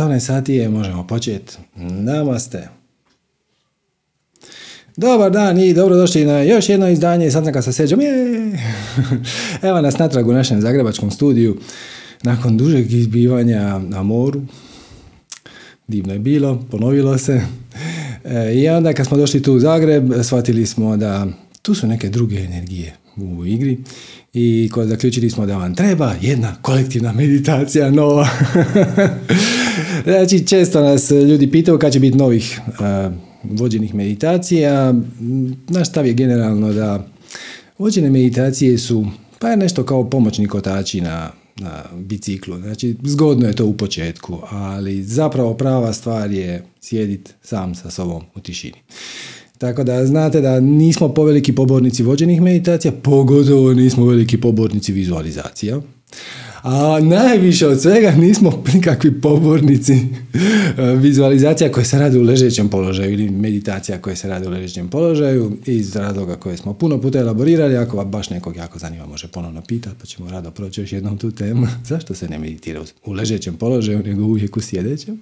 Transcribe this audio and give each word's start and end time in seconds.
18 0.00 0.20
sati 0.20 0.54
je, 0.54 0.68
možemo 0.68 1.06
početi. 1.06 1.56
Namaste. 1.76 2.68
Dobar 4.96 5.30
dan 5.30 5.58
i 5.58 5.74
dobrodošli 5.74 6.24
na 6.24 6.42
još 6.42 6.68
jedno 6.68 6.88
izdanje 6.88 7.30
Sastanka 7.30 7.62
sa 7.62 7.72
Seđom. 7.72 8.00
Evo 9.68 9.80
nas 9.80 9.98
natrag 9.98 10.28
u 10.28 10.32
našem 10.32 10.60
zagrebačkom 10.60 11.10
studiju. 11.10 11.56
Nakon 12.22 12.56
dužeg 12.56 12.92
izbivanja 12.92 13.78
na 13.78 14.02
moru, 14.02 14.42
divno 15.88 16.12
je 16.12 16.18
bilo, 16.18 16.64
ponovilo 16.70 17.18
se. 17.18 17.40
E, 18.24 18.54
I 18.54 18.68
onda 18.68 18.92
kad 18.92 19.06
smo 19.06 19.16
došli 19.16 19.42
tu 19.42 19.54
u 19.54 19.60
Zagreb, 19.60 20.12
shvatili 20.22 20.66
smo 20.66 20.96
da 20.96 21.26
tu 21.62 21.74
su 21.74 21.86
neke 21.86 22.08
druge 22.08 22.36
energije 22.36 22.94
u 23.16 23.46
igri 23.46 23.78
i 24.32 24.70
zaključili 24.84 25.30
smo 25.30 25.46
da 25.46 25.56
vam 25.56 25.74
treba 25.74 26.14
jedna 26.20 26.56
kolektivna 26.62 27.12
meditacija 27.12 27.90
nova. 27.90 28.28
znači, 30.04 30.46
često 30.46 30.80
nas 30.80 31.10
ljudi 31.10 31.50
pitaju 31.50 31.78
kad 31.78 31.92
će 31.92 32.00
biti 32.00 32.18
novih 32.18 32.60
uh, 32.66 33.12
vođenih 33.42 33.94
meditacija. 33.94 34.94
Naš 35.68 35.88
stav 35.88 36.06
je 36.06 36.12
generalno 36.12 36.72
da 36.72 37.06
vođene 37.78 38.10
meditacije 38.10 38.78
su 38.78 39.06
pa 39.38 39.48
je 39.48 39.56
nešto 39.56 39.84
kao 39.84 40.10
pomoćni 40.10 40.46
kotači 40.46 41.00
na, 41.00 41.30
na 41.56 41.84
biciklu. 41.98 42.58
Znači, 42.58 42.96
zgodno 43.04 43.46
je 43.46 43.56
to 43.56 43.66
u 43.66 43.76
početku, 43.76 44.38
ali 44.50 45.02
zapravo 45.02 45.54
prava 45.54 45.92
stvar 45.92 46.32
je 46.32 46.64
sjediti 46.80 47.30
sam 47.42 47.74
sa 47.74 47.90
sobom 47.90 48.22
u 48.34 48.40
tišini. 48.40 48.78
Tako 49.58 49.84
da 49.84 50.06
znate 50.06 50.40
da 50.40 50.60
nismo 50.60 51.08
poveliki 51.08 51.54
pobornici 51.54 52.02
vođenih 52.02 52.40
meditacija, 52.42 52.92
pogotovo 52.92 53.74
nismo 53.74 54.06
veliki 54.06 54.40
pobornici 54.40 54.92
vizualizacija. 54.92 55.80
A 56.62 57.00
najviše 57.02 57.66
od 57.66 57.82
svega 57.82 58.10
nismo 58.10 58.62
nikakvi 58.74 59.20
pobornici 59.20 59.92
e, 59.92 59.98
vizualizacija 60.96 61.72
koje 61.72 61.84
se 61.84 61.98
rade 61.98 62.18
u 62.18 62.22
ležećem 62.22 62.68
položaju 62.68 63.12
ili 63.12 63.30
meditacija 63.30 63.98
koje 63.98 64.16
se 64.16 64.28
rade 64.28 64.48
u 64.48 64.50
ležećem 64.50 64.88
položaju 64.88 65.56
iz 65.66 65.96
razloga 65.96 66.36
koje 66.36 66.56
smo 66.56 66.74
puno 66.74 67.00
puta 67.00 67.18
elaborirali. 67.18 67.76
Ako 67.76 67.96
vam 67.96 68.10
baš 68.10 68.30
nekog 68.30 68.56
jako 68.56 68.78
zanima 68.78 69.06
može 69.06 69.28
ponovno 69.28 69.62
pitati 69.62 69.96
pa 70.00 70.06
ćemo 70.06 70.30
rado 70.30 70.50
proći 70.50 70.80
još 70.80 70.92
jednom 70.92 71.18
tu 71.18 71.30
temu. 71.30 71.66
Zašto 71.88 72.14
se 72.14 72.28
ne 72.28 72.38
meditira 72.38 72.80
u 73.04 73.12
ležećem 73.12 73.54
položaju 73.54 74.02
nego 74.02 74.24
uvijek 74.24 74.56
u 74.56 74.60
sjedećem? 74.60 75.20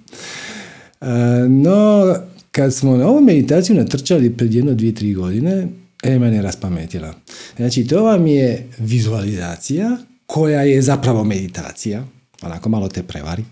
E, 1.01 1.05
no, 1.49 2.15
kad 2.51 2.73
smo 2.73 2.97
na 2.97 3.07
ovu 3.07 3.21
meditaciju 3.21 3.75
natrčali 3.75 4.29
pred 4.29 4.53
jedno, 4.53 4.73
dvije, 4.73 4.95
tri 4.95 5.13
godine, 5.13 5.67
e, 6.03 6.19
mene 6.19 6.41
raspametila. 6.41 7.13
Znači, 7.57 7.87
to 7.87 8.03
vam 8.03 8.27
je 8.27 8.67
vizualizacija 8.79 9.97
koja 10.29 10.61
je 10.61 10.81
zapravo 10.81 11.23
meditacija, 11.23 12.03
onako 12.41 12.69
malo 12.69 12.87
te 12.87 13.03
prevari, 13.03 13.43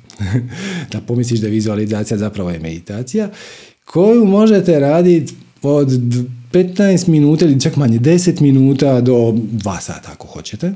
da 0.91 1.01
pomisliš 1.01 1.39
da 1.39 1.47
je 1.47 1.51
vizualizacija 1.51 2.17
zapravo 2.17 2.49
je 2.49 2.59
meditacija, 2.59 3.29
koju 3.85 4.25
možete 4.25 4.79
raditi 4.79 5.33
od 5.61 5.87
15 6.51 7.07
minuta 7.07 7.45
ili 7.45 7.61
čak 7.61 7.75
manje 7.75 7.99
10 7.99 8.41
minuta 8.41 9.01
do 9.01 9.13
2 9.13 9.81
sata 9.81 10.11
ako 10.11 10.27
hoćete. 10.27 10.73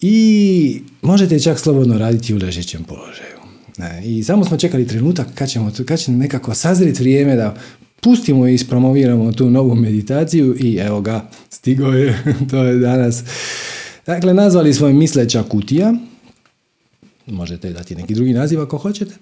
I 0.00 0.80
možete 1.02 1.40
čak 1.40 1.58
slobodno 1.58 1.98
raditi 1.98 2.34
u 2.34 2.38
ležećem 2.38 2.84
položaju. 2.84 3.34
I 4.04 4.24
samo 4.24 4.44
smo 4.44 4.56
čekali 4.56 4.86
trenutak 4.86 5.26
kad, 5.34 5.48
ćemo, 5.48 5.72
kad 5.86 5.98
će 5.98 6.12
nekako 6.12 6.54
sazriti 6.54 7.02
vrijeme 7.02 7.36
da 7.36 7.56
pustimo 8.00 8.48
i 8.48 8.54
ispromoviramo 8.54 9.32
tu 9.32 9.50
novu 9.50 9.74
meditaciju 9.74 10.56
i 10.60 10.76
evo 10.76 11.00
ga, 11.00 11.30
stigo 11.50 11.86
je, 11.86 12.22
to 12.50 12.64
je 12.64 12.78
danas. 12.78 13.24
Dakle, 14.06 14.34
nazvali 14.34 14.74
smo 14.74 14.86
je 14.86 14.92
misleća 14.92 15.42
kutija, 15.42 15.94
možete 17.26 17.72
dati 17.72 17.94
neki 17.94 18.14
drugi 18.14 18.32
naziv 18.32 18.60
ako 18.60 18.78
hoćete. 18.78 19.14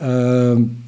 E, 0.00 0.04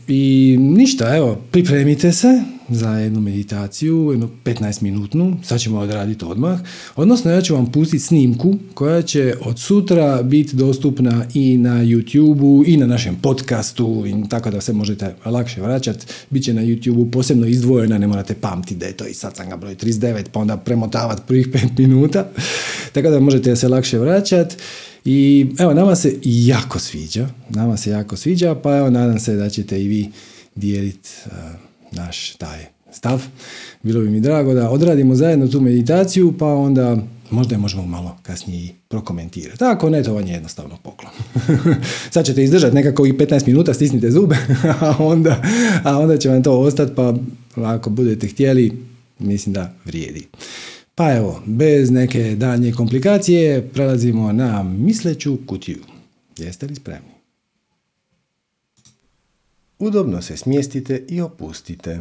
I 0.08 0.56
ništa, 0.60 1.16
evo, 1.16 1.38
pripremite 1.50 2.12
se 2.12 2.42
za 2.70 2.90
jednu 2.90 3.20
meditaciju, 3.20 4.08
jednu 4.10 4.28
15 4.44 4.82
minutnu, 4.82 5.36
sad 5.42 5.60
ćemo 5.60 5.78
odraditi 5.78 6.24
odmah. 6.24 6.60
Odnosno, 6.97 7.31
ja 7.31 7.42
ću 7.42 7.54
vam 7.54 7.72
pustiti 7.72 8.04
snimku 8.04 8.54
koja 8.75 9.03
će 9.03 9.34
od 9.41 9.58
sutra 9.58 10.22
biti 10.22 10.56
dostupna 10.56 11.26
i 11.34 11.56
na 11.56 11.84
YouTube-u 11.84 12.64
i 12.66 12.76
na 12.76 12.86
našem 12.86 13.16
podcastu, 13.22 14.04
i 14.06 14.28
tako 14.28 14.50
da 14.50 14.60
se 14.60 14.72
možete 14.72 15.14
lakše 15.25 15.60
vraćati. 15.60 16.06
Biće 16.31 16.54
na 16.54 16.62
YouTube-u 16.62 17.10
posebno 17.10 17.47
izdvojena, 17.47 17.98
ne 17.98 18.06
morate 18.06 18.34
pamtiti 18.34 18.75
da 18.75 18.87
je 18.87 18.92
to 18.92 19.06
i 19.06 19.14
sad 19.14 19.37
sam 19.37 19.48
ga 19.48 19.56
broj 19.56 19.75
39, 19.75 20.25
pa 20.32 20.41
onda 20.41 20.56
premotavati 20.56 21.22
prvih 21.26 21.48
5 21.48 21.78
minuta. 21.78 22.26
Tako 22.94 23.10
da 23.10 23.20
možete 23.20 23.56
se 23.56 23.69
lakše 23.69 23.98
vraćati. 23.98 24.56
I 25.04 25.47
evo, 25.58 25.75
nama 25.75 25.97
se 25.97 26.19
jako 26.22 26.78
sviđa, 26.78 27.28
nama 27.48 27.76
se 27.76 27.91
jako 27.91 28.16
sviđa, 28.16 28.54
pa 28.54 28.76
evo, 28.76 28.91
nadam 28.91 29.19
se 29.19 29.34
da 29.34 29.48
ćete 29.48 29.82
i 29.84 29.88
vi 29.88 30.08
dijeliti 30.54 31.08
uh, 31.26 31.69
naš 31.92 32.34
taj 32.36 32.66
stav. 32.92 33.22
Bilo 33.82 34.00
bi 34.00 34.10
mi 34.10 34.20
drago 34.20 34.54
da 34.54 34.70
odradimo 34.70 35.14
zajedno 35.14 35.48
tu 35.48 35.60
meditaciju, 35.60 36.34
pa 36.38 36.46
onda 36.46 36.96
možda 37.30 37.54
je 37.54 37.58
možemo 37.58 37.86
malo 37.86 38.16
kasnije 38.22 38.64
i 38.64 38.70
prokomentirati. 38.88 39.64
Ako 39.64 39.90
ne, 39.90 40.02
to 40.02 40.14
vam 40.14 40.26
je 40.26 40.32
jednostavno 40.32 40.76
poklon. 40.82 41.12
Sad 42.14 42.26
ćete 42.26 42.44
izdržati 42.44 42.74
nekako 42.74 43.06
i 43.06 43.12
15 43.12 43.46
minuta, 43.46 43.74
stisnite 43.74 44.10
zube, 44.10 44.36
a 44.80 44.94
onda, 44.98 45.42
a 45.84 45.98
onda 45.98 46.18
će 46.18 46.28
vam 46.28 46.42
to 46.42 46.60
ostati, 46.60 46.92
pa 46.94 47.14
ako 47.56 47.90
budete 47.90 48.26
htjeli, 48.26 48.72
mislim 49.18 49.52
da 49.52 49.74
vrijedi. 49.84 50.26
Pa 50.94 51.16
evo, 51.16 51.42
bez 51.46 51.90
neke 51.90 52.36
daljnje 52.36 52.72
komplikacije 52.72 53.68
prelazimo 53.68 54.32
na 54.32 54.62
misleću 54.62 55.38
kutiju. 55.46 55.78
Jeste 56.38 56.66
li 56.66 56.74
spremni? 56.74 57.19
Udobno 59.80 60.22
se 60.22 60.36
smjestite 60.36 61.04
i 61.08 61.20
opustite. 61.20 62.00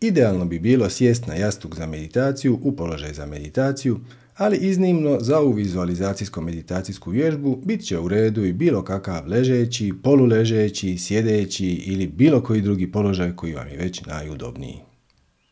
Idealno 0.00 0.44
bi 0.44 0.58
bilo 0.58 0.90
sjest 0.90 1.26
na 1.26 1.34
jastuk 1.34 1.76
za 1.76 1.86
meditaciju 1.86 2.58
u 2.62 2.76
položaj 2.76 3.12
za 3.12 3.26
meditaciju, 3.26 4.00
ali 4.36 4.56
iznimno 4.56 5.18
za 5.20 5.38
ovu 5.38 5.52
vizualizacijsko-meditacijsku 5.52 7.10
vježbu 7.10 7.56
bit 7.64 7.86
će 7.86 7.98
u 7.98 8.08
redu 8.08 8.44
i 8.44 8.52
bilo 8.52 8.84
kakav 8.84 9.28
ležeći, 9.28 9.92
poluležeći, 10.02 10.98
sjedeći 10.98 11.66
ili 11.66 12.06
bilo 12.06 12.42
koji 12.42 12.60
drugi 12.60 12.92
položaj 12.92 13.36
koji 13.36 13.54
vam 13.54 13.68
je 13.68 13.76
već 13.76 14.04
najudobniji. 14.04 14.80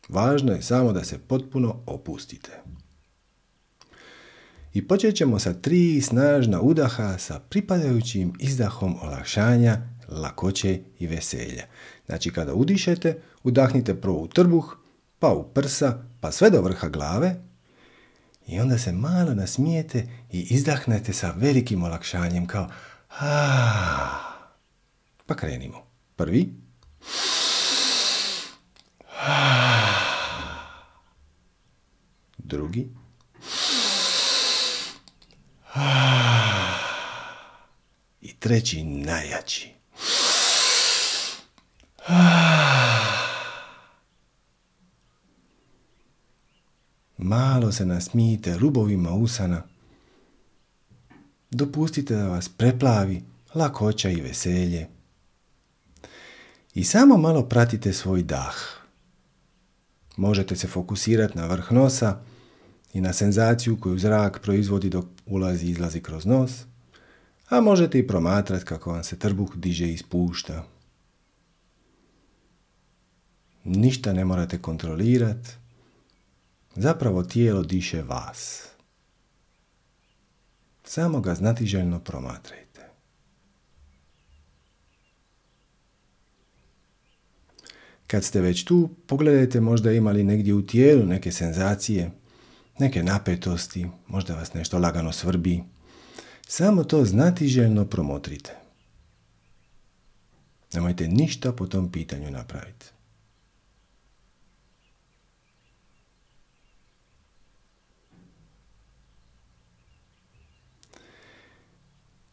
Važno 0.09 0.51
je 0.51 0.61
samo 0.61 0.93
da 0.93 1.03
se 1.03 1.17
potpuno 1.17 1.83
opustite. 1.85 2.51
I 4.73 4.87
počet 4.87 5.15
ćemo 5.15 5.39
sa 5.39 5.53
tri 5.53 6.01
snažna 6.01 6.61
udaha 6.61 7.17
sa 7.17 7.39
pripadajućim 7.39 8.33
izdahom 8.39 8.95
olakšanja, 9.01 9.94
lakoće 10.07 10.79
i 10.99 11.07
veselja. 11.07 11.63
Znači 12.05 12.33
kada 12.33 12.53
udišete, 12.53 13.21
udahnite 13.43 14.01
prvo 14.01 14.21
u 14.21 14.27
trbuh, 14.27 14.77
pa 15.19 15.29
u 15.29 15.43
prsa, 15.43 16.03
pa 16.21 16.31
sve 16.31 16.49
do 16.49 16.61
vrha 16.61 16.89
glave 16.89 17.35
i 18.47 18.59
onda 18.59 18.77
se 18.77 18.91
malo 18.91 19.33
nasmijete 19.33 20.07
i 20.31 20.47
izdahnete 20.49 21.13
sa 21.13 21.33
velikim 21.37 21.83
olakšanjem 21.83 22.47
kao 22.47 22.67
Pa 25.25 25.35
krenimo. 25.35 25.77
Prvi. 26.15 26.53
Drugi. 32.37 32.89
I 38.21 38.33
treći 38.39 38.83
najjači. 38.83 39.73
Malo 47.25 47.71
se 47.71 47.85
nasmijite 47.85 48.57
rubovima 48.57 49.11
usana. 49.11 49.63
Dopustite 51.51 52.15
da 52.15 52.27
vas 52.27 52.49
preplavi 52.49 53.23
lakoća 53.55 54.09
i 54.09 54.21
veselje. 54.21 54.87
I 56.73 56.83
samo 56.83 57.17
malo 57.17 57.43
pratite 57.43 57.93
svoj 57.93 58.23
dah. 58.23 58.55
Možete 60.17 60.55
se 60.55 60.67
fokusirati 60.67 61.37
na 61.37 61.45
vrh 61.45 61.71
nosa 61.71 62.19
i 62.93 63.01
na 63.01 63.13
senzaciju 63.13 63.79
koju 63.79 63.99
zrak 63.99 64.39
proizvodi 64.41 64.89
dok 64.89 65.05
ulazi 65.25 65.65
i 65.65 65.69
izlazi 65.69 66.01
kroz 66.01 66.25
nos, 66.25 66.51
a 67.49 67.61
možete 67.61 67.99
i 67.99 68.07
promatrati 68.07 68.65
kako 68.65 68.91
vam 68.91 69.03
se 69.03 69.19
trbuh 69.19 69.55
diže 69.55 69.91
i 69.91 69.97
spušta. 69.97 70.63
Ništa 73.63 74.13
ne 74.13 74.25
morate 74.25 74.57
kontrolirati, 74.57 75.49
zapravo 76.75 77.23
tijelo 77.23 77.63
diše 77.63 78.01
vas. 78.01 78.67
Samo 80.83 81.21
ga 81.21 81.35
znatiželjno 81.35 81.99
promatrajte. 81.99 82.65
Kad 88.07 88.23
ste 88.23 88.41
već 88.41 88.63
tu, 88.63 88.89
pogledajte 89.07 89.61
možda 89.61 89.91
imali 89.91 90.23
negdje 90.23 90.53
u 90.53 90.61
tijelu 90.61 91.05
neke 91.05 91.31
senzacije, 91.31 92.11
neke 92.79 93.03
napetosti, 93.03 93.87
možda 94.07 94.35
vas 94.35 94.53
nešto 94.53 94.79
lagano 94.79 95.11
svrbi. 95.11 95.63
Samo 96.47 96.83
to 96.83 97.05
znatiželjno 97.05 97.85
promotrite. 97.85 98.51
Nemojte 100.73 101.07
ništa 101.07 101.51
po 101.51 101.67
tom 101.67 101.91
pitanju 101.91 102.31
napraviti. 102.31 102.94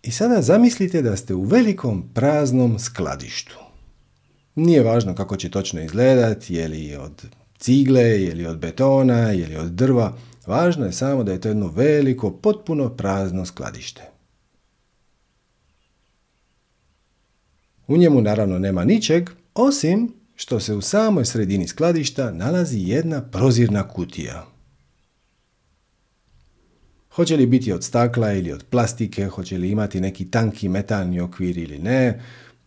I 0.03 0.11
sada 0.11 0.43
zamislite 0.43 1.03
da 1.03 1.17
ste 1.17 1.35
u 1.35 1.43
velikom 1.43 2.11
praznom 2.15 2.79
skladištu. 2.79 3.59
Nije 4.55 4.83
važno 4.83 5.15
kako 5.15 5.37
će 5.37 5.51
točno 5.51 5.83
izgledati, 5.83 6.55
je 6.55 6.69
li 6.69 6.97
od 6.97 7.25
cigle, 7.59 8.03
je 8.03 8.35
li 8.35 8.47
od 8.47 8.59
betona, 8.59 9.19
je 9.19 9.47
li 9.47 9.57
od 9.57 9.71
drva. 9.73 10.17
Važno 10.47 10.87
je 10.87 10.93
samo 10.93 11.25
da 11.25 11.33
je 11.33 11.41
to 11.41 11.49
jedno 11.49 11.69
veliko, 11.69 12.31
potpuno 12.31 12.89
prazno 12.97 13.47
skladište. 13.47 14.03
U 17.87 17.97
njemu 17.97 18.21
naravno 18.21 18.59
nema 18.59 18.85
ničeg, 18.85 19.31
osim 19.55 20.15
što 20.35 20.61
se 20.61 20.75
u 20.75 20.81
samoj 20.81 21.25
sredini 21.25 21.69
skladišta 21.69 22.33
nalazi 22.33 22.79
jedna 22.79 23.23
prozirna 23.23 23.89
kutija. 23.89 24.52
Hoće 27.15 27.37
li 27.37 27.47
biti 27.47 27.73
od 27.73 27.85
stakla 27.85 28.33
ili 28.33 28.53
od 28.53 28.65
plastike, 28.71 29.27
hoće 29.27 29.59
li 29.59 29.71
imati 29.71 30.01
neki 30.01 30.31
tanki 30.31 30.69
metalni 30.69 31.21
okvir 31.21 31.59
ili 31.59 31.79
ne, 31.79 32.21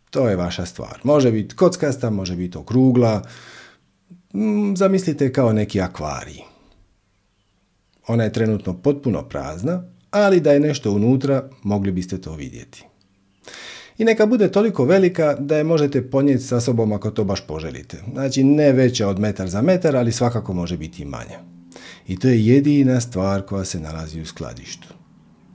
to 0.10 0.30
je 0.30 0.36
vaša 0.36 0.66
stvar. 0.66 1.00
Može 1.04 1.32
biti 1.32 1.56
kockasta, 1.56 2.10
može 2.10 2.36
biti 2.36 2.58
okrugla, 2.58 3.22
mm, 4.34 4.76
zamislite 4.76 5.34
kao 5.34 5.54
neki 5.54 5.82
akvarij. 5.82 6.40
Ona 8.08 8.24
je 8.24 8.34
trenutno 8.34 8.74
potpuno 8.74 9.24
prazna, 9.24 9.84
ali 10.12 10.40
da 10.40 10.52
je 10.52 10.60
nešto 10.60 10.92
unutra, 10.92 11.50
mogli 11.64 11.92
biste 11.92 12.22
to 12.22 12.36
vidjeti. 12.36 12.86
I 13.98 14.06
neka 14.06 14.26
bude 14.26 14.52
toliko 14.52 14.86
velika 14.86 15.36
da 15.40 15.58
je 15.58 15.64
možete 15.64 16.10
ponijeti 16.10 16.44
sa 16.44 16.62
sobom 16.62 16.94
ako 16.94 17.12
to 17.12 17.24
baš 17.24 17.48
poželite. 17.48 17.98
Znači 18.14 18.44
ne 18.44 18.72
veća 18.72 19.08
od 19.08 19.20
metar 19.20 19.50
za 19.50 19.62
metar, 19.62 19.96
ali 19.96 20.12
svakako 20.12 20.54
može 20.54 20.78
biti 20.78 21.02
i 21.02 21.06
manja. 21.06 21.55
I 22.08 22.20
to 22.20 22.28
je 22.28 22.46
jedina 22.46 23.02
stvar 23.02 23.42
koja 23.42 23.66
se 23.66 23.80
nalazi 23.80 24.22
u 24.22 24.26
skladištu. 24.26 24.88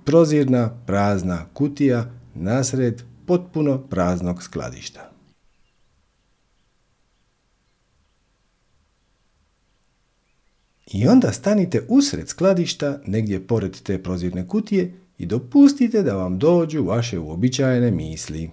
Prozirna, 0.05 0.71
prazna 0.87 1.47
kutija 1.53 2.11
nasred 2.35 3.03
potpuno 3.27 3.79
praznog 3.79 4.43
skladišta. 4.43 5.11
I 10.93 11.09
onda 11.09 11.33
stanite 11.33 11.87
usred 11.89 12.29
skladišta, 12.29 13.01
negdje 13.07 13.47
pored 13.47 13.83
te 13.83 14.03
prozirne 14.03 14.49
kutije 14.49 14.95
i 15.19 15.27
dopustite 15.27 16.03
da 16.03 16.17
vam 16.17 16.39
dođu 16.39 16.85
vaše 16.85 17.19
uobičajene 17.19 17.91
misli. 17.91 18.51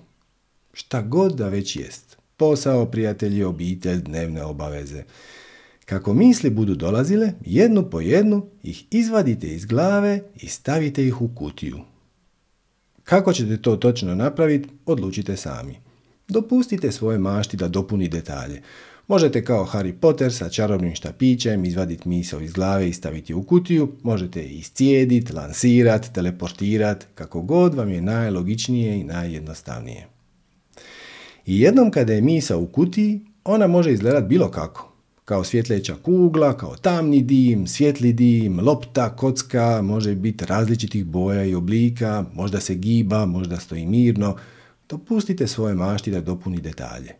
Šta 0.73 1.01
god 1.01 1.35
da 1.35 1.47
već 1.47 1.75
jest. 1.75 2.17
Posao, 2.37 2.85
prijatelji, 2.85 3.43
obitelj, 3.43 4.01
dnevne 4.01 4.43
obaveze. 4.43 5.03
Kako 5.89 6.13
misli 6.13 6.49
budu 6.49 6.75
dolazile, 6.75 7.33
jednu 7.45 7.89
po 7.89 8.01
jednu 8.01 8.45
ih 8.63 8.85
izvadite 8.91 9.47
iz 9.47 9.65
glave 9.65 10.21
i 10.35 10.47
stavite 10.47 11.07
ih 11.07 11.21
u 11.21 11.29
kutiju. 11.35 11.79
Kako 13.03 13.33
ćete 13.33 13.61
to 13.61 13.75
točno 13.75 14.15
napraviti, 14.15 14.69
odlučite 14.85 15.37
sami. 15.37 15.79
Dopustite 16.27 16.91
svoje 16.91 17.17
mašti 17.17 17.57
da 17.57 17.67
dopuni 17.67 18.07
detalje. 18.07 18.61
Možete 19.07 19.45
kao 19.45 19.65
Harry 19.65 19.93
Potter 19.93 20.33
sa 20.33 20.49
čarobnim 20.49 20.95
štapićem 20.95 21.65
izvaditi 21.65 22.09
misao 22.09 22.41
iz 22.41 22.53
glave 22.53 22.89
i 22.89 22.93
staviti 22.93 23.33
u 23.33 23.43
kutiju, 23.43 23.91
možete 24.03 24.43
iscijediti, 24.43 25.33
lansirati, 25.33 26.13
teleportirati, 26.13 27.05
kako 27.15 27.41
god 27.41 27.75
vam 27.75 27.91
je 27.91 28.01
najlogičnije 28.01 28.99
i 28.99 29.03
najjednostavnije. 29.03 30.07
I 31.45 31.59
jednom 31.61 31.91
kada 31.91 32.13
je 32.13 32.21
misa 32.21 32.57
u 32.57 32.67
kutiji, 32.67 33.21
ona 33.43 33.67
može 33.67 33.93
izgledati 33.93 34.27
bilo 34.27 34.51
kako. 34.51 34.96
Kao 35.27 35.43
svjetleća 35.43 35.95
kugla, 35.95 36.57
kao 36.57 36.75
tamni 36.75 37.21
dim, 37.21 37.67
svjetli 37.67 38.13
dim, 38.13 38.59
lopta, 38.59 39.15
kocka, 39.15 39.81
može 39.81 40.15
biti 40.15 40.45
različitih 40.45 41.05
boja 41.05 41.43
i 41.43 41.55
oblika, 41.55 42.25
možda 42.33 42.59
se 42.59 42.75
giba, 42.75 43.25
možda 43.25 43.59
stoji 43.59 43.85
mirno. 43.85 44.35
Dopustite 44.89 45.47
svoje 45.47 45.75
mašti 45.75 46.11
da 46.11 46.21
dopuni 46.21 46.61
detalje. 46.61 47.11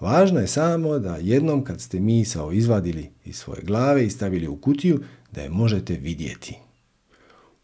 Važno 0.00 0.40
je 0.40 0.46
samo 0.46 0.98
da 0.98 1.16
jednom 1.16 1.64
kad 1.64 1.80
ste 1.80 2.00
misao 2.00 2.52
izvadili 2.52 3.10
iz 3.24 3.36
svoje 3.36 3.62
glave 3.62 4.06
i 4.06 4.10
stavili 4.10 4.48
u 4.48 4.56
kutiju, 4.56 5.00
da 5.32 5.40
je 5.40 5.50
možete 5.50 5.94
vidjeti. 5.94 6.58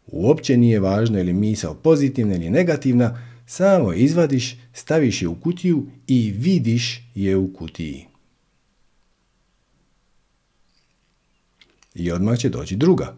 Uopće 0.07 0.57
nije 0.57 0.79
važno 0.79 1.17
je 1.17 1.23
li 1.23 1.33
misao 1.33 1.73
pozitivna 1.73 2.35
ili 2.35 2.49
negativna, 2.49 3.19
samo 3.45 3.93
izvadiš, 3.93 4.57
staviš 4.73 5.21
je 5.21 5.27
u 5.27 5.35
kutiju 5.35 5.85
i 6.07 6.31
vidiš 6.37 7.09
je 7.15 7.37
u 7.37 7.53
kutiji. 7.53 8.10
I 11.95 12.11
odmah 12.11 12.37
će 12.37 12.49
doći 12.49 12.75
druga. 12.75 13.15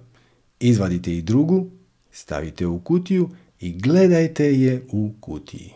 Izvadite 0.60 1.18
i 1.18 1.22
drugu, 1.22 1.70
stavite 2.12 2.66
u 2.66 2.80
kutiju 2.80 3.30
i 3.60 3.72
gledajte 3.72 4.46
je 4.46 4.84
u 4.92 5.14
kutiji. 5.20 5.72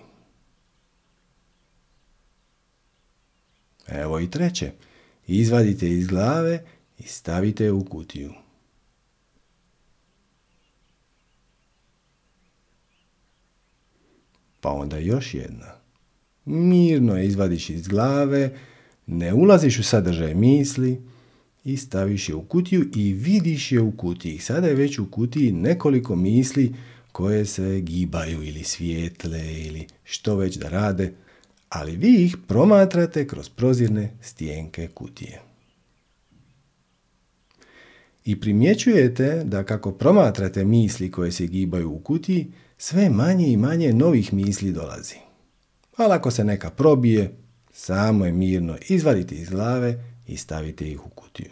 Evo 3.88 4.20
i 4.20 4.32
treće. 4.32 4.72
Izvadite 5.28 5.90
iz 5.90 6.08
glave 6.08 6.64
i 6.98 7.04
stavite 7.04 7.72
u 7.72 7.86
kutiju. 7.86 8.34
Pa 14.62 14.72
onda 14.72 14.98
još 14.98 15.34
jedna. 15.34 15.76
Mirno 16.46 17.18
je 17.18 17.28
izvadiš 17.28 17.70
iz 17.70 17.88
glave, 17.88 18.58
ne 19.06 19.34
ulaziš 19.34 19.80
u 19.80 19.84
sadržaj 19.84 20.34
misli 20.34 21.02
i 21.68 21.78
staviš 21.78 22.30
je 22.30 22.36
u 22.36 22.42
kutiju 22.42 22.90
i 22.96 23.14
vidiš 23.14 23.72
je 23.72 23.81
u 23.81 23.92
kutiji. 23.92 24.40
Sada 24.40 24.68
je 24.68 24.74
već 24.74 25.00
u 25.00 25.12
kutiji 25.12 25.52
nekoliko 25.52 26.16
misli 26.16 26.75
koje 27.12 27.46
se 27.46 27.81
gibaju 27.81 28.44
ili 28.44 28.64
svijetle 28.64 29.66
ili 29.66 29.88
što 30.04 30.36
već 30.36 30.56
da 30.58 30.69
rade 30.69 31.14
ali 31.69 31.96
vi 31.96 32.25
ih 32.25 32.38
promatrate 32.48 33.28
kroz 33.28 33.50
prozirne 33.50 34.18
stijenke 34.22 34.88
kutije. 34.88 35.42
I 38.25 38.40
primjećujete 38.40 39.44
da 39.46 39.63
kako 39.63 39.92
promatrate 39.92 40.66
misli 40.66 41.12
koje 41.12 41.31
se 41.31 41.48
gibaju 41.48 41.92
u 41.92 42.00
kutiji, 42.00 42.52
sve 42.78 43.10
manje 43.10 43.48
i 43.48 43.58
manje 43.58 43.94
novih 43.94 44.34
misli 44.34 44.72
dolazi. 44.72 45.16
Ali 45.98 46.13
ako 46.13 46.31
se 46.31 46.44
neka 46.44 46.70
probije, 46.70 47.38
samo 47.74 48.25
je 48.25 48.31
mirno 48.31 48.78
izvadite 48.89 49.36
iz 49.36 49.50
glave 49.50 50.03
i 50.27 50.38
stavite 50.38 50.91
ih 50.91 51.06
u 51.06 51.10
kutiju. 51.10 51.51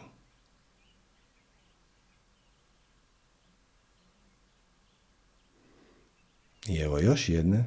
I 6.68 6.78
evo 6.78 7.00
još 7.00 7.30
jedne. 7.30 7.64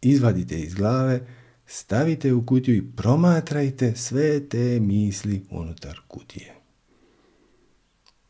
Izvadite 0.00 0.60
iz 0.60 0.74
glave 0.74 1.26
stavite 1.66 2.32
u 2.32 2.46
kutiju 2.46 2.76
i 2.76 2.96
promatrajte 2.96 3.96
sve 3.96 4.48
te 4.48 4.80
misli 4.80 5.46
unutar 5.50 6.00
kutije. 6.08 6.54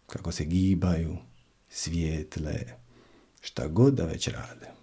Kako 0.07 0.33
se 0.33 0.45
gibaju, 0.45 1.17
svijetle, 1.69 2.61
šta 3.41 3.69
god 3.69 3.95
da 3.95 4.05
već 4.05 4.29
rade. 4.29 4.75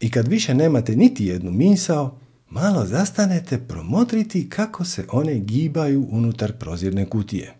I 0.00 0.10
kad 0.10 0.28
više 0.28 0.54
nemate 0.54 0.96
niti 0.96 1.26
jednu 1.26 1.50
misao, 1.50 2.19
malo 2.50 2.86
zastanete 2.86 3.58
promotriti 3.58 4.48
kako 4.48 4.84
se 4.84 5.04
one 5.12 5.38
gibaju 5.38 6.06
unutar 6.10 6.52
prozirne 6.52 7.06
kutije. 7.06 7.54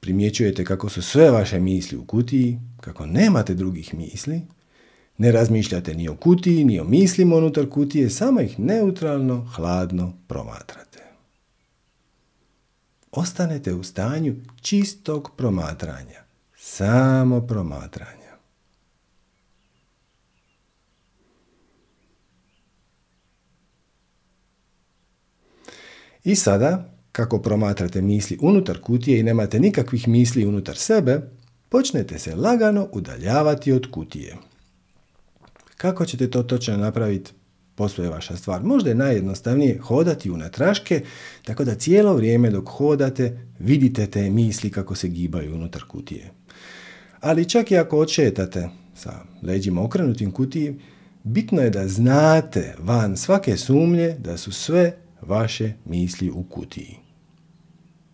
Primjećujete 0.00 0.64
kako 0.64 0.88
su 0.88 1.02
sve 1.02 1.30
vaše 1.30 1.60
misli 1.60 1.98
u 1.98 2.04
kutiji, 2.04 2.60
kako 2.80 3.06
nemate 3.06 3.54
drugih 3.54 3.94
misli, 3.94 4.42
ne 5.18 5.32
razmišljate 5.32 5.94
ni 5.94 6.08
o 6.08 6.16
kutiji, 6.16 6.64
ni 6.64 6.80
o 6.80 6.84
mislima 6.84 7.36
unutar 7.36 7.68
kutije, 7.68 8.10
samo 8.10 8.40
ih 8.40 8.60
neutralno, 8.60 9.50
hladno 9.54 10.12
promatrate. 10.26 11.04
Ostanete 13.12 13.74
u 13.74 13.82
stanju 13.82 14.36
čistog 14.60 15.30
promatranja, 15.36 16.20
samo 16.56 17.46
promatranja. 17.46 18.23
I 26.24 26.34
sada 26.34 26.90
kako 27.12 27.38
promatrate 27.38 28.02
misli 28.02 28.38
unutar 28.40 28.80
kutije 28.80 29.20
i 29.20 29.22
nemate 29.22 29.60
nikakvih 29.60 30.08
misli 30.08 30.46
unutar 30.46 30.76
sebe, 30.76 31.20
počnete 31.68 32.18
se 32.18 32.34
lagano 32.34 32.88
udaljavati 32.92 33.72
od 33.72 33.90
kutije. 33.90 34.36
Kako 35.76 36.06
ćete 36.06 36.30
to 36.30 36.42
točno 36.42 36.76
napraviti? 36.76 37.32
posve 37.74 38.04
je 38.04 38.10
vaša 38.10 38.36
stvar. 38.36 38.62
Možda 38.62 38.90
je 38.90 38.94
najjednostavnije 38.94 39.78
hodati 39.78 40.30
u 40.30 40.36
natraške, 40.36 41.02
tako 41.44 41.64
da 41.64 41.74
cijelo 41.74 42.14
vrijeme 42.14 42.50
dok 42.50 42.68
hodate 42.68 43.38
vidite 43.58 44.06
te 44.06 44.30
misli 44.30 44.70
kako 44.70 44.94
se 44.94 45.08
gibaju 45.08 45.54
unutar 45.54 45.82
kutije. 45.88 46.30
Ali 47.20 47.48
čak 47.48 47.70
i 47.70 47.76
ako 47.76 47.98
odšetate 47.98 48.68
sa 48.94 49.12
leđima 49.42 49.82
okrenutim 49.82 50.30
kutiji, 50.30 50.80
bitno 51.22 51.62
je 51.62 51.70
da 51.70 51.88
znate 51.88 52.74
van 52.78 53.16
svake 53.16 53.56
sumnje 53.56 54.16
da 54.18 54.36
su 54.36 54.52
sve 54.52 54.96
vaše 55.26 55.72
misli 55.84 56.30
u 56.30 56.42
kutiji. 56.42 56.96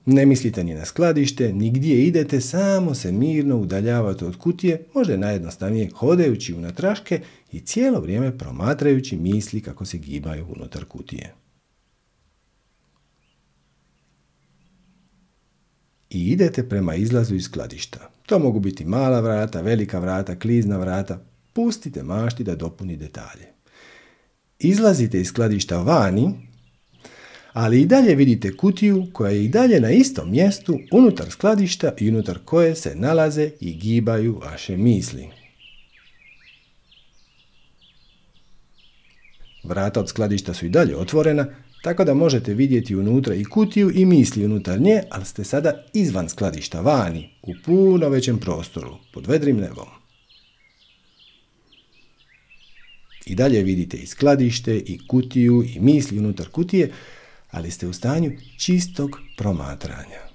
Ne 0.07 0.27
mislite 0.27 0.65
ni 0.65 0.75
na 0.75 0.85
skladište, 0.85 1.53
ni 1.53 1.71
gdje 1.71 2.07
idete, 2.07 2.41
samo 2.41 2.95
se 2.95 3.13
mirno 3.13 3.57
udaljavate 3.57 4.27
od 4.27 4.37
kutije, 4.37 4.85
možda 4.95 5.13
je 5.13 5.19
najjednostavnije 5.19 5.91
hodajući 5.95 6.55
u 6.55 6.61
natraške 6.61 7.21
i 7.53 7.61
cijelo 7.61 8.01
vrijeme 8.01 8.39
promatrajući 8.39 9.17
misli 9.17 9.61
kako 9.61 9.85
se 9.85 9.99
gibaju 9.99 10.47
unutar 10.57 10.85
kutije. 10.85 11.35
I 16.11 16.31
idete 16.31 16.69
prema 16.69 16.95
izlazu 16.95 17.35
iz 17.35 17.45
skladišta. 17.45 18.11
To 18.27 18.39
mogu 18.39 18.61
biti 18.61 18.85
mala 18.85 19.21
vrata, 19.21 19.61
velika 19.61 19.99
vrata, 19.99 20.39
klizna 20.39 20.77
vrata. 20.77 21.25
Pustite 21.53 22.03
mašti 22.03 22.45
da 22.45 22.57
dopuni 22.57 22.97
detalje. 22.97 23.47
Izlazite 24.59 25.21
iz 25.21 25.27
skladišta 25.27 25.83
vani 25.83 26.50
ali 27.53 27.81
i 27.81 27.87
dalje 27.87 28.15
vidite 28.15 28.57
kutiju 28.57 29.07
koja 29.13 29.31
je 29.31 29.45
i 29.45 29.49
dalje 29.49 29.81
na 29.81 29.91
istom 29.91 30.31
mjestu 30.31 30.79
unutar 30.93 31.31
skladišta 31.31 31.93
i 31.99 32.09
unutar 32.09 32.39
koje 32.45 32.75
se 32.75 32.95
nalaze 32.95 33.51
i 33.61 33.75
gibaju 33.75 34.41
vaše 34.45 34.77
misli. 34.77 35.29
Vrata 39.65 40.01
od 40.01 40.09
skladišta 40.09 40.55
su 40.55 40.67
i 40.67 40.69
dalje 40.69 40.97
otvorena, 40.97 41.47
tako 41.83 42.05
da 42.05 42.15
možete 42.15 42.55
vidjeti 42.55 42.97
unutra 42.97 43.35
i 43.35 43.45
kutiju 43.45 43.91
i 43.95 44.05
misli 44.05 44.45
unutar 44.45 44.81
nje, 44.81 45.03
ali 45.11 45.25
ste 45.25 45.45
sada 45.45 45.85
izvan 45.93 46.29
skladišta, 46.29 46.81
vani, 46.81 47.31
u 47.43 47.53
puno 47.65 48.09
većem 48.09 48.39
prostoru, 48.39 48.97
pod 49.13 49.27
vedrim 49.27 49.57
nebom. 49.57 49.89
I 53.27 53.35
dalje 53.35 53.63
vidite 53.63 53.97
i 53.97 54.07
skladište, 54.07 54.77
i 54.77 54.99
kutiju, 55.07 55.65
i 55.75 55.81
misli 55.81 56.19
unutar 56.19 56.49
kutije, 56.49 56.91
ali 57.51 57.71
ste 57.71 57.87
u 57.87 57.93
stanju 57.93 58.33
čistog 58.59 59.11
promatranja. 59.37 60.31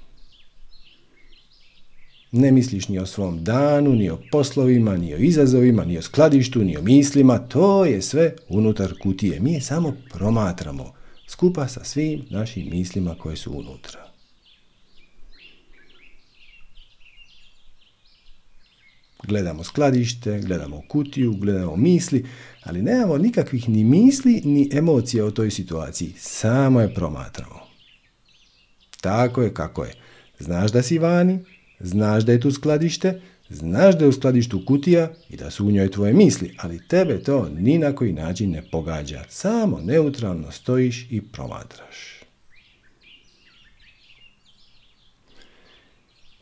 Ne 2.32 2.52
misliš 2.52 2.88
ni 2.88 3.00
o 3.00 3.06
svom 3.06 3.44
danu, 3.44 3.90
ni 3.90 4.10
o 4.10 4.20
poslovima, 4.32 4.98
ni 4.98 5.14
o 5.14 5.18
izazovima, 5.18 5.86
ni 5.86 5.98
o 5.98 6.02
skladištu, 6.02 6.64
ni 6.64 6.78
o 6.78 6.82
mislima, 6.82 7.38
to 7.38 7.86
je 7.86 8.02
sve 8.02 8.36
unutar 8.50 8.94
kutije. 9.02 9.40
Mi 9.40 9.54
je 9.54 9.62
samo 9.62 9.94
promatramo, 10.14 10.94
skupa 11.28 11.68
sa 11.68 11.84
svim 11.84 12.26
našim 12.30 12.70
mislima 12.70 13.16
koje 13.16 13.36
su 13.36 13.52
unutra. 13.52 14.05
Gledamo 19.28 19.64
skladište, 19.64 20.40
gledamo 20.40 20.82
kutiju, 20.88 21.34
gledamo 21.34 21.76
misli, 21.76 22.26
ali 22.64 22.82
nemamo 22.82 23.18
nikakvih 23.18 23.70
ni 23.70 23.84
misli 23.84 24.42
ni 24.46 24.70
emocije 24.74 25.24
o 25.24 25.32
toj 25.32 25.52
situaciji. 25.52 26.14
Samo 26.18 26.82
je 26.82 26.94
promatramo. 26.94 27.60
Tako 29.02 29.42
je 29.42 29.54
kako 29.54 29.84
je. 29.84 29.94
Znaš 30.40 30.72
da 30.72 30.82
si 30.82 31.00
vani, 31.00 31.40
znaš 31.80 32.24
da 32.24 32.32
je 32.32 32.40
tu 32.40 32.52
skladište, 32.52 33.22
znaš 33.50 33.98
da 33.98 34.06
je 34.06 34.10
u 34.10 34.14
skladištu 34.14 34.66
kutija 34.66 35.12
i 35.30 35.38
da 35.38 35.52
su 35.52 35.68
u 35.68 35.72
njoj 35.72 35.92
tvoje 35.92 36.14
misli, 36.14 36.56
ali 36.58 36.88
tebe 36.88 37.24
to 37.24 37.50
ni 37.50 37.78
na 37.78 37.96
koji 37.96 38.14
način 38.14 38.52
ne 38.52 38.70
pogađa. 38.72 39.24
Samo 39.30 39.80
neutralno 39.84 40.52
stojiš 40.52 41.08
i 41.12 41.22
promatraš. 41.22 42.16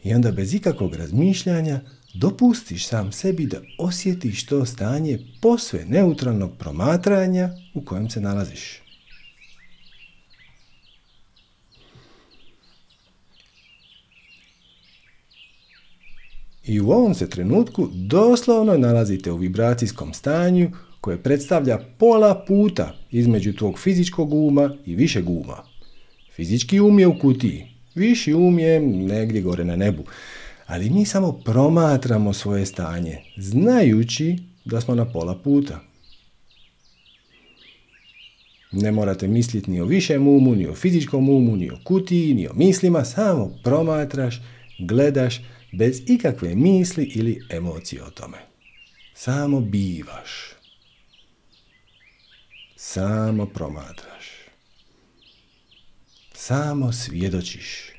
I 0.04 0.14
onda 0.14 0.32
bez 0.32 0.54
ikakvog 0.54 0.96
razmišljanja 0.96 1.82
dopustiš 2.14 2.88
sam 2.88 3.12
sebi 3.12 3.46
da 3.46 3.58
osjetiš 3.78 4.46
to 4.46 4.66
stanje 4.66 5.20
posve 5.42 5.86
neutralnog 5.86 6.52
promatranja 6.60 7.50
u 7.74 7.86
kojem 7.86 8.10
se 8.10 8.22
nalaziš. 8.22 8.84
I 16.66 16.80
u 16.80 16.90
ovom 16.90 17.14
se 17.14 17.30
trenutku 17.30 17.90
doslovno 17.94 18.78
nalazite 18.78 19.32
u 19.32 19.38
vibracijskom 19.38 20.14
stanju 20.14 20.72
koje 21.02 21.24
predstavlja 21.24 21.80
pola 21.98 22.46
puta 22.48 22.96
između 23.12 23.54
tvog 23.54 23.80
fizičkog 23.80 24.34
uma 24.34 24.76
i 24.86 24.96
višeg 24.96 25.30
uma. 25.30 25.64
Fizički 26.36 26.80
um 26.80 27.00
je 27.00 27.08
u 27.08 27.20
kutiji, 27.20 27.68
viši 27.96 28.34
um 28.34 28.60
je 28.60 28.80
negdje 28.80 29.42
gore 29.42 29.66
na 29.66 29.76
nebu 29.76 30.04
ali 30.66 30.90
mi 30.90 31.06
samo 31.06 31.32
promatramo 31.32 32.34
svoje 32.34 32.66
stanje, 32.66 33.18
znajući 33.38 34.38
da 34.66 34.82
smo 34.82 34.96
na 34.96 35.12
pola 35.12 35.36
puta. 35.36 35.80
Ne 38.72 38.92
morate 38.92 39.28
misliti 39.28 39.72
ni 39.72 39.82
o 39.82 39.86
višem 39.86 40.28
umu, 40.28 40.56
ni 40.56 40.68
o 40.68 40.76
fizičkom 40.76 41.30
umu, 41.30 41.56
ni 41.56 41.70
o 41.70 41.78
kutiji, 41.84 42.34
ni 42.34 42.48
o 42.48 42.54
mislima, 42.54 43.06
samo 43.06 43.58
promatraš, 43.64 44.42
gledaš 44.80 45.42
bez 45.72 46.02
ikakve 46.08 46.56
misli 46.56 47.04
ili 47.04 47.48
emocije 47.50 48.04
o 48.04 48.10
tome. 48.10 48.38
Samo 49.14 49.62
bivaš. 49.62 50.54
Samo 52.76 53.46
promatraš. 53.46 54.26
Samo 56.34 56.92
svjedočiš. 56.92 57.93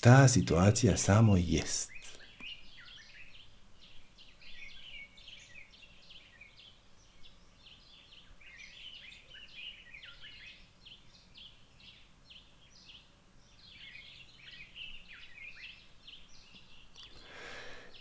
Ta 0.00 0.28
situacija 0.28 0.96
samo 0.96 1.36
jest. 1.36 1.90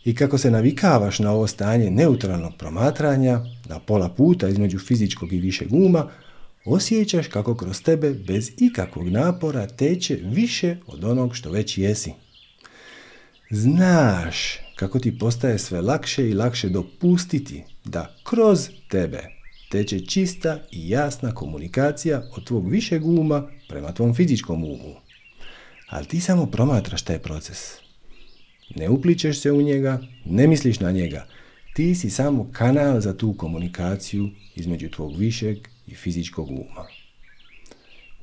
I 0.06 0.16
kako 0.16 0.38
se 0.38 0.52
navikavaš 0.52 1.20
na 1.20 1.32
ovo 1.32 1.48
stanje 1.48 1.92
neutralnog 1.92 2.54
promatranja, 2.58 3.40
na 3.66 3.80
pola 3.80 4.10
puta 4.10 4.48
između 4.48 4.80
fizičkog 4.80 5.34
i 5.34 5.40
višeg 5.40 5.74
uma, 5.74 6.08
osjećaš 6.68 7.28
kako 7.28 7.56
kroz 7.56 7.82
tebe 7.82 8.14
bez 8.14 8.52
ikakvog 8.58 9.10
napora 9.10 9.68
teče 9.68 10.20
više 10.24 10.78
od 10.88 11.04
onog 11.04 11.36
što 11.36 11.52
već 11.52 11.78
jesi. 11.78 12.12
Znaš 13.52 14.60
kako 14.76 15.00
ti 15.00 15.18
postaje 15.18 15.60
sve 15.60 15.82
lakše 15.82 16.30
i 16.30 16.34
lakše 16.34 16.70
dopustiti 16.70 17.64
da 17.86 18.16
kroz 18.24 18.70
tebe 18.90 19.24
teče 19.72 20.00
čista 20.00 20.60
i 20.72 20.90
jasna 20.90 21.34
komunikacija 21.34 22.24
od 22.38 22.46
tvog 22.46 22.70
višeg 22.70 23.06
uma 23.06 23.50
prema 23.70 23.92
tvom 23.92 24.16
fizičkom 24.16 24.64
umu. 24.64 24.96
Ali 25.90 26.06
ti 26.06 26.20
samo 26.22 26.46
promatraš 26.46 27.02
taj 27.02 27.20
proces. 27.20 27.58
Ne 28.76 28.90
upličeš 28.90 29.40
se 29.42 29.52
u 29.52 29.62
njega, 29.62 30.00
ne 30.26 30.48
misliš 30.48 30.80
na 30.80 30.92
njega. 30.92 31.28
Ti 31.76 31.96
si 31.96 32.10
samo 32.10 32.50
kanal 32.52 33.00
za 33.00 33.18
tu 33.18 33.34
komunikaciju 33.34 34.30
između 34.56 34.90
tvog 34.90 35.18
višeg 35.18 35.58
i 35.88 35.96
fizičkog 35.96 36.50
uma. 36.52 36.88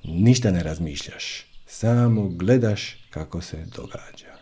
Ništa 0.04 0.50
ne 0.50 0.62
razmišljaš, 0.62 1.44
samo 1.66 2.28
gledaš 2.28 2.96
kako 3.10 3.40
se 3.40 3.66
događa. 3.76 4.34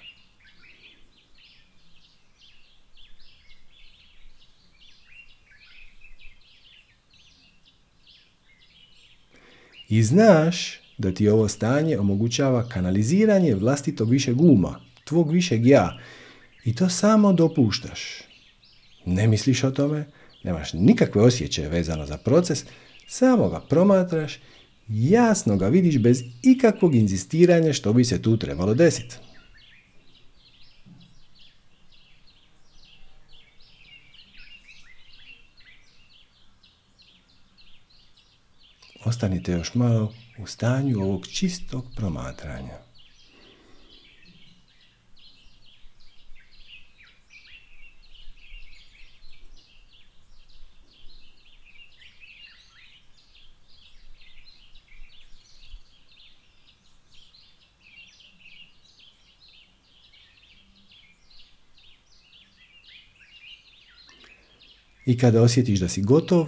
I 9.88 10.02
znaš 10.02 10.80
da 10.98 11.14
ti 11.14 11.28
ovo 11.28 11.48
stanje 11.48 11.98
omogućava 11.98 12.68
kanaliziranje 12.68 13.54
vlastitog 13.54 14.10
višeg 14.10 14.40
uma, 14.40 14.80
tvog 15.04 15.32
višeg 15.32 15.66
ja. 15.66 15.98
I 16.64 16.74
to 16.74 16.88
samo 16.88 17.32
dopuštaš. 17.32 18.00
Ne 19.06 19.26
misliš 19.26 19.64
o 19.64 19.70
tome, 19.70 20.04
nemaš 20.42 20.72
nikakve 20.72 21.22
osjećaje 21.22 21.68
vezano 21.68 22.06
za 22.06 22.18
proces, 22.18 22.64
samo 23.12 23.48
ga 23.48 23.60
promatraš, 23.60 24.38
jasno 24.88 25.56
ga 25.56 25.68
vidiš 25.68 25.98
bez 25.98 26.22
ikakvog 26.42 26.94
inzistiranja 26.94 27.72
što 27.72 27.92
bi 27.92 28.04
se 28.04 28.22
tu 28.22 28.36
trebalo 28.36 28.74
desiti. 28.74 29.16
Ostanite 39.04 39.52
još 39.52 39.74
malo 39.74 40.14
u 40.38 40.46
stanju 40.46 41.00
ovog 41.00 41.26
čistog 41.26 41.84
promatranja. 41.96 42.91
I 65.06 65.18
kada 65.18 65.42
osjetiš 65.42 65.80
da 65.80 65.88
si 65.88 66.02
gotov, 66.02 66.46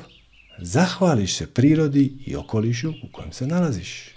zahvališ 0.58 1.36
se 1.36 1.46
prirodi 1.46 2.12
i 2.26 2.36
okolišu 2.36 2.90
u 2.90 3.12
kojem 3.12 3.32
se 3.32 3.46
nalaziš. 3.46 4.14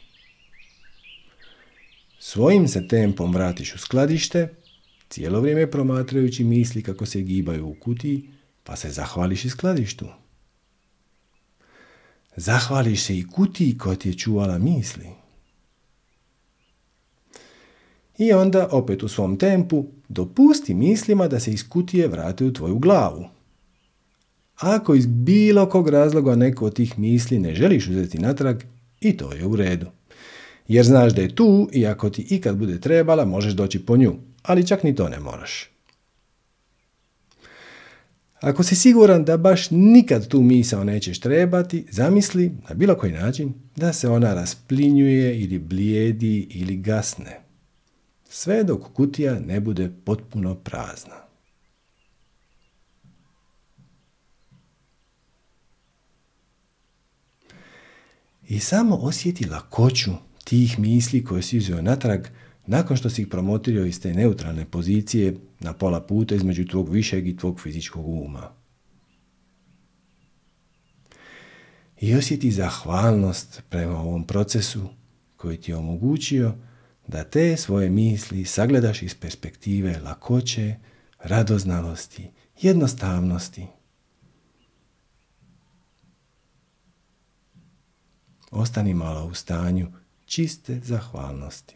Svojim 2.19 2.67
se 2.67 2.87
tempom 2.87 3.33
vratiš 3.33 3.75
u 3.75 3.77
skladište, 3.77 4.53
cijelo 5.09 5.41
vrijeme 5.41 5.71
promatrajući 5.71 6.43
misli 6.43 6.83
kako 6.83 7.05
se 7.05 7.21
gibaju 7.21 7.67
u 7.67 7.75
kutiji, 7.79 8.29
pa 8.63 8.75
se 8.75 8.89
zahvališ 8.89 9.45
i 9.45 9.49
skladištu. 9.49 10.07
Zahvališ 12.35 13.03
se 13.03 13.17
i 13.17 13.27
kutiji 13.27 13.77
koja 13.77 13.95
ti 13.95 14.09
je 14.09 14.17
čuvala 14.17 14.57
misli. 14.57 15.07
I 18.17 18.33
onda, 18.33 18.67
opet 18.71 19.03
u 19.03 19.07
svom 19.07 19.37
tempu, 19.37 19.85
dopusti 20.09 20.73
mislima 20.73 21.27
da 21.27 21.39
se 21.39 21.51
iz 21.51 21.69
kutije 21.69 22.07
vrate 22.07 22.45
u 22.45 22.53
tvoju 22.53 22.79
glavu. 22.79 23.36
Ako 24.57 24.95
iz 24.95 25.05
bilo 25.05 25.69
kog 25.69 25.89
razloga 25.89 26.35
neko 26.35 26.65
od 26.65 26.75
tih 26.75 26.99
misli 26.99 27.39
ne 27.39 27.55
želiš 27.55 27.87
uzeti 27.87 28.19
natrag, 28.19 28.63
i 29.01 29.17
to 29.17 29.33
je 29.33 29.45
u 29.45 29.55
redu. 29.55 29.85
Jer 30.67 30.85
znaš 30.85 31.13
da 31.13 31.21
je 31.21 31.35
tu 31.35 31.69
i 31.73 31.87
ako 31.87 32.09
ti 32.09 32.27
ikad 32.29 32.57
bude 32.57 32.81
trebala, 32.81 33.25
možeš 33.25 33.53
doći 33.53 33.79
po 33.79 33.97
nju, 33.97 34.15
ali 34.43 34.67
čak 34.67 34.83
ni 34.83 34.95
to 34.95 35.09
ne 35.09 35.19
moraš. 35.19 35.69
Ako 38.41 38.63
si 38.63 38.75
siguran 38.75 39.25
da 39.25 39.37
baš 39.37 39.71
nikad 39.71 40.27
tu 40.27 40.41
misao 40.41 40.83
nećeš 40.83 41.19
trebati, 41.19 41.85
zamisli 41.91 42.51
na 42.69 42.75
bilo 42.75 42.95
koji 42.95 43.11
način 43.11 43.53
da 43.75 43.93
se 43.93 44.09
ona 44.09 44.33
rasplinjuje 44.33 45.39
ili 45.39 45.59
blijedi 45.59 46.47
ili 46.49 46.77
gasne. 46.77 47.39
Sve 48.29 48.63
dok 48.63 48.93
kutija 48.93 49.39
ne 49.39 49.59
bude 49.59 49.89
potpuno 50.03 50.55
prazna. 50.55 51.26
I 58.47 58.59
samo 58.59 58.95
osjeti 58.95 59.49
lakoću 59.49 60.11
tih 60.43 60.79
misli 60.79 61.23
koje 61.23 61.41
si 61.41 61.57
uzeo 61.57 61.81
natrag 61.81 62.27
nakon 62.65 62.97
što 62.97 63.09
si 63.09 63.21
ih 63.21 63.27
promotirio 63.27 63.85
iz 63.85 64.01
te 64.01 64.13
neutralne 64.13 64.65
pozicije 64.65 65.35
na 65.59 65.73
pola 65.73 66.01
puta 66.01 66.35
između 66.35 66.65
tvog 66.65 66.89
višeg 66.89 67.27
i 67.27 67.37
tvog 67.37 67.61
fizičkog 67.61 68.07
uma. 68.07 68.51
I 72.01 72.15
osjeti 72.15 72.51
zahvalnost 72.51 73.61
prema 73.69 73.99
ovom 73.99 74.23
procesu 74.23 74.89
koji 75.37 75.57
ti 75.57 75.71
je 75.71 75.77
omogućio 75.77 76.55
da 77.07 77.23
te 77.23 77.57
svoje 77.57 77.89
misli 77.89 78.45
sagledaš 78.45 79.01
iz 79.01 79.15
perspektive 79.15 79.99
lakoće, 79.99 80.75
radoznalosti, 81.19 82.29
jednostavnosti. 82.61 83.67
Ostani 88.57 88.93
malo 88.93 89.25
u 89.25 89.33
stanju 89.33 89.87
čiste 90.25 90.79
zahvalnosti. 90.83 91.75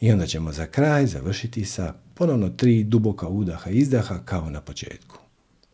I 0.00 0.12
onda 0.12 0.26
ćemo 0.26 0.52
za 0.52 0.66
kraj 0.66 1.06
završiti 1.06 1.64
sa 1.64 1.94
ponovno 2.14 2.48
tri 2.48 2.84
duboka 2.84 3.28
udaha 3.28 3.70
i 3.70 3.76
izdaha 3.76 4.18
kao 4.24 4.50
na 4.50 4.60
početku. 4.60 5.18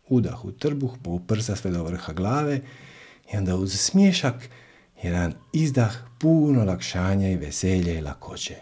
Udah 0.08 0.44
u 0.44 0.52
trbuh, 0.52 0.96
po 1.02 1.18
prsa 1.18 1.56
sve 1.56 1.70
do 1.70 1.84
vrha 1.84 2.12
glave 2.12 2.60
i 3.32 3.36
onda 3.36 3.56
uz 3.56 3.80
smješak 3.80 4.50
jedan 5.02 5.34
izdah 5.52 5.96
puno 6.20 6.64
lakšanja 6.64 7.30
i 7.30 7.36
veselja 7.36 7.98
i 7.98 8.02
lakoće. 8.02 8.56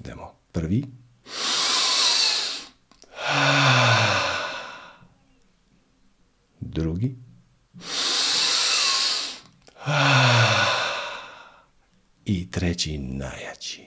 Idemo 0.00 0.41
prvi. 0.52 0.84
Drugi. 6.60 7.16
I 12.24 12.50
treći 12.50 12.98
najjači. 12.98 13.86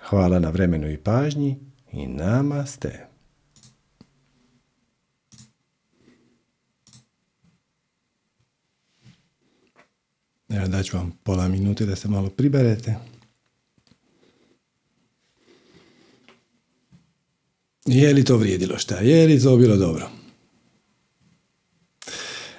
Hvala 0.00 0.38
na 0.38 0.50
vremenu 0.50 0.90
i 0.90 0.98
pažnji 0.98 1.58
i 1.92 2.06
nama 2.06 2.66
ste. 2.66 3.12
Evo 10.52 10.68
daću 10.68 10.96
vam 10.96 11.12
pola 11.22 11.48
minute 11.48 11.86
da 11.86 11.96
se 11.96 12.08
malo 12.08 12.30
priberete. 12.30 12.94
Je 17.86 18.14
li 18.14 18.24
to 18.24 18.36
vrijedilo 18.36 18.78
šta? 18.78 18.96
Je 18.96 19.26
li 19.26 19.40
to 19.40 19.56
bilo 19.56 19.76
dobro? 19.76 20.08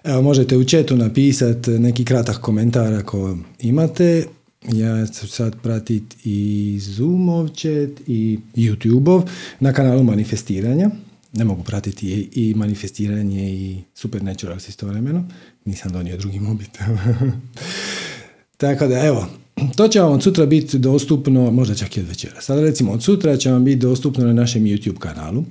Evo, 0.03 0.21
možete 0.21 0.57
u 0.57 0.63
četu 0.63 0.95
napisati 0.95 1.71
neki 1.71 2.05
kratak 2.05 2.37
komentar 2.37 2.93
ako 2.93 3.37
imate. 3.59 4.25
Ja 4.71 5.07
ću 5.07 5.27
sad 5.27 5.55
pratiti 5.61 6.17
i 6.23 6.79
Zoomov 6.79 7.47
chat 7.47 8.07
i 8.07 8.39
YouTubeov 8.55 9.29
na 9.59 9.73
kanalu 9.73 10.03
manifestiranja. 10.03 10.89
Ne 11.33 11.43
mogu 11.43 11.63
pratiti 11.63 12.29
i 12.31 12.53
manifestiranje 12.53 13.53
i 13.53 13.77
Supernatural 13.93 14.57
istovremeno. 14.57 15.27
Nisam 15.65 15.91
donio 15.91 16.17
drugi 16.17 16.39
mobitel. 16.39 16.87
Tako 18.57 18.87
da, 18.87 19.05
evo, 19.05 19.27
to 19.75 19.87
će 19.87 19.99
vam 19.99 20.11
od 20.11 20.23
sutra 20.23 20.45
biti 20.45 20.77
dostupno, 20.77 21.51
možda 21.51 21.75
čak 21.75 21.97
i 21.97 21.99
od 21.99 22.07
večera. 22.07 22.41
Sada 22.41 22.61
recimo 22.61 22.91
od 22.91 23.03
sutra 23.03 23.37
će 23.37 23.51
vam 23.51 23.65
biti 23.65 23.77
dostupno 23.77 24.25
na 24.25 24.33
našem 24.33 24.63
YouTube 24.63 24.97
kanalu 24.97 25.43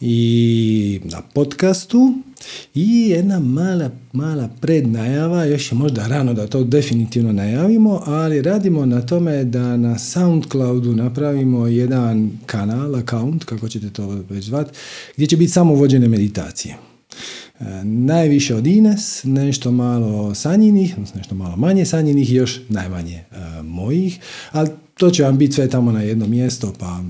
i 0.00 1.00
na 1.04 1.22
podcastu 1.34 2.14
i 2.74 3.08
jedna 3.08 3.40
mala, 3.40 3.90
mala 4.12 4.48
prednajava, 4.60 5.44
još 5.44 5.72
je 5.72 5.78
možda 5.78 6.06
rano 6.06 6.34
da 6.34 6.46
to 6.46 6.64
definitivno 6.64 7.32
najavimo, 7.32 8.02
ali 8.06 8.42
radimo 8.42 8.86
na 8.86 9.06
tome 9.06 9.44
da 9.44 9.76
na 9.76 9.98
Soundcloudu 9.98 10.94
napravimo 10.94 11.66
jedan 11.66 12.30
kanal, 12.46 12.94
account, 12.94 13.44
kako 13.44 13.68
ćete 13.68 13.90
to 13.90 14.06
već 14.30 14.44
zvati, 14.44 14.70
gdje 15.16 15.26
će 15.26 15.36
biti 15.36 15.52
samo 15.52 15.74
vođene 15.74 16.08
meditacije. 16.08 16.76
E, 17.60 17.64
najviše 17.84 18.54
od 18.54 18.66
Ines, 18.66 19.24
nešto 19.24 19.72
malo 19.72 20.34
sanjinih, 20.34 20.98
nešto 21.16 21.34
malo 21.34 21.56
manje 21.56 21.84
sanjinih 21.84 22.32
još 22.32 22.60
najmanje 22.68 23.14
e, 23.14 23.62
mojih, 23.62 24.18
ali 24.52 24.70
to 24.94 25.10
će 25.10 25.22
vam 25.22 25.38
biti 25.38 25.52
sve 25.52 25.68
tamo 25.68 25.92
na 25.92 26.02
jedno 26.02 26.26
mjesto, 26.26 26.72
pa 26.78 27.00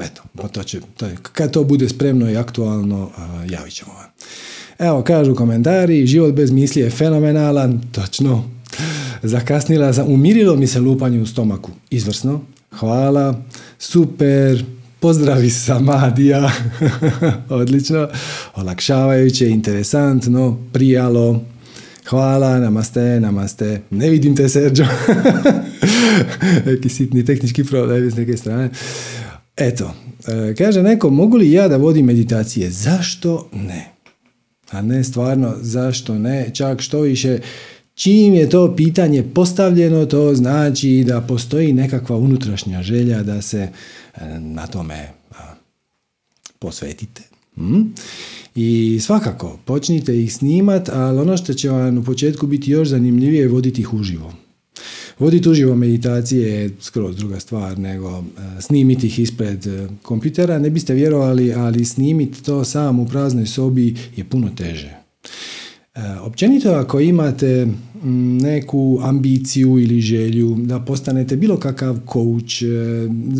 eto, 0.00 0.48
to 0.48 0.62
će, 0.62 0.80
to 0.96 1.06
je, 1.06 1.16
kad 1.32 1.52
to 1.52 1.64
bude 1.64 1.88
spremno 1.88 2.30
i 2.30 2.36
aktualno, 2.36 3.10
javit 3.48 3.74
ćemo 3.74 3.92
vam. 3.92 4.06
Evo, 4.78 5.02
kažu 5.02 5.34
komentari, 5.34 6.06
život 6.06 6.34
bez 6.34 6.50
misli 6.50 6.82
je 6.82 6.90
fenomenalan, 6.90 7.80
točno. 7.92 8.44
Zakasnila 9.22 9.92
sam, 9.92 10.06
umirilo 10.08 10.56
mi 10.56 10.66
se 10.66 10.80
lupanje 10.80 11.20
u 11.20 11.26
stomaku. 11.26 11.70
Izvrsno, 11.90 12.40
hvala, 12.70 13.42
super, 13.78 14.64
pozdravi 15.00 15.50
sa 15.50 15.78
Madija, 15.78 16.50
odlično, 17.48 18.08
olakšavajuće, 18.54 19.48
interesantno, 19.48 20.58
prijalo, 20.72 21.40
hvala, 22.08 22.58
namaste, 22.58 23.20
namaste, 23.20 23.80
ne 23.90 24.10
vidim 24.10 24.36
te 24.36 24.48
Serđo, 24.48 24.84
neki 26.66 26.88
sitni 26.88 27.24
tehnički 27.24 27.64
problem 27.64 28.10
s 28.10 28.16
neke 28.16 28.36
strane. 28.36 28.70
Eto, 29.60 29.94
e, 30.28 30.54
kaže 30.54 30.82
neko, 30.82 31.10
mogu 31.10 31.36
li 31.36 31.52
ja 31.52 31.68
da 31.68 31.76
vodim 31.76 32.06
meditacije? 32.06 32.70
Zašto 32.70 33.48
ne? 33.52 33.92
A 34.70 34.82
ne 34.82 35.04
stvarno, 35.04 35.54
zašto 35.60 36.18
ne? 36.18 36.50
Čak 36.54 36.80
što 36.80 37.00
više, 37.00 37.38
čim 37.94 38.34
je 38.34 38.50
to 38.50 38.76
pitanje 38.76 39.22
postavljeno, 39.34 40.06
to 40.06 40.34
znači 40.34 41.04
da 41.06 41.20
postoji 41.20 41.72
nekakva 41.72 42.16
unutrašnja 42.16 42.82
želja 42.82 43.22
da 43.22 43.42
se 43.42 43.58
e, 43.60 43.70
na 44.38 44.66
tome 44.66 45.08
posvetite. 46.58 47.22
Hm? 47.54 47.82
I 48.54 48.98
svakako, 49.02 49.58
počnite 49.64 50.22
ih 50.22 50.34
snimat, 50.34 50.88
ali 50.88 51.18
ono 51.18 51.36
što 51.36 51.54
će 51.54 51.70
vam 51.70 51.98
u 51.98 52.04
početku 52.04 52.46
biti 52.46 52.70
još 52.70 52.88
zanimljivije 52.88 53.40
je 53.40 53.48
voditi 53.48 53.80
ih 53.80 53.94
uživo. 53.94 54.32
Voditi 55.20 55.48
uživo 55.48 55.76
meditacije 55.76 56.48
je 56.48 56.70
skroz 56.80 57.16
druga 57.16 57.40
stvar 57.40 57.78
nego 57.78 58.18
e, 58.18 58.22
snimiti 58.60 59.06
ih 59.06 59.18
ispred 59.18 59.66
e, 59.66 59.88
kompjutera. 60.02 60.58
Ne 60.58 60.70
biste 60.70 60.94
vjerovali, 60.94 61.54
ali 61.54 61.84
snimiti 61.84 62.42
to 62.42 62.64
sam 62.64 63.00
u 63.00 63.06
praznoj 63.06 63.46
sobi 63.46 63.94
je 64.16 64.24
puno 64.24 64.48
teže. 64.56 64.96
E, 65.94 66.00
općenito 66.20 66.70
ako 66.70 67.00
imate 67.00 67.66
neku 68.42 68.98
ambiciju 69.02 69.78
ili 69.78 70.00
želju 70.00 70.56
da 70.58 70.80
postanete 70.80 71.36
bilo 71.36 71.56
kakav 71.56 71.98
coach, 72.12 72.62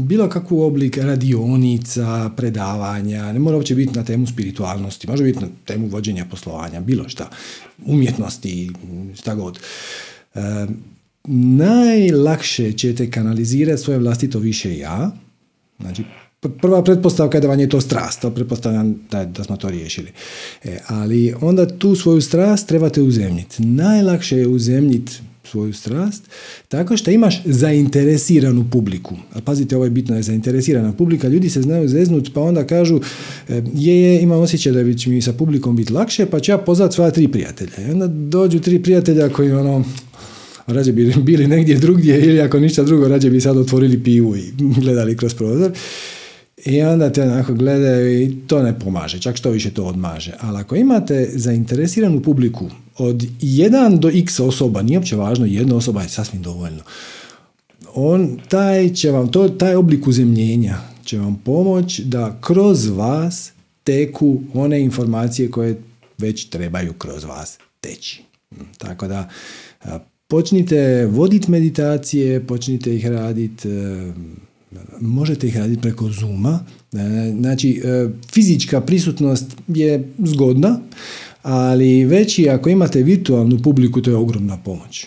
bilo 0.03 0.29
kakvu 0.29 0.63
oblik 0.63 0.99
radionica, 0.99 2.31
predavanja, 2.37 3.33
ne 3.33 3.39
mora 3.39 3.57
uopće 3.57 3.75
biti 3.75 3.99
na 3.99 4.05
temu 4.05 4.27
spiritualnosti, 4.27 5.07
može 5.07 5.25
biti 5.25 5.41
na 5.41 5.49
temu 5.65 5.89
vođenja 5.89 6.25
poslovanja, 6.31 6.81
bilo 6.81 7.09
šta, 7.09 7.31
umjetnosti, 7.87 8.71
šta 9.15 9.35
god. 9.35 9.59
Najlakše 11.33 12.73
ćete 12.73 13.11
kanalizirati 13.11 13.83
svoje 13.83 13.99
vlastito 13.99 14.39
više 14.39 14.79
ja, 14.79 15.11
znači 15.81 16.05
prva 16.61 16.85
pretpostavka 16.85 17.39
je 17.39 17.41
da 17.41 17.49
vam 17.49 17.61
je 17.61 17.69
to 17.69 17.81
strast, 17.81 18.21
to 18.21 18.31
pretpostavljam 18.31 18.95
da, 19.11 19.25
da 19.25 19.45
smo 19.45 19.57
to 19.57 19.71
riješili. 19.71 20.09
E, 20.65 20.79
ali 20.87 21.35
onda 21.41 21.79
tu 21.79 21.97
svoju 21.97 22.21
strast 22.21 22.69
trebate 22.69 23.03
uzemljiti. 23.03 23.63
Najlakše 23.63 24.37
je 24.37 24.49
uzemljiti 24.49 25.13
svoju 25.45 25.73
strast 25.73 26.23
tako 26.69 26.97
što 26.97 27.11
imaš 27.11 27.43
zainteresiranu 27.45 28.65
publiku. 28.71 29.17
A 29.35 29.41
pazite, 29.41 29.77
ovo 29.77 29.85
je 29.85 29.91
bitno, 29.91 30.17
je 30.17 30.23
zainteresirana 30.23 30.93
publika. 30.93 31.29
Ljudi 31.29 31.51
se 31.51 31.63
znaju 31.63 31.89
zeznut 31.89 32.31
pa 32.35 32.41
onda 32.41 32.67
kažu 32.67 33.01
e, 33.49 33.63
je, 33.75 34.03
je, 34.03 34.23
imam 34.23 34.41
osjećaj 34.41 34.73
da 34.73 34.95
će 34.95 35.11
mi 35.11 35.23
sa 35.23 35.33
publikom 35.33 35.77
biti 35.77 35.93
lakše 35.93 36.27
pa 36.27 36.41
ću 36.41 36.53
ja 36.53 36.59
pozvati 36.59 36.95
svoja 36.95 37.11
tri 37.11 37.29
prijatelja. 37.29 37.89
I 37.89 37.91
onda 37.91 38.07
dođu 38.07 38.61
tri 38.61 38.83
prijatelja 38.83 39.29
koji 39.29 39.53
ono, 39.53 39.85
rađe 40.73 40.93
bi 40.93 41.15
bili 41.23 41.47
negdje 41.47 41.79
drugdje 41.79 42.21
ili 42.21 42.41
ako 42.41 42.61
ništa 42.61 42.83
drugo, 42.83 43.09
rađe 43.09 43.31
bi 43.31 43.41
sad 43.41 43.57
otvorili 43.57 44.03
pivu 44.03 44.37
i 44.37 44.53
gledali 44.81 45.17
kroz 45.17 45.35
prozor. 45.35 45.73
I 46.65 46.83
onda 46.83 47.13
te 47.13 47.23
onako 47.23 47.55
gledaju 47.55 48.23
i 48.23 48.37
to 48.47 48.63
ne 48.63 48.79
pomaže, 48.79 49.21
čak 49.21 49.37
što 49.37 49.51
više 49.51 49.71
to 49.71 49.85
odmaže. 49.85 50.33
Ali 50.41 50.59
ako 50.59 50.77
imate 50.77 51.29
zainteresiranu 51.35 52.23
publiku 52.23 52.71
od 52.99 53.17
1 53.41 53.99
do 53.99 54.09
x 54.09 54.41
osoba, 54.41 54.83
nije 54.83 54.99
uopće 54.99 55.17
važno, 55.17 55.47
jedna 55.47 55.77
osoba 55.77 56.03
je 56.03 56.09
sasvim 56.09 56.43
dovoljno. 56.43 56.83
On, 57.95 58.39
taj 58.49 58.89
će 58.89 59.11
vam, 59.11 59.33
to, 59.33 59.49
taj 59.49 59.75
oblik 59.75 60.07
uzemljenja 60.07 60.79
će 61.05 61.19
vam 61.19 61.41
pomoći 61.45 62.05
da 62.05 62.39
kroz 62.41 62.89
vas 62.89 63.53
teku 63.85 64.41
one 64.55 64.81
informacije 64.81 65.51
koje 65.51 65.83
već 66.19 66.45
trebaju 66.45 66.93
kroz 66.93 67.25
vas 67.25 67.59
teći. 67.81 68.23
Tako 68.79 69.09
da 69.09 69.29
počnite 70.31 71.07
voditi 71.07 71.51
meditacije, 71.51 72.41
počnite 72.47 72.95
ih 72.95 73.07
raditi 73.07 73.69
možete 75.01 75.47
ih 75.47 75.57
raditi 75.57 75.83
preko 75.83 76.11
Zooma. 76.11 76.61
E, 76.93 76.97
znači, 77.41 77.83
e, 77.85 78.09
fizička 78.33 78.81
prisutnost 78.81 79.57
je 79.69 80.09
zgodna, 80.19 80.81
ali 81.43 82.05
već 82.05 82.39
i 82.39 82.49
ako 82.49 82.69
imate 82.69 83.03
virtualnu 83.03 83.59
publiku, 83.63 84.03
to 84.03 84.11
je 84.11 84.17
ogromna 84.17 84.57
pomoć. 84.57 85.07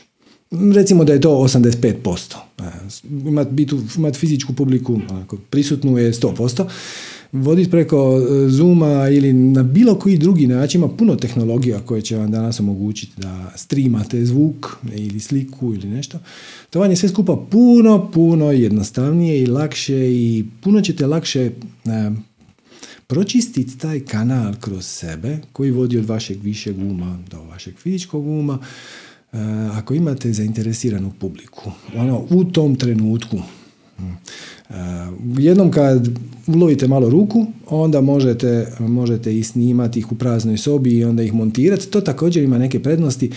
Recimo 0.75 1.03
da 1.03 1.13
je 1.13 1.21
to 1.21 1.29
85%. 1.29 2.36
E, 2.59 2.63
imati, 3.27 3.67
imati 3.97 4.19
fizičku 4.19 4.53
publiku 4.53 4.99
prisutnu 5.49 5.97
je 5.97 6.13
100% 6.13 6.65
voditi 7.34 7.72
preko 7.72 8.17
e, 8.17 8.50
Zooma 8.50 9.10
ili 9.10 9.34
na 9.34 9.63
bilo 9.63 9.96
koji 9.96 10.17
drugi 10.17 10.48
način 10.48 10.82
ima 10.82 10.88
puno 10.88 11.15
tehnologija 11.15 11.80
koje 11.80 12.02
će 12.02 12.17
vam 12.17 12.32
danas 12.32 12.60
omogućiti 12.60 13.22
da 13.22 13.52
streamate 13.56 14.26
zvuk 14.26 14.78
ili 14.96 15.19
sliku 15.19 15.74
ili 15.74 15.88
nešto. 15.88 16.19
To 16.69 16.80
vam 16.80 16.89
je 16.89 16.96
sve 16.96 17.10
skupa 17.10 17.46
puno, 17.52 18.12
puno 18.12 18.52
jednostavnije 18.52 19.41
i 19.41 19.48
lakše 19.48 20.12
i 20.13 20.46
puno 20.62 20.82
ćete 20.82 21.08
lakše 21.08 21.41
e, 21.41 21.52
pročistiti 23.08 23.78
taj 23.78 24.00
kanal 24.00 24.54
kroz 24.60 24.86
sebe 24.86 25.38
koji 25.52 25.72
vodi 25.72 25.98
od 25.98 26.06
vašeg 26.06 26.43
višeg 26.43 26.78
uma 26.78 27.19
do 27.32 27.43
vašeg 27.43 27.78
fizičkog 27.78 28.28
uma 28.28 28.60
e, 29.34 29.38
ako 29.72 29.93
imate 29.93 30.34
zainteresiranu 30.34 31.12
publiku. 31.19 31.72
Ono, 31.96 32.26
u 32.30 32.43
tom 32.43 32.76
trenutku 32.76 33.39
Jednom 35.38 35.71
kad 35.71 36.10
ulovite 36.47 36.88
malo 36.88 37.10
ruku, 37.10 37.45
onda 37.67 38.01
možete, 38.01 38.67
možete 38.79 39.38
i 39.38 39.43
snimati 39.43 39.99
ih 39.99 40.12
u 40.12 40.15
praznoj 40.15 40.58
sobi 40.58 40.97
i 40.97 41.03
onda 41.03 41.23
ih 41.23 41.34
montirati. 41.34 41.88
To 41.88 42.01
također 42.01 42.43
ima 42.43 42.58
neke 42.58 42.84
prednosti. 42.84 43.32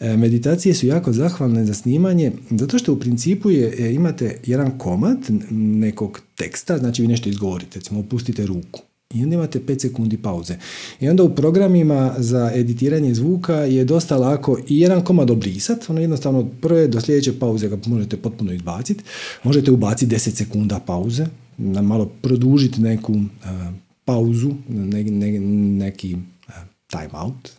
E, 0.00 0.16
meditacije 0.16 0.74
su 0.74 0.86
jako 0.86 1.12
zahvalne 1.12 1.64
za 1.64 1.74
snimanje, 1.74 2.32
zato 2.50 2.78
što 2.78 2.92
u 2.92 2.98
principu 2.98 3.50
je, 3.50 3.74
e, 3.78 3.92
imate 3.92 4.40
jedan 4.46 4.78
komad 4.78 5.18
nekog 5.50 6.20
teksta, 6.36 6.78
znači 6.78 7.02
vi 7.02 7.08
nešto 7.08 7.28
izgovorite, 7.28 7.78
recimo 7.78 8.00
opustite 8.00 8.46
ruku 8.46 8.80
i 9.14 9.22
onda 9.22 9.34
imate 9.34 9.60
5 9.60 9.80
sekundi 9.80 10.16
pauze. 10.16 10.56
I 11.00 11.08
onda 11.08 11.22
u 11.22 11.34
programima 11.34 12.14
za 12.18 12.52
editiranje 12.54 13.14
zvuka 13.14 13.54
je 13.54 13.84
dosta 13.84 14.16
lako 14.16 14.58
i 14.68 14.80
jedan 14.80 15.04
komad 15.04 15.30
obrisat, 15.30 15.90
ono 15.90 16.00
jednostavno 16.00 16.38
od 16.38 16.46
prve 16.60 16.88
do 16.88 17.00
sljedeće 17.00 17.38
pauze 17.38 17.68
ga 17.68 17.78
možete 17.86 18.16
potpuno 18.16 18.52
izbaciti. 18.52 19.04
Možete 19.42 19.70
ubaciti 19.70 20.14
10 20.14 20.18
sekunda 20.30 20.80
pauze, 20.86 21.26
malo 21.82 22.10
produžiti 22.22 22.80
neku 22.80 23.12
uh, 23.12 23.22
pauzu, 24.04 24.50
ne, 24.68 25.04
ne, 25.04 25.40
neki 25.86 26.14
uh, 26.14 26.54
time 26.88 27.10
out. 27.12 27.50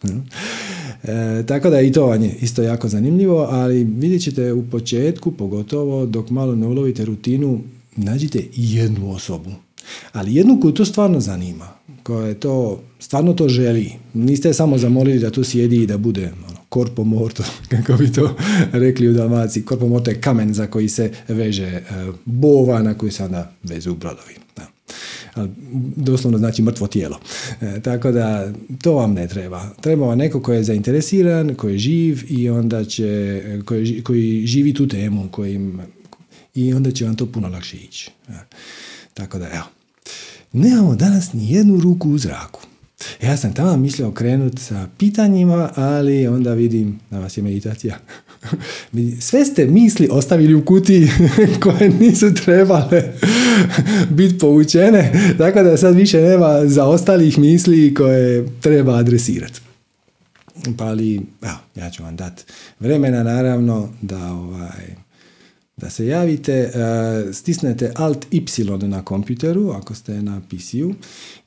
E, 1.04 1.44
tako 1.48 1.70
da 1.70 1.82
i 1.82 1.92
to 1.92 2.06
vam 2.06 2.24
je 2.24 2.36
isto 2.42 2.64
jako 2.64 2.88
zanimljivo, 2.88 3.48
ali 3.50 3.84
vidjet 3.84 4.22
ćete 4.22 4.54
u 4.54 4.64
početku, 4.70 5.32
pogotovo 5.32 6.06
dok 6.06 6.30
malo 6.30 6.56
ne 6.56 6.68
ulovite 6.68 7.06
rutinu, 7.06 7.62
nađite 7.96 8.44
jednu 8.56 9.12
osobu 9.12 9.52
ali 10.12 10.36
jednu 10.36 10.60
koju 10.62 10.74
to 10.74 10.86
stvarno 10.86 11.20
zanima, 11.20 11.68
koja 12.04 12.28
je 12.28 12.40
to, 12.40 12.84
stvarno 13.00 13.34
to 13.34 13.50
želi. 13.50 13.92
Niste 14.14 14.54
samo 14.54 14.78
zamolili 14.78 15.20
da 15.20 15.32
tu 15.32 15.44
sjedi 15.44 15.84
i 15.84 15.88
da 15.88 15.98
bude 15.98 16.32
ono, 16.48 16.58
korpo 16.70 17.04
morto, 17.04 17.44
kako 17.72 17.94
bi 17.94 18.12
to 18.12 18.36
rekli 18.72 19.08
u 19.08 19.14
Dalmaciji. 19.14 19.64
Korpo 19.64 19.88
morto 19.88 20.12
je 20.12 20.22
kamen 20.22 20.54
za 20.54 20.68
koji 20.68 20.90
se 20.90 21.12
veže 21.28 21.66
e, 21.66 21.84
bova 22.26 22.82
na 22.82 22.98
koji 22.98 23.12
se 23.12 23.24
onda 23.24 23.52
vezu 23.64 23.96
brodovi. 23.96 24.36
Da. 24.56 24.68
Ali, 25.34 25.50
doslovno 25.96 26.38
znači 26.38 26.62
mrtvo 26.62 26.88
tijelo. 26.88 27.20
E, 27.62 27.80
tako 27.82 28.12
da 28.12 28.54
to 28.82 28.94
vam 28.94 29.14
ne 29.14 29.28
treba. 29.28 29.70
Treba 29.82 30.08
vam 30.08 30.18
neko 30.18 30.42
koji 30.42 30.58
je 30.58 30.64
zainteresiran, 30.64 31.56
koji 31.56 31.74
je 31.74 31.78
živ 31.78 32.24
i 32.30 32.50
onda 32.50 32.86
će, 32.86 33.42
koji, 33.66 34.02
koji 34.04 34.48
živi 34.48 34.74
tu 34.74 34.88
temu 34.88 35.28
kojim, 35.32 35.82
i 36.56 36.74
onda 36.74 36.92
će 36.92 37.06
vam 37.06 37.16
to 37.16 37.26
puno 37.26 37.48
lakše 37.48 37.78
ići. 37.78 38.12
E, 38.30 38.34
tako 39.14 39.40
da 39.40 39.48
evo, 39.54 39.66
nemamo 40.54 40.96
danas 40.96 41.34
ni 41.34 41.54
jednu 41.54 41.80
ruku 41.80 42.10
u 42.10 42.18
zraku. 42.18 42.62
Ja 43.22 43.38
sam 43.38 43.54
tamo 43.54 43.78
mislio 43.78 44.12
krenuti 44.12 44.62
sa 44.62 44.88
pitanjima, 44.98 45.70
ali 45.76 46.28
onda 46.28 46.54
vidim 46.54 47.00
da 47.12 47.20
vas 47.20 47.38
je 47.38 47.44
meditacija. 47.44 47.98
Sve 49.20 49.46
ste 49.46 49.66
misli 49.66 50.08
ostavili 50.12 50.56
u 50.56 50.66
kutiji 50.66 51.08
koje 51.64 51.90
nisu 51.90 52.34
trebale 52.34 53.04
biti 54.18 54.38
poučene, 54.38 55.34
tako 55.38 55.64
da 55.64 55.78
sad 55.78 55.96
više 55.96 56.22
nema 56.22 56.66
za 56.66 56.86
ostalih 56.86 57.40
misli 57.40 57.94
koje 57.94 58.48
treba 58.62 58.96
adresirati. 58.96 59.62
Pa 60.78 60.86
ali, 60.86 61.22
evo, 61.42 61.58
ja 61.76 61.90
ću 61.90 62.04
vam 62.04 62.16
dati 62.16 62.44
vremena 62.80 63.24
naravno 63.24 63.90
da 64.02 64.32
ovaj, 64.32 64.96
da 65.78 65.90
se 65.90 66.08
javite, 66.08 66.54
e, 66.54 67.34
stisnete 67.34 67.92
Alt 67.96 68.26
Y 68.32 68.88
na 68.88 69.06
kompjuteru, 69.06 69.72
ako 69.72 69.96
ste 69.96 70.22
na 70.22 70.42
PC-u, 70.50 70.94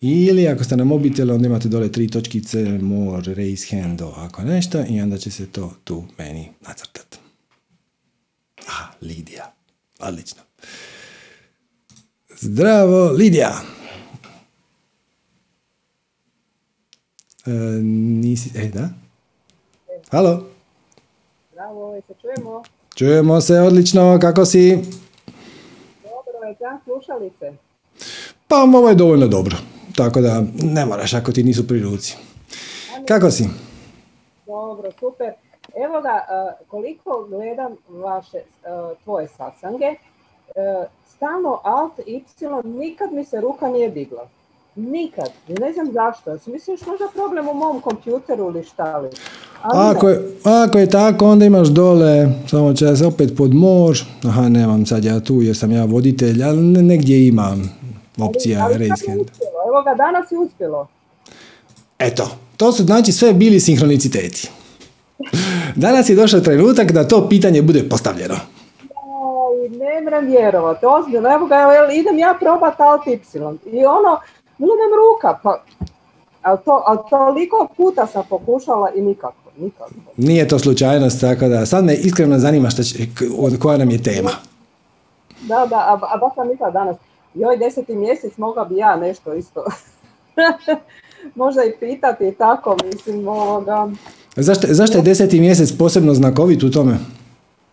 ili 0.01 0.49
ako 0.49 0.65
ste 0.65 0.77
na 0.77 0.85
mobitelu, 0.85 1.35
onda 1.35 1.47
imate 1.47 1.69
dole 1.69 1.93
tri 1.93 2.09
točkice, 2.09 2.79
more, 2.79 3.35
raise 3.35 3.77
hand, 3.77 4.03
ako 4.17 4.43
nešto, 4.43 4.85
i 4.89 5.01
onda 5.01 5.19
će 5.19 5.31
se 5.31 5.47
to 5.47 5.73
tu 5.85 6.05
meni 6.19 6.51
nacrtati. 6.61 7.19
Ah, 8.69 8.93
Lidija. 9.03 9.53
Odlično. 9.99 10.43
Zdravo, 12.41 13.13
Lidija! 13.13 13.53
E, 17.47 17.51
nisi, 17.83 18.51
e, 18.55 18.69
da? 18.69 18.89
Halo? 20.11 20.47
Zdravo, 21.53 22.03
se 22.07 22.15
čujemo? 22.21 22.63
Čujemo 22.99 23.41
se 23.41 23.61
odlično, 23.61 24.19
kako 24.21 24.45
si? 24.45 24.79
Dobro, 26.03 26.49
je 26.49 26.57
da, 26.61 26.79
slušalice? 26.85 27.53
Pa 28.49 28.57
ovo 28.57 28.89
je 28.89 28.95
dovoljno 28.95 29.27
dobro, 29.27 29.57
tako 29.97 30.21
da 30.21 30.43
ne 30.63 30.87
moraš 30.87 31.15
ako 31.15 31.33
ti 31.33 31.43
nisu 31.43 31.69
pri 31.69 31.81
ruci. 31.81 32.17
Kako 33.09 33.31
si? 33.31 33.49
Dobro, 34.47 34.91
super. 35.01 35.33
Evo 35.85 36.01
ga, 36.01 36.09
e, 36.09 36.65
koliko 36.69 37.27
gledam 37.29 37.77
vaše, 37.89 38.37
e, 38.37 38.45
tvoje 39.05 39.29
sasange, 39.29 39.87
e, 39.87 39.97
stalno 41.17 41.61
Alt 41.65 41.99
Y, 42.07 42.23
nikad 42.65 43.13
mi 43.13 43.25
se 43.25 43.41
ruka 43.41 43.69
nije 43.69 43.91
digla. 43.91 44.29
Nikad. 44.75 45.31
Ne 45.49 45.73
znam 45.73 45.93
zašto. 45.93 46.39
Misliš 46.47 46.87
možda 46.87 47.09
problem 47.15 47.49
u 47.49 47.55
mom 47.55 47.81
kompjuteru 47.81 48.45
ili 48.45 48.65
šta 48.65 48.99
li? 48.99 49.11
Ako 49.75 50.09
je, 50.09 50.21
ako 50.45 50.79
je 50.79 50.91
tako, 50.91 51.27
onda 51.27 51.45
imaš 51.45 51.69
dole, 51.69 52.29
samo 52.47 52.75
će 52.75 52.97
se 52.97 53.07
opet 53.07 53.37
pod 53.37 53.55
mor, 53.55 53.99
aha, 54.25 54.49
nemam 54.49 54.87
sad 54.87 55.05
ja 55.05 55.21
tu 55.21 55.43
jer 55.43 55.57
sam 55.57 55.73
ja 55.73 55.85
voditelj, 55.85 56.45
ali 56.45 56.63
negdje 56.63 57.27
imam 57.27 57.71
opcija 58.19 58.69
raise 58.69 59.07
hand. 59.09 59.21
Evo 59.69 59.83
ga, 59.85 59.95
danas 59.95 60.33
je 60.33 60.39
uspjelo. 60.39 60.87
Eto, 61.99 62.31
to 62.57 62.73
su 62.73 62.83
znači 62.83 63.13
sve 63.13 63.33
bili 63.33 63.61
sinhroniciteti. 63.61 64.51
Danas 65.77 66.09
je 66.09 66.17
došao 66.17 66.41
trenutak 66.41 66.93
da 66.93 67.09
to 67.09 67.29
pitanje 67.29 67.63
bude 67.63 67.89
postavljeno. 67.89 68.35
Aj, 68.35 69.69
ne 69.69 70.01
mrem 70.07 70.27
vjerovati, 70.27 70.87
ozbiljno, 70.87 71.35
evo 71.35 71.47
ga, 71.47 71.57
idem 71.93 72.19
ja 72.19 72.37
probat 72.41 72.81
Alt 72.81 73.07
Y. 73.07 73.21
I 73.73 73.85
ono, 73.85 74.21
budem 74.59 74.91
ruka, 74.97 75.39
pa, 75.43 75.63
ali 76.43 76.59
to, 76.65 76.83
ali 76.87 76.99
toliko 77.11 77.69
puta 77.77 78.07
sam 78.07 78.25
pokušala 78.31 78.91
i 78.95 79.01
nikako, 79.01 79.46
nikako. 79.59 79.91
Nije 80.17 80.49
to 80.49 80.59
slučajnost, 80.59 81.21
tako 81.21 81.49
da 81.49 81.67
sad 81.67 81.85
me 81.85 81.95
iskreno 81.95 82.39
zanima 82.39 82.71
šta 82.71 82.83
će, 82.83 82.99
k- 82.99 83.59
koja 83.59 83.79
nam 83.79 83.91
je 83.91 84.03
tema. 84.03 84.31
Da, 85.41 85.67
da, 85.67 85.77
a, 85.77 85.99
a 86.03 86.19
baš 86.19 86.35
sam 86.35 86.49
mislila 86.49 86.71
danas, 86.71 86.97
joj 87.35 87.57
deseti 87.57 87.97
mjesec 87.97 88.37
mogla 88.37 88.65
bi 88.65 88.77
ja 88.77 88.97
nešto 88.97 89.35
isto 89.35 89.65
možda 91.35 91.65
i 91.65 91.77
pitati 91.81 92.35
tako, 92.39 92.77
mislim, 92.85 93.29
ovoga. 93.29 93.89
Zašto, 94.37 94.67
zašto 94.71 94.99
je 94.99 95.03
deseti 95.03 95.41
mjesec 95.41 95.73
posebno 95.79 96.15
znakovit 96.15 96.63
u 96.63 96.71
tome? 96.71 96.99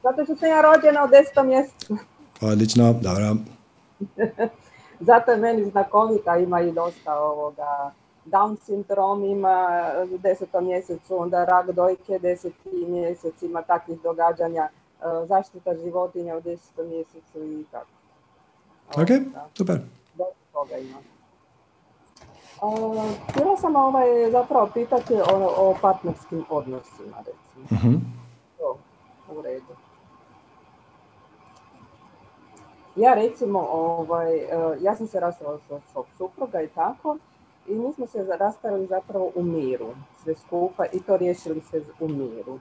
Zato 0.04 0.26
što 0.26 0.36
sam 0.36 0.50
ja 0.50 0.62
rođena 0.62 1.04
u 1.04 1.08
desetom 1.08 1.48
mjesecu. 1.48 1.98
Odlično, 2.42 2.94
dobro. 2.94 3.36
Zato 5.10 5.32
je 5.32 5.38
meni 5.38 5.70
znakovita, 5.72 6.38
ima 6.38 6.62
i 6.62 6.72
dosta 6.72 7.14
ovoga 7.16 7.92
Down 8.26 8.58
sindrom 8.58 9.24
ima 9.24 9.92
u 10.14 10.18
desetom 10.18 10.66
mjesecu, 10.66 11.18
onda 11.18 11.46
rak 11.46 11.72
dojke 11.72 12.20
deseti 12.20 12.86
mjesec, 12.88 13.42
ima 13.42 13.62
takvih 13.62 14.02
događanja, 14.02 14.64
e, 14.64 15.26
zaštita 15.26 15.76
životinja 15.78 16.38
u 16.38 16.42
desetom 16.42 16.88
mjesecu 16.88 17.44
i 17.44 17.66
tako. 17.72 17.88
Ok, 18.98 19.08
super. 19.58 19.80
Toga 20.54 20.78
ima. 20.78 20.98
E, 22.64 23.16
Htjela 23.30 23.58
sam 23.58 23.76
ovaj, 23.76 24.32
zapravo 24.32 24.70
pitati 24.74 25.14
o, 25.14 25.54
o 25.58 25.76
partnerskim 25.82 26.46
odnosima, 26.50 27.18
recimo. 27.18 27.66
Mhm. 27.72 27.96
To, 28.58 28.78
u 29.38 29.42
redu. 29.42 29.76
Ja 32.96 33.14
recimo, 33.14 33.60
ovaj, 33.72 34.36
e, 34.36 34.48
ja 34.82 34.96
sam 34.96 35.08
se 35.08 35.20
rastala 35.20 35.60
sa 35.68 35.80
svog 35.92 36.06
supruga 36.18 36.62
i 36.62 36.68
tako, 36.68 37.18
i 37.68 37.76
mi 37.76 37.94
smo 37.94 38.08
se 38.08 38.24
rastali 38.40 38.88
zapravo 38.88 39.32
u 39.36 39.44
miru, 39.44 39.88
sve 40.24 40.36
skupa, 40.36 40.86
i 40.86 41.00
to 41.00 41.18
riješili 41.18 41.62
se 41.62 41.82
u 42.00 42.08
miru. 42.08 42.60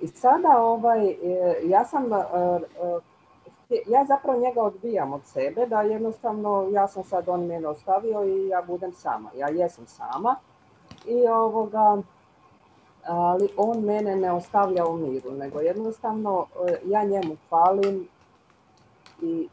I 0.00 0.06
sada, 0.06 0.58
ovaj, 0.58 1.08
e, 1.10 1.16
ja 1.64 1.84
sam, 1.84 2.12
e, 2.12 2.16
e, 3.70 3.82
ja 3.86 4.04
zapravo 4.04 4.40
njega 4.40 4.62
odbijam 4.62 5.12
od 5.12 5.20
sebe, 5.24 5.66
da 5.66 5.82
jednostavno 5.82 6.68
ja 6.72 6.88
sam 6.88 7.04
sad 7.04 7.28
on 7.28 7.46
mene 7.46 7.68
ostavio 7.68 8.24
i 8.24 8.48
ja 8.48 8.62
budem 8.62 8.92
sama. 8.92 9.30
Ja 9.36 9.48
jesam 9.48 9.86
sama 9.86 10.36
i 11.06 11.28
ovoga, 11.28 12.02
ali 13.06 13.48
on 13.56 13.84
mene 13.84 14.16
ne 14.16 14.32
ostavlja 14.32 14.86
u 14.86 14.96
miru, 14.96 15.30
nego 15.32 15.60
jednostavno 15.60 16.46
ja 16.84 17.04
njemu 17.04 17.36
falim 17.48 18.08
i 19.22 19.48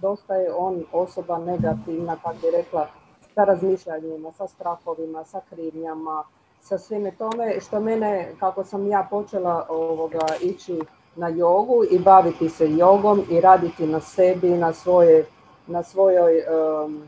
dosta 0.00 0.34
je 0.34 0.52
on 0.54 0.84
osoba 0.92 1.38
negativna, 1.38 2.16
kako 2.16 2.34
bi 2.34 2.50
rekla, 2.56 2.88
sa 3.34 3.44
razmišljanjima, 3.44 4.32
sa 4.32 4.46
strahovima, 4.46 5.24
sa 5.24 5.40
krivnjama, 5.50 6.24
sa 6.60 6.78
svime 6.78 7.10
tome, 7.10 7.60
što 7.60 7.80
mene, 7.80 8.34
kako 8.40 8.64
sam 8.64 8.86
ja 8.86 9.06
počela 9.10 9.66
ovoga, 9.68 10.26
ići 10.42 10.80
na 11.16 11.28
jogu 11.28 11.84
i 11.90 11.98
baviti 11.98 12.48
se 12.48 12.70
jogom 12.70 13.22
i 13.30 13.40
raditi 13.40 13.86
na 13.86 14.00
sebi, 14.00 14.50
na, 14.50 14.72
svoje, 14.72 15.26
na 15.66 15.82
svojoj 15.82 16.38
em, 16.38 17.02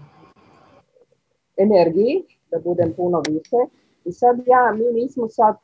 energiji, 1.56 2.24
da 2.50 2.58
budem 2.58 2.92
puno 2.96 3.22
više. 3.28 3.56
I 4.04 4.12
sad 4.12 4.36
ja, 4.46 4.72
mi 4.72 5.00
nismo 5.00 5.28
sad, 5.28 5.56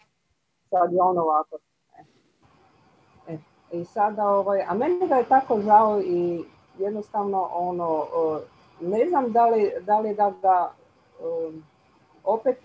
sad 0.70 0.92
je 0.92 1.02
on 1.02 1.18
ovako. 1.18 1.58
e. 1.98 3.34
E, 3.34 3.38
I 3.72 3.84
sada, 3.84 4.28
ovaj, 4.28 4.62
a 4.68 4.74
meni 4.74 5.08
ga 5.08 5.14
je 5.14 5.28
tako 5.28 5.60
žao 5.60 6.00
i 6.00 6.44
jednostavno 6.78 7.48
ono, 7.52 8.04
e, 8.04 8.57
ne 8.80 9.08
znam 9.08 9.32
da 9.32 9.46
li, 9.46 9.70
da 9.86 9.98
li 9.98 10.14
da 10.14 10.34
ga 10.42 10.70
um, 11.20 11.62
opet 12.24 12.56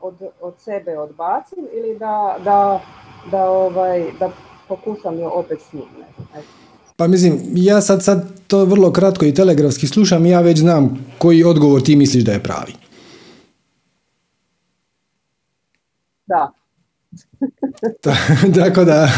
od, 0.00 0.14
od 0.40 0.54
sebe 0.58 0.98
odbacim 0.98 1.66
ili 1.72 1.98
da, 1.98 2.36
da, 2.44 2.80
da, 3.30 3.50
ovaj, 3.50 4.12
da 4.20 4.30
pokušam 4.68 5.18
je 5.18 5.26
opet 5.26 5.60
s 5.70 5.72
njim. 5.72 5.84
Pa 6.96 7.06
mislim, 7.06 7.40
ja 7.54 7.80
sad, 7.80 8.04
sad 8.04 8.40
to 8.46 8.64
vrlo 8.64 8.92
kratko 8.92 9.24
i 9.24 9.34
telegrafski 9.34 9.86
slušam 9.86 10.26
i 10.26 10.30
ja 10.30 10.40
već 10.40 10.58
znam 10.58 11.14
koji 11.18 11.44
odgovor 11.44 11.82
ti 11.82 11.96
misliš 11.96 12.24
da 12.24 12.32
je 12.32 12.42
pravi. 12.42 12.72
Da, 16.26 16.52
Tako 18.58 18.84
da, 18.84 19.08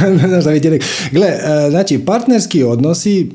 ti 0.62 0.70
rekao. 0.70 0.88
Gle, 1.12 1.26
e, 1.26 1.70
znači, 1.70 2.04
partnerski 2.06 2.64
odnosi, 2.64 3.30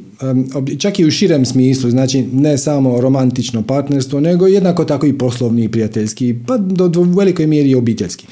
čak 0.80 1.00
i 1.00 1.06
u 1.06 1.12
širem 1.12 1.46
smislu, 1.46 1.90
znači 1.90 2.24
ne 2.34 2.58
samo 2.58 3.02
romantično 3.02 3.64
partnerstvo, 3.64 4.20
nego 4.20 4.48
jednako 4.48 4.86
tako 4.86 5.06
i 5.06 5.18
poslovni 5.18 5.64
i 5.64 5.70
prijateljski, 5.70 6.36
pa 6.48 6.58
do, 6.58 7.02
velikoj 7.02 7.48
mjeri 7.48 7.70
i 7.70 7.76
obiteljski. 7.76 8.28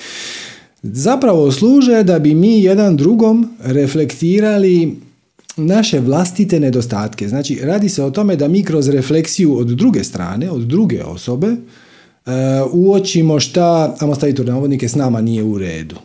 Zapravo 0.84 1.52
služe 1.52 2.04
da 2.04 2.20
bi 2.20 2.36
mi 2.36 2.64
jedan 2.64 2.98
drugom 2.98 3.50
reflektirali 3.64 4.96
naše 5.58 6.00
vlastite 6.00 6.60
nedostatke. 6.60 7.28
Znači, 7.28 7.60
radi 7.64 7.90
se 7.90 8.04
o 8.04 8.12
tome 8.12 8.36
da 8.36 8.48
mi 8.48 8.64
kroz 8.64 8.90
refleksiju 8.90 9.58
od 9.58 9.68
druge 9.68 10.04
strane, 10.04 10.52
od 10.52 10.62
druge 10.62 11.04
osobe, 11.04 11.48
e, 11.48 11.58
uočimo 12.72 13.40
šta, 13.40 13.96
ajmo 14.00 14.16
staviti 14.16 14.42
u 14.42 14.46
navodnike, 14.46 14.90
s 14.90 14.96
nama 14.96 15.22
nije 15.22 15.44
u 15.44 15.58
redu. 15.58 15.96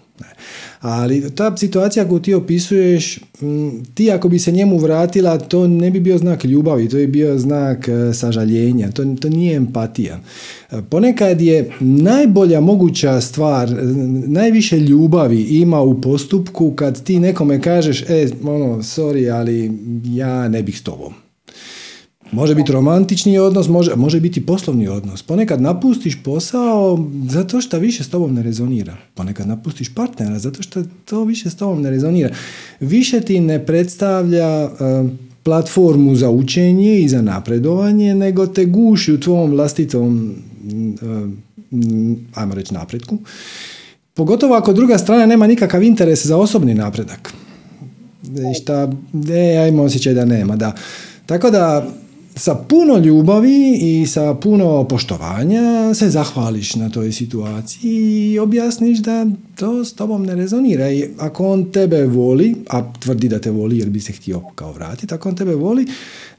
Ali 0.81 1.35
ta 1.35 1.57
situacija 1.57 2.09
koju 2.09 2.21
ti 2.21 2.35
opisuješ, 2.35 3.21
m, 3.41 3.85
ti 3.95 4.11
ako 4.11 4.29
bi 4.29 4.39
se 4.39 4.53
njemu 4.53 4.79
vratila, 4.79 5.39
to 5.39 5.69
ne 5.69 5.91
bi 5.91 6.01
bio 6.01 6.19
znak 6.19 6.45
ljubavi, 6.45 6.89
to 6.89 6.99
je 6.99 7.07
bio 7.07 7.39
znak 7.39 7.89
e, 7.89 8.15
sažaljenja, 8.15 8.91
to, 8.91 9.05
to 9.21 9.29
nije 9.29 9.57
empatija. 9.57 10.21
E, 10.71 10.83
Ponekad 10.91 11.41
je 11.41 11.71
najbolja 11.81 12.61
moguća 12.61 13.21
stvar, 13.21 13.69
e, 13.69 13.83
najviše 14.27 14.79
ljubavi 14.79 15.43
ima 15.43 15.81
u 15.81 16.01
postupku 16.01 16.73
kad 16.77 17.03
ti 17.03 17.21
nekome 17.21 17.63
kažeš, 17.63 18.03
e, 18.03 18.29
ono, 18.43 18.77
sorry, 18.77 19.33
ali 19.33 19.73
ja 20.05 20.49
ne 20.49 20.63
bih 20.63 20.79
s 20.79 20.83
tobom. 20.83 21.26
Može 22.33 22.55
biti 22.55 22.73
romantični 22.73 23.39
odnos, 23.39 23.69
može, 23.69 23.97
može 23.97 24.21
biti 24.21 24.47
poslovni 24.47 24.89
odnos. 24.89 25.23
Ponekad 25.23 25.61
napustiš 25.61 26.23
posao 26.23 27.07
zato 27.29 27.61
što 27.61 27.79
više 27.79 28.05
s 28.05 28.09
tobom 28.09 28.35
ne 28.35 28.43
rezonira. 28.43 28.97
Ponekad 29.15 29.49
napustiš 29.49 29.95
partnera 29.95 30.39
zato 30.39 30.63
što 30.63 30.83
to 31.05 31.25
više 31.25 31.51
s 31.51 31.57
tobom 31.57 31.83
ne 31.83 31.91
rezonira. 31.91 32.35
Više 32.81 33.21
ti 33.21 33.41
ne 33.41 33.67
predstavlja 33.67 34.63
e, 34.63 34.69
platformu 35.43 36.15
za 36.15 36.31
učenje 36.31 37.01
i 37.01 37.09
za 37.09 37.23
napredovanje, 37.23 38.15
nego 38.15 38.47
te 38.47 38.65
guši 38.65 39.13
u 39.13 39.21
tvom 39.21 39.51
vlastitom 39.51 40.35
m, 40.71 41.37
ajmo 42.35 42.55
reći 42.55 42.75
napretku. 42.75 43.19
Pogotovo 44.15 44.55
ako 44.55 44.73
druga 44.73 44.99
strana 44.99 45.27
nema 45.27 45.47
nikakav 45.47 45.83
interes 45.83 46.27
za 46.27 46.37
osobni 46.37 46.75
napredak. 46.75 47.33
Šta, 48.61 48.93
e, 49.31 49.55
ja 49.55 49.69
imam 49.69 49.87
osjećaj 49.87 50.15
da 50.15 50.25
nema, 50.25 50.57
da. 50.57 50.73
Tako 51.27 51.51
da, 51.51 51.87
sa 52.39 52.55
puno 52.69 52.99
ljubavi 52.99 53.79
i 53.81 54.07
sa 54.07 54.35
puno 54.43 54.85
poštovanja 54.89 55.95
se 55.95 56.09
zahvališ 56.09 56.75
na 56.75 56.91
toj 56.91 57.13
situaciji 57.13 57.91
i 58.33 58.39
objasniš 58.39 58.99
da 58.99 59.27
to 59.59 59.85
s 59.85 59.95
tobom 59.95 60.23
ne 60.23 60.35
rezonira. 60.35 60.91
I 60.91 61.09
ako 61.21 61.47
on 61.47 61.73
tebe 61.73 62.07
voli, 62.07 62.55
a 62.69 62.93
tvrdi 63.03 63.29
da 63.29 63.41
te 63.41 63.51
voli 63.51 63.79
jer 63.79 63.89
bi 63.89 64.01
se 64.01 64.13
htio 64.13 64.41
kao 64.55 64.73
vratiti, 64.73 65.15
ako 65.15 65.29
on 65.29 65.37
tebe 65.37 65.55
voli, 65.55 65.87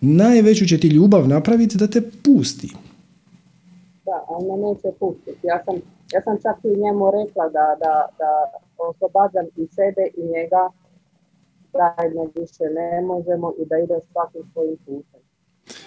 najveću 0.02 0.66
će 0.66 0.80
ti 0.80 0.88
ljubav 0.88 1.28
napraviti 1.28 1.78
da 1.78 1.88
te 1.88 2.02
pusti. 2.24 2.72
da, 4.06 4.26
on 4.28 4.48
me 4.48 4.68
neće 4.68 4.98
pustiti. 5.00 5.48
Ja 5.48 5.64
sam, 5.66 5.76
ja 6.14 6.22
sam 6.22 6.38
čak 6.42 6.58
i 6.64 6.82
njemu 6.84 7.12
rekla 7.12 7.50
da, 7.50 7.76
da, 7.84 8.08
da 8.20 8.32
oslobađam 8.78 9.46
i 9.56 9.68
sebe 9.68 10.04
i 10.18 10.24
njega, 10.34 10.70
zajedno 11.74 12.24
više 12.36 12.64
ne 12.64 13.02
možemo 13.02 13.54
i 13.60 13.66
da 13.66 13.78
ide 13.78 14.00
svakim 14.12 14.42
svojim 14.54 14.78
putem. 14.86 15.27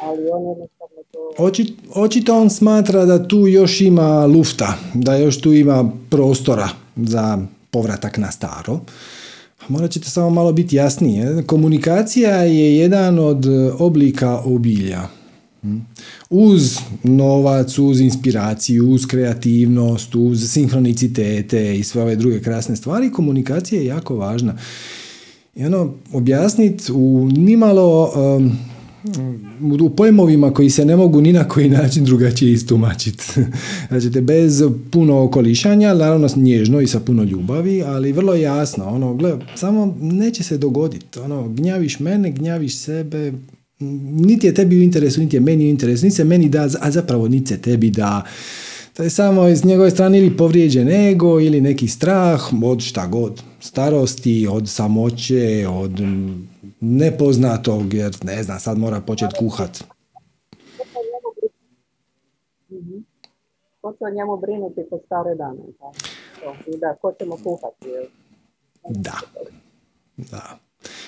Ali 0.00 0.28
on 0.32 0.42
jednostavno 0.42 1.02
to... 1.12 1.44
Oči, 1.44 1.74
očito 1.94 2.40
on 2.40 2.50
smatra 2.50 3.04
da 3.04 3.28
tu 3.28 3.46
još 3.46 3.80
ima 3.80 4.26
lufta, 4.26 4.74
da 4.94 5.16
još 5.16 5.40
tu 5.40 5.52
ima 5.52 5.90
prostora 6.10 6.68
za 6.96 7.38
povratak 7.70 8.18
na 8.18 8.30
staro. 8.30 8.80
Morat 9.68 9.90
ćete 9.90 10.10
samo 10.10 10.30
malo 10.30 10.52
biti 10.52 10.76
jasnije. 10.76 11.42
Komunikacija 11.46 12.36
je 12.36 12.76
jedan 12.76 13.18
od 13.18 13.46
oblika 13.78 14.40
obilja. 14.44 15.00
Uz 16.30 16.78
novac, 17.02 17.78
uz 17.78 18.00
inspiraciju, 18.00 18.90
uz 18.90 19.06
kreativnost, 19.06 20.14
uz 20.14 20.50
sinhronicitete 20.52 21.78
i 21.78 21.82
sve 21.84 22.02
ove 22.02 22.16
druge 22.16 22.40
krasne 22.40 22.76
stvari, 22.76 23.12
komunikacija 23.12 23.80
je 23.80 23.86
jako 23.86 24.16
važna. 24.16 24.56
I 25.54 25.64
ono, 25.64 25.94
objasniti 26.12 26.92
u 26.92 27.28
nimalo 27.32 28.12
um, 28.36 28.58
u 29.82 29.90
pojmovima 29.90 30.54
koji 30.54 30.70
se 30.70 30.84
ne 30.84 30.96
mogu 30.96 31.20
ni 31.20 31.32
na 31.32 31.48
koji 31.48 31.68
način 31.68 32.04
drugačije 32.04 32.52
istumačiti. 32.52 33.24
Znači, 33.88 34.20
bez 34.20 34.62
puno 34.90 35.22
okolišanja, 35.22 35.94
naravno 35.94 36.28
nježno 36.36 36.80
i 36.80 36.86
sa 36.86 37.00
puno 37.00 37.22
ljubavi, 37.22 37.82
ali 37.82 38.12
vrlo 38.12 38.34
jasno. 38.34 38.84
Ono, 38.84 39.14
gle, 39.14 39.38
samo 39.54 39.96
neće 40.00 40.42
se 40.42 40.58
dogoditi. 40.58 41.18
Ono, 41.18 41.48
gnjaviš 41.48 42.00
mene, 42.00 42.30
gnjaviš 42.30 42.76
sebe, 42.76 43.32
niti 44.10 44.46
je 44.46 44.54
tebi 44.54 44.78
u 44.78 44.82
interesu, 44.82 45.20
niti 45.20 45.36
je 45.36 45.40
meni 45.40 45.64
u 45.64 45.68
interesu, 45.68 46.04
niti 46.04 46.16
se 46.16 46.24
meni 46.24 46.48
da, 46.48 46.68
a 46.80 46.90
zapravo 46.90 47.28
niti 47.28 47.48
se 47.48 47.58
tebi 47.58 47.90
da. 47.90 48.24
To 48.96 49.02
je 49.02 49.10
samo 49.10 49.48
iz 49.48 49.64
njegove 49.64 49.90
strane 49.90 50.18
ili 50.18 50.36
povrijeđen 50.36 50.88
ego 50.88 51.40
ili 51.40 51.60
neki 51.60 51.88
strah 51.88 52.40
od 52.62 52.80
šta 52.80 53.06
god, 53.06 53.42
starosti, 53.60 54.46
od 54.50 54.68
samoće, 54.68 55.66
od 55.68 56.00
nepoznatog, 56.80 57.94
jer 57.94 58.16
ne 58.22 58.42
znam, 58.42 58.60
sad 58.60 58.78
mora 58.78 59.00
početi 59.00 59.34
kuhat. 59.38 59.84
Ko 63.80 63.92
će 63.92 64.04
o 64.04 64.14
njemu 64.14 64.36
brinuti 64.36 64.80
po 64.90 64.98
stare 65.06 65.34
dane? 65.34 65.60
I 66.66 66.78
da, 66.78 66.94
ko 67.02 67.12
ćemo 67.18 67.36
kuhati? 67.44 67.86
Da. 68.88 69.20
Da. 70.16 70.58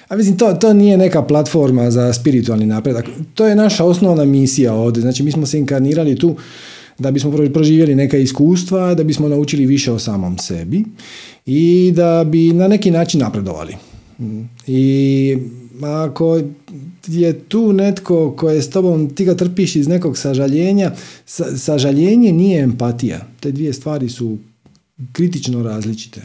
A 0.08 0.16
mislim, 0.16 0.38
to, 0.38 0.52
to 0.52 0.72
nije 0.72 0.96
neka 0.96 1.22
platforma 1.22 1.90
za 1.90 2.12
spiritualni 2.12 2.66
napredak. 2.66 3.04
To 3.34 3.46
je 3.46 3.56
naša 3.56 3.84
osnovna 3.84 4.24
misija 4.24 4.74
ovdje. 4.74 5.00
Znači, 5.00 5.22
mi 5.22 5.32
smo 5.32 5.46
se 5.46 5.58
inkarnirali 5.58 6.18
tu 6.18 6.36
da 6.98 7.10
bismo 7.10 7.32
proživjeli 7.54 7.94
neka 7.94 8.16
iskustva, 8.16 8.94
da 8.94 9.04
bismo 9.04 9.28
naučili 9.28 9.66
više 9.66 9.92
o 9.92 9.98
samom 9.98 10.38
sebi 10.38 10.84
i 11.46 11.92
da 11.96 12.24
bi 12.24 12.52
na 12.52 12.68
neki 12.68 12.90
način 12.90 13.20
napredovali. 13.20 13.76
I 14.66 15.38
ako 15.84 16.40
je 17.06 17.38
tu 17.40 17.72
netko 17.72 18.34
ko 18.36 18.50
je 18.50 18.62
s 18.62 18.70
tobom, 18.70 19.10
ti 19.14 19.24
ga 19.24 19.34
trpiš 19.34 19.76
iz 19.76 19.88
nekog 19.88 20.18
sažaljenja, 20.18 20.92
sa, 21.26 21.56
sažaljenje 21.56 22.32
nije 22.32 22.62
empatija. 22.62 23.26
Te 23.40 23.52
dvije 23.52 23.72
stvari 23.72 24.08
su 24.08 24.38
kritično 25.12 25.62
različite. 25.62 26.22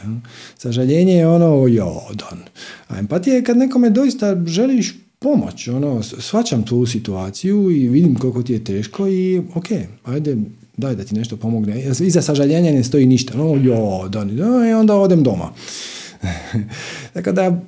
Sažaljenje 0.58 1.14
je 1.14 1.28
ono 1.28 1.68
jodan. 1.68 2.40
A 2.88 3.00
empatija 3.00 3.36
je 3.36 3.44
kad 3.44 3.58
nekome 3.58 3.90
doista 3.90 4.44
želiš 4.46 4.96
pomoć. 5.20 5.68
Ono, 5.68 6.04
svačam 6.04 6.64
tu 6.64 6.86
situaciju 6.86 7.72
i 7.72 7.88
vidim 7.88 8.16
koliko 8.16 8.44
ti 8.44 8.54
je 8.54 8.64
teško 8.64 9.08
i 9.08 9.42
ok, 9.56 9.68
ajde, 10.04 10.38
daj 10.78 10.96
da 10.96 11.04
ti 11.04 11.16
nešto 11.16 11.38
pomogne. 11.38 11.84
Iza 12.00 12.22
sažaljenja 12.22 12.72
ne 12.72 12.84
stoji 12.84 13.06
ništa. 13.06 13.38
No, 13.38 13.56
jodan. 13.56 14.40
I 14.70 14.74
onda 14.74 14.96
odem 14.96 15.24
doma. 15.24 15.54
Tako 17.14 17.32
da, 17.32 17.62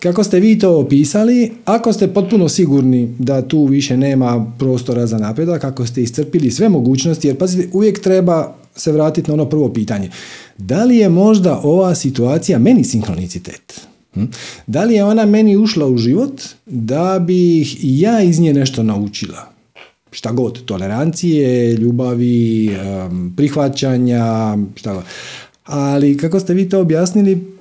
kako 0.00 0.24
ste 0.24 0.40
vi 0.40 0.58
to 0.58 0.78
opisali, 0.78 1.52
ako 1.64 1.92
ste 1.92 2.08
potpuno 2.08 2.48
sigurni 2.48 3.14
da 3.18 3.48
tu 3.48 3.64
više 3.64 3.96
nema 3.96 4.52
prostora 4.58 5.06
za 5.06 5.18
napredak, 5.18 5.64
ako 5.64 5.86
ste 5.86 6.02
iscrpili 6.02 6.50
sve 6.50 6.68
mogućnosti, 6.68 7.28
jer 7.28 7.38
pazite, 7.38 7.68
uvijek 7.72 8.00
treba 8.00 8.54
se 8.76 8.92
vratiti 8.92 9.30
na 9.30 9.34
ono 9.34 9.48
prvo 9.48 9.72
pitanje. 9.72 10.10
Da 10.58 10.84
li 10.84 10.96
je 10.96 11.08
možda 11.08 11.60
ova 11.62 11.94
situacija 11.94 12.58
meni 12.58 12.84
sinkronicitet? 12.84 13.80
Hm? 14.14 14.24
Da 14.66 14.84
li 14.84 14.94
je 14.94 15.04
ona 15.04 15.26
meni 15.26 15.56
ušla 15.56 15.86
u 15.86 15.96
život 15.96 16.42
da 16.66 17.18
bih 17.18 17.76
ja 17.82 18.22
iz 18.22 18.40
nje 18.40 18.52
nešto 18.52 18.82
naučila? 18.82 19.52
Šta 20.10 20.32
god, 20.32 20.64
tolerancije, 20.64 21.72
ljubavi, 21.72 22.70
prihvaćanja, 23.36 24.56
šta 24.74 24.94
god. 24.94 25.02
Ali 25.64 26.16
kako 26.16 26.40
ste 26.40 26.54
vi 26.54 26.68
to 26.68 26.80
objasnili, 26.80 27.51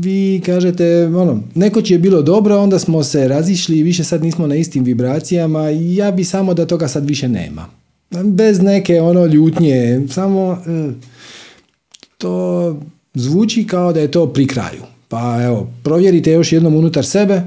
vi 0.00 0.42
kažete, 0.46 1.06
ono, 1.06 1.42
nekoć 1.54 1.90
je 1.90 1.98
bilo 1.98 2.22
dobro, 2.22 2.58
onda 2.58 2.78
smo 2.78 3.02
se 3.02 3.28
razišli 3.28 3.78
i 3.78 3.82
više 3.82 4.04
sad 4.04 4.22
nismo 4.22 4.46
na 4.46 4.54
istim 4.54 4.84
vibracijama, 4.84 5.68
ja 5.68 6.10
bi 6.10 6.24
samo 6.24 6.54
da 6.54 6.66
toga 6.66 6.88
sad 6.88 7.08
više 7.08 7.28
nema. 7.28 7.66
Bez 8.24 8.60
neke 8.62 9.00
ono 9.00 9.26
ljutnje, 9.26 10.06
samo 10.10 10.58
e, 10.66 10.90
to 12.18 12.76
zvuči 13.14 13.66
kao 13.66 13.92
da 13.92 14.00
je 14.00 14.10
to 14.10 14.32
pri 14.32 14.46
kraju. 14.46 14.82
Pa 15.08 15.42
evo, 15.42 15.70
provjerite 15.82 16.32
još 16.32 16.52
jednom 16.52 16.74
unutar 16.74 17.04
sebe, 17.04 17.42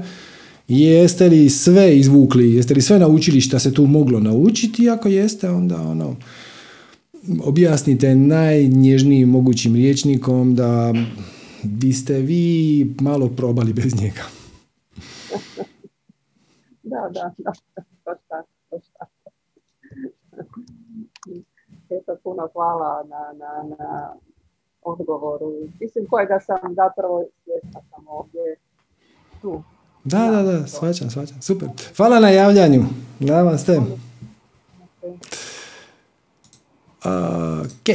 jeste 0.68 1.28
li 1.28 1.50
sve 1.50 1.98
izvukli, 1.98 2.54
jeste 2.54 2.74
li 2.74 2.82
sve 2.82 2.98
naučili 2.98 3.40
što 3.40 3.58
se 3.58 3.74
tu 3.74 3.86
moglo 3.86 4.20
naučiti, 4.20 4.90
ako 4.90 5.08
jeste, 5.08 5.50
onda 5.50 5.82
ono, 5.82 6.16
objasnite 7.42 8.14
najnježnijim 8.14 9.28
mogućim 9.28 9.74
riječnikom 9.74 10.54
da 10.54 10.94
biste 11.64 12.14
vi 12.14 12.94
malo 13.00 13.28
probali 13.36 13.72
bez 13.72 14.02
njega. 14.02 14.22
da, 16.82 17.10
da, 17.12 17.32
da, 17.38 17.52
baš 18.04 18.18
tako, 18.28 18.48
baš 18.70 18.84
tako. 18.98 19.12
Eto, 21.90 22.16
puno 22.22 22.48
hvala 22.52 23.04
na, 23.08 23.32
na, 23.38 23.76
na 23.78 24.14
odgovoru. 24.82 25.52
Mislim 25.80 26.06
kojega 26.10 26.40
sam 26.40 26.74
zapravo 26.74 27.24
svjesna 27.44 27.80
sam 27.90 28.08
ovdje 28.08 28.56
tu. 29.42 29.62
Da, 30.04 30.30
da, 30.30 30.42
da, 30.42 30.66
svačam, 30.66 31.10
svačam. 31.10 31.42
Super. 31.42 31.68
Hvala 31.96 32.20
na 32.20 32.28
javljanju. 32.28 32.82
Da 33.20 33.42
vam 33.42 33.58
ste. 33.58 33.80
Ok, 37.04 37.88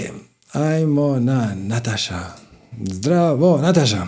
ajmo 0.54 1.20
na 1.20 1.52
Nataša. 1.56 2.49
Zdravo, 2.78 3.58
Nataša. 3.58 4.08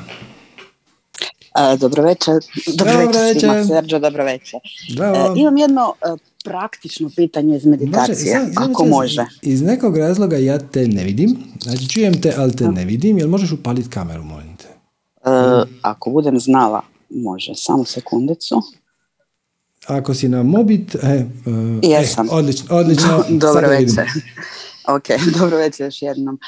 dobro 1.80 2.04
večer. 2.04 2.36
Dobro, 2.76 3.22
večer 3.34 3.50
Sergio, 3.68 4.00
dobro 4.00 4.24
večer. 4.26 4.60
E, 4.90 5.40
imam 5.40 5.58
jedno 5.58 5.94
e, 6.02 6.16
praktično 6.44 7.10
pitanje 7.16 7.58
iz 7.58 7.66
meditacije, 7.66 8.50
ako 8.56 8.86
može. 8.86 9.26
Iz 9.42 9.62
nekog 9.62 9.98
razloga 9.98 10.38
ja 10.38 10.60
te 10.60 10.88
ne 10.88 11.04
vidim, 11.04 11.38
znači 11.62 11.90
čujem 11.90 12.22
te, 12.22 12.34
ali 12.38 12.56
te 12.56 12.68
ne 12.68 12.86
vidim, 12.86 13.18
jel 13.18 13.30
možeš 13.30 13.52
upaliti 13.52 13.90
kameru, 13.90 14.24
molim 14.24 14.58
te? 14.58 14.68
E, 14.68 15.64
ako 15.82 16.10
budem 16.10 16.40
znala, 16.40 16.82
može, 17.10 17.52
samo 17.56 17.86
sekundicu. 17.86 18.62
Ako 19.88 20.14
si 20.14 20.30
na 20.30 20.44
mobit, 20.44 20.96
e, 20.96 21.26
Jesam. 21.84 22.28
odlično, 22.32 22.76
odlično. 22.76 23.26
dobro 23.46 23.70
večer. 23.70 24.06
ok, 24.96 25.08
dobro 25.40 25.58
večer 25.58 25.86
još 25.86 26.02
jednom. 26.02 26.40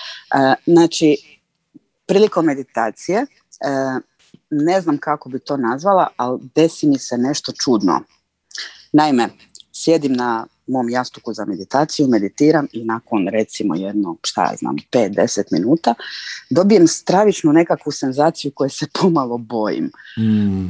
znači, 0.66 1.33
prilikom 2.06 2.46
meditacije, 2.46 3.18
e, 3.18 3.26
ne 4.50 4.82
znam 4.82 4.98
kako 4.98 5.30
bi 5.30 5.40
to 5.40 5.58
nazvala, 5.58 6.08
ali 6.18 6.40
desi 6.56 6.88
mi 6.88 7.00
se 7.00 7.18
nešto 7.18 7.52
čudno. 7.64 8.02
Naime, 8.92 9.30
sjedim 9.74 10.14
na 10.14 10.46
mom 10.68 10.90
jastuku 10.90 11.34
za 11.34 11.46
meditaciju, 11.46 12.08
meditiram 12.08 12.68
i 12.72 12.86
nakon 12.86 13.28
recimo 13.28 13.76
jedno, 13.76 14.16
šta 14.24 14.42
ja 14.42 14.56
znam, 14.58 14.76
5-10 14.92 15.44
minuta, 15.52 15.94
dobijem 16.50 16.88
stravičnu 16.88 17.54
nekakvu 17.54 17.92
senzaciju 17.92 18.52
koje 18.56 18.70
se 18.70 18.86
pomalo 19.02 19.38
bojim. 19.38 19.92
Mm. 20.18 20.68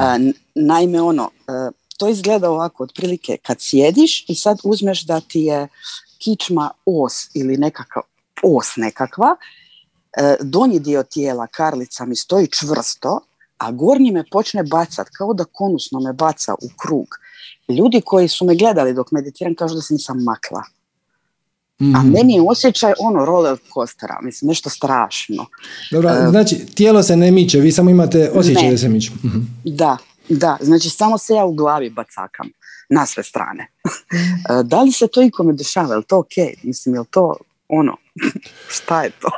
Naime, 0.55 1.01
ono, 1.01 1.29
e, 1.47 1.71
to 1.97 2.07
izgleda 2.09 2.49
ovako, 2.49 2.83
otprilike 2.83 3.37
kad 3.43 3.57
sjediš 3.59 4.25
i 4.29 4.35
sad 4.35 4.57
uzmeš 4.63 5.05
da 5.05 5.21
ti 5.21 5.39
je 5.39 5.67
kičma 6.23 6.71
os 6.85 7.29
ili 7.33 7.57
nekakav 7.57 8.03
os 8.43 8.75
nekakva 8.77 9.35
donji 10.39 10.79
dio 10.79 11.03
tijela, 11.03 11.47
karlica 11.47 12.05
mi 12.05 12.15
stoji 12.15 12.47
čvrsto, 12.47 13.19
a 13.57 13.71
gornji 13.71 14.11
me 14.11 14.23
počne 14.31 14.63
bacat, 14.63 15.07
kao 15.09 15.33
da 15.33 15.45
konusno 15.45 15.99
me 15.99 16.13
baca 16.13 16.53
u 16.53 16.69
krug. 16.77 17.07
Ljudi 17.67 18.01
koji 18.05 18.27
su 18.27 18.45
me 18.45 18.55
gledali 18.55 18.93
dok 18.93 19.11
meditiram 19.11 19.55
kažu 19.55 19.75
da 19.75 19.81
se 19.81 19.93
nisam 19.93 20.23
makla. 20.23 20.63
A 21.79 22.03
mhm. 22.03 22.11
meni 22.11 22.33
je 22.33 22.41
osjećaj 22.41 22.93
ono 22.99 23.25
roller 23.25 23.57
coastera, 23.73 24.19
mislim, 24.21 24.49
nešto 24.49 24.69
strašno. 24.69 25.45
Dobro, 25.91 26.09
e, 26.09 26.27
znači 26.29 26.65
tijelo 26.65 27.03
se 27.03 27.15
ne 27.15 27.31
miče, 27.31 27.59
vi 27.59 27.71
samo 27.71 27.89
imate 27.89 28.31
osjećaj 28.33 28.71
da 28.71 28.77
se 28.77 28.89
miče. 28.89 29.11
Mhm. 29.23 29.39
Da, 29.63 29.97
da, 30.29 30.57
znači 30.61 30.89
samo 30.89 31.17
se 31.17 31.33
ja 31.33 31.45
u 31.45 31.53
glavi 31.53 31.89
bacakam 31.89 32.49
na 32.89 33.05
sve 33.05 33.23
strane. 33.23 33.67
Mhm. 33.87 34.33
E, 34.59 34.63
da 34.63 34.81
li 34.81 34.91
se 34.91 35.07
to 35.07 35.21
ikome 35.21 35.53
dešava, 35.53 35.93
je 35.93 35.97
li 35.97 36.03
to 36.03 36.19
ok? 36.19 36.63
Mislim, 36.63 36.95
je 36.95 36.99
li 36.99 37.07
to 37.09 37.35
ono, 37.67 37.97
šta 38.75 39.03
je 39.03 39.09
to? 39.09 39.29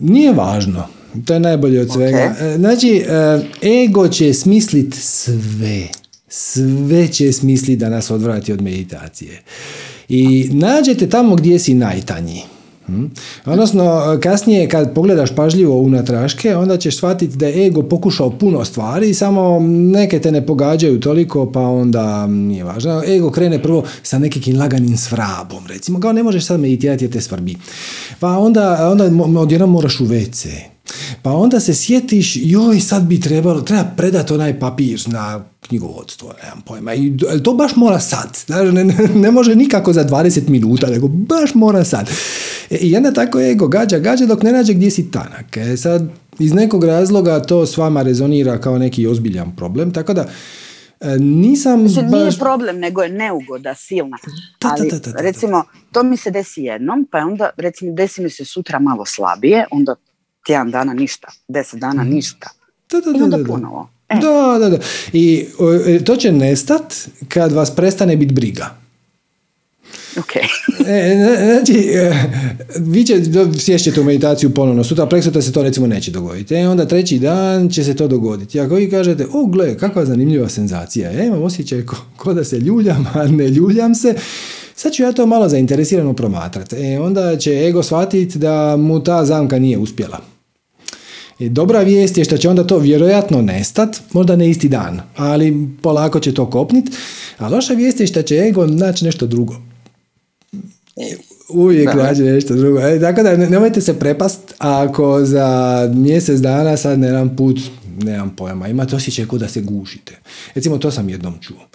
Nije 0.00 0.32
važno. 0.32 0.86
To 1.24 1.34
je 1.34 1.40
najbolje 1.40 1.80
od 1.80 1.92
svega. 1.92 2.34
E, 2.40 2.56
znači, 2.56 3.04
e, 3.62 3.84
ego 3.84 4.08
će 4.08 4.34
smislit 4.34 4.94
sve. 4.94 5.88
Sve 6.28 7.08
će 7.08 7.32
smisliti 7.32 7.76
da 7.76 7.88
nas 7.88 8.10
odvrati 8.10 8.52
od 8.52 8.62
meditacije. 8.62 9.42
I 10.08 10.48
nađete 10.52 11.08
tamo 11.08 11.36
gdje 11.36 11.58
si 11.58 11.74
najtanji. 11.74 12.42
Hm? 12.86 13.04
Odnosno, 13.44 14.18
kasnije 14.22 14.68
kad 14.68 14.94
pogledaš 14.94 15.34
pažljivo 15.34 15.76
unatraške, 15.76 16.56
onda 16.56 16.76
ćeš 16.76 16.96
shvatiti 16.96 17.36
da 17.36 17.46
je 17.46 17.66
ego 17.66 17.82
pokušao 17.82 18.30
puno 18.30 18.64
stvari, 18.64 19.14
samo 19.14 19.60
neke 19.92 20.20
te 20.20 20.32
ne 20.32 20.46
pogađaju 20.46 21.00
toliko, 21.00 21.52
pa 21.52 21.60
onda 21.60 22.26
nije 22.26 22.64
važno. 22.64 23.02
Ego 23.08 23.30
krene 23.30 23.62
prvo 23.62 23.84
sa 24.02 24.18
nekim 24.18 24.58
laganim 24.58 24.96
svrabom, 24.96 25.66
recimo, 25.66 26.00
kao 26.00 26.12
ne 26.12 26.22
možeš 26.22 26.46
sad 26.46 26.60
meditirati 26.60 27.10
te 27.10 27.20
svrbi. 27.20 27.56
Pa 28.20 28.28
onda, 28.28 28.90
onda 28.90 29.40
odjednom 29.40 29.70
moraš 29.70 30.00
u 30.00 30.06
WC. 30.06 30.48
Pa 31.22 31.32
onda 31.32 31.60
se 31.60 31.74
sjetiš, 31.74 32.36
joj 32.36 32.80
sad 32.80 33.02
bi 33.02 33.20
trebalo, 33.20 33.60
treba 33.60 33.84
predati 33.96 34.32
onaj 34.32 34.60
papir 34.60 35.02
na 35.06 35.44
knjigovodstvo, 35.68 36.32
nemam 36.42 36.62
pojma. 36.66 36.94
I 36.94 37.12
to 37.44 37.54
baš 37.54 37.76
mora 37.76 38.00
sad. 38.00 38.38
Ne, 38.48 38.84
ne, 39.14 39.30
može 39.30 39.54
nikako 39.54 39.92
za 39.92 40.04
20 40.04 40.48
minuta, 40.48 40.86
nego 40.86 41.08
baš 41.08 41.54
mora 41.54 41.84
sad. 41.84 42.10
E, 42.70 42.76
I 42.76 42.96
onda 42.96 43.12
tako 43.12 43.40
ego 43.40 43.68
gađa, 43.68 43.98
gađa 43.98 44.26
dok 44.26 44.42
ne 44.42 44.52
nađe 44.52 44.74
gdje 44.74 44.90
si 44.90 45.10
tanak. 45.10 45.56
E, 45.56 45.76
sad, 45.76 46.08
iz 46.38 46.52
nekog 46.52 46.84
razloga 46.84 47.42
to 47.42 47.66
s 47.66 47.76
vama 47.76 48.02
rezonira 48.02 48.58
kao 48.58 48.78
neki 48.78 49.06
ozbiljan 49.06 49.56
problem, 49.56 49.92
tako 49.92 50.14
da 50.14 50.28
e, 51.00 51.16
nisam 51.18 51.82
Mislim, 51.82 52.10
baš... 52.10 52.20
nije 52.20 52.32
problem, 52.38 52.78
nego 52.78 53.02
je 53.02 53.08
neugoda 53.08 53.74
silna. 53.74 54.16
Ali, 54.64 54.90
recimo, 55.18 55.64
to 55.92 56.02
mi 56.02 56.16
se 56.16 56.30
desi 56.30 56.62
jednom, 56.62 57.08
pa 57.10 57.18
onda, 57.18 57.50
recimo, 57.56 57.92
desi 57.92 58.22
mi 58.22 58.30
se 58.30 58.44
sutra 58.44 58.78
malo 58.78 59.04
slabije, 59.04 59.66
onda 59.70 59.94
tjedan 60.46 60.70
dana 60.70 60.92
ništa, 60.92 61.28
deset 61.48 61.80
dana 61.80 62.02
mhm. 62.02 62.14
ništa. 62.14 62.50
Da, 62.90 63.00
da, 63.00 63.18
I 63.18 63.22
onda 63.22 63.38
ponovo. 63.46 63.88
E. 64.08 64.14
Da, 64.14 64.58
da, 64.58 64.68
da. 64.68 64.78
I 65.12 65.46
e, 65.86 66.04
to 66.04 66.16
će 66.16 66.32
nestat 66.32 66.94
kad 67.28 67.52
vas 67.52 67.76
prestane 67.76 68.16
biti 68.16 68.34
briga. 68.34 68.85
Ok. 70.18 70.36
e, 70.88 71.16
znači, 71.54 71.78
e, 71.94 72.12
vi 72.76 73.04
će, 73.04 73.22
sješćete 73.58 74.00
u 74.00 74.04
meditaciju 74.04 74.54
ponovno, 74.54 74.84
sutra 74.84 75.06
preksutra 75.06 75.42
se 75.42 75.52
to 75.52 75.62
recimo 75.62 75.86
neće 75.86 76.10
dogoditi. 76.10 76.54
E, 76.54 76.68
onda 76.68 76.86
treći 76.86 77.18
dan 77.18 77.68
će 77.68 77.84
se 77.84 77.96
to 77.96 78.08
dogoditi. 78.08 78.60
Ako 78.60 78.74
vi 78.74 78.90
kažete, 78.90 79.26
o 79.32 79.46
gle, 79.46 79.78
kakva 79.78 80.04
zanimljiva 80.04 80.48
senzacija, 80.48 81.10
ja 81.10 81.24
imam 81.24 81.42
osjećaj 81.42 81.86
ko, 81.86 81.96
ko 82.16 82.34
da 82.34 82.44
se 82.44 82.58
ljuljam, 82.58 83.06
a 83.14 83.26
ne 83.26 83.48
ljuljam 83.48 83.94
se, 83.94 84.14
sad 84.74 84.92
ću 84.92 85.02
ja 85.02 85.12
to 85.12 85.26
malo 85.26 85.48
zainteresirano 85.48 86.14
promatrati. 86.14 86.76
E, 86.76 87.00
onda 87.00 87.36
će 87.36 87.66
ego 87.68 87.82
shvatiti 87.82 88.38
da 88.38 88.76
mu 88.76 89.04
ta 89.04 89.24
zamka 89.24 89.58
nije 89.58 89.78
uspjela. 89.78 90.20
I 91.38 91.48
dobra 91.48 91.80
vijest 91.80 92.18
je 92.18 92.24
što 92.24 92.36
će 92.36 92.48
onda 92.48 92.64
to 92.64 92.78
vjerojatno 92.78 93.42
nestat, 93.42 94.00
možda 94.12 94.36
ne 94.36 94.50
isti 94.50 94.68
dan, 94.68 95.00
ali 95.16 95.68
polako 95.82 96.20
će 96.20 96.34
to 96.34 96.50
kopnit, 96.50 96.90
a 97.38 97.48
loša 97.48 97.74
vijest 97.74 98.00
je 98.00 98.06
što 98.06 98.22
će 98.22 98.36
ego 98.36 98.66
naći 98.66 99.04
nešto 99.04 99.26
drugo. 99.26 99.54
Uvijek 101.48 101.94
nađe 101.94 102.24
nešto 102.24 102.54
drugo. 102.54 102.80
E, 102.80 103.00
tako 103.00 103.22
da 103.22 103.36
nemojte 103.36 103.80
se 103.80 103.98
prepast 103.98 104.54
ako 104.58 105.24
za 105.24 105.90
mjesec 105.94 106.40
dana 106.40 106.76
sad 106.76 106.98
nemam 106.98 107.36
put, 107.36 107.60
nemam 108.02 108.36
pojma, 108.36 108.68
imate 108.68 108.96
osjećaj 108.96 109.26
kao 109.26 109.38
da 109.38 109.48
se 109.48 109.60
gušite. 109.60 110.18
Recimo 110.54 110.78
to 110.78 110.90
sam 110.90 111.08
jednom 111.08 111.34
čuo. 111.40 111.68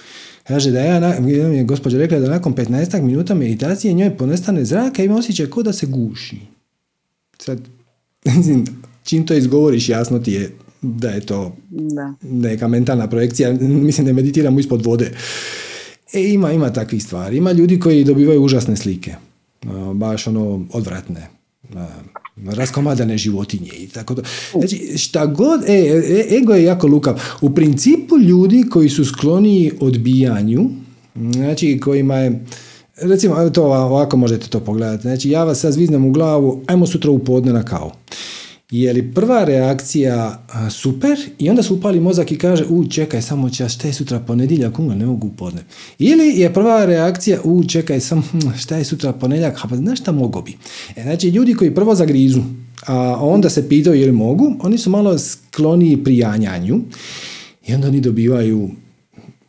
Kaže 0.44 0.72
da 0.72 0.80
ja, 0.80 1.16
jednom 1.16 1.54
je 1.54 1.64
gospođa 1.64 1.98
rekla 1.98 2.20
da 2.20 2.30
nakon 2.30 2.56
15 2.56 3.02
minuta 3.02 3.34
meditacije 3.36 3.94
njoj 3.94 4.18
ponestane 4.18 4.66
zraka 4.66 5.02
i 5.02 5.06
ima 5.06 5.16
osjećaj 5.16 5.50
kao 5.50 5.64
da 5.64 5.74
se 5.74 5.86
guši. 5.86 6.38
Sad, 7.40 7.60
čim 9.04 9.26
to 9.26 9.34
izgovoriš 9.34 9.90
jasno 9.90 10.20
ti 10.20 10.32
je 10.32 10.52
da 10.82 11.10
je 11.10 11.22
to 11.22 11.56
da. 11.70 12.14
neka 12.22 12.68
mentalna 12.68 13.10
projekcija, 13.10 13.54
mislim 13.62 14.08
da 14.08 14.14
meditiramo 14.14 14.60
ispod 14.60 14.86
vode. 14.86 15.12
E, 16.14 16.22
ima, 16.24 16.52
ima 16.52 16.74
takvih 16.74 17.04
stvari. 17.04 17.38
Ima 17.38 17.52
ljudi 17.52 17.80
koji 17.80 18.04
dobivaju 18.04 18.44
užasne 18.44 18.78
slike, 18.78 19.16
baš 19.94 20.28
ono 20.28 20.66
odvratne, 20.74 21.28
raskomadane 22.46 23.18
životinje 23.18 23.72
i 23.78 23.88
tako 23.88 24.14
da. 24.14 24.22
Znači, 24.52 24.98
šta 24.98 25.26
god, 25.26 25.64
e, 25.68 25.74
e, 25.74 26.38
ego 26.38 26.54
je 26.54 26.64
jako 26.64 26.88
lukav. 26.88 27.22
U 27.42 27.50
principu 27.50 28.18
ljudi 28.18 28.66
koji 28.72 28.90
su 28.90 29.06
skloni 29.06 29.72
odbijanju, 29.80 30.70
znači 31.16 31.80
kojima 31.84 32.16
je, 32.16 32.46
recimo, 33.02 33.50
to 33.50 33.64
ovako 33.64 34.18
možete 34.18 34.48
to 34.48 34.60
pogledati, 34.60 35.02
znači 35.02 35.30
ja 35.30 35.44
vas 35.44 35.60
sad 35.60 35.74
zviznem 35.74 36.06
u 36.06 36.12
glavu, 36.12 36.64
ajmo 36.68 36.88
sutra 36.88 37.12
u 37.12 37.20
podne 37.20 37.54
na 37.54 37.64
kavu 37.64 37.92
je 38.72 38.94
li 38.94 39.12
prva 39.14 39.44
reakcija 39.44 40.46
super? 40.70 41.20
I 41.40 41.50
onda 41.50 41.64
se 41.64 41.74
upali 41.74 42.00
mozak 42.00 42.32
i 42.32 42.38
kaže 42.38 42.66
u 42.70 42.88
čekaj 42.90 43.22
samo 43.22 43.50
čas 43.50 43.74
šta 43.74 43.88
je 43.88 43.94
sutra 43.94 44.20
ponedjeljak? 44.20 44.80
Um, 44.80 44.98
ne 44.98 45.06
mogu 45.06 45.30
podne 45.38 45.62
ili 46.00 46.40
je 46.40 46.54
prva 46.54 46.86
reakcija 46.86 47.40
u 47.44 47.64
čekaj 47.64 48.00
samo 48.00 48.22
hm, 48.32 48.40
šta 48.58 48.78
je 48.78 48.84
sutra 48.84 49.14
ponedjeljak? 49.14 49.60
Pa 49.70 49.76
znaš 49.76 50.00
šta 50.00 50.12
mogo 50.12 50.42
bi? 50.42 50.58
E, 50.96 51.02
znači 51.02 51.28
ljudi 51.30 51.54
koji 51.54 51.76
prvo 51.76 51.96
zagrizu 51.96 52.42
a 52.86 53.18
onda 53.22 53.50
se 53.50 53.70
pitaju 53.70 54.00
je 54.00 54.06
li 54.06 54.12
mogu 54.12 54.56
oni 54.62 54.78
su 54.78 54.90
malo 54.90 55.18
skloni 55.18 56.04
prijanjanju 56.04 56.82
i 57.68 57.74
onda 57.74 57.88
oni 57.88 58.02
dobivaju 58.02 58.70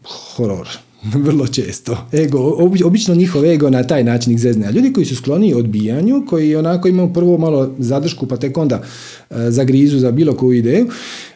horor 0.04 0.68
Vrlo 1.24 1.46
često. 1.46 1.96
Ego, 2.12 2.56
obično 2.84 3.14
njihov 3.14 3.44
ego 3.44 3.70
na 3.70 3.82
taj 3.82 4.04
način 4.04 4.32
ih 4.32 4.40
zezne. 4.40 4.66
A 4.66 4.70
ljudi 4.70 4.92
koji 4.92 5.06
su 5.06 5.16
skloni 5.16 5.54
odbijanju, 5.54 6.26
koji 6.28 6.56
onako 6.56 6.88
imaju 6.88 7.12
prvo 7.12 7.38
malo 7.38 7.74
zadršku, 7.78 8.26
pa 8.26 8.36
tek 8.36 8.58
onda 8.58 8.82
e, 9.30 9.50
zagrizu 9.50 9.98
za 9.98 10.10
bilo 10.10 10.34
koju 10.34 10.52
ideju, 10.52 10.88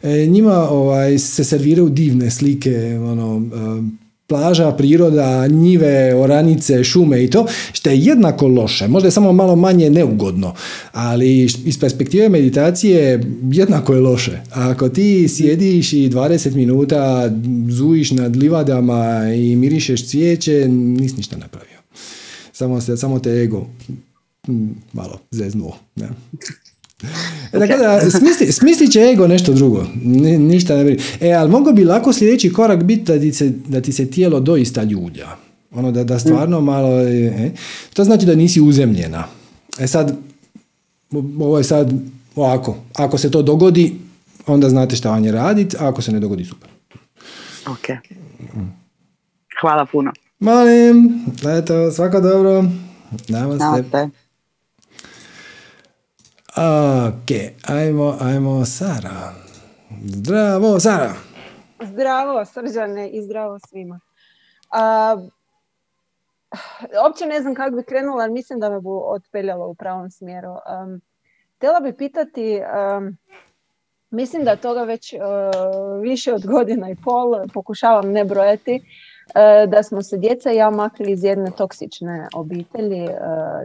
e, 0.03 0.27
njima 0.27 0.69
ovaj, 0.71 1.19
se 1.19 1.45
serviraju 1.45 1.89
divne 1.89 2.31
slike, 2.31 2.99
ono, 3.03 3.43
e, 3.47 4.06
plaža, 4.27 4.73
priroda, 4.73 5.47
njive, 5.47 6.15
oranice, 6.15 6.85
šume 6.85 7.25
i 7.25 7.31
to, 7.31 7.47
što 7.73 7.91
je 7.91 7.99
jednako 7.99 8.49
loše, 8.49 8.89
možda 8.89 9.07
je 9.07 9.13
samo 9.13 9.33
malo 9.33 9.57
manje 9.57 9.91
neugodno, 9.91 10.55
ali 10.93 11.43
iz 11.43 11.81
perspektive 11.81 12.29
meditacije 12.29 13.25
jednako 13.53 13.95
je 13.95 14.01
loše. 14.01 14.41
Ako 14.51 14.89
ti 14.89 15.29
sjediš 15.29 15.93
i 15.93 16.11
20 16.11 16.55
minuta 16.55 17.31
zujiš 17.71 18.11
nad 18.11 18.37
livadama 18.37 19.33
i 19.37 19.57
mirišeš 19.57 20.09
cvijeće, 20.09 20.69
nisi 20.69 21.17
ništa 21.17 21.37
napravio. 21.37 21.79
Samo, 22.53 22.81
se, 22.81 22.97
samo 22.97 23.19
te 23.19 23.31
ego 23.31 23.67
malo 24.93 25.19
zeznuo. 25.31 25.77
Ne? 25.97 26.09
E, 27.53 27.59
dakle, 27.59 27.77
da, 27.77 28.11
smisli, 28.11 28.53
smisli 28.53 28.91
će 28.91 29.01
ego 29.01 29.29
nešto 29.29 29.53
drugo. 29.53 29.87
ništa 30.39 30.77
ne 30.77 30.85
brini. 30.85 31.03
E, 31.21 31.33
ali 31.33 31.51
mogu 31.51 31.73
bi 31.73 31.85
lako 31.85 32.13
sljedeći 32.13 32.53
korak 32.53 32.83
biti 32.83 33.03
da 33.03 33.21
ti 33.21 33.33
se, 33.33 33.53
da 33.69 33.81
ti 33.81 33.93
se 33.93 34.11
tijelo 34.11 34.41
doista 34.41 34.83
ljulja. 34.83 35.29
Ono 35.71 35.93
da, 35.93 36.05
da 36.05 36.19
stvarno 36.19 36.61
malo... 36.61 37.01
E, 37.01 37.51
to 37.95 38.05
znači 38.05 38.27
da 38.27 38.35
nisi 38.35 38.61
uzemljena. 38.61 39.25
E 39.79 39.87
sad, 39.87 40.17
ovo 41.41 41.59
je 41.59 41.65
sad 41.65 41.93
ovako. 42.37 42.77
Ako 42.95 43.19
se 43.19 43.31
to 43.31 43.43
dogodi, 43.43 43.97
onda 44.47 44.69
znate 44.69 44.97
šta 44.97 45.11
vam 45.11 45.25
je 45.25 45.33
raditi, 45.33 45.77
a 45.81 45.89
ako 45.89 46.03
se 46.03 46.13
ne 46.13 46.21
dogodi, 46.21 46.45
super. 46.45 46.71
Ok. 47.67 47.99
Hvala 49.61 49.87
puno. 49.87 50.13
Molim. 50.39 51.25
Eto, 51.59 51.91
svako 51.91 52.21
dobro. 52.21 52.65
Namaste. 53.29 53.65
Namaste. 53.65 54.26
Ok, 56.59 57.31
ajmo, 57.69 58.17
ajmo 58.21 58.65
Sara. 58.65 59.35
Zdravo, 60.05 60.81
Sara. 60.81 61.13
Zdravo, 61.81 62.45
Srđane 62.45 63.11
i 63.11 63.23
zdravo 63.23 63.59
svima. 63.59 64.01
A, 64.71 65.17
opće 67.11 67.27
ne 67.27 67.41
znam 67.41 67.55
kako 67.55 67.77
bi 67.77 67.83
krenula, 67.83 68.23
ali 68.23 68.33
mislim 68.33 68.61
da 68.61 68.71
me 68.71 68.81
bu 68.81 69.03
otpeljalo 69.07 69.69
u 69.69 69.75
pravom 69.75 70.11
smjeru. 70.11 70.51
Um, 70.51 71.01
htjela 71.57 71.81
bi 71.81 71.97
pitati, 71.97 72.61
mislim 74.11 74.45
da 74.45 74.57
toga 74.57 74.83
već 74.83 75.15
više 76.03 76.35
od 76.35 76.47
godina 76.47 76.91
i 76.91 76.97
pol, 77.05 77.35
pokušavam 77.55 78.13
ne 78.13 78.25
brojati, 78.25 78.83
da 79.69 79.83
smo 79.83 80.03
se 80.03 80.17
djeca 80.17 80.53
i 80.53 80.57
ja 80.57 80.71
makli 80.71 81.13
iz 81.13 81.25
jedne 81.25 81.51
toksične 81.51 82.29
obitelji 82.35 83.05
e, 83.05 83.17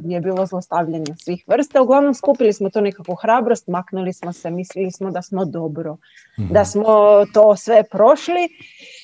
gdje 0.02 0.16
je 0.16 0.22
bilo 0.22 0.46
zlostavljanje 0.46 1.16
svih 1.18 1.44
vrsta. 1.48 1.82
Uglavnom 1.82 2.14
skupili 2.14 2.54
smo 2.54 2.70
to 2.70 2.82
nekakvu 2.82 3.16
hrabrost, 3.16 3.68
maknuli 3.68 4.14
smo 4.14 4.34
se, 4.34 4.52
mislili 4.52 4.92
smo 4.92 5.12
da 5.12 5.22
smo 5.22 5.46
dobro, 5.46 5.98
mhm. 6.40 6.54
da 6.54 6.66
smo 6.66 6.86
to 7.34 7.56
sve 7.56 7.84
prošli. 7.84 8.48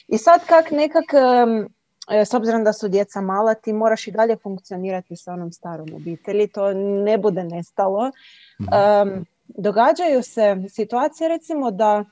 I 0.08 0.18
sad 0.18 0.46
kak 0.46 0.72
nekak, 0.72 1.06
e, 2.12 2.26
s 2.26 2.34
obzirom 2.34 2.64
da 2.64 2.74
su 2.74 2.88
djeca 2.88 3.22
mala, 3.22 3.54
ti 3.54 3.74
moraš 3.74 4.08
i 4.08 4.12
dalje 4.12 4.38
funkcionirati 4.38 5.16
sa 5.16 5.34
onom 5.34 5.52
starom 5.52 5.88
obitelji, 5.94 6.48
to 6.48 6.74
ne 6.74 7.18
bude 7.18 7.44
nestalo. 7.44 8.12
Mhm. 8.62 9.22
Događaju 9.48 10.24
se 10.24 10.56
situacije 10.70 11.30
recimo 11.30 11.72
da 11.72 12.06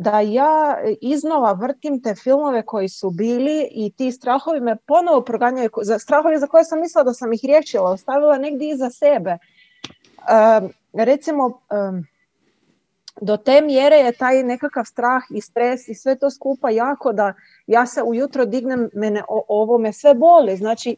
da 0.00 0.20
ja 0.20 0.78
iznova 1.00 1.52
vrtim 1.52 2.02
te 2.02 2.14
filmove 2.14 2.62
koji 2.62 2.88
su 2.88 3.10
bili 3.10 3.68
i 3.70 3.92
ti 3.96 4.12
strahovi 4.12 4.60
me 4.60 4.76
ponovo 4.76 5.20
proganjaju, 5.20 5.70
za 5.82 5.98
strahovi 5.98 6.38
za 6.38 6.46
koje 6.46 6.64
sam 6.64 6.80
mislila 6.80 7.04
da 7.04 7.14
sam 7.14 7.32
ih 7.32 7.40
riješila, 7.42 7.90
ostavila 7.90 8.38
negdje 8.38 8.70
iza 8.70 8.90
sebe. 8.90 9.38
recimo, 10.92 11.60
do 13.20 13.36
te 13.36 13.60
mjere 13.60 13.96
je 13.96 14.12
taj 14.12 14.42
nekakav 14.42 14.84
strah 14.84 15.22
i 15.30 15.40
stres 15.40 15.88
i 15.88 15.94
sve 15.94 16.18
to 16.18 16.30
skupa 16.30 16.70
jako 16.70 17.12
da 17.12 17.34
ja 17.66 17.86
se 17.86 18.02
ujutro 18.02 18.44
dignem, 18.44 18.88
mene 18.94 19.22
ovo 19.48 19.78
me 19.78 19.92
sve 19.92 20.14
boli, 20.14 20.56
znači 20.56 20.96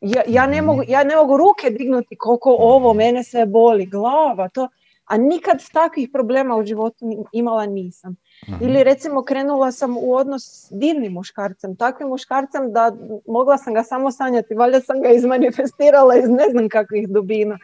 ja, 0.00 0.22
ja, 0.26 0.46
ne 0.46 0.62
mogu, 0.62 0.82
ja 0.88 1.04
ne 1.04 1.16
mogu 1.16 1.36
ruke 1.36 1.70
dignuti 1.70 2.16
koliko 2.16 2.56
ovo 2.58 2.94
mene 2.94 3.24
sve 3.24 3.46
boli, 3.46 3.86
glava, 3.86 4.48
to, 4.48 4.68
a 5.04 5.16
nikad 5.16 5.62
takvih 5.72 6.08
problema 6.12 6.56
u 6.56 6.66
životu 6.66 7.26
imala 7.32 7.66
nisam. 7.66 8.16
Ili 8.60 8.84
recimo 8.84 9.22
krenula 9.22 9.72
sam 9.72 9.96
u 9.96 10.14
odnos 10.14 10.42
s 10.42 10.68
divnim 10.70 11.12
muškarcem, 11.12 11.76
takvim 11.76 12.08
muškarcem 12.08 12.72
da 12.72 12.92
mogla 13.26 13.58
sam 13.58 13.74
ga 13.74 13.82
samo 13.82 14.12
sanjati, 14.12 14.54
valjda 14.54 14.80
sam 14.80 15.02
ga 15.02 15.08
izmanifestirala 15.08 16.16
iz 16.16 16.28
ne 16.28 16.44
znam 16.50 16.68
kakvih 16.68 17.08
dubina. 17.08 17.58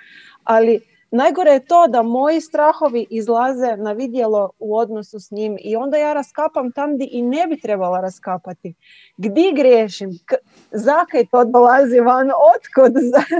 Ali 0.44 0.80
najgore 1.10 1.50
je 1.50 1.64
to 1.64 1.86
da 1.86 2.02
moji 2.02 2.40
strahovi 2.40 3.06
izlaze 3.10 3.76
na 3.76 3.92
vidjelo 3.92 4.50
u 4.58 4.76
odnosu 4.76 5.20
s 5.20 5.30
njim 5.30 5.56
i 5.60 5.76
onda 5.76 5.96
ja 5.96 6.12
raskapam 6.12 6.72
tam 6.72 6.94
gdje 6.94 7.08
i 7.10 7.22
ne 7.22 7.46
bi 7.46 7.60
trebala 7.60 8.00
raskapati. 8.00 8.74
Gdje 9.16 9.52
griješim? 9.52 10.18
K- 10.24 10.34
zakaj 10.70 11.26
to 11.26 11.44
dolazi 11.44 12.00
van? 12.00 12.30
Otkud? 12.54 12.92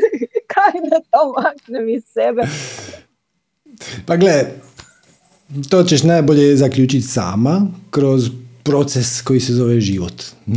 Kaj 0.55 0.81
da 0.91 1.01
to 1.11 1.35
maknem 1.43 1.89
iz 1.89 2.05
sebe? 2.07 2.43
Pa 4.07 4.17
gle, 4.17 4.45
to 5.69 5.83
ćeš 5.83 6.03
najbolje 6.03 6.57
zaključiti 6.57 7.07
sama 7.07 7.67
kroz 7.91 8.31
proces 8.63 9.23
koji 9.23 9.41
se 9.41 9.53
zove 9.53 9.81
život. 9.81 10.23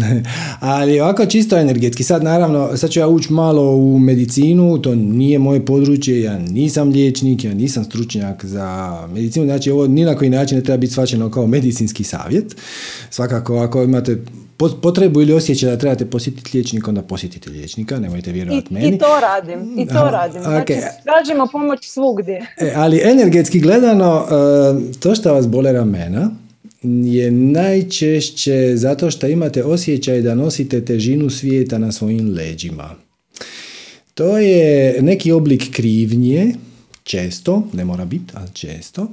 Ali 0.59 0.99
ovako 0.99 1.25
čisto 1.25 1.57
energetski. 1.57 2.03
Sad 2.03 2.23
naravno, 2.23 2.77
sad 2.77 2.89
ću 2.89 2.99
ja 2.99 3.07
ući 3.07 3.33
malo 3.33 3.75
u 3.75 3.99
medicinu, 3.99 4.77
to 4.77 4.95
nije 4.95 5.39
moje 5.39 5.65
područje, 5.65 6.21
ja 6.21 6.39
nisam 6.39 6.89
liječnik, 6.89 7.43
ja 7.43 7.53
nisam 7.53 7.83
stručnjak 7.83 8.45
za 8.45 8.97
medicinu, 9.13 9.45
znači 9.45 9.71
ovo 9.71 9.87
ni 9.87 10.05
na 10.05 10.15
koji 10.15 10.29
način 10.29 10.57
ne 10.57 10.63
treba 10.63 10.77
biti 10.77 10.93
svačeno 10.93 11.31
kao 11.31 11.47
medicinski 11.47 12.03
savjet. 12.03 12.55
Svakako 13.09 13.57
ako 13.57 13.83
imate 13.83 14.17
potrebu 14.81 15.21
ili 15.21 15.33
osjećaj 15.33 15.69
da 15.69 15.77
trebate 15.77 16.05
posjetiti 16.05 16.49
liječnika, 16.53 16.91
onda 16.91 17.01
posjetite 17.01 17.49
liječnika, 17.49 17.99
nemojte 17.99 18.31
vjerovati 18.31 18.67
I, 18.69 18.73
meni. 18.73 18.95
I 18.95 18.97
to 18.97 19.19
radim, 19.21 19.79
i 19.79 19.87
to 19.87 20.09
radim. 20.11 20.41
Znači, 20.41 20.73
ok. 20.73 20.79
tražimo 21.03 21.47
pomoć 21.51 21.87
svugdje. 21.87 22.45
E, 22.57 22.73
ali 22.75 23.01
energetski 23.03 23.59
gledano, 23.59 24.25
e, 24.25 24.99
to 24.99 25.15
što 25.15 25.33
vas 25.33 25.47
bole 25.47 25.71
ramena 25.71 26.31
je 27.03 27.31
najčešće 27.31 28.71
zato 28.75 29.11
što 29.11 29.27
imate 29.27 29.63
osjećaj 29.63 30.21
da 30.21 30.35
nosite 30.35 30.85
težinu 30.85 31.29
svijeta 31.29 31.77
na 31.77 31.91
svojim 31.91 32.33
leđima. 32.33 32.95
To 34.13 34.37
je 34.37 35.01
neki 35.01 35.31
oblik 35.31 35.71
krivnje, 35.71 36.53
često, 37.03 37.67
ne 37.73 37.85
mora 37.85 38.05
biti, 38.05 38.33
ali 38.33 38.49
često, 38.53 39.07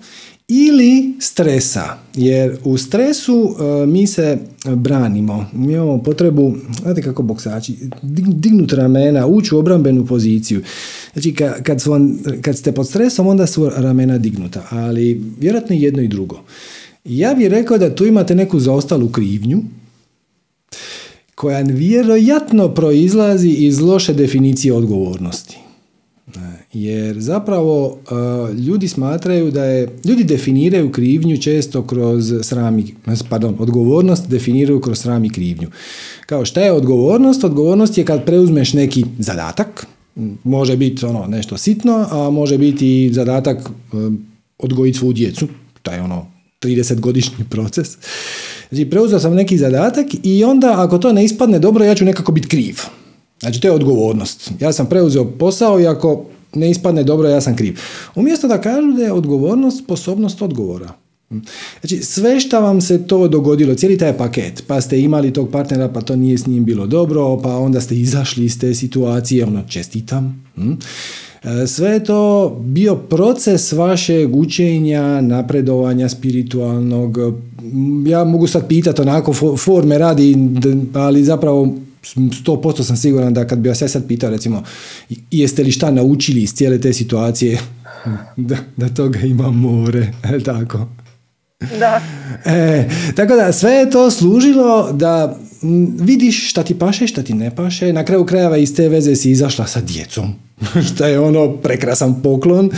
ili 0.49 1.13
stresa, 1.21 1.85
jer 2.15 2.57
u 2.65 2.79
stresu 2.79 3.57
e, 3.83 3.87
mi 3.87 4.07
se 4.07 4.39
branimo, 4.65 5.47
mi 5.53 5.73
imamo 5.73 6.03
potrebu, 6.03 6.55
znate 6.83 7.03
kako 7.03 7.23
boksači, 7.23 7.73
dig- 8.03 8.35
dignut 8.35 8.73
ramena, 8.73 9.27
ući 9.27 9.55
u 9.55 9.59
obrambenu 9.59 10.07
poziciju. 10.07 10.63
Znači, 11.13 11.33
ka- 11.33 11.63
kad, 11.63 11.83
kad 12.43 12.59
ste 12.59 12.73
pod 12.73 12.89
stresom, 12.89 13.27
onda 13.27 13.47
su 13.47 13.71
ramena 13.77 14.19
dignuta, 14.19 14.67
ali 14.71 15.23
vjerojatno 15.41 15.77
jedno 15.77 16.03
i 16.03 16.09
drugo. 16.09 16.41
Ja 17.05 17.35
bih 17.35 17.49
rekao 17.49 17.79
da 17.79 17.95
tu 17.95 18.07
imate 18.07 18.35
neku 18.35 18.61
zaostalu 18.61 19.09
krivnju, 19.09 19.63
koja 21.35 21.61
vjerojatno 21.61 22.69
proizlazi 22.69 23.49
iz 23.49 23.81
loše 23.81 24.15
definicije 24.15 24.73
odgovornosti. 24.73 25.59
Jer 26.73 27.21
zapravo 27.21 27.87
uh, 27.87 28.57
ljudi 28.59 28.89
smatraju 28.89 29.51
da 29.51 29.65
je, 29.65 29.89
ljudi 30.05 30.25
definiraju 30.25 30.93
krivnju 30.93 31.37
često 31.37 31.87
kroz 31.87 32.33
sram 32.43 32.79
i, 32.79 32.95
pardon, 33.29 33.57
odgovornost 33.59 34.29
definiraju 34.29 34.81
kroz 34.81 34.99
sram 34.99 35.25
i 35.25 35.31
krivnju. 35.31 35.69
Kao 36.27 36.45
šta 36.45 36.61
je 36.61 36.73
odgovornost? 36.73 37.45
Odgovornost 37.45 37.99
je 37.99 38.05
kad 38.05 38.25
preuzmeš 38.25 38.73
neki 38.73 39.05
zadatak, 39.19 39.87
može 40.45 40.77
biti 40.77 41.07
ono 41.07 41.27
nešto 41.27 41.57
sitno, 41.57 42.07
a 42.11 42.31
može 42.31 42.59
biti 42.59 43.05
i 43.05 43.13
zadatak 43.13 43.71
um, 43.93 44.27
odgojiti 44.59 44.99
svu 44.99 45.13
djecu, 45.13 45.49
taj 45.83 46.01
ono 46.01 46.32
30-godišnji 46.63 47.45
proces. 47.51 47.89
Znači, 48.69 48.91
preuzeo 48.91 49.21
sam 49.21 49.35
neki 49.35 49.59
zadatak 49.59 50.07
i 50.23 50.45
onda 50.45 50.75
ako 50.77 50.99
to 50.99 51.13
ne 51.13 51.25
ispadne 51.25 51.59
dobro, 51.59 51.85
ja 51.85 51.95
ću 51.95 52.05
nekako 52.05 52.33
biti 52.33 52.49
kriv. 52.49 52.77
Znači, 53.41 53.61
to 53.61 53.69
je 53.69 53.73
odgovornost. 53.73 54.51
Ja 54.61 54.73
sam 54.73 54.87
preuzeo 54.87 55.25
posao 55.25 55.81
i 55.81 55.87
ako 55.87 56.25
ne 56.55 56.71
ispadne 56.71 57.05
dobro, 57.05 57.29
ja 57.29 57.41
sam 57.41 57.57
kriv. 57.57 57.79
Umjesto 58.15 58.49
da 58.49 58.61
kažu 58.61 58.93
da 58.93 59.03
je 59.03 59.13
odgovornost 59.13 59.85
sposobnost 59.85 60.43
odgovora. 60.43 60.93
Znači, 61.81 61.97
sve 62.03 62.41
što 62.41 62.61
vam 62.61 62.81
se 62.81 63.07
to 63.07 63.29
dogodilo, 63.29 63.75
cijeli 63.75 63.99
taj 63.99 64.17
paket, 64.17 64.65
pa 64.67 64.81
ste 64.81 65.01
imali 65.01 65.33
tog 65.33 65.51
partnera, 65.51 65.89
pa 65.89 66.01
to 66.01 66.17
nije 66.17 66.39
s 66.39 66.47
njim 66.47 66.65
bilo 66.65 66.87
dobro, 66.87 67.41
pa 67.43 67.57
onda 67.57 67.81
ste 67.81 67.97
izašli 67.97 68.45
iz 68.45 68.61
te 68.61 68.75
situacije, 68.75 69.45
ono, 69.47 69.63
čestitam. 69.69 70.45
hm? 70.55 70.73
E, 71.45 71.67
Sve 71.67 71.91
je 71.91 72.05
to 72.05 72.51
bio 72.61 72.97
proces 72.97 73.73
vašeg 73.73 74.37
učenja, 74.37 75.21
napredovanja 75.21 76.09
spiritualnog. 76.09 77.19
Ja 78.07 78.25
mogu 78.25 78.47
sad 78.47 78.69
pitati 78.69 79.03
onako 79.03 79.33
fo- 79.33 79.59
forme 79.59 79.99
radi, 79.99 80.37
ali 80.95 81.25
zapravo 81.25 81.75
100% 82.05 82.83
sam 82.83 82.97
siguran 82.97 83.35
da 83.35 83.47
kad 83.47 83.59
bi 83.59 83.69
vas 83.69 83.83
ja 83.83 83.89
sad 83.89 84.07
pitao 84.07 84.31
recimo 84.31 84.63
jeste 85.31 85.63
li 85.63 85.73
šta 85.73 85.91
naučili 85.91 86.43
iz 86.43 86.55
cijele 86.55 86.81
te 86.81 86.93
situacije, 86.93 87.59
da, 88.37 88.57
da 88.77 88.89
toga 88.89 89.19
ima 89.19 89.51
more, 89.51 90.13
tako? 90.45 90.87
Da. 91.79 92.01
E, 92.47 92.89
tako 93.17 93.37
da 93.37 93.53
sve 93.53 93.71
je 93.73 93.91
to 93.91 94.11
služilo 94.11 94.93
da 94.93 95.39
vidiš 95.99 96.51
šta 96.51 96.63
ti 96.63 96.79
paše, 96.79 97.07
šta 97.07 97.23
ti 97.23 97.35
ne 97.35 97.57
paše. 97.57 97.93
Na 97.93 98.05
kraju 98.05 98.25
krajeva 98.25 98.57
iz 98.57 98.75
te 98.75 98.89
veze 98.89 99.17
si 99.17 99.31
izašla 99.31 99.67
sa 99.67 99.81
djecom. 99.81 100.35
što 100.89 101.07
je 101.07 101.21
ono 101.21 101.57
prekrasan 101.57 102.23
poklon. 102.23 102.71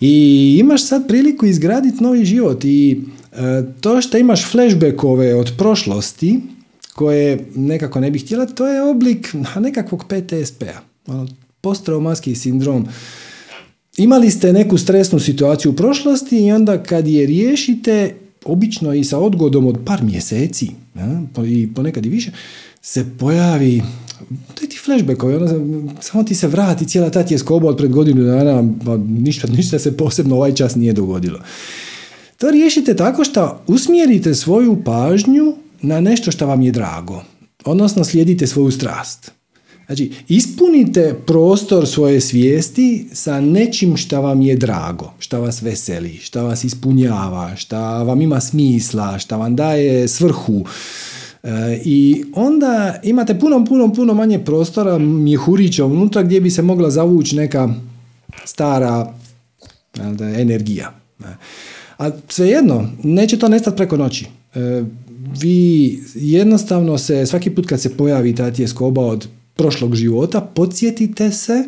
I 0.00 0.56
imaš 0.60 0.86
sad 0.86 1.08
priliku 1.08 1.46
izgraditi 1.46 2.02
novi 2.02 2.24
život. 2.24 2.64
I 2.64 3.00
e, 3.32 3.62
to 3.80 4.00
što 4.00 4.18
imaš 4.18 4.50
flashbackove 4.50 5.34
od 5.34 5.52
prošlosti, 5.58 6.40
koje 6.94 7.46
nekako 7.54 8.00
ne 8.00 8.10
bih 8.10 8.24
htjela, 8.24 8.46
to 8.46 8.66
je 8.66 8.82
oblik 8.82 9.34
nekakvog 9.60 10.04
PTSP-a. 10.04 10.80
Ono, 11.06 11.28
posttraumatski 11.60 12.34
sindrom. 12.34 12.86
Imali 13.96 14.30
ste 14.30 14.52
neku 14.52 14.78
stresnu 14.78 15.18
situaciju 15.18 15.72
u 15.72 15.76
prošlosti 15.76 16.46
i 16.46 16.52
onda 16.52 16.82
kad 16.82 17.08
je 17.08 17.26
riješite, 17.26 18.14
obično 18.44 18.94
i 18.94 19.04
sa 19.04 19.18
odgodom 19.18 19.66
od 19.66 19.78
par 19.86 20.02
mjeseci, 20.02 20.70
ja, 20.94 21.22
i 21.46 21.68
ponekad 21.74 22.06
i 22.06 22.08
više, 22.08 22.32
se 22.82 23.06
pojavi 23.18 23.82
to 24.54 24.64
je 24.64 24.68
ti 24.68 24.78
flashbackovi, 24.84 25.34
ono, 25.34 25.48
samo 26.00 26.24
ti 26.24 26.34
se 26.34 26.48
vrati 26.48 26.88
cijela 26.88 27.10
ta 27.10 27.22
tjeskoba 27.22 27.68
od 27.68 27.76
pred 27.76 27.90
godinu 27.90 28.22
dana, 28.22 28.64
pa 28.84 28.96
ništa, 28.96 29.46
ništa 29.46 29.78
se 29.78 29.96
posebno 29.96 30.36
ovaj 30.36 30.54
čas 30.54 30.74
nije 30.74 30.92
dogodilo. 30.92 31.38
To 32.38 32.50
riješite 32.50 32.96
tako 32.96 33.24
što 33.24 33.62
usmjerite 33.66 34.34
svoju 34.34 34.82
pažnju 34.84 35.54
na 35.82 36.00
nešto 36.00 36.30
što 36.30 36.46
vam 36.46 36.62
je 36.62 36.72
drago, 36.72 37.22
odnosno 37.64 38.04
slijedite 38.04 38.46
svoju 38.46 38.70
strast. 38.70 39.32
Znači, 39.90 40.10
ispunite 40.28 41.14
prostor 41.26 41.88
svoje 41.88 42.20
svijesti 42.20 43.08
sa 43.12 43.40
nečim 43.40 43.96
što 43.96 44.20
vam 44.20 44.42
je 44.42 44.56
drago, 44.56 45.12
što 45.18 45.40
vas 45.40 45.62
veseli, 45.62 46.16
što 46.16 46.44
vas 46.44 46.64
ispunjava, 46.64 47.56
što 47.56 47.76
vam 47.78 48.20
ima 48.20 48.40
smisla, 48.40 49.18
što 49.18 49.38
vam 49.38 49.56
daje 49.56 50.08
svrhu. 50.08 50.64
E, 51.42 51.80
I 51.84 52.24
onda 52.34 53.00
imate 53.02 53.38
puno, 53.38 53.64
puno, 53.64 53.92
puno 53.92 54.14
manje 54.14 54.38
prostora 54.38 54.98
mjehurića 54.98 55.84
unutra 55.84 56.22
gdje 56.22 56.40
bi 56.40 56.50
se 56.50 56.62
mogla 56.62 56.90
zavući 56.90 57.36
neka 57.36 57.68
stara 58.44 59.14
da, 59.94 60.24
energija. 60.24 60.92
Ne. 61.18 61.36
A 61.98 62.10
svejedno, 62.28 62.90
neće 63.02 63.38
to 63.38 63.48
nestati 63.48 63.76
preko 63.76 63.96
noći. 63.96 64.26
E, 64.54 64.82
vi 65.40 66.00
jednostavno 66.14 66.98
se, 66.98 67.26
svaki 67.26 67.50
put 67.50 67.66
kad 67.66 67.80
se 67.80 67.96
pojavi 67.96 68.34
ta 68.34 68.50
tjeskoba 68.50 69.00
od 69.00 69.28
prošlog 69.60 69.94
života, 69.94 70.40
podsjetite 70.40 71.30
se 71.30 71.64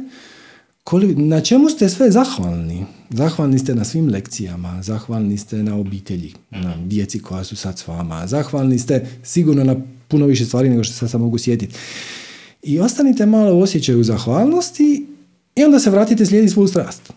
koli, 0.84 1.14
na 1.14 1.40
čemu 1.40 1.68
ste 1.68 1.88
sve 1.88 2.10
zahvalni. 2.10 2.86
Zahvalni 3.10 3.58
ste 3.58 3.74
na 3.74 3.84
svim 3.84 4.08
lekcijama, 4.08 4.82
zahvalni 4.82 5.38
ste 5.38 5.62
na 5.62 5.76
obitelji, 5.76 6.34
na 6.50 6.74
djeci 6.84 7.18
koja 7.18 7.44
su 7.44 7.56
sad 7.56 7.78
s 7.78 7.86
vama, 7.86 8.26
zahvalni 8.26 8.78
ste 8.78 9.06
sigurno 9.22 9.64
na 9.64 9.76
puno 10.08 10.26
više 10.26 10.44
stvari 10.44 10.68
nego 10.68 10.84
što 10.84 10.94
sad 10.94 11.10
sam 11.10 11.20
mogu 11.20 11.38
sjetiti. 11.38 11.74
I 12.62 12.80
ostanite 12.80 13.26
malo 13.26 13.56
u 13.56 13.60
osjećaju 13.60 14.04
zahvalnosti 14.04 15.06
i 15.56 15.64
onda 15.64 15.78
se 15.78 15.90
vratite 15.90 16.26
slijediti 16.26 16.52
svoju 16.52 16.68
strast. 16.68 17.12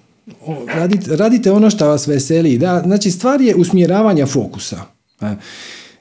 Radite, 0.67 1.15
radite 1.15 1.51
ono 1.51 1.69
što 1.69 1.88
vas 1.88 2.07
veseli. 2.07 2.57
Da, 2.57 2.82
znači, 2.86 3.11
stvar 3.11 3.41
je 3.41 3.55
usmjeravanja 3.55 4.26
fokusa. 4.26 4.82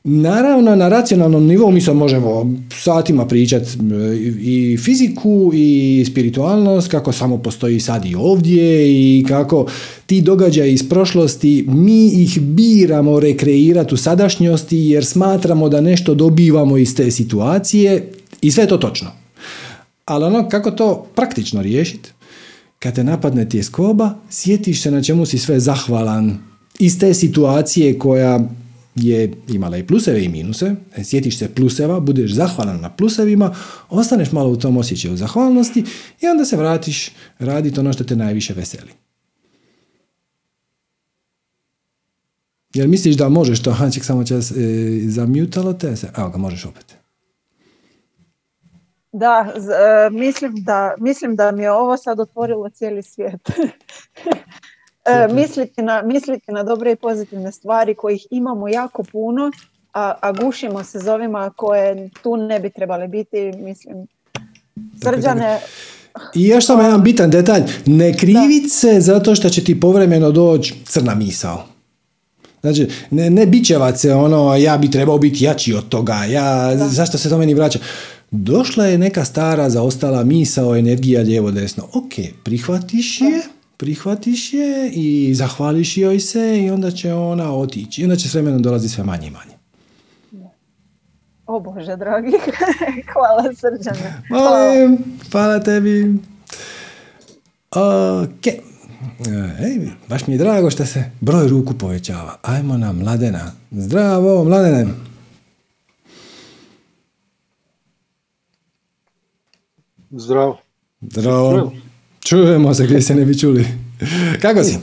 E, 0.04 0.08
Naravno, 0.08 0.76
na 0.76 0.88
racionalnom 0.88 1.46
nivou 1.46 1.70
mi 1.70 1.80
sad 1.80 1.96
možemo 1.96 2.54
satima 2.82 3.26
pričati 3.26 3.70
i 4.40 4.76
fiziku 4.76 5.50
i 5.54 6.04
spiritualnost, 6.10 6.90
kako 6.90 7.12
samo 7.12 7.38
postoji 7.38 7.80
sad 7.80 8.04
i 8.04 8.14
ovdje 8.14 8.88
i 8.88 9.24
kako 9.28 9.66
ti 10.06 10.20
događaji 10.20 10.72
iz 10.72 10.88
prošlosti, 10.88 11.64
mi 11.68 12.06
ih 12.06 12.40
biramo 12.40 13.20
rekreirati 13.20 13.94
u 13.94 13.96
sadašnjosti 13.96 14.78
jer 14.78 15.04
smatramo 15.04 15.68
da 15.68 15.80
nešto 15.80 16.14
dobivamo 16.14 16.78
iz 16.78 16.96
te 16.96 17.10
situacije 17.10 18.12
i 18.42 18.50
sve 18.50 18.64
je 18.64 18.68
to 18.68 18.76
točno. 18.76 19.10
Ali 20.04 20.24
ono 20.24 20.48
kako 20.48 20.70
to 20.70 21.06
praktično 21.14 21.62
riješiti, 21.62 22.10
kad 22.78 22.94
te 22.94 23.04
napadne 23.04 23.48
tjeskoba, 23.48 24.14
sjetiš 24.30 24.82
se 24.82 24.90
na 24.90 25.02
čemu 25.02 25.26
si 25.26 25.38
sve 25.38 25.60
zahvalan 25.60 26.38
iz 26.78 26.98
te 26.98 27.14
situacije 27.14 27.98
koja 27.98 28.40
je 28.94 29.32
imala 29.48 29.76
i 29.76 29.86
pluseve 29.86 30.24
i 30.24 30.28
minuse, 30.28 30.74
e, 30.96 31.04
sjetiš 31.04 31.38
se 31.38 31.54
pluseva, 31.54 32.00
budeš 32.00 32.32
zahvalan 32.32 32.80
na 32.80 32.90
plusevima, 32.90 33.54
ostaneš 33.90 34.32
malo 34.32 34.50
u 34.50 34.56
tom 34.56 34.76
osjećaju 34.76 35.16
zahvalnosti 35.16 35.84
i 36.20 36.26
onda 36.26 36.44
se 36.44 36.56
vratiš 36.56 37.10
raditi 37.38 37.80
ono 37.80 37.92
što 37.92 38.04
te 38.04 38.16
najviše 38.16 38.54
veseli. 38.54 38.90
Jer 42.74 42.88
misliš 42.88 43.16
da 43.16 43.28
možeš 43.28 43.62
to? 43.62 43.72
Hanček 43.72 44.04
samo 44.04 44.24
čas 44.24 44.50
e, 44.50 44.54
zamjutalo 45.08 45.72
te 45.72 45.96
se. 45.96 46.10
Evo 46.16 46.28
ga, 46.28 46.38
možeš 46.38 46.64
opet. 46.64 46.96
Da, 49.12 49.52
z, 49.56 49.68
e, 49.68 50.10
mislim 50.10 50.54
da, 50.56 50.94
mislim 50.98 51.36
da 51.36 51.52
mi 51.52 51.62
je 51.62 51.72
ovo 51.72 51.96
sad 51.96 52.20
otvorilo 52.20 52.70
cijeli 52.70 53.02
svijet. 53.02 53.40
E, 55.04 55.28
misliti, 55.32 55.82
na, 55.82 56.02
misliti 56.02 56.52
na 56.52 56.62
dobre 56.62 56.92
i 56.92 56.96
pozitivne 56.96 57.52
stvari 57.52 57.94
kojih 57.94 58.26
imamo 58.30 58.68
jako 58.68 59.02
puno, 59.02 59.50
a, 59.92 60.14
a 60.20 60.32
gušimo 60.32 60.84
se 60.84 60.98
za 60.98 61.14
ovima 61.14 61.50
koje 61.56 62.08
tu 62.22 62.36
ne 62.36 62.60
bi 62.60 62.70
trebali 62.70 63.08
biti, 63.08 63.52
mislim. 63.58 64.06
Srđane, 65.02 65.60
I 66.34 66.48
još 66.48 66.66
samo 66.66 66.82
jedan 66.82 67.02
bitan 67.02 67.30
detalj. 67.30 67.62
Ne 67.86 68.16
krivit 68.16 68.72
se 68.72 69.00
zato 69.00 69.34
što 69.34 69.48
će 69.48 69.64
ti 69.64 69.80
povremeno 69.80 70.30
doći 70.30 70.74
crna 70.84 71.14
misao. 71.14 71.64
Znači, 72.60 72.88
ne, 73.10 73.30
ne 73.30 73.46
bićevat 73.46 73.98
se 73.98 74.14
ono, 74.14 74.56
ja 74.56 74.78
bi 74.78 74.90
trebao 74.90 75.18
biti 75.18 75.44
jači 75.44 75.74
od 75.74 75.88
toga, 75.88 76.14
ja, 76.14 76.76
zašto 76.76 77.18
se 77.18 77.28
to 77.28 77.38
meni 77.38 77.54
vraća? 77.54 77.78
Došla 78.30 78.86
je 78.86 78.98
neka 78.98 79.24
stara 79.24 79.70
zaostala 79.70 80.24
misao, 80.24 80.76
energija 80.76 81.22
lijevo 81.22 81.50
desno. 81.50 81.84
Ok, 81.92 82.12
prihvatiš 82.42 83.20
je, 83.20 83.42
prihvatiš 83.76 84.52
je 84.52 84.90
i 84.90 85.34
zahvališ 85.34 85.96
joj 85.96 86.20
se 86.20 86.62
i 86.62 86.70
onda 86.70 86.90
će 86.90 87.14
ona 87.14 87.54
otići. 87.54 88.00
I 88.00 88.04
onda 88.04 88.16
će 88.16 88.28
s 88.28 88.34
vremenom 88.34 88.62
dolazi 88.62 88.88
sve 88.88 89.04
manje 89.04 89.26
i 89.26 89.30
manje. 89.30 89.54
o 91.46 91.60
Bože 91.60 91.96
dragi, 91.96 92.30
hvala 93.12 93.54
Srđane. 93.54 94.22
Hvala. 94.28 94.66
Molim, 94.66 94.98
hvala 95.32 95.60
tebi. 95.60 96.18
Ok. 97.70 98.46
Ej, 99.60 99.90
baš 100.08 100.26
mi 100.26 100.34
je 100.34 100.38
drago 100.38 100.70
što 100.70 100.86
se 100.86 101.10
broj 101.20 101.48
ruku 101.48 101.74
povećava. 101.78 102.36
Ajmo 102.42 102.76
na 102.76 102.92
Mladena. 102.92 103.52
Zdravo, 103.70 104.44
Mladene. 104.44 104.86
Zdravo. 110.10 110.58
Zdravo. 111.00 111.72
Čujemo 112.24 112.74
se 112.74 112.84
gdje 112.84 113.00
se 113.00 113.14
ne 113.14 113.24
bi 113.24 113.38
čuli. 113.38 113.64
Kako 114.42 114.62
si? 114.62 114.78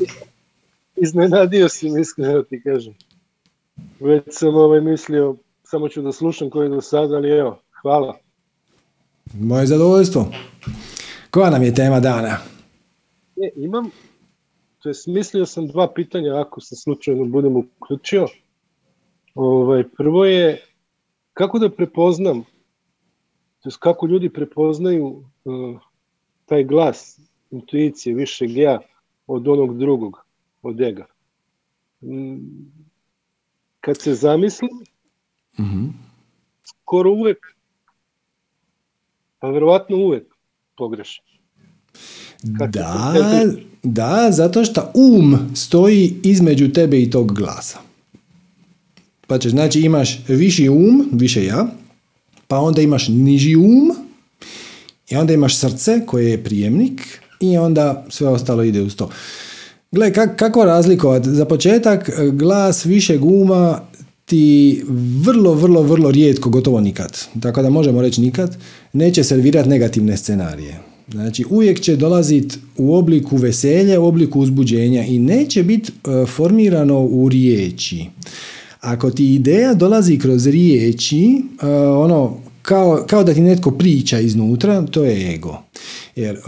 Iznenadio 0.95 1.69
si 1.69 1.89
mi 1.89 2.01
iskreno 2.01 2.43
ti 2.43 2.61
kažem. 2.63 2.93
Već 3.99 4.23
sam 4.29 4.55
ovaj 4.55 4.81
mislio, 4.81 5.35
samo 5.63 5.89
ću 5.89 6.01
da 6.01 6.11
slušam 6.11 6.49
koji 6.49 6.65
je 6.65 6.69
do 6.69 6.81
sada, 6.81 7.15
ali 7.15 7.29
evo, 7.29 7.61
hvala. 7.81 8.17
Moje 9.33 9.67
zadovoljstvo. 9.67 10.31
Koja 11.31 11.49
nam 11.49 11.63
je 11.63 11.75
tema 11.75 11.99
dana? 11.99 12.37
E, 13.37 13.49
imam, 13.55 13.89
to 14.79 14.89
jest 14.89 15.07
mislio 15.07 15.45
sam 15.45 15.67
dva 15.67 15.93
pitanja 15.93 16.41
ako 16.41 16.61
se 16.61 16.75
slučajno 16.75 17.25
budem 17.25 17.55
uključio. 17.55 18.27
Ovaj, 19.35 19.83
prvo 19.97 20.25
je 20.25 20.63
kako 21.33 21.59
da 21.59 21.69
prepoznam, 21.69 22.43
to 23.59 23.69
kako 23.79 24.07
ljudi 24.07 24.29
prepoznaju 24.29 25.23
uh, 25.45 25.79
taj 26.45 26.63
glas 26.63 27.20
intuicije 27.51 28.15
višeg 28.15 28.57
ja 28.57 28.79
od 29.27 29.47
onog 29.47 29.77
drugog, 29.77 30.17
od 30.61 30.81
ega. 30.81 31.05
Mm, 32.01 32.35
Kad 33.81 34.01
se 34.01 34.13
zamislim, 34.15 34.69
Mhm. 35.59 35.85
skoro 36.63 37.11
uvek, 37.11 37.37
pa 39.39 39.49
verovatno 39.49 39.97
uvek 39.97 40.23
pogrešim. 40.77 41.23
Da, 42.43 43.13
se- 43.41 43.61
da, 43.83 44.27
zato 44.31 44.65
što 44.65 44.91
um 44.95 45.55
stoji 45.55 46.15
između 46.23 46.71
tebe 46.71 47.01
i 47.01 47.09
tog 47.09 47.33
glasa. 47.33 47.79
Pa 49.27 49.37
ćeš, 49.37 49.51
znači 49.51 49.79
imaš 49.79 50.19
viši 50.27 50.69
um, 50.69 51.09
više 51.11 51.45
ja, 51.45 51.67
pa 52.47 52.57
onda 52.57 52.81
imaš 52.81 53.07
niži 53.07 53.55
um, 53.55 53.91
i 55.09 55.15
onda 55.15 55.33
imaš 55.33 55.57
srce 55.57 56.05
koje 56.05 56.29
je 56.29 56.43
prijemnik 56.43 57.21
i 57.41 57.57
onda 57.57 58.05
sve 58.09 58.27
ostalo 58.27 58.63
ide 58.63 58.81
uz 58.81 58.95
to. 58.95 59.09
Gle, 59.91 60.13
kak, 60.13 60.35
kako 60.35 60.65
razlikovati? 60.65 61.29
Za 61.29 61.45
početak, 61.45 62.09
e, 62.09 62.29
glas 62.31 62.85
višeg 62.85 63.25
uma 63.25 63.81
ti 64.25 64.83
vrlo, 65.23 65.53
vrlo, 65.53 65.81
vrlo 65.81 66.11
rijetko, 66.11 66.49
gotovo 66.49 66.79
nikad, 66.79 67.17
tako 67.41 67.61
da 67.61 67.69
možemo 67.69 68.01
reći 68.01 68.21
nikad, 68.21 68.57
neće 68.93 69.23
servirati 69.23 69.69
negativne 69.69 70.17
scenarije. 70.17 70.79
Znači, 71.11 71.45
uvijek 71.49 71.79
će 71.79 71.95
dolaziti 71.95 72.57
u 72.77 72.95
obliku 72.95 73.37
veselja, 73.37 74.01
u 74.01 74.05
obliku 74.05 74.39
uzbuđenja 74.39 75.05
i 75.05 75.19
neće 75.19 75.63
biti 75.63 75.91
e, 75.91 76.25
formirano 76.25 76.99
u 76.99 77.29
riječi. 77.29 78.05
Ako 78.79 79.11
ti 79.11 79.35
ideja 79.35 79.73
dolazi 79.73 80.19
kroz 80.19 80.47
riječi, 80.47 81.41
e, 81.61 81.67
ono, 81.77 82.37
kao, 82.61 83.03
kao 83.09 83.23
da 83.23 83.33
ti 83.33 83.41
netko 83.41 83.71
priča 83.71 84.19
iznutra, 84.19 84.85
to 84.85 85.03
je 85.03 85.35
ego. 85.35 85.63
Jer 86.15 86.35
e, 86.35 86.39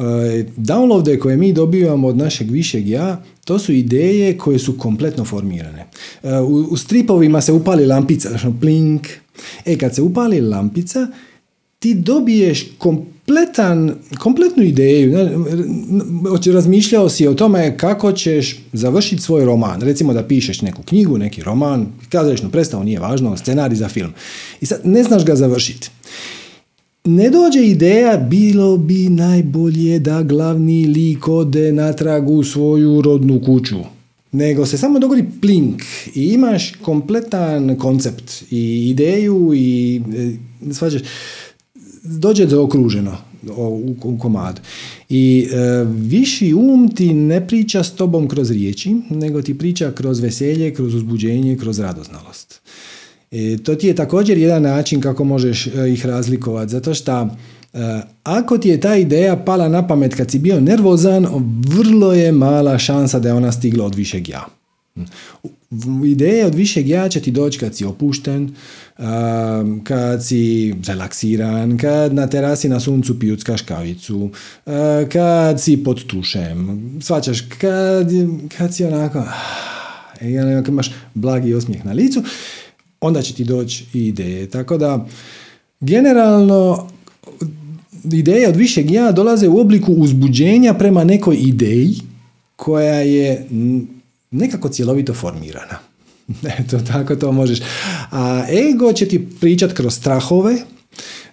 downloade 0.57 1.19
koje 1.19 1.37
mi 1.37 1.53
dobivamo 1.53 2.07
od 2.07 2.17
našeg 2.17 2.51
višeg 2.51 2.87
ja, 2.89 3.23
to 3.45 3.59
su 3.59 3.73
ideje 3.73 4.37
koje 4.37 4.59
su 4.59 4.77
kompletno 4.77 5.25
formirane. 5.25 5.85
E, 6.23 6.39
u, 6.39 6.55
u 6.55 6.77
stripovima 6.77 7.41
se 7.41 7.51
upali 7.51 7.85
lampica, 7.85 8.29
znači 8.29 8.47
plink. 8.61 9.07
E, 9.65 9.77
kad 9.77 9.95
se 9.95 10.01
upali 10.01 10.41
lampica, 10.41 11.07
ti 11.79 11.93
dobiješ 11.93 12.67
kompletan, 12.77 13.95
kompletnu 14.19 14.63
ideju. 14.63 15.13
Razmišljao 16.53 17.09
si 17.09 17.27
o 17.27 17.33
tome 17.33 17.77
kako 17.77 18.11
ćeš 18.11 18.59
završiti 18.73 19.21
svoj 19.21 19.45
roman. 19.45 19.81
Recimo 19.81 20.13
da 20.13 20.23
pišeš 20.23 20.61
neku 20.61 20.83
knjigu, 20.83 21.17
neki 21.17 21.43
roman, 21.43 21.87
kazališnu 22.09 22.49
predstavu, 22.49 22.83
nije 22.83 22.99
važno, 22.99 23.37
scenarij 23.37 23.75
za 23.75 23.89
film. 23.89 24.13
I 24.61 24.65
sad 24.65 24.79
ne 24.83 25.03
znaš 25.03 25.25
ga 25.25 25.35
završiti. 25.35 25.89
Ne 27.07 27.29
dođe 27.29 27.65
ideja, 27.65 28.17
bilo 28.17 28.77
bi 28.77 29.09
najbolje 29.09 29.99
da 29.99 30.23
glavni 30.23 30.85
lik 30.85 31.27
ode 31.27 31.71
natrag 31.71 32.29
u 32.29 32.43
svoju 32.43 33.01
rodnu 33.01 33.41
kuću. 33.45 33.75
Nego 34.31 34.65
se 34.65 34.77
samo 34.77 34.99
dogodi 34.99 35.25
plink 35.41 35.81
i 36.15 36.25
imaš 36.25 36.71
kompletan 36.71 37.77
koncept 37.77 38.43
i 38.51 38.89
ideju 38.89 39.51
i 39.55 40.01
e, 40.15 40.73
svađaš, 40.73 41.01
dođe 42.03 42.47
zaokruženo 42.47 43.17
u, 43.57 43.95
u 44.03 44.17
komadu. 44.17 44.61
I 45.09 45.47
e, 45.51 45.85
viši 45.85 46.53
um 46.53 46.95
ti 46.95 47.13
ne 47.13 47.47
priča 47.47 47.83
s 47.83 47.91
tobom 47.91 48.27
kroz 48.27 48.51
riječi, 48.51 48.95
nego 49.09 49.41
ti 49.41 49.57
priča 49.57 49.91
kroz 49.91 50.19
veselje, 50.19 50.73
kroz 50.73 50.93
uzbuđenje, 50.93 51.57
kroz 51.57 51.79
radoznalost. 51.79 52.61
E, 53.33 53.57
to 53.63 53.75
ti 53.75 53.87
je 53.87 53.95
također 53.95 54.37
jedan 54.37 54.61
način 54.61 55.01
kako 55.01 55.23
možeš 55.23 55.67
e, 55.67 55.71
ih 55.93 56.05
razlikovati, 56.05 56.71
zato 56.71 56.93
što 56.93 57.21
e, 57.21 57.27
ako 58.23 58.57
ti 58.57 58.69
je 58.69 58.79
ta 58.79 58.95
ideja 58.95 59.35
pala 59.35 59.69
na 59.69 59.87
pamet 59.87 60.15
kad 60.15 60.31
si 60.31 60.39
bio 60.39 60.59
nervozan, 60.59 61.27
vrlo 61.67 62.13
je 62.13 62.31
mala 62.31 62.77
šansa 62.77 63.19
da 63.19 63.27
je 63.29 63.33
ona 63.33 63.51
stigla 63.51 63.85
od 63.85 63.95
višeg 63.95 64.29
ja. 64.29 64.45
V- 65.71 66.09
Ideje 66.09 66.45
od 66.45 66.55
višeg 66.55 66.87
ja 66.89 67.09
će 67.09 67.19
ti 67.21 67.31
doći 67.31 67.59
kad 67.59 67.75
si 67.75 67.85
opušten, 67.85 68.55
kad 69.83 70.25
si 70.25 70.75
relaksiran, 70.87 71.77
kad 71.77 72.13
na 72.13 72.27
terasi 72.27 72.69
na 72.69 72.79
suncu 72.79 73.19
pijuckaš 73.19 73.61
kavicu, 73.61 74.29
kad 75.11 75.61
si 75.61 75.83
pod 75.83 76.05
tušem, 76.07 76.81
svačaš, 77.01 77.41
kad, 77.41 78.07
kad 78.57 78.75
si 78.75 78.85
onako, 78.85 79.19
ah, 79.19 80.19
onako 80.43 80.71
imaš 80.71 80.91
blagi 81.13 81.53
osmijeh 81.53 81.85
na 81.85 81.91
licu, 81.93 82.23
onda 83.03 83.21
će 83.21 83.33
ti 83.33 83.43
doći 83.43 83.85
i 83.93 84.07
ideje. 84.07 84.49
Tako 84.49 84.77
da, 84.77 85.07
generalno, 85.79 86.87
ideje 88.11 88.49
od 88.49 88.55
višeg 88.55 88.91
ja 88.91 89.11
dolaze 89.11 89.47
u 89.47 89.59
obliku 89.59 89.93
uzbuđenja 89.93 90.73
prema 90.73 91.03
nekoj 91.03 91.37
ideji 91.39 91.95
koja 92.55 92.95
je 92.95 93.47
nekako 94.31 94.69
cjelovito 94.69 95.13
formirana. 95.13 95.79
Eto, 96.59 96.79
tako 96.79 97.15
to 97.15 97.31
možeš. 97.31 97.59
A 98.11 98.45
ego 98.69 98.93
će 98.93 99.07
ti 99.07 99.27
pričat 99.39 99.73
kroz 99.73 99.93
strahove, 99.93 100.55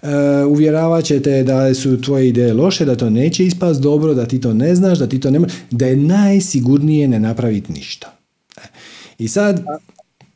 Uh, 0.03 0.09
uvjeravat 0.49 1.05
će 1.05 1.23
te 1.23 1.43
da 1.43 1.75
su 1.75 2.01
tvoje 2.03 2.29
ideje 2.29 2.55
loše, 2.55 2.85
da 2.85 2.97
to 2.97 3.11
neće 3.11 3.45
ispast 3.45 3.81
dobro, 3.81 4.15
da 4.15 4.27
ti 4.27 4.41
to 4.41 4.55
ne 4.55 4.75
znaš, 4.75 4.99
da 4.99 5.09
ti 5.09 5.21
to 5.21 5.31
ne 5.31 5.41
da 5.71 5.87
je 5.87 5.97
najsigurnije 5.97 7.09
ne 7.09 7.21
napraviti 7.21 7.73
ništa. 7.73 8.17
E, 8.57 8.61
I 9.19 9.29
sad... 9.29 9.65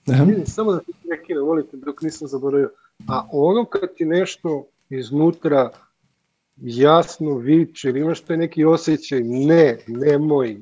Vidim, 0.07 0.47
samo 0.47 0.73
da 0.73 0.81
ti 0.81 0.93
prekinem, 1.09 1.45
volite, 1.45 1.77
dok 1.77 2.03
nisam 2.03 2.29
zaboravio. 2.29 2.71
A 3.09 3.29
ono 3.33 3.65
kad 3.65 3.95
ti 3.97 4.05
nešto 4.05 4.67
iznutra 4.91 5.71
jasno 6.57 7.35
viče, 7.35 7.89
ili 7.89 8.01
imaš 8.01 8.21
taj 8.21 8.37
neki 8.37 8.65
osjećaj, 8.65 9.21
ne, 9.23 9.79
nemoj, 9.87 10.57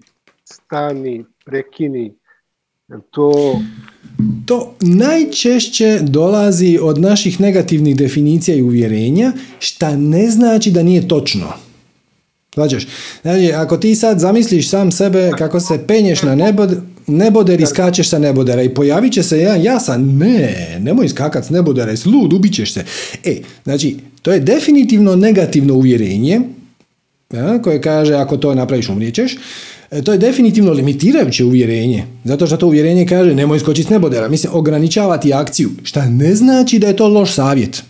stani, 0.45 1.25
prekini, 1.45 2.15
to 3.11 3.59
To 4.47 4.75
najčešće 4.81 5.99
dolazi 6.03 6.79
od 6.83 6.99
naših 6.99 7.41
negativnih 7.41 7.97
definicija 7.97 8.57
i 8.57 8.63
uvjerenja, 8.63 9.33
šta 9.59 9.97
ne 9.97 10.31
znači 10.31 10.71
da 10.71 10.83
nije 10.83 11.09
točno. 11.09 11.53
Znači, 12.55 12.87
znači, 13.23 13.53
ako 13.53 13.77
ti 13.77 13.95
sad 13.95 14.19
zamisliš 14.19 14.71
sam 14.71 14.93
sebe 14.93 15.31
kako 15.39 15.61
se 15.61 15.87
penješ 15.87 16.23
na 16.23 16.35
nebo, 16.35 16.67
neboderi 17.07 17.67
skačeš 17.67 18.09
sa 18.09 18.19
nebodera 18.19 18.63
i 18.63 18.75
pojavit 18.75 19.13
će 19.13 19.23
se 19.23 19.39
jedan 19.39 19.63
jasan, 19.63 20.17
ne, 20.17 20.77
nemoj 20.81 21.09
skakat 21.09 21.45
s 21.45 21.51
nebodera, 21.51 21.91
jesi 21.91 22.09
lud, 22.09 22.33
ubit 22.33 22.55
ćeš 22.55 22.73
se. 22.73 22.85
E, 23.25 23.37
znači, 23.65 23.97
to 24.23 24.33
je 24.33 24.41
definitivno 24.41 25.17
negativno 25.17 25.75
uvjerenje, 25.75 26.41
ja, 27.33 27.63
koje 27.63 27.81
kaže 27.81 28.15
ako 28.15 28.37
to 28.37 28.55
napraviš 28.55 28.89
umrijećeš, 28.89 29.37
E, 29.93 30.03
to 30.03 30.13
je 30.13 30.19
definitivno 30.19 30.73
limitirajuće 30.73 31.45
uvjerenje, 31.45 32.05
zato 32.25 32.47
što 32.47 32.57
to 32.57 32.67
uvjerenje 32.67 33.07
kaže 33.07 33.35
nemoj 33.35 33.59
skočiti 33.59 33.87
s 33.87 33.91
nebodera, 33.91 34.29
mislim 34.29 34.53
ograničavati 34.55 35.33
akciju, 35.33 35.71
šta 35.83 36.07
ne 36.07 36.35
znači 36.35 36.79
da 36.79 36.87
je 36.87 36.97
to 36.97 37.09
loš 37.09 37.35
savjet. 37.35 37.83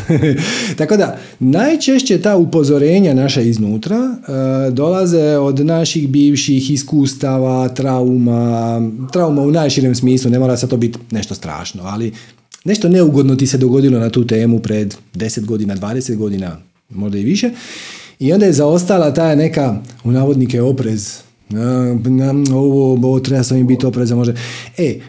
Tako 0.78 0.96
da, 0.96 1.18
najčešće 1.38 2.20
ta 2.20 2.36
upozorenja 2.36 3.14
naša 3.14 3.40
iznutra 3.40 3.96
e, 3.96 4.70
dolaze 4.70 5.36
od 5.36 5.66
naših 5.66 6.08
bivših 6.08 6.70
iskustava, 6.70 7.68
trauma, 7.68 8.80
trauma 9.12 9.42
u 9.42 9.50
najširem 9.50 9.94
smislu, 9.94 10.30
ne 10.30 10.38
mora 10.38 10.56
sad 10.56 10.70
to 10.70 10.76
biti 10.76 10.98
nešto 11.10 11.34
strašno, 11.34 11.82
ali 11.84 12.12
nešto 12.64 12.88
neugodno 12.88 13.36
ti 13.36 13.46
se 13.46 13.58
dogodilo 13.58 13.98
na 13.98 14.10
tu 14.10 14.26
temu 14.26 14.58
pred 14.58 14.94
10 15.14 15.44
godina, 15.44 15.76
20 15.76 16.16
godina, 16.16 16.56
možda 16.90 17.18
i 17.18 17.24
više. 17.24 17.50
I 18.18 18.32
onda 18.32 18.46
je 18.46 18.52
zaostala 18.52 19.14
ta 19.14 19.34
neka, 19.34 19.76
u 20.04 20.12
navodnike, 20.12 20.62
oprez, 20.62 21.18
ovo, 22.54 22.92
ovo 22.92 23.20
treba 23.20 23.42
sam 23.42 23.56
im 23.56 23.66
biti 23.66 23.86
oprezan, 23.86 24.18
može. 24.18 24.34
E, 24.78 25.00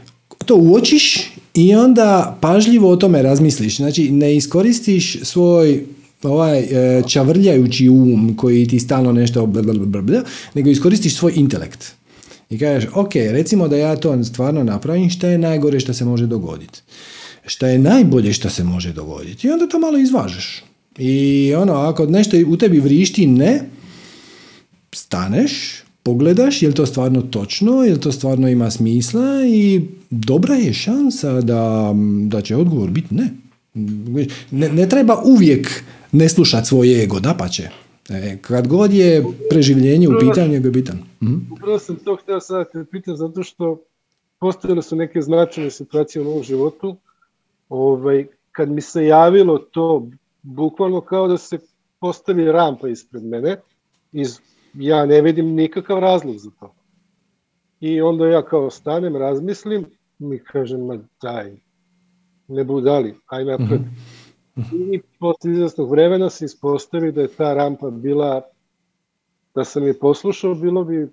to 0.45 0.55
uočiš 0.55 1.32
i 1.53 1.75
onda 1.75 2.37
pažljivo 2.41 2.89
o 2.89 2.95
tome 2.95 3.21
razmisliš. 3.21 3.77
Znači, 3.77 4.11
ne 4.11 4.35
iskoristiš 4.35 5.19
svoj 5.23 5.85
ovaj 6.23 6.59
e, 6.59 7.03
čavrljajući 7.07 7.89
um 7.89 8.37
koji 8.37 8.67
ti 8.67 8.79
stalno 8.79 9.11
nešto 9.11 9.45
blablabla, 9.45 10.21
nego 10.53 10.69
iskoristiš 10.69 11.15
svoj 11.15 11.33
intelekt. 11.35 11.93
I 12.49 12.59
kažeš, 12.59 12.89
ok, 12.93 13.15
recimo 13.15 13.67
da 13.67 13.77
ja 13.77 13.95
to 13.95 14.23
stvarno 14.23 14.63
napravim, 14.63 15.09
šta 15.09 15.27
je 15.27 15.37
najgore 15.37 15.79
što 15.79 15.93
se 15.93 16.05
može 16.05 16.27
dogoditi? 16.27 16.81
Šta 17.45 17.67
je 17.67 17.79
najbolje 17.79 18.33
što 18.33 18.49
se 18.49 18.63
može 18.63 18.93
dogoditi? 18.93 19.47
I 19.47 19.51
onda 19.51 19.67
to 19.67 19.79
malo 19.79 19.97
izvažeš. 19.97 20.63
I 20.97 21.53
ono, 21.57 21.73
ako 21.73 22.05
nešto 22.05 22.37
u 22.47 22.57
tebi 22.57 22.79
vrišti 22.79 23.27
ne, 23.27 23.69
staneš, 24.91 25.83
pogledaš 26.03 26.61
je 26.61 26.67
li 26.67 26.75
to 26.75 26.85
stvarno 26.85 27.21
točno, 27.21 27.83
je 27.83 27.93
li 27.93 27.99
to 27.99 28.11
stvarno 28.11 28.49
ima 28.49 28.71
smisla 28.71 29.45
i 29.47 29.81
dobra 30.09 30.55
je 30.55 30.73
šansa 30.73 31.41
da, 31.41 31.93
da 32.27 32.41
će 32.41 32.55
odgovor 32.55 32.89
biti 32.89 33.15
ne. 33.15 33.29
ne. 34.51 34.69
Ne 34.69 34.89
treba 34.89 35.21
uvijek 35.25 35.83
ne 36.11 36.29
slušati 36.29 36.67
svoj 36.67 37.03
ego, 37.03 37.19
da 37.19 37.35
pa 37.39 37.47
će. 37.47 37.69
E, 38.09 38.37
kad 38.41 38.67
god 38.67 38.93
je 38.93 39.25
preživljenje 39.49 40.09
u 40.09 40.19
pitanju, 40.19 40.53
je 40.53 40.59
bitan. 40.59 40.99
Mhm. 41.23 41.35
Upravo 41.51 41.79
sam 41.79 41.95
to 41.95 42.15
htio 42.15 42.39
sad 42.39 42.71
te 42.71 42.85
pitan, 42.91 43.15
zato 43.15 43.43
što 43.43 43.81
postojale 44.39 44.81
su 44.81 44.95
neke 44.95 45.21
značajne 45.21 45.71
situacije 45.71 46.21
u 46.21 46.25
mom 46.25 46.43
životu. 46.43 46.97
Ovaj, 47.69 48.25
kad 48.51 48.69
mi 48.69 48.81
se 48.81 49.05
javilo 49.05 49.57
to, 49.57 50.07
bukvalno 50.41 51.01
kao 51.01 51.27
da 51.27 51.37
se 51.37 51.59
postavi 51.99 52.51
rampa 52.51 52.87
ispred 52.87 53.23
mene, 53.23 53.57
iz 54.11 54.39
ja 54.73 55.05
ne 55.05 55.21
vidim 55.21 55.55
nikakav 55.55 55.99
razlog 55.99 56.37
za 56.37 56.49
to. 56.59 56.73
I 57.79 58.01
onda 58.01 58.27
ja 58.27 58.41
kao 58.41 58.69
stanem, 58.69 59.15
razmislim, 59.15 59.85
mi 60.19 60.39
kažem, 60.39 60.85
ma 60.85 60.97
daj, 61.21 61.51
ne 62.47 62.63
budali, 62.63 63.15
aj 63.25 63.45
napred. 63.45 63.81
Mhm. 64.57 64.93
I 64.93 65.01
posle 65.19 65.51
izvestnog 65.51 65.91
vremena 65.91 66.29
se 66.29 66.45
ispostavi 66.45 67.11
da 67.11 67.21
je 67.21 67.27
ta 67.27 67.53
rampa 67.53 67.89
bila, 67.89 68.41
da 69.55 69.63
sam 69.65 69.87
je 69.87 69.99
poslušao, 69.99 70.55
bilo 70.55 70.83
bi 70.83 71.07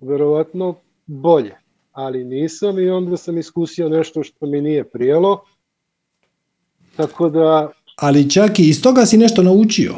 verovatno 0.00 0.74
bolje. 1.06 1.54
Ali 1.92 2.24
nisam 2.24 2.78
i 2.78 2.90
onda 2.90 3.16
sam 3.16 3.38
iskusio 3.38 3.88
nešto 3.88 4.22
što 4.22 4.46
mi 4.46 4.60
nije 4.60 4.84
prijelo. 4.84 5.40
Tako 6.96 7.28
da... 7.28 7.72
Ali 7.96 8.30
čak 8.30 8.58
i 8.58 8.68
iz 8.68 8.82
toga 8.82 9.06
si 9.06 9.18
nešto 9.18 9.42
naučio. 9.42 9.94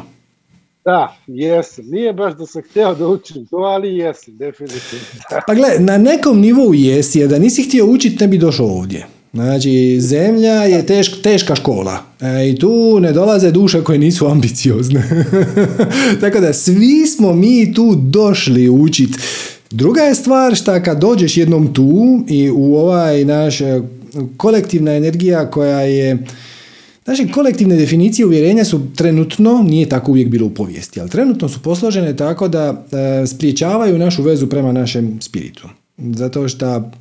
Da, 0.85 1.17
jesam. 1.27 1.85
Nije 1.87 2.13
baš 2.13 2.37
da 2.37 2.45
sam 2.45 2.61
htio 2.69 2.95
da 2.95 3.07
učim 3.07 3.45
to, 3.45 3.57
ali 3.57 3.97
jesam, 3.97 4.37
definitivno. 4.37 5.05
pa 5.47 5.53
gle, 5.53 5.69
na 5.79 5.97
nekom 5.97 6.39
nivou 6.39 6.73
jesi, 6.73 7.19
jer 7.19 7.29
da 7.29 7.39
nisi 7.39 7.63
htio 7.63 7.85
učiti 7.85 8.17
ne 8.19 8.27
bi 8.27 8.37
došao 8.37 8.67
ovdje. 8.67 9.07
Znači, 9.33 9.97
zemlja 10.01 10.53
je 10.53 10.85
tešk, 10.85 11.21
teška 11.23 11.55
škola 11.55 12.03
e, 12.21 12.49
i 12.49 12.59
tu 12.59 12.99
ne 12.99 13.11
dolaze 13.11 13.51
duše 13.51 13.83
koje 13.83 13.99
nisu 13.99 14.27
ambiciozne. 14.27 15.03
Tako 16.21 16.39
da 16.39 16.53
svi 16.53 17.05
smo 17.07 17.33
mi 17.33 17.73
tu 17.73 17.95
došli 17.95 18.69
učiti. 18.69 19.19
Druga 19.71 20.01
je 20.01 20.15
stvar 20.15 20.55
šta 20.55 20.83
kad 20.83 20.99
dođeš 20.99 21.37
jednom 21.37 21.73
tu 21.73 22.23
i 22.27 22.51
u 22.51 22.75
ovaj 22.75 23.25
naš 23.25 23.61
e, 23.61 23.81
kolektivna 24.37 24.95
energija 24.95 25.51
koja 25.51 25.81
je 25.81 26.17
Znači, 27.05 27.31
kolektivne 27.31 27.75
definicije 27.75 28.25
uvjerenja 28.25 28.65
su 28.65 28.81
trenutno, 28.95 29.63
nije 29.63 29.89
tako 29.89 30.11
uvijek 30.11 30.29
bilo 30.29 30.47
u 30.47 30.49
povijesti, 30.49 31.01
ali 31.01 31.09
trenutno 31.09 31.49
su 31.49 31.61
posložene 31.61 32.15
tako 32.15 32.47
da 32.47 32.85
e, 32.91 33.27
spriječavaju 33.27 33.97
našu 33.97 34.23
vezu 34.23 34.47
prema 34.47 34.71
našem 34.71 35.21
spiritu. 35.21 35.69
Zato 35.97 36.47
što 36.47 36.91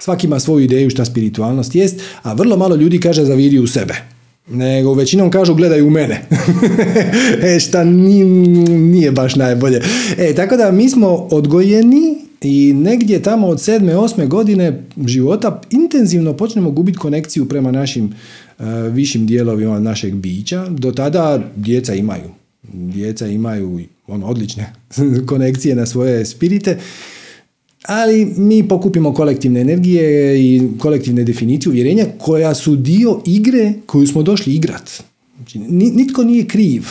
svaki 0.00 0.26
ima 0.26 0.40
svoju 0.40 0.64
ideju 0.64 0.90
šta 0.90 1.04
spiritualnost 1.04 1.74
jest, 1.74 2.00
a 2.22 2.32
vrlo 2.32 2.56
malo 2.56 2.76
ljudi 2.76 3.00
kaže 3.00 3.24
zaviri 3.24 3.58
u 3.58 3.66
sebe. 3.66 3.94
Nego 4.48 4.94
većinom 4.94 5.30
kažu 5.30 5.54
gledaj 5.54 5.82
u 5.82 5.90
mene. 5.90 6.22
e, 7.54 7.60
šta 7.60 7.84
nije, 7.84 8.24
nije 8.66 9.10
baš 9.10 9.36
najbolje. 9.36 9.80
E, 10.18 10.34
tako 10.34 10.56
da 10.56 10.70
mi 10.70 10.88
smo 10.88 11.08
odgojeni 11.08 12.25
i 12.46 12.72
negdje 12.72 13.22
tamo 13.22 13.46
od 13.46 13.60
sedme, 13.60 13.96
osme 13.96 14.26
godine 14.26 14.84
života 15.06 15.60
intenzivno 15.70 16.32
počnemo 16.36 16.70
gubiti 16.70 16.98
konekciju 16.98 17.48
prema 17.48 17.70
našim 17.70 18.04
uh, 18.58 18.66
višim 18.92 19.26
dijelovima 19.26 19.80
našeg 19.80 20.14
bića. 20.14 20.66
Do 20.68 20.92
tada 20.92 21.50
djeca 21.56 21.94
imaju. 21.94 22.30
Djeca 22.72 23.26
imaju 23.26 23.80
ono, 24.06 24.26
odlične 24.26 24.72
konekcije 25.28 25.74
na 25.74 25.86
svoje 25.86 26.24
spirite, 26.24 26.78
ali 27.82 28.24
mi 28.36 28.68
pokupimo 28.68 29.14
kolektivne 29.14 29.60
energije 29.60 30.40
i 30.44 30.62
kolektivne 30.78 31.24
definicije 31.24 31.70
uvjerenja 31.70 32.04
koja 32.18 32.54
su 32.54 32.76
dio 32.76 33.20
igre 33.26 33.72
koju 33.86 34.06
smo 34.06 34.22
došli 34.22 34.54
igrat. 34.54 35.02
Znači, 35.36 35.58
nitko 35.68 36.24
nije 36.24 36.46
kriv. 36.46 36.82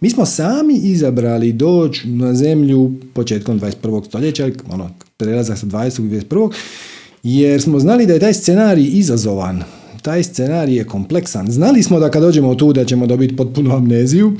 Mi 0.00 0.10
smo 0.10 0.26
sami 0.26 0.74
izabrali 0.74 1.52
doći 1.52 2.08
na 2.08 2.34
zemlju 2.34 2.92
početkom 3.14 3.60
21. 3.60 4.04
stoljeća, 4.04 4.50
ono, 4.70 4.90
prelazak 5.16 5.58
sa 5.58 5.66
20. 5.66 6.00
i 6.00 6.20
21. 6.20 6.52
jer 7.22 7.62
smo 7.62 7.78
znali 7.78 8.06
da 8.06 8.12
je 8.12 8.20
taj 8.20 8.34
scenarij 8.34 8.88
izazovan. 8.92 9.62
Taj 10.02 10.22
scenarij 10.22 10.76
je 10.76 10.84
kompleksan. 10.84 11.50
Znali 11.50 11.82
smo 11.82 12.00
da 12.00 12.10
kad 12.10 12.22
dođemo 12.22 12.54
tu 12.54 12.72
da 12.72 12.84
ćemo 12.84 13.06
dobiti 13.06 13.36
potpunu 13.36 13.76
amneziju, 13.76 14.32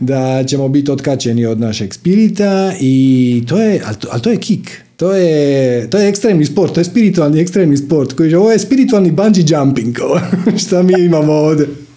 da 0.00 0.44
ćemo 0.44 0.68
biti 0.68 0.90
otkačeni 0.90 1.46
od 1.46 1.60
našeg 1.60 1.94
spirita 1.94 2.72
i 2.80 3.42
to 3.48 3.62
je, 3.62 3.82
ali 3.86 3.96
to, 3.96 4.08
ali 4.10 4.22
to 4.22 4.30
je 4.30 4.36
kik. 4.36 4.82
To 4.96 5.12
je, 5.12 5.90
to 5.90 5.98
je 5.98 6.08
ekstremni 6.08 6.44
sport, 6.44 6.74
to 6.74 6.80
je 6.80 6.84
spiritualni 6.84 7.40
ekstremni 7.40 7.76
sport. 7.76 8.12
Koji, 8.12 8.34
ovo 8.34 8.52
je 8.52 8.58
spiritualni 8.58 9.10
bungee 9.10 9.44
jumping, 9.48 9.96
šta 10.66 10.82
mi 10.82 10.92
imamo 11.04 11.32
ovdje. 11.32 11.87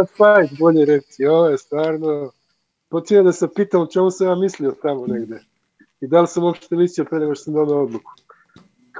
Ultimate 0.00 0.12
Fight, 0.16 0.58
bolje 0.60 0.84
reći. 0.84 1.26
Ovo 1.26 1.46
je 1.46 1.58
stvarno... 1.58 2.30
Počinje 2.88 3.22
da 3.22 3.32
se 3.32 3.48
pitam 3.56 3.86
čemu 3.92 4.10
sam 4.10 4.26
ja 4.26 4.34
mislio 4.34 4.74
tamo 4.82 5.06
negde. 5.06 5.40
I 6.00 6.06
da 6.06 6.20
li 6.20 6.26
sam 6.26 6.44
uopšte 6.44 6.76
mislio 6.76 7.04
pre 7.04 7.18
nego 7.18 7.34
što 7.34 7.44
sam 7.44 7.54
donao 7.54 7.82
odluku. 7.82 8.10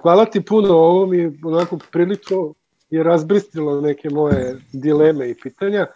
Hvala 0.02 0.24
ti 0.24 0.44
puno, 0.44 0.68
ovo 0.74 1.06
mi 1.06 1.38
onako 1.44 1.78
prilično 1.92 2.54
je 2.90 3.02
razbristilo 3.02 3.80
neke 3.80 4.10
moje 4.10 4.60
dileme 4.72 5.30
i 5.30 5.34
pitanja. 5.34 5.86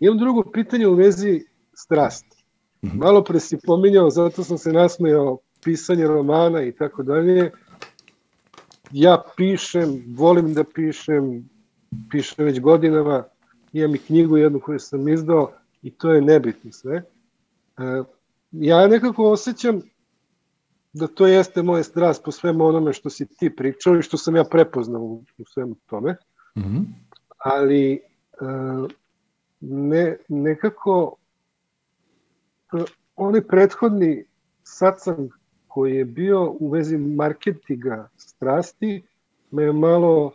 Imam 0.00 0.18
drugo 0.18 0.42
pitanje 0.52 0.86
u 0.86 0.94
vezi 0.94 1.44
strasti. 1.74 2.44
Mhm. 2.84 2.98
Malo 2.98 3.24
pre 3.24 3.40
si 3.40 3.58
pominjao, 3.66 4.10
zato 4.10 4.44
sam 4.44 4.58
se 4.58 4.72
nasmejao 4.72 5.38
pisanje 5.64 6.06
romana 6.06 6.62
i 6.62 6.72
tako 6.72 7.02
dalje. 7.02 7.50
Ja 8.90 9.22
pišem, 9.36 10.04
volim 10.16 10.54
da 10.54 10.64
pišem, 10.64 11.48
pišem 12.10 12.44
već 12.44 12.60
godinama, 12.60 13.24
imam 13.72 13.94
i 13.94 13.98
knjigu 13.98 14.36
jednu 14.36 14.60
koju 14.60 14.78
sam 14.78 15.08
izdao 15.08 15.52
i 15.82 15.90
to 15.90 16.12
je 16.12 16.22
nebitno 16.22 16.72
sve. 16.72 16.96
E, 16.96 17.02
ja 18.50 18.86
nekako 18.86 19.30
osjećam 19.30 19.80
da 20.92 21.06
to 21.06 21.26
jeste 21.26 21.62
moje 21.62 21.84
strast 21.84 22.24
po 22.24 22.32
svemu 22.32 22.64
onome 22.64 22.92
što 22.92 23.10
si 23.10 23.26
ti 23.26 23.56
pričao 23.56 23.96
i 23.96 24.02
što 24.02 24.16
sam 24.16 24.36
ja 24.36 24.44
prepoznao 24.44 25.02
u, 25.02 25.24
u 25.38 25.44
svemu 25.44 25.74
tome. 25.86 26.16
Mm 26.56 26.60
-hmm. 26.60 26.84
Ali 27.38 27.92
e, 27.92 27.98
ne, 29.60 30.16
nekako 30.28 31.16
e, 32.72 32.84
onaj 33.16 33.42
prethodni 33.42 34.24
satsang 34.62 35.30
koji 35.68 35.94
je 35.94 36.04
bio 36.04 36.50
u 36.60 36.70
vezi 36.70 36.98
marketinga 36.98 38.08
strasti 38.16 39.02
me 39.50 39.62
je 39.62 39.72
malo 39.72 40.32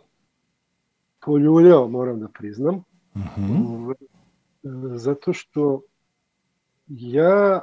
poljuljao, 1.20 1.88
moram 1.88 2.20
da 2.20 2.28
priznam. 2.28 2.84
Zato 4.96 5.32
što 5.32 5.80
ja 6.88 7.60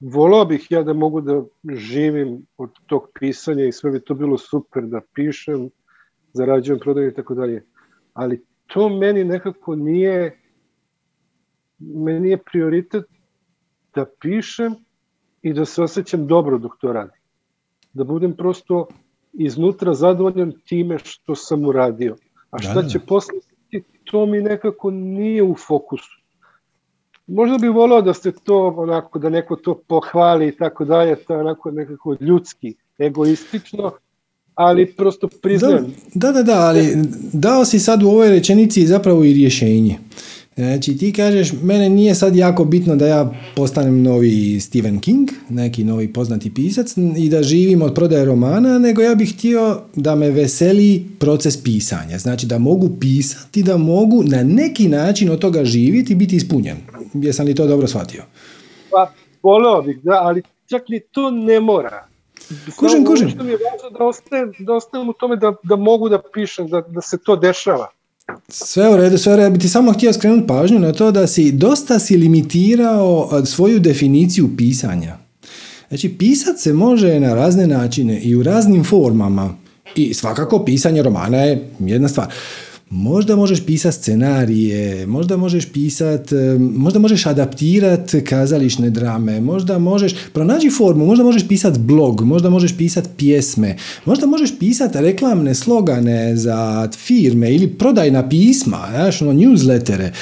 volao 0.00 0.44
bih 0.44 0.66
ja 0.70 0.82
da 0.82 0.92
mogu 0.92 1.20
da 1.20 1.42
živim 1.74 2.46
od 2.56 2.70
tog 2.86 3.08
pisanja 3.18 3.64
i 3.64 3.72
sve 3.72 3.90
bi 3.90 4.04
to 4.04 4.14
bilo 4.14 4.38
super 4.38 4.82
da 4.82 5.00
pišem, 5.14 5.70
zarađujem, 6.32 6.78
prodajem 6.80 7.10
i 7.10 7.14
tako 7.14 7.34
dalje. 7.34 7.64
Ali 8.12 8.44
to 8.66 8.88
meni 8.88 9.24
nekako 9.24 9.76
nije 9.76 10.40
meni 11.78 12.30
je 12.30 12.38
prioritet 12.52 13.04
da 13.94 14.06
pišem 14.20 14.74
i 15.42 15.52
da 15.52 15.64
se 15.64 15.82
osjećam 15.82 16.26
dobro 16.26 16.58
dok 16.58 16.72
to 16.80 16.92
radim. 16.92 17.20
Da 17.92 18.04
budem 18.04 18.36
prosto 18.36 18.86
iznutra 19.32 19.94
zadovoljan 19.94 20.52
time 20.64 20.98
što 20.98 21.34
sam 21.34 21.64
uradio. 21.64 22.16
A 22.50 22.58
šta 22.58 22.82
Da, 22.82 22.88
će 22.88 22.98
posle 22.98 23.38
biti, 23.74 23.98
to 24.04 24.26
mi 24.26 24.42
nekako 24.42 24.90
nije 24.90 25.42
u 25.42 25.54
fokusu. 25.54 26.20
Možda 27.26 27.58
bi 27.58 27.68
volao 27.68 28.02
da 28.02 28.14
ste 28.14 28.32
to 28.44 28.74
onako, 28.76 29.18
da 29.18 29.28
neko 29.28 29.56
to 29.56 29.74
pohvali 29.88 30.48
i 30.48 30.56
tako 30.56 30.84
dalje, 30.84 31.16
to 31.16 31.34
je 31.34 31.40
onako 31.40 31.70
nekako 31.70 32.16
ljudski, 32.20 32.74
egoistično, 32.98 33.92
ali 34.54 34.92
prosto 34.92 35.28
priznajem. 35.42 35.86
Da, 36.14 36.32
da, 36.32 36.42
da, 36.42 36.60
ali 36.60 36.92
dao 37.32 37.64
si 37.64 37.78
sad 37.78 38.02
u 38.02 38.08
ovoj 38.08 38.28
rečenici 38.28 38.86
zapravo 38.86 39.24
i 39.24 39.32
rješenje. 39.32 39.98
Znači 40.56 40.96
ti 40.96 41.12
kažeš, 41.12 41.52
mene 41.62 41.88
nije 41.88 42.14
sad 42.14 42.36
jako 42.36 42.64
bitno 42.64 42.96
da 42.96 43.06
ja 43.06 43.32
postanem 43.56 44.02
novi 44.02 44.60
Stephen 44.60 45.00
King, 45.00 45.30
neki 45.48 45.84
novi 45.84 46.12
poznati 46.12 46.54
pisac 46.54 46.96
i 47.16 47.28
da 47.28 47.42
živim 47.42 47.82
od 47.82 47.94
prodaje 47.94 48.24
romana, 48.24 48.78
nego 48.78 49.02
ja 49.02 49.14
bih 49.14 49.34
htio 49.34 49.80
da 49.94 50.14
me 50.14 50.30
veseli 50.30 51.06
proces 51.18 51.62
pisanja. 51.62 52.18
Znači 52.18 52.46
da 52.46 52.58
mogu 52.58 52.90
pisati, 53.00 53.62
da 53.62 53.76
mogu 53.76 54.22
na 54.22 54.42
neki 54.42 54.88
način 54.88 55.30
od 55.30 55.38
toga 55.38 55.64
živjeti 55.64 56.12
i 56.12 56.16
biti 56.16 56.36
ispunjen. 56.36 56.76
Jesam 57.14 57.46
li 57.46 57.54
to 57.54 57.66
dobro 57.66 57.86
shvatio? 57.86 58.22
Pa, 58.90 59.12
voleo 59.42 59.82
bih, 59.82 59.98
da, 60.02 60.12
ali 60.22 60.42
čak 60.70 60.82
ni 60.88 61.00
to 61.00 61.30
ne 61.30 61.60
mora. 61.60 62.06
Kužim, 62.76 62.98
ono 62.98 63.10
kužim. 63.10 63.28
Što 63.28 63.44
mi 63.44 63.50
je 63.50 63.58
važno 63.72 63.98
da 63.98 64.04
ostajem, 64.04 64.52
da 64.58 64.74
ostajem 64.74 65.08
u 65.08 65.12
tome 65.12 65.36
da, 65.36 65.54
da 65.62 65.76
mogu 65.76 66.08
da 66.08 66.22
pišem, 66.34 66.68
da, 66.68 66.80
da 66.80 67.00
se 67.00 67.18
to 67.18 67.36
dešava. 67.36 67.88
Sve 68.48 68.90
u 68.90 68.96
redu, 68.96 69.18
sve 69.18 69.32
u 69.32 69.36
redu. 69.36 69.46
Ja 69.46 69.50
bi 69.50 69.58
ti 69.58 69.68
samo 69.68 69.92
htio 69.92 70.12
skrenuti 70.12 70.46
pažnju 70.46 70.78
na 70.78 70.92
to 70.92 71.10
da 71.10 71.26
si 71.26 71.52
dosta 71.52 71.98
si 71.98 72.16
limitirao 72.16 73.42
svoju 73.46 73.80
definiciju 73.80 74.50
pisanja. 74.56 75.16
Znači, 75.88 76.08
pisat 76.08 76.58
se 76.58 76.72
može 76.72 77.20
na 77.20 77.34
razne 77.34 77.66
načine 77.66 78.20
i 78.20 78.36
u 78.36 78.42
raznim 78.42 78.84
formama. 78.84 79.54
I 79.96 80.14
svakako 80.14 80.64
pisanje 80.64 81.02
romana 81.02 81.38
je 81.38 81.68
jedna 81.78 82.08
stvar. 82.08 82.32
Možda 82.96 83.36
možeš 83.36 83.66
pisati 83.66 83.96
scenarije, 83.96 85.06
možda 85.06 85.36
možeš 85.36 85.66
pisat, 85.66 86.32
e, 86.32 86.58
možda 86.58 86.98
možeš 86.98 87.26
adaptirat 87.26 88.14
kazališne 88.28 88.90
drame, 88.90 89.40
možda 89.40 89.78
možeš, 89.78 90.14
pronađi 90.32 90.70
formu, 90.70 91.06
možda 91.06 91.24
možeš 91.24 91.48
pisat 91.48 91.78
blog, 91.78 92.20
možda 92.20 92.50
možeš 92.50 92.76
pisat 92.76 93.08
pjesme, 93.16 93.76
možda 94.04 94.26
možeš 94.26 94.58
pisat 94.58 94.96
reklamne 94.96 95.54
slogane 95.54 96.36
za 96.36 96.88
firme 96.96 97.54
ili 97.54 97.68
prodajna 97.68 98.28
pisma, 98.28 98.88
znaš, 98.90 99.22
ono, 99.22 99.32
newslettere. 99.32 100.12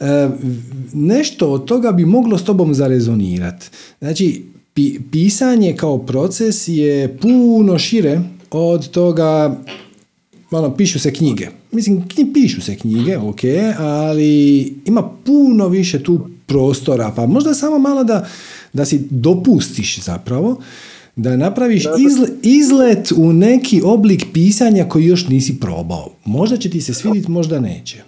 E, 0.00 0.28
nešto 0.92 1.52
od 1.52 1.64
toga 1.64 1.92
bi 1.92 2.04
moglo 2.04 2.38
s 2.38 2.44
tobom 2.44 2.74
zarezonirati. 2.74 3.66
Znači, 3.98 4.44
pi- 4.74 5.00
pisanje 5.12 5.76
kao 5.76 5.98
proces 5.98 6.68
je 6.68 7.18
puno 7.18 7.78
šire 7.78 8.20
od 8.50 8.88
toga 8.88 9.56
ono, 10.50 10.76
pišu 10.76 10.98
se 10.98 11.12
knjige. 11.12 11.48
Mislim, 11.76 12.04
pišu 12.34 12.60
se 12.60 12.76
knjige, 12.76 13.18
ok, 13.18 13.40
ali 13.78 14.62
ima 14.84 15.10
puno 15.24 15.68
više 15.68 16.02
tu 16.02 16.20
prostora, 16.46 17.12
pa 17.16 17.26
možda 17.26 17.54
samo 17.54 17.78
malo 17.78 18.04
da, 18.04 18.26
da 18.72 18.84
si 18.84 19.06
dopustiš 19.10 20.00
zapravo, 20.04 20.60
da 21.16 21.36
napraviš 21.36 21.84
izle- 21.98 22.28
izlet 22.42 23.12
u 23.16 23.32
neki 23.32 23.82
oblik 23.84 24.26
pisanja 24.32 24.84
koji 24.88 25.04
još 25.04 25.28
nisi 25.28 25.60
probao. 25.60 26.10
Možda 26.24 26.56
će 26.56 26.70
ti 26.70 26.80
se 26.80 26.94
svidjeti, 26.94 27.30
možda 27.30 27.60
neće. 27.60 28.02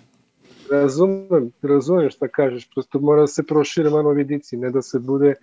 Razumem, 0.71 1.53
razumem 1.63 2.11
šta 2.11 2.29
kažeš, 2.29 2.69
prosto 2.75 3.01
mora 3.01 3.21
da 3.21 3.27
se 3.27 3.43
prošire 3.43 3.91
malo 3.91 4.11
vidici, 4.11 4.57
ne 4.57 4.71
da 4.71 4.83
se 4.83 4.99
bude 4.99 5.35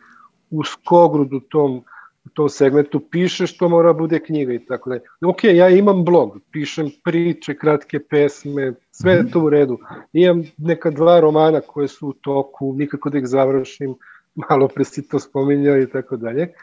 u 0.49 0.63
skogrud 0.63 1.33
u 1.33 1.39
tom, 1.39 1.83
u 2.25 2.29
tom 2.29 2.49
segmentu, 2.49 2.99
pišeš, 2.99 3.57
to 3.57 3.69
mora 3.69 3.93
bude 3.93 4.19
knjiga 4.19 4.53
i 4.53 4.65
tako 4.65 4.89
dalje. 4.89 5.01
Ok, 5.25 5.43
ja 5.43 5.69
imam 5.69 6.03
blog, 6.05 6.37
pišem 6.51 6.89
priče, 7.03 7.55
kratke 7.57 7.99
pesme, 7.99 8.73
sve 8.91 9.13
je 9.13 9.31
to 9.31 9.41
u 9.41 9.49
redu. 9.49 9.77
Imam 10.13 10.43
neka 10.57 10.91
dva 10.91 11.19
romana 11.19 11.61
koje 11.61 11.87
su 11.87 12.07
u 12.07 12.13
toku, 12.13 12.73
nikako 12.73 13.09
da 13.09 13.17
ih 13.17 13.27
završim, 13.27 13.95
malo 14.49 14.67
pre 14.67 14.83
si 14.83 15.07
to 15.07 15.19
spominjao 15.19 15.77
i 15.77 15.89
tako 15.89 16.17
dalje. 16.17 16.53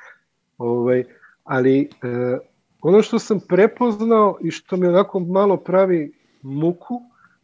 Ovaj, 0.58 1.04
ali 1.44 1.80
e, 1.80 1.88
ono 2.82 3.02
što 3.02 3.18
sam 3.18 3.40
prepoznao 3.48 4.38
i 4.40 4.50
što 4.50 4.76
mi 4.76 4.86
onako 4.86 5.20
malo 5.20 5.56
pravi 5.56 6.12
muku, 6.42 7.00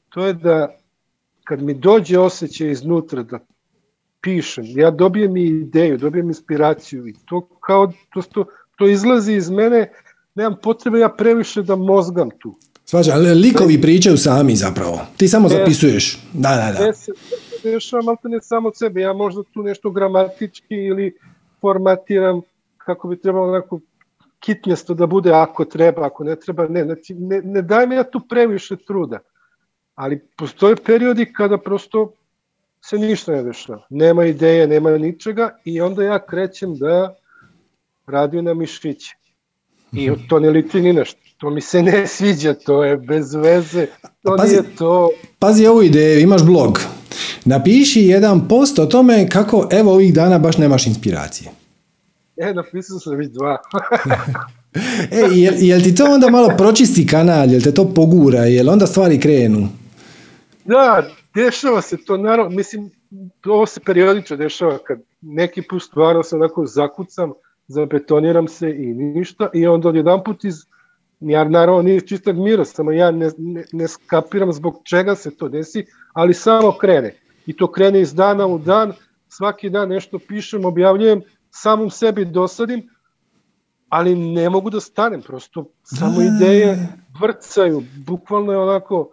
to 0.09 0.27
je 0.27 0.33
da 0.33 0.75
kad 1.45 1.63
mi 1.63 1.75
dođe 1.75 2.19
osjećaj 2.19 2.71
iznutra 2.71 3.23
da 3.23 3.39
pišem, 4.21 4.65
ja 4.69 4.91
dobijem 4.91 5.37
i 5.37 5.45
ideju, 5.45 5.99
dobijem 5.99 6.29
inspiraciju 6.29 7.07
i 7.07 7.15
to 7.25 7.49
kao, 7.61 7.93
to, 8.15 8.23
to, 8.23 8.45
to 8.77 8.89
izlazi 8.89 9.33
iz 9.33 9.51
mene, 9.51 9.93
nemam 10.35 10.57
potrebe 10.63 10.99
ja 10.99 11.09
previše 11.09 11.63
da 11.63 11.77
mozgam 11.77 12.31
tu. 12.39 12.59
Svađa, 12.85 13.13
ali 13.15 13.35
likovi 13.35 13.81
pričaju 13.81 14.17
sami 14.17 14.57
zapravo. 14.57 15.01
Ti 15.17 15.29
samo 15.29 15.49
zapisuješ. 15.49 16.19
Da, 16.33 16.49
da, 16.49 16.73
da. 16.73 16.79
Sve 16.79 16.95
se, 16.95 17.13
dešava 17.63 18.03
malte 18.03 18.29
ne 18.29 18.41
samo 18.41 18.69
od 18.69 18.77
sebe, 18.77 19.01
ja 19.01 19.13
možda 19.13 19.43
tu 19.55 19.63
nešto 19.63 19.91
gramatički 19.91 20.75
ili 20.75 21.17
formatiram 21.61 22.41
kako 22.77 23.09
bi 23.09 23.21
trebalo 23.21 23.49
onako 23.49 23.81
kitnjesto 24.41 24.95
da 24.95 25.07
bude 25.07 25.33
ako 25.33 25.65
treba, 25.65 26.07
ako 26.07 26.25
ne 26.25 26.37
treba, 26.37 26.69
ne, 26.69 26.85
znači 26.85 27.15
ne, 27.15 27.43
ne 27.43 27.63
dajem 27.63 27.93
ja 27.93 28.05
tu 28.05 28.21
previše 28.29 28.77
truda, 28.77 29.19
ali 29.95 30.21
postoje 30.37 30.77
periodi 30.77 31.33
kada 31.33 31.59
prosto 31.59 32.13
se 32.81 32.99
ništa 32.99 33.33
ne 33.33 33.43
dešava, 33.43 33.87
nema 33.91 34.25
ideje, 34.25 34.67
nema 34.67 34.91
ničega 34.91 35.59
i 35.65 35.81
onda 35.81 36.03
ja 36.05 36.27
krećem 36.27 36.77
da 36.77 37.17
radim 38.07 38.45
na 38.45 38.55
mišiće. 38.55 39.15
I 39.93 40.11
to 40.29 40.41
ne 40.41 40.51
liti 40.51 40.81
ni 40.81 40.93
nešto. 40.93 41.21
To 41.39 41.51
mi 41.51 41.61
se 41.61 41.83
ne 41.83 42.07
sviđa, 42.07 42.55
to 42.55 42.85
je 42.85 42.97
bez 42.97 43.35
veze, 43.35 43.87
to 44.23 44.37
Pazi. 44.37 44.51
nije 44.51 44.77
to. 44.77 45.11
Pazi 45.39 45.67
ovu 45.67 45.83
ideju, 45.83 46.21
imaš 46.21 46.43
blog. 46.43 46.81
Napiši 47.45 48.01
jedan 48.01 48.49
post 48.49 48.79
o 48.79 48.87
tome 48.87 49.29
kako 49.29 49.69
evo 49.71 49.93
ovih 49.93 50.15
dana 50.15 50.39
baš 50.39 50.59
nemaš 50.59 50.87
inspiracije. 50.87 51.51
E, 52.37 52.55
napisao 52.55 52.99
sam 52.99 53.17
već 53.17 53.29
dva. 53.29 53.59
E, 55.11 55.21
jel, 55.33 55.55
jel 55.59 55.83
ti 55.83 55.95
to 55.95 56.05
onda 56.05 56.31
malo 56.31 56.49
pročisti 56.57 57.07
kanal, 57.07 57.51
jel 57.51 57.61
te 57.63 57.75
to 57.75 57.95
pogura, 57.95 58.45
jel 58.45 58.71
onda 58.71 58.87
stvari 58.87 59.21
krenu? 59.21 59.69
da, 60.65 61.09
dešava 61.39 61.81
se 61.83 61.97
to, 62.05 62.17
naravno, 62.17 62.57
mislim, 62.57 62.91
ovo 63.47 63.67
se 63.67 63.81
periodično 63.81 64.37
dešava, 64.37 64.79
kad 64.79 65.01
neki 65.21 65.63
put 65.63 65.83
stvarno 65.83 66.23
se 66.23 66.37
onako 66.37 66.67
zakucam, 66.67 67.33
zabetoniram 67.69 68.49
se 68.49 68.71
i 68.71 68.87
ništa, 68.95 69.51
i 69.55 69.67
onda 69.67 69.89
odjedan 69.89 70.23
put 70.25 70.45
iz, 70.45 70.55
ja 71.21 71.45
naravno 71.45 71.83
nije 71.83 71.97
iz 71.97 72.05
čistog 72.05 72.37
mira, 72.37 72.65
samo 72.65 72.93
ja 72.93 73.11
ne, 73.11 73.31
ne, 73.39 73.65
ne 73.73 73.89
skapiram 73.89 74.53
zbog 74.53 74.81
čega 74.85 75.15
se 75.15 75.37
to 75.37 75.49
desi, 75.49 75.87
ali 76.13 76.35
samo 76.35 76.73
krene. 76.81 77.15
I 77.47 77.57
to 77.57 77.71
krene 77.73 78.01
iz 78.01 78.15
dana 78.15 78.47
u 78.47 78.59
dan, 78.59 78.93
svaki 79.29 79.71
dan 79.71 79.89
nešto 79.89 80.19
pišem, 80.19 80.65
objavljujem, 80.65 81.23
samom 81.51 81.91
sebi 81.91 82.25
dosadim, 82.25 82.89
ali 83.89 84.15
ne 84.15 84.51
mogu 84.51 84.71
da 84.71 84.81
stanem, 84.81 85.23
prosto 85.23 85.65
samo 85.83 86.23
ideje 86.23 86.89
vrcaju, 87.21 87.83
bukvalno 88.07 88.53
je 88.53 88.59
onako, 88.59 89.11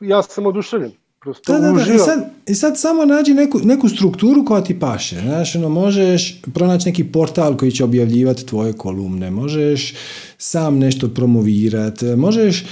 ja 0.00 0.22
sam 0.22 0.46
oduševljen, 0.46 0.90
prosto 1.20 1.52
Da, 1.52 1.58
da, 1.58 1.72
da. 1.72 1.94
I 1.94 1.98
sad, 1.98 2.30
I 2.46 2.54
sad 2.54 2.78
samo 2.78 3.04
nađi 3.04 3.34
neku, 3.34 3.60
neku 3.64 3.88
strukturu 3.88 4.44
koja 4.44 4.64
ti 4.64 4.78
paše. 4.78 5.20
Znaš, 5.20 5.54
ono, 5.54 5.68
možeš 5.68 6.40
pronaći 6.54 6.88
neki 6.88 7.04
portal 7.04 7.56
koji 7.56 7.72
će 7.72 7.84
objavljivati 7.84 8.46
tvoje 8.46 8.72
kolumne, 8.72 9.30
možeš 9.30 9.94
sam 10.38 10.78
nešto 10.78 11.08
promovirati, 11.08 12.04
možeš 12.04 12.64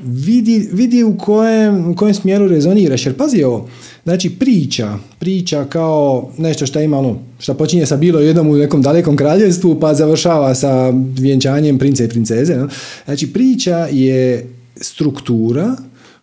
vidi, 0.00 0.68
vidi 0.72 1.04
u, 1.04 1.18
kojem, 1.18 1.90
u 1.90 1.96
kojem 1.96 2.14
smjeru 2.14 2.48
rezoniraš. 2.48 3.06
Jer 3.06 3.16
pazi 3.16 3.42
ovo, 3.42 3.68
znači 4.04 4.30
priča, 4.30 4.98
priča 5.18 5.64
kao 5.64 6.30
nešto 6.38 6.66
što 6.66 6.80
ima 6.80 6.98
ono, 6.98 7.18
što 7.38 7.54
počinje 7.54 7.86
sa 7.86 7.96
bilo 7.96 8.20
jednom 8.20 8.48
u 8.48 8.56
nekom 8.56 8.82
dalekom 8.82 9.16
kraljevstvu 9.16 9.80
pa 9.80 9.94
završava 9.94 10.54
sa 10.54 10.92
vjenčanjem 11.18 11.78
prince 11.78 12.04
i 12.04 12.08
princeze. 12.08 12.56
no. 12.56 12.68
Znači 13.04 13.32
priča 13.32 13.76
je 13.76 14.46
struktura 14.76 15.76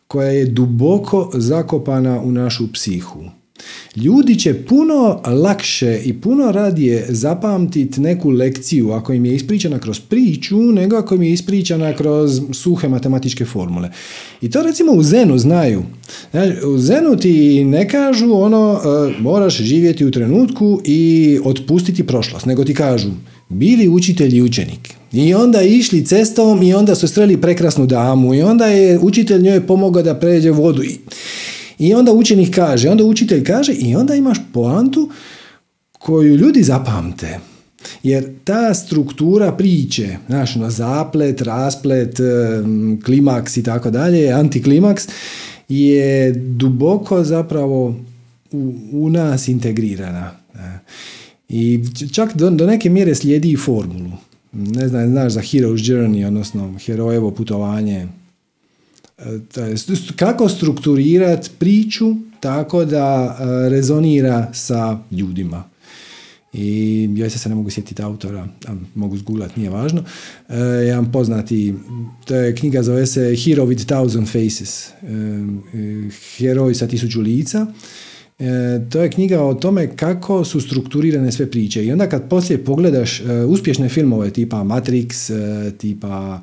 koja 0.08 0.30
je 0.30 0.46
duboko 0.46 1.32
zakopana 1.34 2.22
u 2.22 2.32
našu 2.32 2.74
psihu. 2.74 3.24
Ljudi 3.96 4.40
će 4.40 4.66
puno 4.66 5.22
lakše 5.26 6.02
i 6.06 6.14
puno 6.14 6.52
radije 6.52 7.06
zapamtiti 7.10 8.02
neku 8.02 8.30
lekciju 8.30 8.92
ako 8.92 9.14
im 9.14 9.26
je 9.26 9.36
ispričana 9.36 9.80
kroz 9.80 10.00
priču 10.00 10.58
nego 10.58 10.96
ako 10.98 11.16
im 11.16 11.22
je 11.22 11.32
ispričana 11.32 11.94
kroz 11.94 12.42
suhe 12.54 12.88
matematičke 12.88 13.46
formule. 13.46 13.90
I 14.42 14.50
to 14.50 14.64
recimo 14.64 14.92
u 14.92 15.04
Zenu 15.04 15.38
znaju. 15.38 15.84
u 16.76 16.78
Zenu 16.78 17.18
ti 17.18 17.64
ne 17.64 17.90
kažu 17.90 18.34
ono 18.34 18.80
e, 18.84 19.22
moraš 19.22 19.58
živjeti 19.58 20.06
u 20.06 20.12
trenutku 20.12 20.82
i 20.84 21.40
otpustiti 21.44 22.08
prošlost, 22.08 22.46
nego 22.46 22.64
ti 22.64 22.74
kažu 22.74 23.10
bili 23.50 23.90
učitelj 23.90 24.36
i 24.36 24.42
učenik. 24.42 24.94
I 25.16 25.34
onda 25.34 25.62
išli 25.62 26.06
cestom 26.06 26.64
i 26.64 26.74
onda 26.74 26.96
su 26.96 27.08
streli 27.08 27.42
prekrasnu 27.42 27.86
damu 27.86 28.34
i 28.34 28.42
onda 28.42 28.66
je 28.66 29.00
učitelj 29.00 29.42
njoj 29.42 29.68
pomogao 29.68 30.04
da 30.04 30.16
pređe 30.16 30.52
vodu. 30.52 30.84
I, 31.80 31.94
onda 31.94 32.14
učenik 32.14 32.56
kaže, 32.56 32.90
onda 32.90 33.04
učitelj 33.04 33.44
kaže 33.44 33.74
i 33.74 33.96
onda 33.96 34.16
imaš 34.16 34.38
poantu 34.54 35.10
koju 35.92 36.36
ljudi 36.36 36.64
zapamte. 36.64 37.40
Jer 38.04 38.30
ta 38.44 38.74
struktura 38.74 39.52
priče, 39.52 40.18
znaš, 40.28 40.56
na 40.56 40.70
zaplet, 40.70 41.42
rasplet, 41.42 42.20
klimaks 43.06 43.58
i 43.58 43.64
tako 43.64 43.92
dalje, 43.92 44.32
antiklimaks, 44.32 45.08
je 45.70 46.32
duboko 46.32 47.24
zapravo 47.24 47.96
u, 48.52 48.74
u 48.92 49.10
nas 49.10 49.48
integrirana. 49.48 50.32
I 51.50 51.80
čak 52.14 52.36
do, 52.36 52.50
do 52.50 52.68
neke 52.68 52.90
mjere 52.90 53.16
slijedi 53.16 53.52
i 53.52 53.58
formulu. 53.58 54.12
Ne 54.56 54.88
znam, 54.88 55.10
znaš 55.10 55.34
za 55.34 55.42
Hero's 55.42 55.92
Journey, 55.92 56.28
odnosno 56.28 56.74
herojevo 56.86 57.32
putovanje, 57.32 58.08
kako 60.16 60.50
strukturirati 60.50 61.50
priču 61.60 62.16
tako 62.40 62.86
da 62.86 63.38
e, 63.40 63.70
rezonira 63.70 64.54
sa 64.54 65.00
ljudima. 65.12 65.64
I 66.54 67.10
ja 67.16 67.30
se 67.30 67.50
ne 67.50 67.56
mogu 67.56 67.70
sjetiti 67.70 68.02
autora, 68.02 68.48
mogu 68.96 69.18
zgulat, 69.18 69.56
nije 69.56 69.70
važno. 69.70 70.04
E, 70.50 70.58
jedan 70.60 71.12
poznati, 71.12 71.74
to 72.26 72.36
je 72.36 72.56
knjiga 72.56 72.84
zove 72.84 73.06
se 73.06 73.36
Hero 73.36 73.66
with 73.66 73.86
Thousand 73.86 74.28
Faces. 74.28 74.88
E, 74.88 74.92
heroj 76.38 76.76
sa 76.76 76.88
tisuću 76.88 77.22
lica. 77.22 77.68
E, 78.40 78.46
to 78.90 79.02
je 79.02 79.10
knjiga 79.10 79.44
o 79.44 79.54
tome 79.54 79.96
kako 79.96 80.44
su 80.44 80.62
strukturirane 80.62 81.32
sve 81.32 81.52
priče 81.52 81.86
i 81.86 81.92
onda 81.92 82.10
kad 82.10 82.30
poslije 82.30 82.64
pogledaš 82.64 83.20
e, 83.20 83.46
uspješne 83.48 83.90
filmove 83.90 84.30
tipa 84.30 84.58
Matrix, 84.58 85.34
e, 85.34 85.72
tipa 85.72 86.40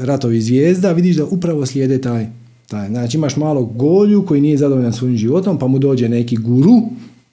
Ratovi 0.00 0.40
zvijezda, 0.40 0.92
vidiš 0.92 1.16
da 1.16 1.24
upravo 1.24 1.66
slijede 1.66 2.00
taj, 2.00 2.26
taj. 2.68 2.88
Znači 2.88 3.16
imaš 3.16 3.36
malo 3.36 3.64
golju 3.64 4.26
koji 4.26 4.40
nije 4.40 4.56
zadovoljan 4.56 4.92
svojim 4.92 5.16
životom 5.16 5.58
pa 5.58 5.66
mu 5.66 5.78
dođe 5.78 6.08
neki 6.08 6.36
guru 6.36 6.82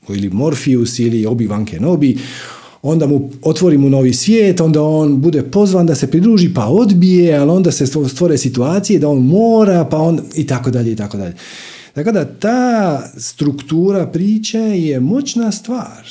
ili 0.09 0.29
Morpheus 0.29 0.99
ili 0.99 1.25
Obi-Wan 1.25 1.65
Kenobi 1.65 2.17
onda 2.81 3.07
mu 3.07 3.29
otvori 3.41 3.77
mu 3.77 3.89
novi 3.89 4.13
svijet, 4.13 4.61
onda 4.61 4.83
on 4.83 5.21
bude 5.21 5.43
pozvan 5.43 5.85
da 5.85 5.95
se 5.95 6.11
pridruži 6.11 6.53
pa 6.53 6.65
odbije, 6.65 7.37
ali 7.37 7.51
onda 7.51 7.71
se 7.71 7.87
stvore 7.87 8.37
situacije 8.37 8.99
da 8.99 9.09
on 9.09 9.25
mora, 9.25 9.85
pa 9.85 9.97
on 9.97 10.19
i 10.35 10.47
tako 10.47 10.71
dalje 10.71 10.91
i 10.91 10.95
tako 10.95 11.17
dalje. 11.17 11.33
Tako 11.93 12.11
da 12.11 12.25
ta 12.25 13.01
struktura 13.17 14.07
priče 14.07 14.59
je 14.59 14.99
moćna 14.99 15.51
stvar. 15.51 16.07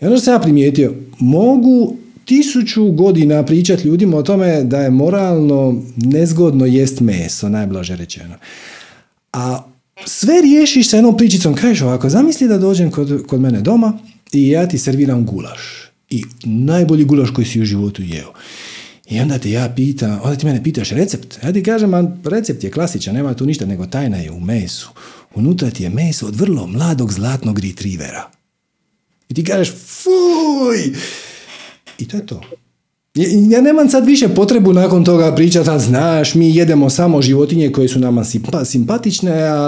I 0.00 0.06
ono 0.06 0.16
što 0.16 0.24
sam 0.24 0.34
ja 0.34 0.40
primijetio, 0.40 0.94
mogu 1.18 1.96
tisuću 2.24 2.92
godina 2.92 3.44
pričati 3.44 3.88
ljudima 3.88 4.16
o 4.16 4.22
tome 4.22 4.64
da 4.64 4.78
je 4.78 4.90
moralno 4.90 5.82
nezgodno 5.96 6.66
jest 6.66 7.00
meso, 7.00 7.48
najblaže 7.48 7.96
rečeno. 7.96 8.34
A 9.32 9.64
sve 10.06 10.40
riješiš 10.42 10.90
sa 10.90 10.96
jednom 10.96 11.16
pričicom, 11.16 11.54
kažeš 11.54 11.82
ovako, 11.82 12.08
zamisli 12.08 12.48
da 12.48 12.58
dođem 12.58 12.90
kod, 12.90 13.26
kod 13.26 13.40
mene 13.40 13.60
doma 13.60 13.98
i 14.32 14.48
ja 14.48 14.68
ti 14.68 14.78
serviram 14.78 15.26
gulaš. 15.26 15.90
I 16.10 16.24
najbolji 16.44 17.04
gulaš 17.04 17.30
koji 17.30 17.46
si 17.46 17.60
u 17.60 17.64
životu 17.64 18.02
jeo. 18.02 18.32
I 19.10 19.20
onda 19.20 19.38
te 19.38 19.50
ja 19.50 19.72
pitam, 19.76 20.20
onda 20.22 20.36
ti 20.36 20.46
mene 20.46 20.62
pitaš 20.62 20.90
recept. 20.90 21.38
Ja 21.44 21.52
ti 21.52 21.62
kažem, 21.62 21.92
recept 22.24 22.64
je 22.64 22.70
klasičan, 22.70 23.14
nema 23.14 23.34
tu 23.34 23.46
ništa, 23.46 23.66
nego 23.66 23.86
tajna 23.86 24.16
je 24.16 24.30
u 24.30 24.40
mesu. 24.40 24.90
Unutra 25.34 25.70
ti 25.70 25.82
je 25.82 25.90
meso 25.90 26.26
od 26.26 26.36
vrlo 26.36 26.66
mladog 26.66 27.12
zlatnog 27.12 27.58
retrievera. 27.58 28.30
I 29.28 29.34
ti 29.34 29.44
kažeš, 29.44 29.72
fuj! 29.72 30.94
I 31.98 32.08
to 32.08 32.16
je 32.16 32.26
to. 32.26 32.40
Ja 33.50 33.60
nemam 33.60 33.88
sad 33.88 34.06
više 34.06 34.28
potrebu 34.28 34.72
nakon 34.72 35.04
toga 35.04 35.34
pričati, 35.34 35.70
ali 35.70 35.80
znaš, 35.80 36.34
mi 36.34 36.56
jedemo 36.56 36.90
samo 36.90 37.22
životinje 37.22 37.72
koje 37.72 37.88
su 37.88 37.98
nama 37.98 38.24
simpatične, 38.64 39.42
a 39.42 39.66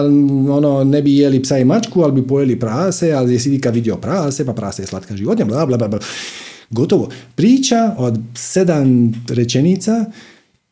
ono, 0.51 0.84
ne 0.84 1.03
bi 1.03 1.16
jeli 1.16 1.43
psa 1.43 1.59
i 1.59 1.64
mačku, 1.64 2.03
ali 2.03 2.12
bi 2.12 2.26
pojeli 2.26 2.61
prase, 2.61 3.12
ali 3.12 3.32
jesi 3.32 3.61
kad 3.61 3.74
vidio 3.74 3.97
prase, 3.97 4.47
pa 4.47 4.53
prase 4.53 4.82
je 4.82 4.86
slatka 4.86 5.16
životinja, 5.16 5.45
bla, 5.45 5.66
bla, 5.66 5.76
bla, 5.76 5.88
bla. 5.88 5.99
Gotovo. 6.73 7.09
Priča 7.35 7.95
od 7.99 8.18
sedam 8.35 9.12
rečenica 9.29 10.05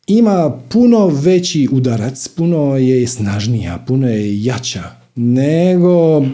ima 0.07 0.59
puno 0.69 1.07
veći 1.07 1.67
udarac, 1.71 2.27
puno 2.27 2.77
je 2.77 3.07
snažnija, 3.07 3.83
puno 3.87 4.07
je 4.09 4.43
jača 4.43 4.83
nego 5.15 6.25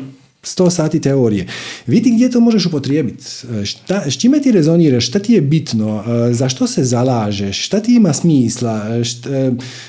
sto 0.44 0.70
sati 0.70 1.02
teorije. 1.02 1.48
Vidi 1.88 2.12
gdje 2.12 2.32
to 2.32 2.40
možeš 2.40 2.66
upotrijebiti. 2.66 3.26
Šta, 3.66 4.12
s 4.12 4.18
čime 4.18 4.42
ti 4.42 4.52
rezoniraš, 4.52 5.08
šta 5.08 5.20
ti 5.20 5.34
je 5.34 5.42
bitno, 5.42 6.04
za 6.32 6.50
što 6.50 6.68
se 6.68 6.84
zalažeš, 6.84 7.66
šta 7.66 7.80
ti 7.80 7.96
ima 7.96 8.14
smisla, 8.14 9.04
šta, 9.04 9.30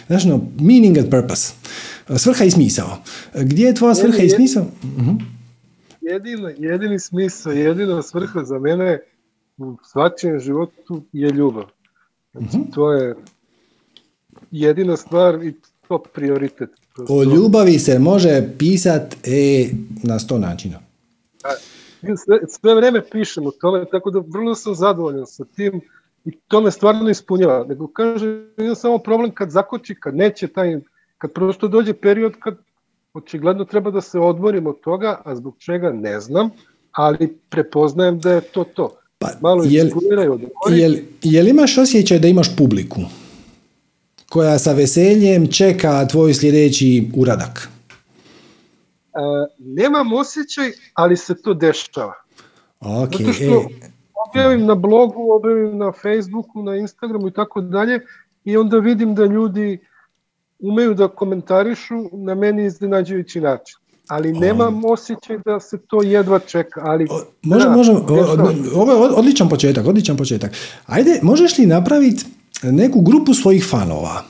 znaš 0.07 0.25
no, 0.25 0.41
meaning 0.61 0.99
and 0.99 1.11
purpose. 1.11 1.53
Svrha 2.17 2.45
i 2.45 2.51
smisao. 2.51 2.99
Gdje 3.35 3.67
je 3.67 3.75
tvoja 3.75 3.95
svrha 3.95 4.23
i 4.23 4.31
smisao? 4.31 4.67
uh 4.83 5.07
Jedini, 6.01 6.55
jedini 6.59 6.99
smisao, 6.99 7.53
jedina 7.53 8.03
svrha 8.03 8.45
za 8.45 8.59
mene 8.59 8.99
u 9.59 9.77
svačijem 9.85 10.41
životu 10.41 11.03
je 11.13 11.31
ljubav. 11.31 11.65
Znači, 12.33 12.59
mhm. 12.59 12.71
to 12.71 12.93
je 12.93 13.17
jedina 14.51 14.97
stvar 14.97 15.45
i 15.45 15.55
to 15.89 15.99
prioritet. 15.99 16.71
O 17.09 17.25
ljubavi 17.25 17.79
se 17.79 17.99
može 17.99 18.49
pisat 18.59 19.15
e, 19.27 19.71
na 20.03 20.19
sto 20.19 20.39
načina. 20.39 20.79
Sve, 22.01 22.39
sve 22.49 22.75
vreme 22.75 23.03
pišem 23.11 23.47
o 23.47 23.51
tome, 23.51 23.85
tako 23.91 24.11
da 24.11 24.23
vrlo 24.29 24.55
sam 24.55 24.75
zadovoljan 24.75 25.27
sa 25.27 25.45
tim 25.45 25.81
i 26.25 26.31
to 26.49 26.61
me 26.61 26.71
stvarno 26.71 27.11
ispunjava. 27.11 27.65
Nego 27.69 27.87
kaže, 27.87 28.45
imam 28.59 28.75
samo 28.75 28.99
problem 28.99 29.31
kad 29.35 29.51
zakoči, 29.51 29.95
kad 29.95 30.17
neće 30.17 30.49
taj, 30.49 30.81
kad 31.19 31.33
prosto 31.33 31.69
dođe 31.69 31.95
period 31.95 32.33
kad 32.39 32.57
očigledno 33.15 33.65
treba 33.65 33.91
da 33.91 34.01
se 34.01 34.19
odmorim 34.19 34.67
od 34.67 34.81
toga, 34.81 35.21
a 35.25 35.37
zbog 35.37 35.55
čega 35.59 35.91
ne 35.93 36.21
znam, 36.21 36.51
ali 36.93 37.39
prepoznajem 37.49 38.19
da 38.19 38.33
je 38.33 38.41
to 38.41 38.65
to. 38.65 38.98
Pa, 39.19 39.29
Malo 39.41 39.65
jel, 39.65 39.89
jel, 40.71 40.95
jel 41.23 41.49
imaš 41.49 41.79
osjećaj 41.79 42.19
da 42.19 42.29
imaš 42.29 42.57
publiku 42.57 43.01
koja 44.29 44.59
sa 44.59 44.73
veseljem 44.73 45.47
čeka 45.47 46.07
tvoj 46.07 46.35
sljedeći 46.35 47.11
uradak? 47.17 47.69
E, 49.15 49.21
nemam 49.59 50.13
osjećaj, 50.13 50.71
ali 50.95 51.17
se 51.17 51.43
to 51.43 51.55
dešava. 51.55 52.15
Okay, 52.81 53.23
Zato 53.23 53.33
što 53.33 53.45
e. 53.45 53.91
objavim 54.29 54.67
na 54.67 54.75
blogu, 54.75 55.33
objavim 55.33 55.79
na 55.79 55.93
Facebooku, 55.93 56.63
na 56.63 56.77
Instagramu 56.77 57.29
i 57.29 57.33
tako 57.33 57.61
dalje 57.61 58.01
i 58.45 58.57
onda 58.57 58.79
vidim 58.79 59.15
da 59.15 59.25
ljudi 59.25 59.79
umeju 60.59 60.95
da 60.95 61.09
komentarišu 61.09 61.95
na 62.13 62.35
meni 62.35 62.65
iznenađujući 62.65 63.41
način 63.41 63.77
ali 64.09 64.33
nemam 64.33 64.85
osjećaj 64.85 65.39
da 65.45 65.61
se 65.61 65.79
to 65.79 66.03
jedva 66.03 66.39
čeka. 66.39 66.81
Ali, 66.85 67.07
može, 67.43 67.69
može, 67.69 67.93
ovo 68.75 68.93
je 68.93 68.99
odličan 68.99 69.49
početak, 69.49 69.87
odličan 69.87 70.17
početak. 70.17 70.53
Ajde, 70.87 71.21
možeš 71.23 71.59
li 71.59 71.67
napraviti 71.67 72.25
neku 72.63 73.01
grupu 73.01 73.35
svojih 73.35 73.67
fanova? 73.71 74.25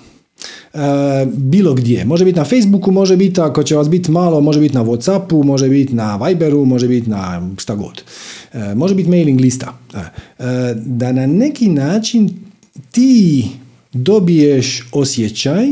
E, 0.74 1.26
bilo 1.26 1.74
gdje. 1.74 2.04
Može 2.04 2.24
biti 2.24 2.38
na 2.38 2.44
Facebooku, 2.44 2.90
može 2.90 3.16
biti, 3.16 3.40
ako 3.40 3.62
će 3.62 3.76
vas 3.76 3.90
biti 3.90 4.10
malo, 4.10 4.40
može 4.40 4.60
biti 4.60 4.74
na 4.74 4.84
Whatsappu, 4.84 5.44
može 5.44 5.68
biti 5.68 5.94
na 5.94 6.16
Viberu, 6.16 6.64
može 6.64 6.88
biti 6.88 7.10
na 7.10 7.48
šta 7.56 7.74
god. 7.74 8.02
E, 8.52 8.74
može 8.74 8.94
biti 8.94 9.10
mailing 9.10 9.40
lista. 9.40 9.78
E, 9.94 10.02
da 10.74 11.12
na 11.12 11.26
neki 11.26 11.68
način 11.68 12.30
ti 12.90 13.44
dobiješ 13.92 14.88
osjećaj 14.92 15.66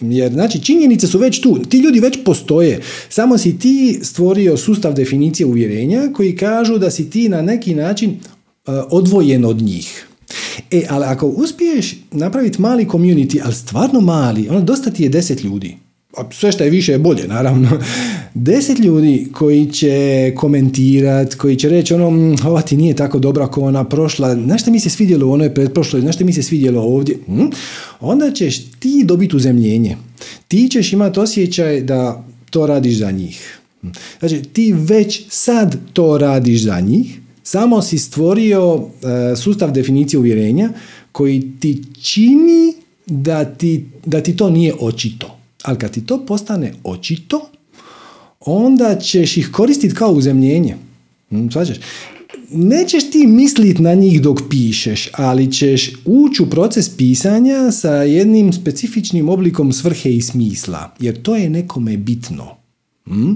jer 0.00 0.32
znači 0.32 0.64
činjenice 0.64 1.06
su 1.06 1.18
već 1.18 1.40
tu, 1.40 1.58
ti 1.68 1.78
ljudi 1.78 2.00
već 2.00 2.18
postoje, 2.24 2.80
samo 3.08 3.38
si 3.38 3.58
ti 3.58 4.00
stvorio 4.02 4.56
sustav 4.56 4.94
definicije 4.94 5.46
uvjerenja 5.46 6.12
koji 6.14 6.36
kažu 6.36 6.78
da 6.78 6.90
si 6.90 7.10
ti 7.10 7.28
na 7.28 7.42
neki 7.42 7.74
način 7.74 8.10
uh, 8.10 8.74
odvojen 8.90 9.44
od 9.44 9.62
njih. 9.62 10.06
E, 10.70 10.82
ali 10.88 11.04
ako 11.04 11.26
uspiješ 11.26 11.94
napraviti 12.10 12.60
mali 12.60 12.86
community, 12.86 13.40
ali 13.44 13.54
stvarno 13.54 14.00
mali, 14.00 14.48
ono 14.48 14.60
dosta 14.60 14.90
ti 14.90 15.02
je 15.02 15.08
deset 15.08 15.44
ljudi, 15.44 15.76
a 16.16 16.22
sve 16.32 16.52
što 16.52 16.64
je 16.64 16.70
više 16.70 16.92
je 16.92 16.98
bolje, 16.98 17.28
naravno. 17.28 17.68
Deset 18.34 18.78
ljudi 18.78 19.28
koji 19.32 19.70
će 19.72 20.32
komentirat, 20.36 21.34
koji 21.34 21.56
će 21.56 21.68
reći 21.68 21.94
ono, 21.94 22.36
ova 22.46 22.62
ti 22.62 22.76
nije 22.76 22.96
tako 22.96 23.18
dobra 23.18 23.50
kao 23.50 23.64
ona 23.64 23.84
prošla, 23.84 24.34
znaš 24.34 24.62
što 24.62 24.70
mi 24.70 24.80
se 24.80 24.90
svidjelo 24.90 25.26
u 25.26 25.32
onoj 25.32 25.54
pretprošloj, 25.54 26.00
znaš 26.00 26.14
što 26.14 26.24
mi 26.24 26.32
se 26.32 26.42
svidjelo 26.42 26.82
ovdje, 26.82 27.16
hm? 27.26 27.46
onda 28.00 28.30
ćeš 28.30 28.70
ti 28.70 29.04
dobiti 29.04 29.36
uzemljenje. 29.36 29.96
Ti 30.48 30.68
ćeš 30.68 30.92
imati 30.92 31.20
osjećaj 31.20 31.80
da 31.80 32.24
to 32.50 32.66
radiš 32.66 32.98
za 32.98 33.10
njih. 33.10 33.58
Znači, 34.18 34.42
ti 34.42 34.72
već 34.72 35.24
sad 35.28 35.76
to 35.92 36.18
radiš 36.18 36.62
za 36.62 36.80
njih, 36.80 37.20
samo 37.42 37.82
si 37.82 37.98
stvorio 37.98 38.80
e, 39.32 39.36
sustav 39.36 39.72
definicije 39.72 40.20
uvjerenja 40.20 40.70
koji 41.12 41.52
ti 41.60 41.82
čini 42.02 42.74
da 43.06 43.44
ti, 43.44 43.86
da 44.06 44.20
ti 44.20 44.36
to 44.36 44.50
nije 44.50 44.74
očito. 44.80 45.38
Ali 45.62 45.78
kad 45.78 45.90
ti 45.90 46.06
to 46.06 46.26
postane 46.26 46.72
očito, 46.84 47.50
onda 48.40 48.98
ćeš 48.98 49.36
ih 49.36 49.50
koristiti 49.52 49.94
kao 49.94 50.12
uzemljenje. 50.12 50.76
Hm, 51.30 51.48
Svađaš? 51.48 51.76
Nećeš 52.50 53.10
ti 53.10 53.26
misliti 53.26 53.82
na 53.82 53.94
njih 53.94 54.22
dok 54.22 54.38
pišeš, 54.50 55.10
ali 55.12 55.52
ćeš 55.52 55.92
ući 56.04 56.42
u 56.42 56.50
proces 56.50 56.96
pisanja 56.96 57.70
sa 57.70 57.92
jednim 57.92 58.52
specifičnim 58.52 59.28
oblikom 59.28 59.72
svrhe 59.72 60.10
i 60.10 60.22
smisla, 60.22 60.94
jer 61.00 61.22
to 61.22 61.36
je 61.36 61.50
nekome 61.50 61.96
bitno. 61.96 62.56
Hm? 63.04 63.32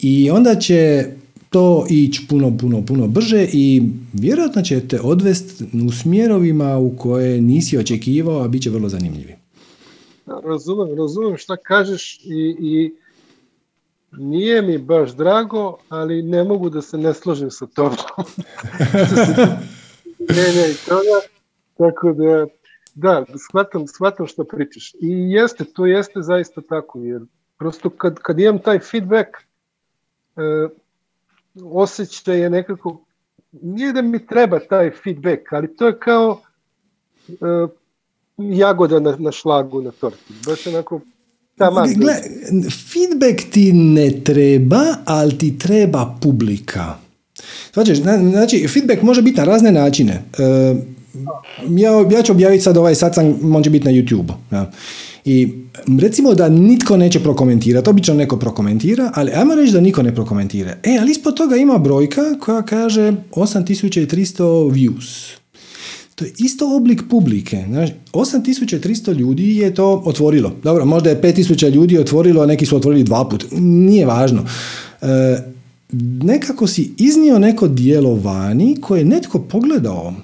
I 0.00 0.30
onda 0.30 0.54
će 0.54 1.06
to 1.50 1.86
ići 1.90 2.26
puno, 2.28 2.56
puno, 2.60 2.86
puno 2.86 3.06
brže 3.06 3.48
i 3.52 3.82
vjerojatno 4.12 4.62
će 4.62 4.88
te 4.88 5.00
odvesti 5.00 5.64
u 5.86 5.92
smjerovima 5.92 6.78
u 6.78 6.96
koje 6.96 7.40
nisi 7.40 7.78
očekivao, 7.78 8.42
a 8.42 8.48
bit 8.48 8.62
će 8.62 8.70
vrlo 8.70 8.88
zanimljivi. 8.88 9.34
Razumem, 10.44 10.98
razumem 10.98 11.36
šta 11.36 11.56
kažeš 11.56 12.20
i, 12.24 12.56
i 12.60 12.92
nije 14.12 14.62
mi 14.62 14.78
baš 14.78 15.10
drago, 15.16 15.78
ali 15.88 16.22
ne 16.22 16.44
mogu 16.44 16.70
da 16.70 16.82
se 16.82 16.98
ne 16.98 17.14
složim 17.14 17.50
sa 17.50 17.66
tobom. 17.66 17.96
ne, 20.36 20.46
ne, 20.56 20.74
toga, 20.88 21.18
tako 21.78 22.12
da, 22.12 22.46
da, 22.94 23.24
shvatam, 23.48 23.86
shvatam 23.86 24.26
što 24.26 24.44
pričaš. 24.44 24.94
I 24.94 25.30
jeste, 25.30 25.64
to 25.64 25.86
jeste 25.86 26.22
zaista 26.22 26.60
tako, 26.60 26.98
jer 26.98 27.22
prosto 27.58 27.90
kad, 27.90 28.18
kad 28.18 28.40
imam 28.40 28.58
taj 28.58 28.78
feedback, 28.78 29.28
e, 30.36 30.68
osjećaj 31.64 32.40
je 32.40 32.50
nekako, 32.50 33.04
nije 33.52 33.92
da 33.92 34.02
mi 34.02 34.26
treba 34.26 34.58
taj 34.60 34.90
feedback, 34.90 35.52
ali 35.52 35.76
to 35.76 35.86
je 35.86 35.98
kao 35.98 36.40
e, 37.28 37.34
jagoda 38.38 39.00
na, 39.00 39.16
na 39.18 39.32
šlagu 39.32 39.82
na 39.82 39.90
torti. 39.90 40.34
Baš 40.46 40.66
onako 40.66 41.00
taman. 41.58 41.94
Gle, 41.94 42.14
feedback 42.92 43.50
ti 43.50 43.72
ne 43.72 44.10
treba, 44.24 44.82
ali 45.04 45.38
ti 45.38 45.58
treba 45.58 46.16
publika. 46.20 46.94
Znači, 47.72 47.94
znači, 48.30 48.68
feedback 48.68 49.02
može 49.02 49.22
biti 49.22 49.38
na 49.38 49.44
razne 49.44 49.72
načine. 49.72 50.22
E, 50.38 50.74
ja, 51.68 51.90
ja 52.10 52.22
ću 52.22 52.32
objaviti 52.32 52.62
sad 52.62 52.76
ovaj 52.76 52.94
satsang, 52.94 53.34
on 53.54 53.62
će 53.62 53.70
biti 53.70 53.84
na 53.84 53.92
YouTube. 53.92 54.32
Ja. 54.50 54.70
I 55.24 55.48
recimo 56.00 56.34
da 56.34 56.48
nitko 56.48 56.96
neće 56.96 57.20
prokomentirati, 57.20 57.90
obično 57.90 58.14
neko 58.14 58.36
prokomentira, 58.36 59.10
ali 59.14 59.32
ajmo 59.34 59.54
reći 59.54 59.72
da 59.72 59.80
niko 59.80 60.02
ne 60.02 60.14
prokomentira. 60.14 60.70
E, 60.82 60.98
ali 61.00 61.10
ispod 61.10 61.36
toga 61.36 61.56
ima 61.56 61.78
brojka 61.78 62.22
koja 62.40 62.62
kaže 62.62 63.12
8300 63.30 64.72
views. 64.72 65.38
To 66.18 66.24
je 66.24 66.32
isto 66.38 66.76
oblik 66.76 67.02
publike. 67.10 67.64
Znači, 67.68 67.92
8300 68.12 69.12
ljudi 69.12 69.56
je 69.56 69.74
to 69.74 70.02
otvorilo. 70.04 70.52
Dobro, 70.62 70.84
možda 70.84 71.10
je 71.10 71.22
5000 71.22 71.70
ljudi 71.70 71.98
otvorilo, 71.98 72.42
a 72.42 72.46
neki 72.46 72.66
su 72.66 72.76
otvorili 72.76 73.04
dva 73.04 73.28
put. 73.28 73.46
Nije 73.60 74.06
važno. 74.06 74.46
E, 75.02 75.38
nekako 76.22 76.66
si 76.66 76.90
iznio 76.98 77.38
neko 77.38 77.68
dijelo 77.68 78.14
vani 78.14 78.76
koje 78.80 79.00
je 79.00 79.04
netko 79.04 79.38
pogledao 79.38 80.14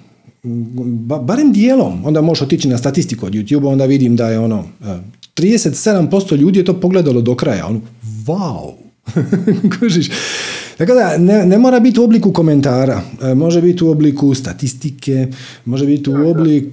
ba, 0.45 1.18
barem 1.18 1.53
dijelom, 1.53 2.05
onda 2.05 2.20
možeš 2.20 2.42
otići 2.42 2.68
na 2.68 2.78
statistiku 2.78 3.26
od 3.26 3.32
YouTube, 3.32 3.68
onda 3.72 3.84
vidim 3.84 4.16
da 4.16 4.28
je 4.28 4.38
ono, 4.38 4.64
37% 5.36 6.36
ljudi 6.36 6.59
je 6.59 6.64
to 6.64 6.80
pogledalo 6.80 7.20
do 7.20 7.34
kraja, 7.34 7.66
ono, 7.66 7.80
wow, 8.26 8.72
kužiš. 9.78 10.11
Tako 10.78 10.94
da, 10.94 11.18
ne, 11.18 11.46
ne, 11.46 11.58
mora 11.58 11.80
biti 11.80 12.00
u 12.00 12.04
obliku 12.04 12.32
komentara, 12.32 13.00
e, 13.22 13.34
može 13.34 13.62
biti 13.62 13.84
u 13.84 13.90
obliku 13.90 14.34
statistike, 14.34 15.26
može 15.64 15.86
biti 15.86 16.10
u, 16.10 16.30
oblik, 16.30 16.64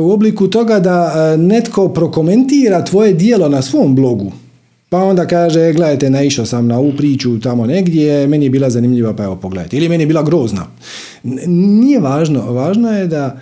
u 0.00 0.10
obliku 0.10 0.48
toga 0.48 0.80
da 0.80 1.12
e, 1.14 1.38
netko 1.38 1.88
prokomentira 1.88 2.84
tvoje 2.84 3.12
dijelo 3.12 3.48
na 3.48 3.62
svom 3.62 3.94
blogu. 3.94 4.32
Pa 4.88 4.98
onda 4.98 5.26
kaže, 5.26 5.72
gledajte, 5.72 6.10
naišao 6.10 6.46
sam 6.46 6.66
na 6.66 6.78
ovu 6.78 6.92
priču 6.96 7.40
tamo 7.40 7.66
negdje, 7.66 8.26
meni 8.26 8.46
je 8.46 8.50
bila 8.50 8.70
zanimljiva, 8.70 9.16
pa 9.16 9.24
evo 9.24 9.36
pogledajte. 9.36 9.76
Ili 9.76 9.88
meni 9.88 10.02
je 10.02 10.06
bila 10.06 10.22
grozna. 10.22 10.66
Nije 11.46 12.00
važno. 12.00 12.52
Važno 12.52 12.92
je 12.92 13.06
da, 13.06 13.40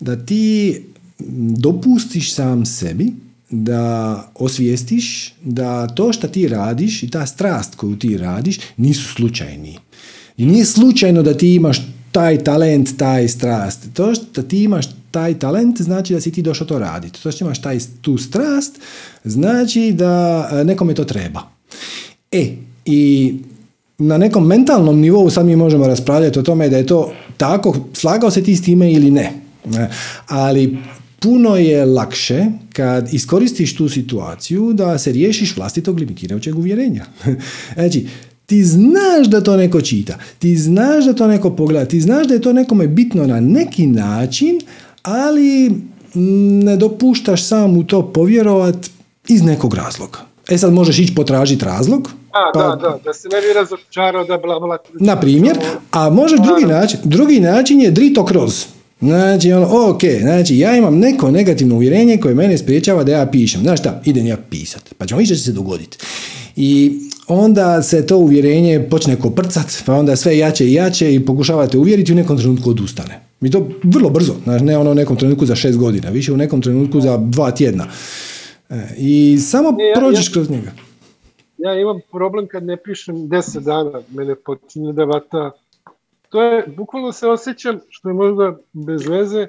da 0.00 0.16
ti 0.16 0.76
dopustiš 1.58 2.34
sam 2.34 2.66
sebi 2.66 3.12
da 3.50 4.22
osvijestiš 4.34 5.34
da 5.44 5.86
to 5.88 6.12
što 6.12 6.28
ti 6.28 6.48
radiš 6.48 7.02
i 7.02 7.10
ta 7.10 7.26
strast 7.26 7.74
koju 7.74 7.96
ti 7.98 8.16
radiš 8.16 8.58
nisu 8.76 9.14
slučajni. 9.14 9.78
I 10.36 10.46
nije 10.46 10.64
slučajno 10.64 11.22
da 11.22 11.34
ti 11.34 11.54
imaš 11.54 11.78
taj 12.12 12.44
talent, 12.44 12.96
taj 12.96 13.28
strast. 13.28 13.88
To 13.94 14.14
što 14.14 14.42
ti 14.42 14.62
imaš 14.62 14.86
taj 15.10 15.38
talent 15.38 15.80
znači 15.80 16.14
da 16.14 16.20
si 16.20 16.32
ti 16.32 16.42
došao 16.42 16.66
to 16.66 16.78
raditi. 16.78 17.22
To 17.22 17.32
što 17.32 17.44
imaš 17.44 17.62
taj, 17.62 17.78
tu 18.00 18.18
strast 18.18 18.78
znači 19.24 19.92
da 19.92 20.48
e, 20.52 20.64
nekome 20.64 20.94
to 20.94 21.04
treba. 21.04 21.42
E, 22.32 22.56
i 22.84 23.34
na 23.98 24.18
nekom 24.18 24.46
mentalnom 24.46 25.00
nivou 25.00 25.30
sad 25.30 25.46
mi 25.46 25.56
možemo 25.56 25.86
raspravljati 25.86 26.38
o 26.38 26.42
tome 26.42 26.68
da 26.68 26.76
je 26.76 26.86
to 26.86 27.12
tako, 27.36 27.76
slagao 27.92 28.30
se 28.30 28.44
ti 28.44 28.56
s 28.56 28.62
time 28.62 28.92
ili 28.92 29.10
ne. 29.10 29.32
E, 29.64 29.88
ali 30.26 30.78
puno 31.20 31.56
je 31.56 31.84
lakše 31.84 32.44
kad 32.72 33.14
iskoristiš 33.14 33.76
tu 33.76 33.88
situaciju 33.88 34.72
da 34.72 34.98
se 34.98 35.12
riješiš 35.12 35.56
vlastitog 35.56 35.98
limitirajućeg 35.98 36.58
uvjerenja. 36.58 37.04
znači, 37.74 38.06
ti 38.46 38.64
znaš 38.64 39.26
da 39.26 39.40
to 39.40 39.56
neko 39.56 39.80
čita, 39.80 40.18
ti 40.38 40.56
znaš 40.56 41.04
da 41.04 41.12
to 41.12 41.26
neko 41.26 41.56
pogleda, 41.56 41.86
ti 41.86 42.00
znaš 42.00 42.26
da 42.26 42.34
je 42.34 42.40
to 42.40 42.52
nekome 42.52 42.86
bitno 42.86 43.26
na 43.26 43.40
neki 43.40 43.86
način, 43.86 44.60
ali 45.02 45.72
ne 46.64 46.76
dopuštaš 46.76 47.44
sam 47.44 47.76
u 47.76 47.84
to 47.84 48.12
povjerovat 48.12 48.76
iz 49.28 49.42
nekog 49.42 49.74
razloga. 49.74 50.18
E 50.48 50.58
sad 50.58 50.72
možeš 50.72 50.98
ići 50.98 51.14
potražiti 51.14 51.64
razlog. 51.64 52.10
A, 52.32 52.50
pa, 52.54 52.60
da, 52.60 52.76
da, 52.76 52.98
da 53.04 53.12
se 53.12 53.28
ne 53.28 53.40
bi 53.40 53.52
razočarao 53.54 54.24
da 54.24 54.38
bla 54.38 54.60
bla. 54.60 54.78
Na 55.00 55.20
primjer, 55.20 55.58
a 55.90 56.10
može 56.10 56.36
drugi 56.36 56.64
način, 56.64 56.98
drugi 57.04 57.40
način 57.40 57.80
je 57.80 57.90
drito 57.90 58.24
kroz. 58.24 58.66
Znači, 59.00 59.52
ono, 59.52 59.90
ok, 59.90 60.00
znači 60.20 60.58
ja 60.58 60.76
imam 60.76 60.98
neko 60.98 61.30
negativno 61.30 61.74
uvjerenje 61.74 62.16
koje 62.16 62.34
mene 62.34 62.58
spriječava 62.58 63.04
da 63.04 63.12
ja 63.12 63.26
pišem. 63.26 63.60
Znaš 63.60 63.80
šta, 63.80 64.02
idem 64.04 64.26
ja 64.26 64.36
pisat, 64.50 64.94
pa 64.98 65.06
ćemo 65.06 65.18
vidjeti 65.18 65.38
će 65.38 65.44
se 65.44 65.52
dogoditi. 65.52 65.98
I 66.56 66.98
onda 67.28 67.82
se 67.82 68.06
to 68.06 68.16
uvjerenje 68.16 68.86
počne 68.90 69.16
koprcat, 69.16 69.82
pa 69.86 69.94
onda 69.94 70.16
sve 70.16 70.38
jače 70.38 70.66
i 70.66 70.72
jače 70.72 71.14
i 71.14 71.24
pokušavate 71.24 71.78
uvjeriti 71.78 72.12
u 72.12 72.16
nekom 72.16 72.38
trenutku 72.38 72.70
odustane. 72.70 73.20
I 73.40 73.50
to 73.50 73.68
vrlo 73.82 74.10
brzo, 74.10 74.34
znači 74.44 74.64
ne 74.64 74.78
ono 74.78 74.90
u 74.90 74.94
nekom 74.94 75.16
trenutku 75.16 75.46
za 75.46 75.54
šest 75.54 75.78
godina, 75.78 76.10
više 76.10 76.32
u 76.32 76.36
nekom 76.36 76.62
trenutku 76.62 77.00
za 77.00 77.16
dva 77.16 77.50
tjedna. 77.50 77.86
E, 78.70 78.88
I 78.98 79.38
samo 79.40 79.68
ja, 79.68 80.00
prođeš 80.00 80.28
kroz 80.28 80.50
njega. 80.50 80.72
Ja 81.58 81.80
imam 81.80 82.00
problem 82.12 82.46
kad 82.46 82.64
ne 82.64 82.76
pišem 82.76 83.28
deset 83.28 83.62
dana, 83.62 84.00
mene 84.10 84.34
počinje 84.34 84.92
da 84.92 85.04
vata 85.04 85.50
to 86.36 86.42
je, 86.42 86.64
bukvalno 86.76 87.12
se 87.12 87.28
osjećam, 87.28 87.78
što 87.88 88.08
je 88.08 88.14
možda 88.14 88.56
bez 88.72 89.06
veze, 89.08 89.46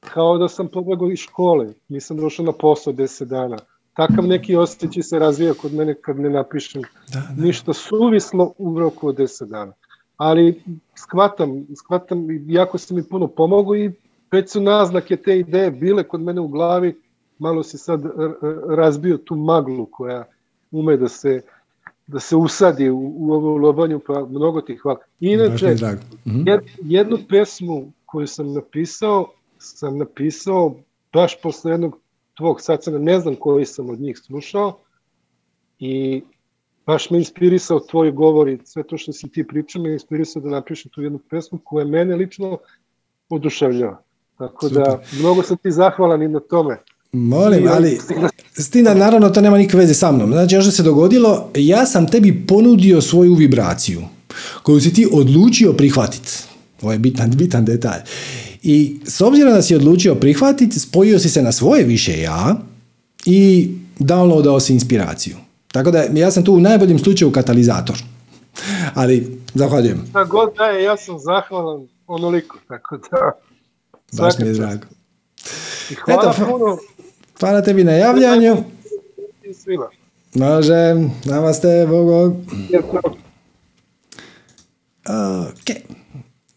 kao 0.00 0.38
da 0.38 0.48
sam 0.48 0.68
pobegao 0.68 1.10
iz 1.10 1.18
škole. 1.18 1.72
Nisam 1.88 2.16
došao 2.16 2.44
na 2.44 2.52
posao 2.52 2.92
deset 2.92 3.28
dana. 3.28 3.56
Takav 3.94 4.26
neki 4.26 4.56
osjećaj 4.56 5.02
se 5.02 5.18
razvija 5.18 5.54
kod 5.54 5.74
mene 5.74 5.94
kad 5.94 6.20
ne 6.20 6.30
napišem 6.30 6.82
da, 6.82 7.22
da. 7.36 7.42
ništa 7.42 7.72
suvislo 7.72 8.52
u 8.58 8.78
roku 8.78 9.08
od 9.08 9.16
deset 9.16 9.48
dana. 9.48 9.72
Ali 10.16 10.62
shvatam, 10.94 11.66
shvatam, 11.74 12.26
jako 12.46 12.78
se 12.78 12.94
mi 12.94 13.02
puno 13.02 13.26
pomogu 13.26 13.76
i 13.76 13.90
već 14.32 14.50
su 14.50 14.60
naznake 14.60 15.16
te 15.16 15.38
ideje 15.38 15.70
bile 15.70 16.02
kod 16.02 16.20
mene 16.20 16.40
u 16.40 16.48
glavi, 16.48 16.94
malo 17.38 17.62
si 17.62 17.78
sad 17.78 18.02
razbio 18.68 19.18
tu 19.18 19.36
maglu 19.36 19.86
koja 19.86 20.24
ume 20.70 20.96
da 20.96 21.08
se 21.08 21.42
da 22.12 22.20
se 22.20 22.36
usadi 22.36 22.90
u, 22.90 23.12
u 23.16 23.32
ovu 23.32 23.56
lobanju, 23.56 24.00
pa 24.06 24.26
mnogo 24.26 24.60
ti 24.60 24.76
hvala. 24.76 24.98
Inače, 25.20 25.74
mhm. 26.26 26.48
jed, 26.48 26.60
jednu 26.82 27.18
pesmu 27.28 27.92
koju 28.06 28.26
sam 28.26 28.52
napisao, 28.52 29.32
sam 29.58 29.98
napisao 29.98 30.74
baš 31.12 31.40
posle 31.42 31.72
jednog 31.72 31.98
tvog 32.36 32.60
sacana, 32.60 32.98
ne 32.98 33.20
znam 33.20 33.36
koji 33.36 33.64
sam 33.64 33.90
od 33.90 34.00
njih 34.00 34.18
slušao, 34.18 34.78
i 35.78 36.22
baš 36.86 37.10
me 37.10 37.18
inspirisao 37.18 37.80
tvoj 37.80 38.10
govor 38.10 38.48
i 38.48 38.58
sve 38.64 38.82
to 38.82 38.98
što 38.98 39.12
si 39.12 39.28
ti 39.28 39.46
pričao 39.46 39.82
me 39.82 39.92
inspirisao 39.92 40.42
da 40.42 40.48
napišem 40.48 40.90
tu 40.90 41.02
jednu 41.02 41.18
pesmu 41.30 41.58
koja 41.64 41.86
mene 41.86 42.16
lično 42.16 42.58
oduševljava. 43.28 44.02
Tako 44.38 44.68
Super. 44.68 44.82
da, 44.82 45.02
mnogo 45.20 45.42
sam 45.42 45.56
ti 45.56 45.70
zahvalan 45.70 46.22
i 46.22 46.28
na 46.28 46.40
tome. 46.40 46.76
Molim, 47.12 47.68
ali 47.68 48.00
s 48.54 48.70
tim 48.70 48.84
da 48.84 48.94
naravno 48.94 49.30
to 49.30 49.40
nema 49.40 49.58
nikakve 49.58 49.80
veze 49.80 49.94
sa 49.94 50.12
mnom. 50.12 50.32
Znači, 50.32 50.60
što 50.60 50.70
se 50.70 50.82
dogodilo, 50.82 51.50
ja 51.54 51.86
sam 51.86 52.06
tebi 52.06 52.46
ponudio 52.46 53.00
svoju 53.00 53.34
vibraciju 53.34 54.02
koju 54.62 54.80
si 54.80 54.92
ti 54.92 55.08
odlučio 55.12 55.72
prihvatiti. 55.72 56.32
Ovo 56.82 56.92
je 56.92 56.98
bitan, 56.98 57.30
bitan 57.30 57.64
detalj. 57.64 58.00
I 58.62 59.00
s 59.04 59.20
obzirom 59.20 59.52
da 59.52 59.62
si 59.62 59.74
odlučio 59.74 60.14
prihvatiti, 60.14 60.80
spojio 60.80 61.18
si 61.18 61.28
se 61.28 61.42
na 61.42 61.52
svoje 61.52 61.84
više 61.84 62.20
ja 62.20 62.56
i 63.24 63.70
downloadao 63.98 64.60
si 64.60 64.72
inspiraciju. 64.72 65.36
Tako 65.72 65.90
da 65.90 66.04
ja 66.14 66.30
sam 66.30 66.44
tu 66.44 66.54
u 66.54 66.60
najboljem 66.60 66.98
slučaju 66.98 67.32
katalizator. 67.32 67.96
Ali, 68.94 69.40
zahvaljujem. 69.54 70.06
Šta 70.10 70.24
god 70.24 70.54
da 70.56 70.64
je, 70.64 70.84
ja 70.84 70.96
sam 70.96 71.18
zahvalan 71.18 71.88
onoliko, 72.06 72.58
tako 72.68 72.96
da... 72.96 73.32
Baš 74.12 74.38
mi 74.38 74.46
je 74.46 74.52
drago. 74.52 74.86
I 75.90 75.94
hvala 75.94 76.34
Eto, 76.34 76.44
puno 76.50 76.78
Hvala 77.40 77.62
tebi 77.62 77.84
na 77.84 77.92
javljanju. 77.92 78.56
svima. 79.54 79.88
Može, 80.34 80.94
namaste, 81.24 81.86
Bogo. 81.88 82.36
Jer 82.68 82.82
to- 82.82 83.16
Ok. 85.48 85.76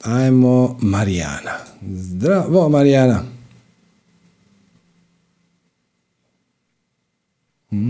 Ajmo 0.03 0.77
Marijana. 0.81 1.51
Zdravo, 1.83 2.69
Marijana. 2.69 3.19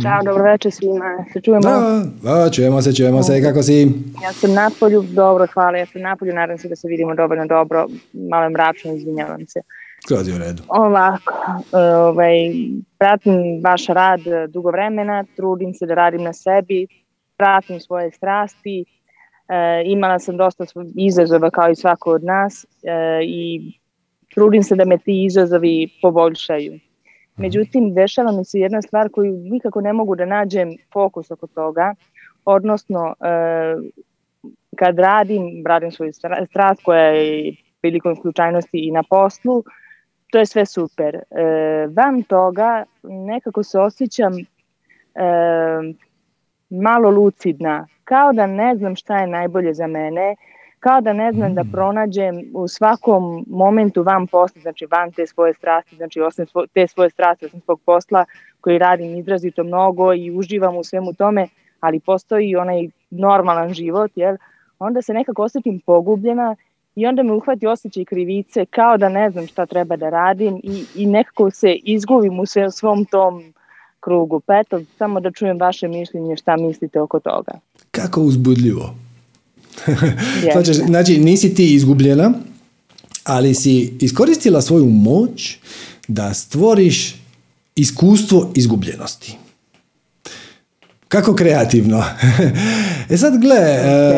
Ćao, 0.02 0.24
dobro 0.26 0.44
večer 0.44 0.72
svima. 0.72 1.26
Se 1.34 1.42
čujemo? 1.42 1.62
Da, 1.62 2.04
o, 2.36 2.50
čujemo 2.50 2.82
se, 2.82 2.96
čujemo 2.96 3.24
se. 3.24 3.42
Kako 3.42 3.64
si? 3.64 3.82
Ja 4.24 4.34
sam 4.34 4.54
napolju, 4.54 5.02
dobro, 5.04 5.48
hvala, 5.48 5.78
ja 5.78 5.86
sam 5.86 6.02
napolju, 6.02 6.34
nadam 6.34 6.58
se 6.58 6.68
da 6.68 6.76
se 6.76 6.88
vidimo 6.88 7.16
dovoljno 7.16 7.46
dobro, 7.48 7.88
malo 8.14 8.44
je 8.44 8.50
mračno, 8.50 8.94
izvinjavam 8.94 9.48
se. 9.48 9.60
Skroz 10.06 10.28
je 10.28 10.36
u 10.36 10.38
redu. 10.38 10.64
Ovako, 10.68 11.34
ovaj, 11.72 12.36
pratim 12.98 13.62
vaš 13.64 13.88
rad 13.88 14.20
dugo 14.50 14.72
vremena, 14.72 15.24
trudim 15.36 15.74
se 15.74 15.86
da 15.86 15.94
radim 15.94 16.24
na 16.24 16.34
sebi, 16.34 16.88
pratim 17.38 17.80
svoje 17.80 18.12
strasti, 18.12 18.86
eh, 19.50 19.84
imala 19.86 20.20
sam 20.20 20.38
dosta 20.38 20.66
izazova 20.96 21.50
kao 21.50 21.70
i 21.70 21.76
svako 21.76 22.12
od 22.12 22.24
nas 22.24 22.66
eh, 22.84 23.24
i 23.24 23.72
trudim 24.34 24.64
se 24.64 24.76
da 24.76 24.86
me 24.86 24.98
ti 24.98 25.26
izazovi 25.26 25.90
poboljšaju. 26.02 26.80
Međutim, 27.38 27.94
dešava 27.94 28.32
mi 28.32 28.46
se 28.46 28.60
jedna 28.60 28.82
stvar 28.82 29.10
koju 29.10 29.34
nikako 29.34 29.82
ne 29.82 29.94
mogu 29.94 30.16
da 30.16 30.26
nađem 30.26 30.70
fokus 30.94 31.32
oko 31.32 31.48
toga, 31.48 31.96
odnosno 32.46 33.16
eh, 33.22 33.76
kad 34.76 35.00
radim, 35.00 35.64
radim 35.66 35.92
svoju 35.92 36.14
stra- 36.14 36.46
strast 36.50 36.84
koja 36.84 37.04
je 37.04 37.56
prilikom 37.82 38.16
slučajnosti 38.16 38.88
i 38.88 38.92
na 38.92 39.04
poslu, 39.10 39.64
to 40.34 40.40
je 40.40 40.46
sve 40.46 40.66
super. 40.66 41.16
E, 41.16 41.22
van 41.96 42.24
toga 42.24 42.84
nekako 43.04 43.64
se 43.64 43.80
osjećam 43.80 44.34
e, 44.38 44.44
malo 46.70 47.10
lucidna, 47.10 47.88
kao 48.04 48.34
da 48.34 48.48
ne 48.48 48.76
znam 48.76 48.96
šta 48.96 49.18
je 49.18 49.28
najbolje 49.28 49.74
za 49.74 49.88
mene, 49.88 50.36
kao 50.80 51.02
da 51.02 51.14
ne 51.14 51.32
znam 51.32 51.54
da 51.54 51.64
pronađem 51.72 52.36
u 52.54 52.68
svakom 52.68 53.46
momentu 53.48 54.04
van 54.04 54.28
posla, 54.28 54.62
znači 54.62 54.86
van 54.92 55.12
te 55.12 55.28
svoje 55.28 55.54
strasti, 55.54 55.96
znači 55.96 56.22
osim 56.22 56.48
svo, 56.48 56.66
te 56.74 56.88
svoje 56.88 57.10
strasti, 57.10 57.46
osim 57.46 57.62
svog 57.62 57.82
posla 57.86 58.26
koji 58.62 58.78
radim 58.78 59.18
izrazito 59.18 59.64
mnogo 59.64 60.14
i 60.14 60.32
uživam 60.32 60.78
u 60.78 60.84
svemu 60.84 61.14
tome, 61.14 61.48
ali 61.80 62.00
postoji 62.00 62.56
onaj 62.56 62.90
normalan 63.10 63.74
život, 63.74 64.12
jel? 64.16 64.38
onda 64.80 65.02
se 65.02 65.14
nekako 65.14 65.44
osjetim 65.44 65.80
pogubljena 65.86 66.56
i 66.96 67.06
onda 67.06 67.24
me 67.24 67.34
uhvati 67.34 67.68
osjećaj 67.68 68.06
krivice 68.06 68.66
kao 68.66 68.98
da 68.98 69.10
ne 69.10 69.32
znam 69.32 69.48
šta 69.48 69.66
treba 69.66 69.96
da 69.96 70.10
radim 70.10 70.60
i, 70.64 70.86
i 70.96 71.06
nekako 71.06 71.52
se 71.52 71.74
izgubim 71.84 72.40
u 72.40 72.46
sve, 72.46 72.72
svom 72.72 73.06
tom 73.06 73.54
krugu. 74.00 74.40
Pa 74.40 74.60
eto, 74.60 74.82
samo 74.98 75.20
da 75.20 75.32
čujem 75.32 75.60
vaše 75.60 75.88
mišljenje 75.88 76.38
šta 76.38 76.58
mislite 76.58 77.02
oko 77.02 77.20
toga. 77.20 77.52
Kako 77.92 78.22
uzbudljivo. 78.22 78.96
Znači, 80.54 80.74
znači, 80.74 81.18
nisi 81.18 81.56
ti 81.56 81.76
izgubljena, 81.76 82.34
ali 83.24 83.54
si 83.54 83.98
iskoristila 84.02 84.62
svoju 84.62 84.86
moć 84.86 85.58
da 86.08 86.34
stvoriš 86.34 87.16
iskustvo 87.76 88.52
izgubljenosti. 88.56 89.38
Kako 91.08 91.36
kreativno. 91.36 92.04
e 93.12 93.18
sad 93.18 93.42
gle, 93.42 93.58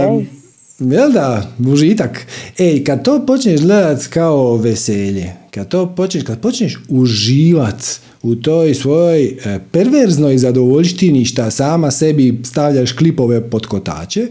Ok. 0.09 0.44
Jel 0.79 1.11
da, 1.11 1.51
užitak. 1.67 2.27
Ej, 2.57 2.83
kad 2.83 3.03
to 3.03 3.25
počneš 3.25 3.61
gledat 3.61 4.07
kao 4.07 4.57
veselje, 4.57 5.33
kad 5.51 5.67
to 5.67 5.95
počneš, 5.95 6.23
kad 6.23 6.41
počneš 6.41 6.77
uživat 6.89 7.99
u 8.21 8.35
toj 8.35 8.73
svojoj 8.73 9.25
e, 9.25 9.59
perverznoj 9.71 10.37
zadovoljštini 10.37 11.25
šta 11.25 11.51
sama 11.51 11.91
sebi 11.91 12.41
stavljaš 12.43 12.91
klipove 12.91 13.49
pod 13.49 13.65
kotače, 13.65 14.27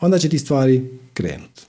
onda 0.00 0.18
će 0.18 0.28
ti 0.28 0.38
stvari 0.38 0.82
krenut. 1.14 1.60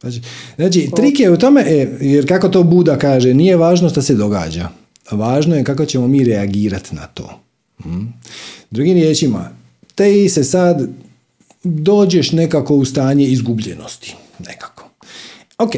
Znači, 0.00 0.20
znači 0.56 0.90
trik 0.96 1.20
je 1.20 1.30
u 1.30 1.36
tome, 1.36 1.60
e, 1.60 1.88
jer 2.00 2.28
kako 2.28 2.48
to 2.48 2.62
Buda 2.62 2.98
kaže, 2.98 3.34
nije 3.34 3.56
važno 3.56 3.88
što 3.88 4.02
se 4.02 4.14
događa. 4.14 4.68
Važno 5.10 5.56
je 5.56 5.64
kako 5.64 5.84
ćemo 5.84 6.08
mi 6.08 6.24
reagirati 6.24 6.94
na 6.94 7.06
to. 7.06 7.40
Mm. 7.84 8.06
Drugim 8.70 8.94
riječima, 8.94 9.50
te 9.94 10.28
se 10.28 10.44
sad 10.44 10.88
dođeš 11.64 12.32
nekako 12.32 12.74
u 12.74 12.84
stanje 12.84 13.26
izgubljenosti. 13.26 14.14
Nekako. 14.38 14.90
Ok, 15.58 15.72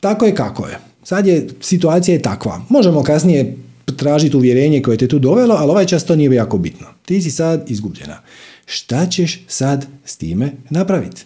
tako 0.00 0.26
je 0.26 0.34
kako 0.34 0.66
je. 0.66 0.78
Sad 1.04 1.26
je, 1.26 1.48
situacija 1.60 2.14
je 2.14 2.22
takva. 2.22 2.60
Možemo 2.68 3.02
kasnije 3.02 3.56
tražiti 3.96 4.36
uvjerenje 4.36 4.82
koje 4.82 4.98
te 4.98 5.08
tu 5.08 5.18
dovelo, 5.18 5.54
ali 5.58 5.70
ovaj 5.70 5.86
čas 5.86 6.04
to 6.04 6.16
nije 6.16 6.34
jako 6.34 6.58
bitno. 6.58 6.86
Ti 7.04 7.22
si 7.22 7.30
sad 7.30 7.70
izgubljena. 7.70 8.20
Šta 8.66 9.06
ćeš 9.06 9.44
sad 9.48 9.86
s 10.04 10.16
time 10.16 10.52
napraviti? 10.70 11.24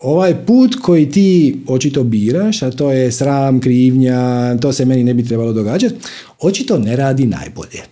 Ovaj 0.00 0.46
put 0.46 0.76
koji 0.82 1.10
ti 1.10 1.56
očito 1.66 2.04
biraš, 2.04 2.62
a 2.62 2.70
to 2.70 2.92
je 2.92 3.12
sram, 3.12 3.60
krivnja, 3.60 4.56
to 4.60 4.72
se 4.72 4.84
meni 4.84 5.04
ne 5.04 5.14
bi 5.14 5.24
trebalo 5.24 5.52
događati, 5.52 5.94
očito 6.40 6.78
ne 6.78 6.96
radi 6.96 7.26
najbolje. 7.26 7.82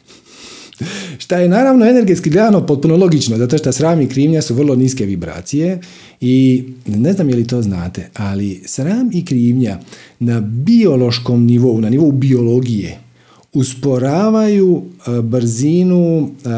Šta 1.23 1.39
je 1.39 1.49
naravno 1.49 1.87
energetski 1.87 2.31
gledano 2.31 2.67
potpuno 2.67 2.97
logično, 2.97 3.37
zato 3.37 3.59
što 3.59 3.73
sram 3.73 4.01
i 4.01 4.09
krivnja 4.09 4.43
su 4.43 4.55
vrlo 4.55 4.77
niske 4.77 5.07
vibracije 5.07 5.81
i 6.21 6.65
ne 6.87 7.13
znam 7.13 7.29
je 7.29 7.37
li 7.37 7.47
to 7.47 7.63
znate, 7.63 8.09
ali 8.15 8.63
sram 8.65 9.11
i 9.13 9.25
krivnja 9.25 9.79
na 10.19 10.41
biološkom 10.41 11.45
nivou, 11.45 11.81
na 11.81 11.91
nivou 11.91 12.13
biologije, 12.13 12.99
usporavaju 13.53 14.83
e, 14.83 15.23
brzinu 15.23 16.29
e, 16.29 16.49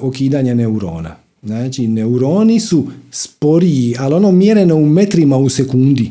okidanja 0.00 0.54
neurona. 0.54 1.16
Znači, 1.42 1.86
neuroni 1.86 2.60
su 2.60 2.86
sporiji, 3.10 3.94
ali 3.98 4.14
ono 4.14 4.32
mjereno 4.32 4.76
u 4.76 4.86
metrima 4.86 5.36
u 5.36 5.48
sekundi. 5.48 6.10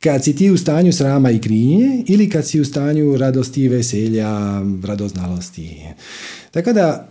Kad 0.00 0.24
si 0.24 0.36
ti 0.36 0.50
u 0.50 0.56
stanju 0.56 0.92
srama 0.92 1.30
i 1.30 1.38
krivnje 1.38 2.04
ili 2.06 2.30
kad 2.30 2.46
si 2.46 2.60
u 2.60 2.64
stanju 2.64 3.16
radosti, 3.16 3.68
veselja, 3.68 4.62
radoznalosti. 4.84 5.76
Tako 6.50 6.72
da, 6.72 7.08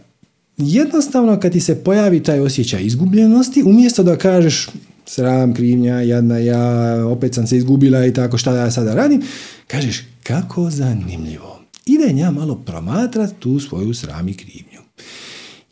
jednostavno 0.57 1.39
kad 1.39 1.51
ti 1.51 1.59
se 1.59 1.83
pojavi 1.83 2.23
taj 2.23 2.39
osjećaj 2.39 2.83
izgubljenosti, 2.83 3.63
umjesto 3.63 4.03
da 4.03 4.17
kažeš 4.17 4.67
sram, 5.05 5.53
krivnja, 5.53 6.01
jadna 6.01 6.37
ja, 6.37 7.05
opet 7.07 7.33
sam 7.33 7.47
se 7.47 7.57
izgubila 7.57 8.05
i 8.05 8.13
tako 8.13 8.37
šta 8.37 8.55
ja 8.55 8.71
sada 8.71 8.95
radim, 8.95 9.21
kažeš 9.67 10.03
kako 10.23 10.69
zanimljivo. 10.69 11.59
Idem 11.85 12.17
ja 12.17 12.31
malo 12.31 12.55
promatrat 12.55 13.33
tu 13.39 13.59
svoju 13.59 13.93
sram 13.93 14.27
i 14.27 14.33
krivnju. 14.33 14.81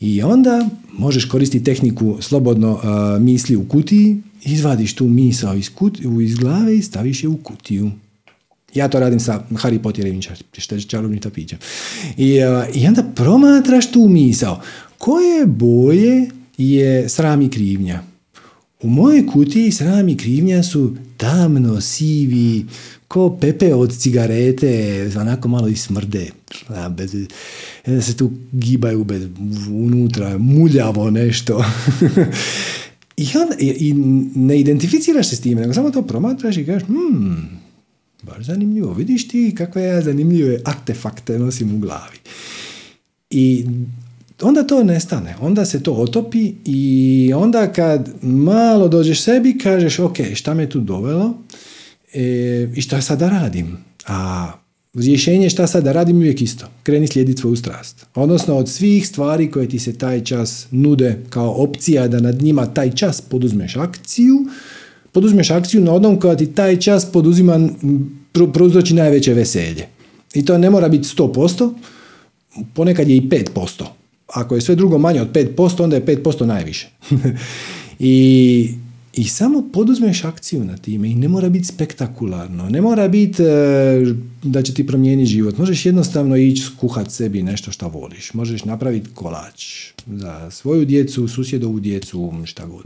I 0.00 0.22
onda 0.22 0.68
možeš 0.92 1.24
koristiti 1.24 1.64
tehniku 1.64 2.16
slobodno 2.20 2.72
uh, 2.72 3.22
misli 3.22 3.56
u 3.56 3.68
kutiji, 3.68 4.22
izvadiš 4.46 4.94
tu 4.94 5.04
misao 5.04 5.54
iz, 5.54 5.70
kut- 5.70 6.22
iz 6.24 6.34
glave 6.34 6.76
i 6.76 6.82
staviš 6.82 7.22
je 7.22 7.28
u 7.28 7.36
kutiju. 7.36 7.90
Ja 8.74 8.88
to 8.88 9.00
radim 9.00 9.20
sa 9.20 9.44
Harry 9.50 9.78
čar- 10.52 10.88
čarobnim 10.88 11.20
tapićem. 11.20 11.58
I, 12.16 12.38
uh, 12.44 12.76
I 12.76 12.86
onda 12.86 13.02
promatraš 13.14 13.92
tu 13.92 14.08
misao. 14.08 14.60
Koje 14.98 15.46
boje 15.46 16.30
je 16.58 17.08
sram 17.08 17.42
i 17.42 17.50
krivnja? 17.50 18.02
U 18.82 18.88
mojoj 18.88 19.26
kutiji 19.26 19.72
sram 19.72 20.08
i 20.08 20.16
krivnja 20.16 20.62
su 20.62 20.96
tamno 21.16 21.80
sivi, 21.80 22.66
ko 23.08 23.38
pepe 23.40 23.74
od 23.74 23.98
cigarete, 23.98 25.10
onako 25.20 25.48
malo 25.48 25.68
i 25.68 25.76
smrde. 25.76 26.30
A, 26.68 26.88
bez, 26.88 27.14
se 28.00 28.16
tu 28.16 28.30
gibaju 28.52 29.04
bez, 29.04 29.22
unutra, 29.70 30.38
muljavo 30.38 31.10
nešto. 31.10 31.64
I, 33.16 33.28
onda, 33.38 33.54
i, 33.58 33.94
ne 34.34 34.60
identificiraš 34.60 35.28
se 35.28 35.36
s 35.36 35.40
time, 35.40 35.60
nego 35.60 35.74
samo 35.74 35.90
to 35.90 36.02
promatraš 36.02 36.56
i 36.56 36.66
kažeš, 36.66 36.86
hmm, 36.86 37.60
baš 38.22 38.46
zanimljivo, 38.46 38.92
vidiš 38.92 39.28
ti 39.28 39.54
kakve 39.56 39.82
ja 39.82 40.02
zanimljive 40.02 40.60
artefakte 40.64 41.38
nosim 41.38 41.74
u 41.74 41.78
glavi. 41.78 42.16
I 43.30 43.66
onda 44.42 44.62
to 44.62 44.84
nestane, 44.84 45.36
onda 45.40 45.64
se 45.64 45.82
to 45.82 45.92
otopi 45.92 46.54
i 46.64 47.32
onda 47.34 47.72
kad 47.72 48.14
malo 48.22 48.88
dođeš 48.88 49.22
sebi 49.22 49.58
kažeš 49.58 49.98
ok, 49.98 50.16
šta 50.34 50.54
me 50.54 50.68
tu 50.68 50.80
dovelo 50.80 51.34
e, 52.12 52.68
i 52.76 52.82
šta 52.82 53.00
sad 53.00 53.18
da 53.18 53.28
radim? 53.28 53.78
A 54.06 54.52
rješenje 55.04 55.50
šta 55.50 55.66
sad 55.66 55.84
da 55.84 55.92
radim 55.92 56.16
je 56.16 56.20
uvijek 56.20 56.42
isto. 56.42 56.66
Kreni 56.82 57.06
slijediti 57.06 57.40
svoju 57.40 57.56
strast. 57.56 58.06
Odnosno 58.14 58.56
od 58.56 58.68
svih 58.68 59.08
stvari 59.08 59.50
koje 59.50 59.68
ti 59.68 59.78
se 59.78 59.92
taj 59.92 60.24
čas 60.24 60.66
nude 60.70 61.18
kao 61.30 61.50
opcija 61.50 62.08
da 62.08 62.20
nad 62.20 62.42
njima 62.42 62.66
taj 62.66 62.90
čas 62.90 63.20
poduzmeš 63.20 63.76
akciju, 63.76 64.34
poduzmeš 65.12 65.50
akciju 65.50 65.80
na 65.80 65.94
onom 65.94 66.20
koja 66.20 66.36
ti 66.36 66.46
taj 66.46 66.76
čas 66.80 67.12
poduzima 67.12 67.68
prouzroči 68.52 68.94
najveće 68.94 69.34
veselje. 69.34 69.86
I 70.34 70.44
to 70.44 70.58
ne 70.58 70.70
mora 70.70 70.88
biti 70.88 71.04
100%, 71.04 71.74
ponekad 72.74 73.08
je 73.08 73.16
i 73.16 73.28
5%. 73.28 73.84
Ako 74.26 74.54
je 74.54 74.60
sve 74.60 74.74
drugo 74.74 74.98
manje 74.98 75.20
od 75.20 75.32
5%, 75.32 75.82
onda 75.82 75.96
je 75.96 76.06
5% 76.06 76.44
najviše. 76.44 76.88
I, 77.98 78.70
i 79.16 79.24
samo 79.24 79.68
poduzmeš 79.72 80.24
akciju 80.24 80.64
na 80.64 80.76
time 80.76 81.10
i 81.10 81.14
ne 81.14 81.28
mora 81.28 81.48
biti 81.48 81.66
spektakularno, 81.66 82.68
ne 82.70 82.80
mora 82.80 83.08
biti 83.08 83.42
e, 83.42 84.14
da 84.42 84.62
će 84.62 84.74
ti 84.74 84.86
promijeniti 84.86 85.30
život. 85.30 85.58
Možeš 85.58 85.86
jednostavno 85.86 86.36
ići 86.36 86.62
skuhat 86.62 87.10
sebi 87.12 87.42
nešto 87.42 87.72
što 87.72 87.88
voliš. 87.88 88.34
Možeš 88.34 88.64
napraviti 88.64 89.08
kolač 89.14 89.86
za 90.06 90.50
svoju 90.50 90.84
djecu, 90.84 91.28
susjedovu 91.28 91.80
djecu, 91.80 92.32
šta 92.44 92.66
god. 92.66 92.84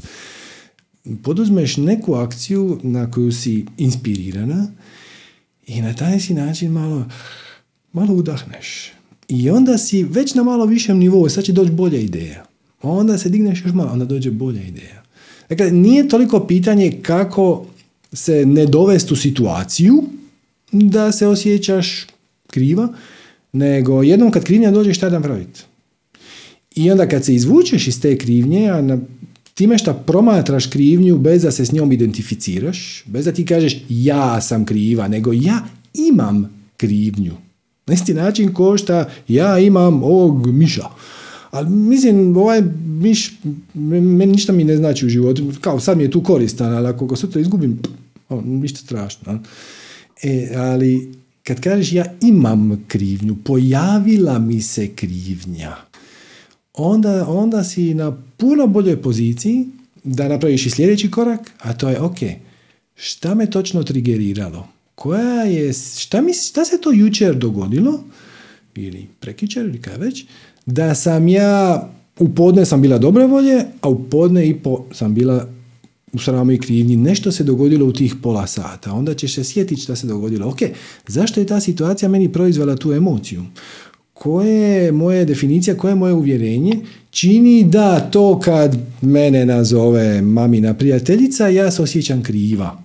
Poduzmeš 1.23 1.77
neku 1.77 2.15
akciju 2.15 2.81
na 2.83 3.11
koju 3.11 3.33
si 3.33 3.67
inspirirana 3.79 4.67
i 5.67 5.83
na 5.83 5.95
taj 5.95 6.21
si 6.21 6.35
način 6.35 6.73
malo, 6.73 7.07
malo 7.93 8.15
udahneš. 8.15 8.93
I 9.29 9.51
onda 9.51 9.79
si 9.79 10.05
već 10.05 10.35
na 10.35 10.43
malo 10.43 10.67
višem 10.67 10.99
nivou, 10.99 11.29
sad 11.29 11.45
će 11.45 11.53
doći 11.53 11.73
bolja 11.73 11.99
ideja. 11.99 12.45
Onda 12.83 13.19
se 13.19 13.29
digneš 13.29 13.65
još 13.65 13.75
malo, 13.75 13.91
onda 13.93 14.05
dođe 14.05 14.31
bolja 14.31 14.63
ideja. 14.63 15.00
Dakle, 15.51 15.71
nije 15.71 16.09
toliko 16.09 16.47
pitanje 16.47 16.99
kako 17.03 17.67
se 18.13 18.47
ne 18.47 18.67
dovesti 18.67 19.15
u 19.15 19.17
situaciju 19.17 20.03
da 20.73 21.13
se 21.13 21.27
osjećaš 21.27 22.07
kriva, 22.47 22.89
nego 23.53 24.03
jednom 24.03 24.31
kad 24.31 24.45
krivnja 24.45 24.71
dođe 24.71 24.95
šta 24.95 25.11
da 25.11 25.19
napraviti. 25.19 25.61
I 26.75 26.91
onda 26.91 27.09
kad 27.09 27.25
se 27.25 27.35
izvučeš 27.35 27.89
iz 27.89 28.01
te 28.01 28.19
krivnje, 28.19 28.69
a 28.69 28.83
na, 28.83 28.99
time 29.55 29.79
što 29.79 29.95
promatraš 29.95 30.67
krivnju 30.67 31.19
bez 31.19 31.43
da 31.43 31.51
se 31.51 31.65
s 31.65 31.73
njom 31.73 31.93
identificiraš, 31.93 33.05
bez 33.07 33.25
da 33.25 33.33
ti 33.33 33.47
kažeš 33.47 33.77
ja 33.89 34.41
sam 34.41 34.65
kriva, 34.65 35.09
nego 35.09 35.33
ja 35.33 35.67
imam 35.95 36.65
krivnju. 36.77 37.33
Na 37.87 37.95
isti 37.95 38.15
način 38.15 38.55
ko 38.55 38.79
šta 38.79 39.09
ja 39.29 39.59
imam 39.59 40.03
ovog 40.03 40.47
miša. 40.47 40.89
Ali 41.51 41.71
mislim, 41.71 42.37
ovaj 42.37 42.63
miš, 42.87 43.33
meni 43.75 44.33
ništa 44.33 44.53
mi 44.53 44.65
ne 44.65 44.77
znači 44.77 45.07
u 45.07 45.09
životu. 45.09 45.53
Kao 45.61 45.81
sad 45.81 45.97
mi 45.97 46.03
je 46.03 46.11
tu 46.11 46.23
koristan, 46.23 46.75
ali 46.75 46.89
ako 46.89 47.07
ga 47.07 47.17
sutra 47.17 47.41
izgubim, 47.41 47.79
ništa 48.45 48.79
strašno. 48.79 49.41
E, 50.23 50.55
ali 50.57 51.15
kad 51.43 51.61
kažeš 51.61 51.93
ja 51.93 52.05
imam 52.21 52.85
krivnju, 52.89 53.37
pojavila 53.45 54.39
mi 54.39 54.63
se 54.63 54.89
krivnja, 54.89 55.77
onda, 56.75 57.29
onda 57.29 57.65
si 57.65 57.95
na 57.95 58.17
puno 58.37 58.67
boljoj 58.67 59.03
poziciji 59.03 59.67
da 60.05 60.29
napraviš 60.29 60.67
i 60.67 60.71
sljedeći 60.71 61.11
korak, 61.11 61.53
a 61.59 61.73
to 61.73 61.89
je 61.89 62.01
ok, 62.01 62.19
šta 62.95 63.35
me 63.35 63.51
točno 63.51 63.83
trigeriralo? 63.83 64.69
Koja 64.95 65.43
je, 65.43 65.73
šta, 65.73 66.21
mi, 66.21 66.35
šta 66.35 66.65
se 66.65 66.81
to 66.81 66.93
jučer 66.93 67.37
dogodilo, 67.37 68.05
ili 68.75 69.07
prekičer, 69.21 69.65
ili 69.67 69.81
kaj 69.81 69.97
već, 69.97 70.25
da 70.71 70.95
sam 70.95 71.29
ja 71.29 71.89
u 72.19 72.29
podne 72.29 72.67
sam 72.67 72.83
bila 72.83 72.99
dobre 72.99 73.27
volje, 73.27 73.65
a 73.81 73.89
u 73.89 74.05
podne 74.05 74.49
i 74.49 74.55
po 74.55 74.85
sam 74.93 75.15
bila 75.15 75.49
u 76.13 76.19
sramu 76.19 76.53
i 76.53 76.59
krivnji. 76.59 76.97
Nešto 76.97 77.33
se 77.33 77.45
dogodilo 77.45 77.87
u 77.87 77.93
tih 77.93 78.15
pola 78.23 78.47
sata. 78.47 78.93
Onda 78.93 79.15
ćeš 79.15 79.35
se 79.35 79.45
sjetiti 79.45 79.81
šta 79.81 79.97
se 79.97 80.07
dogodilo. 80.07 80.49
Ok, 80.49 80.59
zašto 81.07 81.41
je 81.41 81.47
ta 81.47 81.61
situacija 81.61 82.09
meni 82.09 82.33
proizvela 82.33 82.77
tu 82.77 82.93
emociju? 82.93 83.43
Koje 84.13 84.85
je 84.85 84.93
moje 84.93 85.25
definicija, 85.25 85.77
koje 85.77 85.91
je 85.91 85.97
moje 85.97 86.13
uvjerenje 86.13 86.81
čini 87.11 87.65
da 87.65 88.01
to 88.01 88.41
kad 88.41 88.77
mene 89.01 89.47
nazove 89.47 90.23
mamina 90.23 90.75
prijateljica, 90.75 91.49
ja 91.49 91.71
se 91.71 91.83
osjećam 91.83 92.23
kriva. 92.23 92.83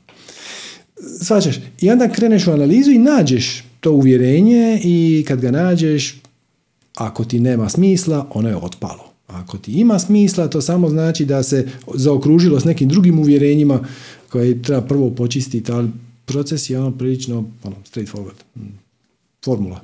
Svačaš, 1.21 1.55
i 1.81 1.89
onda 1.89 2.09
kreneš 2.09 2.47
u 2.47 2.51
analizu 2.51 2.91
i 2.91 2.97
nađeš 2.97 3.63
to 3.79 3.91
uvjerenje 3.91 4.79
i 4.83 5.25
kad 5.27 5.41
ga 5.41 5.51
nađeš, 5.51 6.21
ako 6.95 7.25
ti 7.25 7.39
nema 7.39 7.69
smisla, 7.69 8.27
ono 8.33 8.49
je 8.49 8.55
otpalo. 8.55 9.15
Ako 9.27 9.57
ti 9.57 9.71
ima 9.71 9.99
smisla, 9.99 10.47
to 10.47 10.61
samo 10.61 10.89
znači 10.89 11.25
da 11.25 11.43
se 11.43 11.67
zaokružilo 11.93 12.59
s 12.59 12.65
nekim 12.65 12.89
drugim 12.89 13.19
uvjerenjima 13.19 13.79
koje 14.29 14.61
treba 14.61 14.81
prvo 14.81 15.09
počistiti, 15.09 15.71
ali 15.71 15.89
proces 16.25 16.69
je 16.69 16.79
ono 16.79 16.97
prilično 16.97 17.43
ono, 17.63 17.75
straightforward. 17.85 18.43
Formula. 19.45 19.81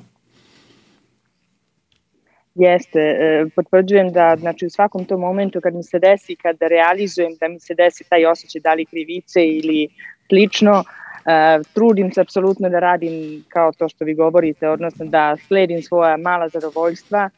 Jeste, 2.54 2.98
e, 3.00 3.46
potvrđujem 3.56 4.12
da 4.12 4.36
znači, 4.40 4.66
u 4.66 4.70
svakom 4.70 5.04
tom 5.04 5.20
momentu 5.20 5.60
kad 5.60 5.74
mi 5.74 5.82
se 5.82 5.98
desi, 5.98 6.36
kad 6.36 6.56
realizujem 6.60 7.32
da 7.40 7.48
mi 7.48 7.60
se 7.60 7.74
desi 7.74 8.04
taj 8.08 8.26
osjećaj 8.26 8.60
da 8.60 8.74
li 8.74 8.84
krivice 8.84 9.46
ili 9.46 9.88
slično, 10.28 10.84
Uh, 11.24 11.66
trudim 11.74 12.12
se 12.12 12.20
apsolutno 12.20 12.68
da 12.68 12.78
radim 12.78 13.44
kao 13.48 13.72
to 13.72 13.88
što 13.88 14.04
vi 14.04 14.14
govorite, 14.14 14.68
odnosno 14.68 15.06
da 15.06 15.36
sledim 15.48 15.82
svoja 15.82 16.16
mala 16.16 16.48
zadovoljstva, 16.48 17.30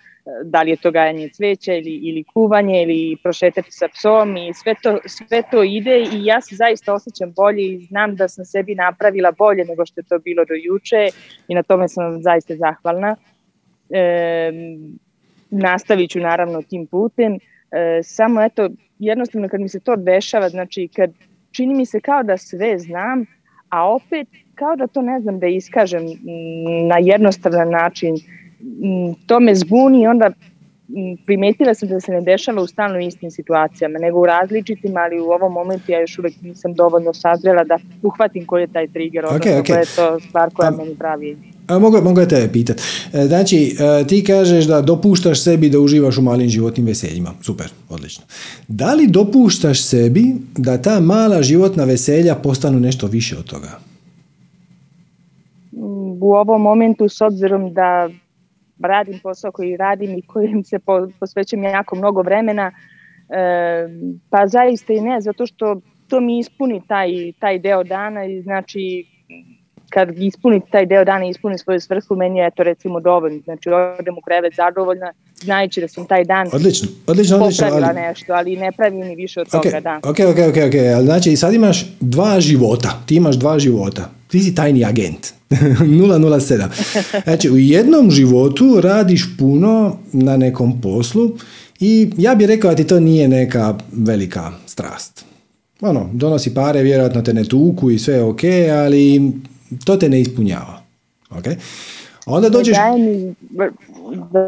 da 0.44 0.62
li 0.62 0.70
je 0.70 0.76
to 0.76 0.90
gajanje 0.90 1.28
cveća 1.28 1.74
ili, 1.74 1.90
ili 1.90 2.24
kuvanje 2.24 2.82
ili 2.82 3.16
prošetati 3.22 3.72
sa 3.72 3.88
psom 3.88 4.36
i 4.36 4.54
sve 4.54 4.74
to, 4.82 4.98
sve 5.06 5.42
to 5.50 5.62
ide 5.62 6.00
i 6.00 6.24
ja 6.24 6.40
se 6.40 6.56
zaista 6.56 6.94
osjećam 6.94 7.32
bolje 7.32 7.62
i 7.62 7.86
znam 7.86 8.16
da 8.16 8.28
sam 8.28 8.44
sebi 8.44 8.74
napravila 8.74 9.32
bolje 9.32 9.64
nego 9.64 9.86
što 9.86 10.00
je 10.00 10.04
to 10.04 10.18
bilo 10.18 10.44
do 10.44 10.54
juče 10.54 11.08
i 11.48 11.54
na 11.54 11.62
tome 11.62 11.88
sam 11.88 12.22
zaista 12.22 12.56
zahvalna. 12.56 13.16
E, 13.90 14.52
nastavit 15.50 16.10
ću 16.10 16.20
naravno 16.20 16.62
tim 16.62 16.86
putem, 16.86 17.34
e, 17.34 17.38
samo 18.02 18.42
eto 18.42 18.68
jednostavno 18.98 19.48
kad 19.48 19.60
mi 19.60 19.68
se 19.68 19.80
to 19.80 19.96
dešava, 19.96 20.48
znači 20.48 20.88
kad 20.96 21.10
čini 21.50 21.74
mi 21.74 21.86
se 21.86 22.00
kao 22.00 22.22
da 22.22 22.36
sve 22.36 22.78
znam, 22.78 23.26
a 23.74 23.94
opet 23.94 24.28
kao 24.54 24.76
da 24.76 24.86
to 24.86 25.02
ne 25.02 25.20
znam 25.20 25.38
da 25.38 25.46
iskažem 25.46 26.02
na 26.88 26.98
jednostavan 26.98 27.70
način, 27.70 28.14
to 29.26 29.40
me 29.40 29.54
zbuni 29.54 30.02
i 30.02 30.06
onda 30.06 30.30
primetila 31.26 31.74
sam 31.74 31.88
da 31.88 32.00
se 32.00 32.12
ne 32.12 32.20
dešava 32.20 32.62
u 32.62 32.66
stalno 32.66 32.98
istim 32.98 33.30
situacijama, 33.30 33.98
nego 33.98 34.20
u 34.20 34.26
različitim, 34.26 34.96
ali 34.96 35.20
u 35.20 35.24
ovom 35.24 35.52
momentu 35.52 35.92
ja 35.92 36.00
još 36.00 36.18
uvek 36.18 36.34
nisam 36.42 36.74
dovoljno 36.74 37.14
sazrela 37.14 37.64
da 37.64 37.78
uhvatim 38.02 38.46
koji 38.46 38.62
je 38.62 38.72
taj 38.72 38.88
trigger, 38.88 39.24
odnosno 39.24 39.50
okay, 39.50 39.62
okay. 39.62 39.66
koja 39.66 39.78
je 39.78 39.96
to 39.96 40.20
stvar 40.20 40.50
koja 40.54 40.70
um, 40.70 40.76
meni 40.76 40.96
pravi. 40.98 41.36
Mogu, 41.68 42.02
mogu 42.02 42.26
te 42.28 42.48
pitat. 42.52 42.80
E, 43.12 43.26
znači, 43.26 43.76
e, 43.80 44.06
ti 44.06 44.24
kažeš 44.24 44.64
da 44.64 44.80
dopuštaš 44.80 45.42
sebi 45.42 45.68
da 45.68 45.80
uživaš 45.80 46.18
u 46.18 46.22
malim 46.22 46.48
životnim 46.48 46.86
veseljima. 46.86 47.30
Super, 47.42 47.66
odlično. 47.88 48.24
Da 48.68 48.94
li 48.94 49.06
dopuštaš 49.06 49.82
sebi 49.82 50.34
da 50.56 50.82
ta 50.82 51.00
mala 51.00 51.42
životna 51.42 51.84
veselja 51.84 52.34
postanu 52.34 52.80
nešto 52.80 53.06
više 53.06 53.36
od 53.38 53.44
toga? 53.44 53.78
U 56.20 56.34
ovom 56.34 56.62
momentu, 56.62 57.08
s 57.08 57.20
obzirom 57.20 57.72
da 57.72 58.08
radim 58.78 59.20
posao 59.22 59.52
koji 59.52 59.76
radim 59.76 60.18
i 60.18 60.22
kojim 60.22 60.64
se 60.64 60.78
posvećam 61.20 61.62
jako 61.62 61.96
mnogo 61.96 62.22
vremena, 62.22 62.72
e, 63.28 63.88
pa 64.30 64.46
zaista 64.46 64.92
i 64.92 65.00
ne, 65.00 65.20
zato 65.20 65.46
što 65.46 65.80
to 66.08 66.20
mi 66.20 66.38
ispuni 66.38 66.82
taj, 66.88 67.32
taj 67.38 67.58
deo 67.58 67.84
dana 67.84 68.24
i 68.24 68.42
znači 68.42 69.13
kad 69.94 70.08
ispuni 70.18 70.60
taj 70.72 70.86
deo 70.86 71.04
dana 71.04 71.26
i 71.26 71.30
ispuni 71.30 71.58
svoju 71.58 71.80
svrhu, 71.80 72.16
meni 72.16 72.38
je 72.38 72.50
to 72.50 72.62
recimo 72.62 73.00
dovoljno. 73.00 73.40
Znači, 73.44 73.68
odem 73.98 74.18
u 74.18 74.20
krevet 74.20 74.54
zadovoljna, 74.54 75.12
znajući 75.42 75.80
da 75.80 75.88
sam 75.88 76.06
taj 76.06 76.24
dan 76.24 76.46
odlično, 76.52 76.88
odlično, 77.06 77.36
odlično, 77.36 77.66
ali... 77.72 77.94
nešto, 77.94 78.32
ali 78.32 78.56
ne 78.56 78.72
pravi 78.72 78.96
ni 78.96 79.16
više 79.16 79.40
od 79.40 79.50
toga, 79.50 79.80
da. 79.80 80.00
Ok, 80.02 80.18
ok, 80.30 80.38
ok, 80.50 80.56
ok, 80.68 81.04
znači 81.04 81.36
sad 81.36 81.54
imaš 81.54 81.86
dva 82.00 82.40
života, 82.40 83.02
ti 83.06 83.16
imaš 83.16 83.36
dva 83.36 83.58
života, 83.58 84.10
ti 84.28 84.40
si 84.40 84.54
tajni 84.54 84.84
agent, 84.84 85.26
007. 85.50 87.22
Znači, 87.24 87.50
u 87.50 87.58
jednom 87.58 88.10
životu 88.10 88.80
radiš 88.80 89.36
puno 89.38 89.98
na 90.12 90.36
nekom 90.36 90.80
poslu 90.80 91.30
i 91.80 92.10
ja 92.18 92.34
bih 92.34 92.46
rekao 92.46 92.70
da 92.70 92.76
ti 92.76 92.86
to 92.86 93.00
nije 93.00 93.28
neka 93.28 93.74
velika 93.92 94.52
strast. 94.66 95.24
Ono, 95.80 96.10
donosi 96.12 96.54
pare, 96.54 96.82
vjerojatno 96.82 97.22
te 97.22 97.34
ne 97.34 97.44
tuku 97.44 97.90
i 97.90 97.98
sve 97.98 98.14
je 98.14 98.22
ok, 98.22 98.40
ali 98.84 99.32
to 99.84 99.96
te 99.96 100.08
ne 100.08 100.20
ispunjava. 100.20 100.82
Okay? 101.30 101.56
Onda 102.26 102.48
dođeš... 102.48 102.76
Daje 102.76 102.98
mi 102.98 103.34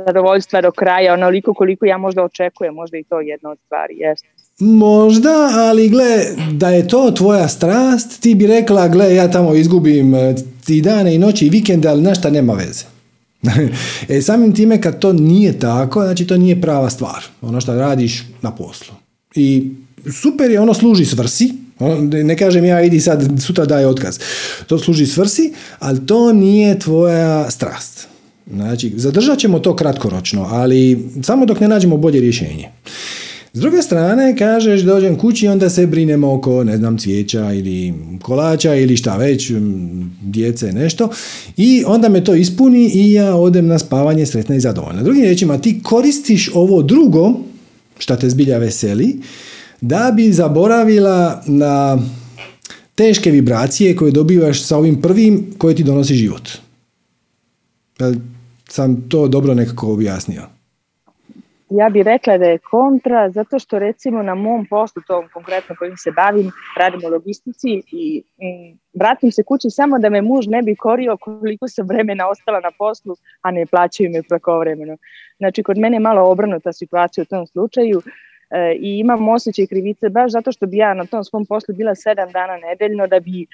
zadovoljstva 0.07 0.61
do 0.61 0.71
kraja, 0.71 1.15
onoliko 1.15 1.55
koliko 1.55 1.87
ja 1.87 1.99
možda 1.99 2.23
očekujem, 2.23 2.75
možda 2.75 2.99
i 2.99 3.05
to 3.05 3.21
jedna 3.21 3.51
od 3.51 3.59
stvari, 3.67 3.95
jeste. 3.97 4.29
Možda, 4.59 5.51
ali 5.55 5.89
gle, 5.89 6.25
da 6.53 6.69
je 6.69 6.89
to 6.89 7.11
tvoja 7.11 7.49
strast, 7.49 8.21
ti 8.23 8.35
bi 8.35 8.47
rekla, 8.47 8.89
gle, 8.89 9.15
ja 9.15 9.31
tamo 9.31 9.55
izgubim 9.55 10.15
e, 10.15 10.35
i 10.69 10.83
dane 10.83 11.15
i 11.15 11.19
noći 11.19 11.47
i 11.47 11.51
vikende, 11.51 11.89
ali 11.89 12.03
našta 12.03 12.31
nema 12.31 12.53
veze. 12.53 12.85
e, 14.09 14.21
samim 14.21 14.55
time 14.55 14.81
kad 14.81 14.99
to 14.99 15.13
nije 15.13 15.59
tako, 15.59 16.03
znači 16.03 16.27
to 16.27 16.37
nije 16.37 16.61
prava 16.61 16.91
stvar, 16.91 17.25
ono 17.43 17.61
što 17.61 17.75
radiš 17.75 18.25
na 18.43 18.51
poslu. 18.55 18.95
I 19.35 19.71
super 20.23 20.51
je, 20.51 20.61
ono 20.61 20.75
služi 20.75 21.05
svrsi, 21.05 21.53
ne 22.25 22.37
kažem 22.37 22.65
ja 22.65 22.83
idi 22.83 23.01
sad 23.01 23.43
sutra 23.43 23.65
daj 23.65 23.85
otkaz. 23.85 24.19
To 24.67 24.79
služi 24.79 25.07
svrsi, 25.07 25.53
ali 25.79 26.07
to 26.07 26.33
nije 26.33 26.79
tvoja 26.79 27.51
strast. 27.51 28.09
Znači, 28.51 28.93
zadržat 28.97 29.39
ćemo 29.39 29.59
to 29.59 29.77
kratkoročno, 29.77 30.49
ali 30.51 31.09
samo 31.23 31.47
dok 31.47 31.61
ne 31.61 31.69
nađemo 31.69 31.97
bolje 31.97 32.21
rješenje. 32.21 32.69
S 33.53 33.61
druge 33.61 33.83
strane, 33.83 34.37
kažeš 34.37 34.81
dođem 34.81 35.19
kući 35.19 35.49
onda 35.49 35.71
se 35.71 35.87
brinemo 35.87 36.35
oko, 36.35 36.65
ne 36.65 36.77
znam, 36.77 36.99
cvijeća 36.99 37.53
ili 37.53 37.95
kolača 38.23 38.75
ili 38.75 38.97
šta 38.97 39.17
već, 39.17 39.53
djece, 40.23 40.73
nešto. 40.73 41.09
I 41.57 41.85
onda 41.87 42.09
me 42.09 42.25
to 42.25 42.35
ispuni 42.35 42.91
i 42.95 43.13
ja 43.13 43.35
odem 43.35 43.67
na 43.67 43.79
spavanje 43.79 44.27
sretna 44.27 44.57
i 44.57 44.61
zadovoljna. 44.61 45.03
Drugim 45.03 45.23
riječima, 45.23 45.59
ti 45.59 45.81
koristiš 45.83 46.51
ovo 46.55 46.83
drugo, 46.83 47.35
šta 47.99 48.17
te 48.17 48.31
zbilja 48.31 48.59
veseli, 48.59 49.17
da 49.81 50.13
bi 50.17 50.33
zaboravila 50.33 51.43
na 51.47 51.99
teške 52.95 53.31
vibracije 53.31 53.97
koje 53.97 54.13
dobivaš 54.13 54.67
sa 54.67 54.77
ovim 54.77 55.03
prvim 55.03 55.55
koje 55.59 55.75
ti 55.75 55.85
donosi 55.85 56.15
život. 56.15 56.49
Jel 57.99 58.15
sam 58.69 59.09
to 59.09 59.29
dobro 59.29 59.55
nekako 59.55 59.93
objasnio? 59.93 60.43
Ja 61.71 61.89
bih 61.89 62.03
rekla 62.05 62.39
da 62.39 62.45
je 62.45 62.59
kontra, 62.59 63.31
zato 63.31 63.59
što 63.59 63.79
recimo 63.79 64.23
na 64.23 64.35
mom 64.35 64.67
poslu, 64.71 65.03
tom 65.07 65.25
konkretno 65.33 65.75
kojim 65.79 65.97
se 65.97 66.11
bavim, 66.11 66.51
radim 66.79 67.01
u 67.07 67.09
logistici 67.09 67.83
i 67.93 68.23
mm, 68.23 68.79
vratim 68.95 69.33
se 69.33 69.43
kući 69.43 69.71
samo 69.71 69.99
da 69.99 70.09
me 70.09 70.23
muž 70.23 70.47
ne 70.47 70.63
bi 70.63 70.77
korio 70.77 71.17
koliko 71.17 71.69
sam 71.69 71.87
vremena 71.87 72.29
ostala 72.29 72.61
na 72.61 72.71
poslu, 72.79 73.17
a 73.41 73.51
ne 73.51 73.67
plaćaju 73.67 74.11
me 74.11 74.23
preko 74.23 74.59
vremena. 74.59 74.97
Znači, 75.39 75.63
kod 75.63 75.79
mene 75.79 75.97
je 75.97 76.01
malo 76.01 76.31
obrnuta 76.31 76.73
situacija 76.73 77.23
u 77.23 77.27
tom 77.27 77.47
slučaju 77.47 78.03
i 78.81 78.99
imam 78.99 79.29
osjećaj 79.29 79.67
krivice 79.67 80.09
baš 80.09 80.33
zato 80.33 80.53
što 80.53 80.67
bi 80.67 80.77
ja 80.77 80.95
na 80.95 81.07
tom 81.07 81.25
svom 81.25 81.47
poslu 81.47 81.75
bila 81.75 81.95
sedam 81.95 82.31
dana 82.33 82.57
nedeljno 82.57 83.07
da 83.07 83.21
bi 83.21 83.47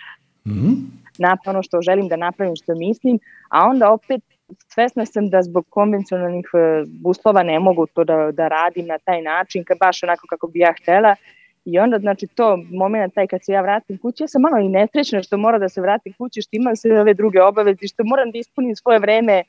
mm 0.46 1.02
ono 1.46 1.62
što 1.62 1.82
želim 1.82 2.08
da 2.08 2.16
napravim, 2.16 2.56
što 2.56 2.74
mislim, 2.74 3.18
a 3.48 3.68
onda 3.68 3.92
opet 3.92 4.22
svesna 4.68 5.06
sam 5.06 5.28
da 5.28 5.42
zbog 5.42 5.66
konvencionalnih 5.68 6.46
e, 6.54 6.84
uslova 7.04 7.42
ne 7.42 7.58
mogu 7.58 7.86
to 7.86 8.04
da, 8.04 8.30
da 8.32 8.48
radim 8.48 8.86
na 8.86 8.98
taj 8.98 9.22
način, 9.22 9.64
kad 9.64 9.78
baš 9.78 10.02
onako 10.02 10.26
kako 10.26 10.46
bi 10.46 10.58
ja 10.58 10.74
htela. 10.82 11.16
I 11.64 11.78
onda, 11.78 11.98
znači, 11.98 12.26
to 12.26 12.56
moment 12.70 13.14
taj 13.14 13.26
kad 13.26 13.44
se 13.44 13.52
ja 13.52 13.62
vratim 13.62 13.98
kući, 13.98 14.22
ja 14.22 14.28
sam 14.28 14.42
malo 14.42 14.58
i 14.58 14.68
nesrećna 14.68 15.22
što 15.22 15.36
mora 15.36 15.58
da 15.58 15.68
se 15.68 15.80
vratim 15.80 16.12
kući, 16.12 16.42
što 16.42 16.56
imam 16.56 16.76
sve 16.76 17.00
ove 17.00 17.14
druge 17.14 17.42
obaveze, 17.42 17.86
što 17.86 18.04
moram 18.04 18.30
da 18.30 18.38
ispunim 18.38 18.76
svoje 18.76 18.98
vreme 18.98 19.42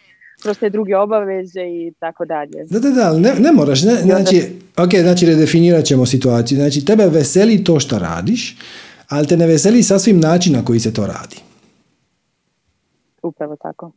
kroz 0.44 0.57
te 0.57 0.70
druge 0.70 0.98
obaveze 0.98 1.61
i 1.61 1.94
tako 1.99 2.26
dalje. 2.26 2.65
Da, 2.70 2.80
da, 2.80 2.90
da, 2.90 3.18
ne, 3.18 3.34
ne 3.40 3.52
moraš, 3.52 3.84
ne, 3.84 3.95
znači, 3.95 4.41
ok, 4.78 4.90
znači 5.02 5.26
redefinirat 5.26 5.86
ćemo 5.86 6.06
situaciju, 6.06 6.56
znači 6.56 6.86
tebe 6.86 7.07
veseli 7.07 7.64
to 7.64 7.80
što 7.80 7.99
radiš, 7.99 8.57
ali 9.07 9.28
te 9.28 9.38
ne 9.38 9.48
veseli 9.48 9.84
sasvim 9.84 10.20
način 10.20 10.53
na 10.53 10.65
koji 10.65 10.80
se 10.80 10.94
to 10.94 11.07
radi. 11.07 11.38
Upravo 13.24 13.56
tako. 13.56 13.91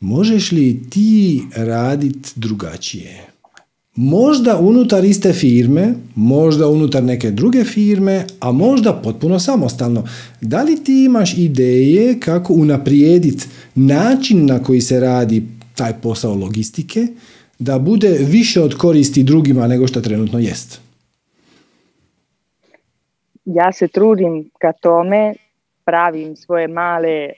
Možeš 0.00 0.52
li 0.52 0.90
ti 0.90 1.42
raditi 1.56 2.30
drugačije? 2.36 3.26
Možda 3.96 4.58
unutar 4.58 5.04
iste 5.04 5.32
firme, 5.32 5.94
možda 6.14 6.68
unutar 6.68 7.02
neke 7.02 7.30
druge 7.30 7.64
firme, 7.64 8.26
a 8.40 8.52
možda 8.52 8.92
potpuno 8.92 9.38
samostalno. 9.38 10.04
Da 10.40 10.62
li 10.62 10.84
ti 10.84 11.04
imaš 11.04 11.38
ideje 11.38 12.20
kako 12.20 12.52
unaprijediti 12.52 13.46
način 13.74 14.46
na 14.46 14.62
koji 14.62 14.80
se 14.80 15.00
radi 15.00 15.42
taj 15.76 15.92
posao 16.02 16.34
logistike, 16.34 17.06
da 17.58 17.78
bude 17.78 18.08
više 18.08 18.62
od 18.62 18.74
koristi 18.74 19.22
drugima 19.22 19.66
nego 19.66 19.86
što 19.86 20.00
trenutno 20.00 20.38
jest? 20.38 20.80
Ja 23.44 23.72
se 23.72 23.88
trudim 23.88 24.50
ka 24.58 24.72
tome 24.72 25.34
pravim 25.84 26.36
svoje 26.36 26.68
male 26.68 27.10
e, 27.10 27.32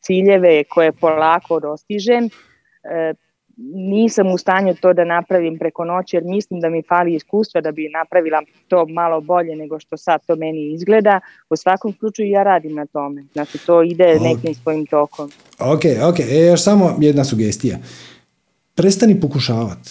ciljeve 0.00 0.64
koje 0.64 0.92
polako 0.92 1.60
dostižem. 1.60 2.24
E, 2.24 3.14
nisam 3.74 4.32
u 4.32 4.38
stanju 4.38 4.74
to 4.80 4.92
da 4.92 5.04
napravim 5.04 5.58
preko 5.58 5.84
noći 5.84 6.16
jer 6.16 6.24
mislim 6.24 6.60
da 6.60 6.68
mi 6.70 6.82
fali 6.82 7.14
iskustva 7.14 7.60
da 7.60 7.72
bi 7.72 7.88
napravila 7.88 8.42
to 8.68 8.86
malo 8.86 9.20
bolje 9.20 9.56
nego 9.56 9.78
što 9.78 9.96
sad 9.96 10.26
to 10.26 10.36
meni 10.36 10.72
izgleda. 10.72 11.20
U 11.50 11.56
svakom 11.56 11.92
slučaju 11.92 12.30
ja 12.30 12.42
radim 12.42 12.74
na 12.74 12.86
tome. 12.86 13.24
Znači 13.32 13.66
to 13.66 13.82
ide 13.82 14.18
nekim 14.20 14.54
svojim 14.54 14.86
tokom. 14.86 15.30
Ok, 15.58 15.82
ok. 16.02 16.20
E, 16.20 16.46
još 16.46 16.62
samo 16.62 16.98
jedna 17.00 17.24
sugestija. 17.24 17.78
Prestani 18.74 19.20
pokušavati. 19.20 19.90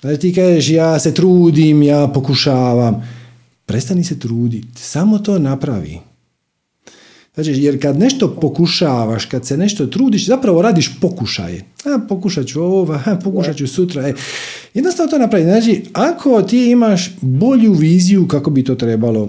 Znači 0.00 0.20
ti 0.20 0.34
kažeš 0.34 0.70
ja 0.70 0.98
se 0.98 1.14
trudim, 1.14 1.82
ja 1.82 2.08
pokušavam 2.14 3.02
prestani 3.66 4.04
se 4.04 4.18
truditi, 4.18 4.82
samo 4.82 5.18
to 5.18 5.38
napravi. 5.38 5.98
Znači, 7.34 7.50
jer 7.50 7.82
kad 7.82 7.98
nešto 7.98 8.36
pokušavaš, 8.40 9.24
kad 9.24 9.46
se 9.46 9.56
nešto 9.56 9.86
trudiš, 9.86 10.26
zapravo 10.26 10.62
radiš 10.62 11.00
pokušaje. 11.00 11.64
A, 11.84 11.98
pokušat 12.08 12.46
ću 12.46 12.62
ovo, 12.62 13.00
a, 13.04 13.16
pokušat 13.24 13.56
ću 13.56 13.66
sutra. 13.66 14.08
E. 14.08 14.14
Jednostavno 14.74 15.10
to 15.10 15.18
napravi. 15.18 15.44
Znači, 15.44 15.84
ako 15.92 16.42
ti 16.42 16.70
imaš 16.70 17.10
bolju 17.20 17.72
viziju 17.72 18.28
kako 18.28 18.50
bi 18.50 18.64
to 18.64 18.74
trebalo 18.74 19.28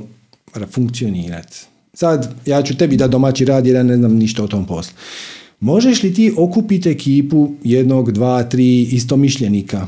funkcionirati. 0.72 1.58
Sad, 1.94 2.34
ja 2.46 2.64
ću 2.64 2.78
tebi 2.78 2.98
da 2.98 3.08
domaći 3.08 3.46
rad 3.46 3.66
jer 3.66 3.76
ja 3.76 3.84
ne 3.84 3.98
znam 3.98 4.16
ništa 4.16 4.44
o 4.44 4.48
tom 4.48 4.66
poslu. 4.66 4.94
Možeš 5.60 6.04
li 6.04 6.14
ti 6.14 6.34
okupiti 6.38 6.90
ekipu 6.90 7.52
jednog, 7.64 8.12
dva, 8.12 8.44
tri 8.44 8.82
istomišljenika? 8.82 9.88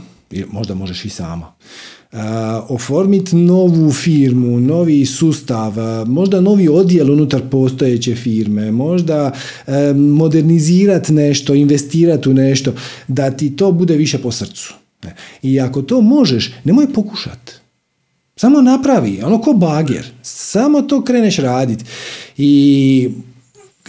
Možda 0.52 0.76
možeš 0.76 1.06
i 1.06 1.10
sama 1.10 1.54
oformiti 2.68 3.36
novu 3.36 3.92
firmu, 3.92 4.60
novi 4.60 5.06
sustav, 5.06 5.74
možda 6.08 6.42
novi 6.42 6.68
odjel 6.68 7.12
unutar 7.12 7.42
postojeće 7.52 8.16
firme, 8.16 8.72
možda 8.72 9.32
modernizirati 9.96 11.14
nešto, 11.14 11.54
investirati 11.54 12.30
u 12.30 12.34
nešto, 12.34 12.74
da 13.08 13.32
ti 13.32 13.56
to 13.56 13.72
bude 13.72 13.96
više 13.96 14.18
po 14.18 14.32
srcu. 14.32 14.74
I 15.42 15.60
ako 15.60 15.82
to 15.82 16.02
možeš, 16.02 16.54
nemoj 16.64 16.94
pokušati. 16.94 17.54
Samo 18.36 18.62
napravi, 18.62 19.22
ono 19.24 19.42
ko 19.42 19.54
bager. 19.54 20.06
Samo 20.22 20.82
to 20.82 21.04
kreneš 21.04 21.38
raditi. 21.38 21.86
I, 22.38 23.10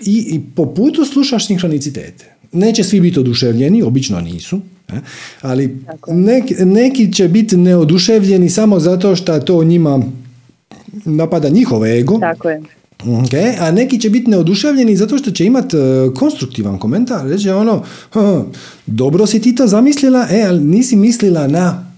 i, 0.07 0.27
I 0.35 0.41
po 0.57 0.75
putu 0.75 1.05
slušaš 1.05 1.47
sinhronicitete. 1.47 2.25
Neće 2.53 2.85
svi 2.85 3.01
biti 3.01 3.21
oduševljeni, 3.21 3.83
obično 3.83 4.21
nisu, 4.21 4.61
ali 5.41 5.77
neki, 6.09 6.55
neki 6.65 7.13
će 7.13 7.29
biti 7.29 7.57
neoduševljeni 7.57 8.51
samo 8.51 8.81
zato 8.81 9.17
što 9.17 9.41
to 9.41 9.65
njima 9.65 10.03
napada 11.05 11.49
njihov 11.49 11.87
ego. 11.87 12.19
Tako 12.19 12.51
je. 12.51 12.63
Okay, 13.05 13.55
a 13.61 13.71
neki 13.71 14.01
će 14.01 14.11
biti 14.11 14.31
neoduševljeni 14.31 14.97
zato 14.97 15.19
što 15.19 15.31
će 15.31 15.45
imati 15.45 15.77
e, 15.77 15.81
konstruktivan 16.15 16.79
komentar. 16.79 17.27
Reći 17.27 17.51
ono, 17.51 17.83
dobro 18.87 19.27
si 19.27 19.41
ti 19.41 19.55
to 19.55 19.67
zamislila, 19.67 20.27
e, 20.31 20.45
ali 20.49 20.61
nisi 20.61 20.97
mislila 20.97 21.47
na 21.47 21.90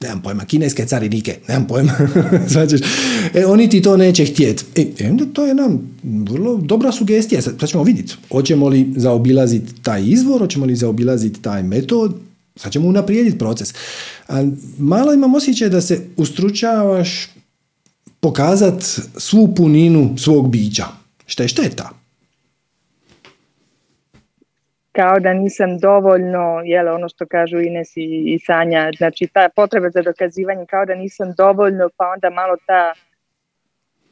nemam 0.00 0.22
pojma, 0.22 0.44
kineske 0.44 0.86
carinike, 0.86 1.38
nemam 1.48 1.66
pojma, 1.66 1.92
e, 3.34 3.46
oni 3.46 3.70
ti 3.70 3.82
to 3.82 3.96
neće 3.96 4.24
htjeti. 4.24 4.64
E, 4.98 5.10
onda 5.10 5.24
to 5.32 5.46
je 5.46 5.54
nam 5.54 5.96
vrlo 6.02 6.56
dobra 6.56 6.92
sugestija, 6.92 7.42
sad, 7.42 7.54
sad 7.60 7.68
ćemo 7.68 7.82
vidjeti, 7.82 8.14
hoćemo 8.32 8.68
li 8.68 8.92
zaobilaziti 8.96 9.82
taj 9.82 10.02
izvor, 10.04 10.40
hoćemo 10.40 10.66
li 10.66 10.76
zaobilaziti 10.76 11.42
taj 11.42 11.62
metod, 11.62 12.14
sad 12.56 12.72
ćemo 12.72 12.88
unaprijediti 12.88 13.38
proces. 13.38 13.74
A 14.28 14.44
malo 14.78 15.12
imam 15.12 15.34
osjećaj 15.34 15.68
da 15.68 15.80
se 15.80 16.00
ustručavaš 16.16 17.28
pokazati 18.20 18.84
svu 19.16 19.54
puninu 19.54 20.14
svog 20.18 20.50
bića, 20.50 20.86
što 21.26 21.42
je 21.42 21.48
šteta 21.48 21.97
kao 24.98 25.20
da 25.20 25.32
nisam 25.32 25.78
dovoljno, 25.78 26.62
jel, 26.64 26.94
ono 26.94 27.08
što 27.08 27.26
kažu 27.26 27.60
Ines 27.60 27.96
i, 27.96 28.22
i 28.34 28.38
Sanja, 28.38 28.90
znači 28.96 29.26
ta 29.32 29.48
potreba 29.56 29.90
za 29.90 30.02
dokazivanje 30.02 30.66
kao 30.66 30.84
da 30.86 30.94
nisam 30.94 31.34
dovoljno, 31.36 31.88
pa 31.96 32.04
onda 32.14 32.30
malo 32.30 32.56
ta 32.66 32.92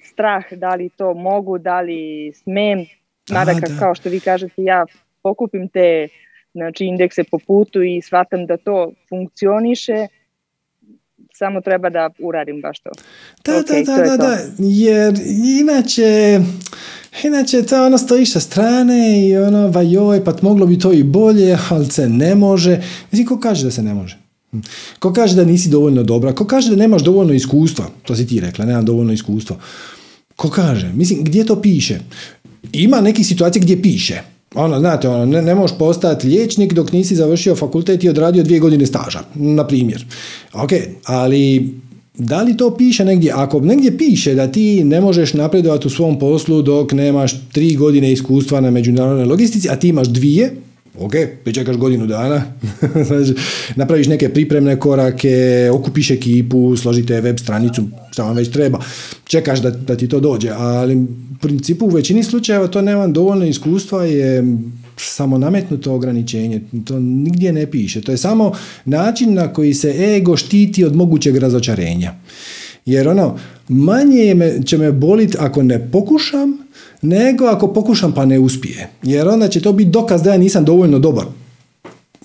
strah 0.02 0.52
da 0.52 0.74
li 0.74 0.88
to 0.88 1.14
mogu, 1.14 1.58
da 1.58 1.80
li 1.80 2.32
smem, 2.34 2.86
mada 3.30 3.52
kao 3.78 3.94
što 3.94 4.08
vi 4.08 4.20
kažete 4.20 4.62
ja 4.62 4.86
pokupim 5.22 5.68
te 5.68 6.08
znači, 6.52 6.84
indekse 6.84 7.24
po 7.30 7.38
putu 7.46 7.82
i 7.82 8.02
shvatam 8.02 8.46
da 8.46 8.56
to 8.56 8.92
funkcioniše, 9.08 10.06
samo 11.38 11.60
treba 11.60 11.90
da 11.90 12.10
uradim 12.18 12.60
baš 12.60 12.78
to. 12.78 12.90
Da, 13.44 13.52
da, 13.52 13.82
da, 13.82 14.02
da, 14.04 14.16
da, 14.16 14.38
jer 14.58 15.14
inače 15.60 16.40
Inače, 17.24 17.62
to 17.62 17.86
ono 17.86 17.98
stojiš 17.98 18.32
sa 18.32 18.40
strane 18.40 19.26
i 19.26 19.36
ono, 19.36 19.68
va 19.68 19.82
joj, 19.82 20.24
pa 20.24 20.34
moglo 20.42 20.66
bi 20.66 20.78
to 20.78 20.92
i 20.92 21.02
bolje, 21.02 21.58
ali 21.68 21.86
se 21.86 22.08
ne 22.08 22.34
može. 22.34 22.82
Mislim, 23.12 23.26
ko 23.28 23.40
kaže 23.40 23.64
da 23.64 23.70
se 23.70 23.82
ne 23.82 23.94
može? 23.94 24.18
Hm. 24.50 24.58
Ko 24.98 25.12
kaže 25.12 25.36
da 25.36 25.44
nisi 25.44 25.68
dovoljno 25.68 26.02
dobra? 26.02 26.32
Ko 26.34 26.46
kaže 26.46 26.70
da 26.70 26.76
nemaš 26.76 27.02
dovoljno 27.02 27.32
iskustva? 27.32 27.84
To 28.02 28.16
si 28.16 28.26
ti 28.26 28.40
rekla, 28.40 28.64
nemam 28.64 28.84
dovoljno 28.84 29.12
iskustva. 29.12 29.56
Ko 30.36 30.50
kaže? 30.50 30.92
Mislim, 30.92 31.24
gdje 31.24 31.46
to 31.46 31.62
piše? 31.62 31.98
Ima 32.72 33.00
nekih 33.00 33.26
situacija 33.26 33.62
gdje 33.62 33.82
piše. 33.82 34.22
Ono, 34.56 34.78
znate, 34.78 35.08
ono, 35.08 35.26
ne, 35.26 35.42
ne 35.42 35.54
možeš 35.54 35.78
postati 35.78 36.26
liječnik 36.26 36.72
dok 36.72 36.92
nisi 36.92 37.16
završio 37.16 37.56
fakultet 37.56 38.04
i 38.04 38.08
odradio 38.08 38.42
dvije 38.42 38.60
godine 38.60 38.86
staža, 38.86 39.20
na 39.34 39.66
primjer. 39.66 40.04
Ok, 40.52 40.70
ali 41.04 41.74
da 42.18 42.42
li 42.42 42.56
to 42.56 42.76
piše 42.76 43.04
negdje? 43.04 43.32
Ako 43.34 43.60
negdje 43.60 43.98
piše 43.98 44.34
da 44.34 44.52
ti 44.52 44.84
ne 44.84 45.00
možeš 45.00 45.34
napredovati 45.34 45.86
u 45.86 45.90
svom 45.90 46.18
poslu 46.18 46.62
dok 46.62 46.92
nemaš 46.92 47.34
tri 47.52 47.76
godine 47.76 48.12
iskustva 48.12 48.60
na 48.60 48.70
međunarodnoj 48.70 49.26
logistici, 49.26 49.68
a 49.68 49.76
ti 49.76 49.88
imaš 49.88 50.08
dvije, 50.08 50.56
ok, 50.98 51.12
pričekaš 51.44 51.76
godinu 51.76 52.06
dana, 52.06 52.42
napraviš 53.76 54.06
neke 54.06 54.28
pripremne 54.28 54.78
korake, 54.80 55.68
okupiš 55.72 56.10
ekipu, 56.10 56.76
složite 56.76 57.20
web 57.20 57.38
stranicu, 57.38 57.82
što 58.10 58.24
vam 58.24 58.36
već 58.36 58.50
treba, 58.50 58.78
čekaš 59.24 59.60
da, 59.62 59.70
da 59.70 59.96
ti 59.96 60.08
to 60.08 60.20
dođe, 60.20 60.50
ali 60.50 60.96
u 60.96 61.06
principu 61.40 61.86
u 61.86 61.90
većini 61.90 62.22
slučajeva 62.22 62.66
to 62.66 62.82
nemam 62.82 63.12
dovoljno 63.12 63.46
iskustva 63.46 64.04
je 64.04 64.44
samo 64.96 65.38
nametnuto 65.38 65.94
ograničenje, 65.94 66.60
to 66.84 67.00
nigdje 67.00 67.52
ne 67.52 67.70
piše. 67.70 68.00
To 68.00 68.12
je 68.12 68.18
samo 68.18 68.52
način 68.84 69.34
na 69.34 69.52
koji 69.52 69.74
se 69.74 70.16
ego 70.16 70.36
štiti 70.36 70.84
od 70.84 70.96
mogućeg 70.96 71.36
razočarenja. 71.36 72.14
Jer 72.86 73.08
ono, 73.08 73.38
manje 73.68 74.34
će 74.64 74.78
me 74.78 74.92
boliti 74.92 75.36
ako 75.40 75.62
ne 75.62 75.90
pokušam, 75.90 76.65
nego 77.02 77.44
ako 77.44 77.72
pokušam 77.72 78.12
pa 78.12 78.24
ne 78.24 78.38
uspije. 78.38 78.88
Jer 79.02 79.28
onda 79.28 79.48
će 79.48 79.60
to 79.60 79.72
biti 79.72 79.90
dokaz 79.90 80.22
da 80.22 80.32
ja 80.32 80.38
nisam 80.38 80.64
dovoljno 80.64 80.98
dobar. 80.98 81.26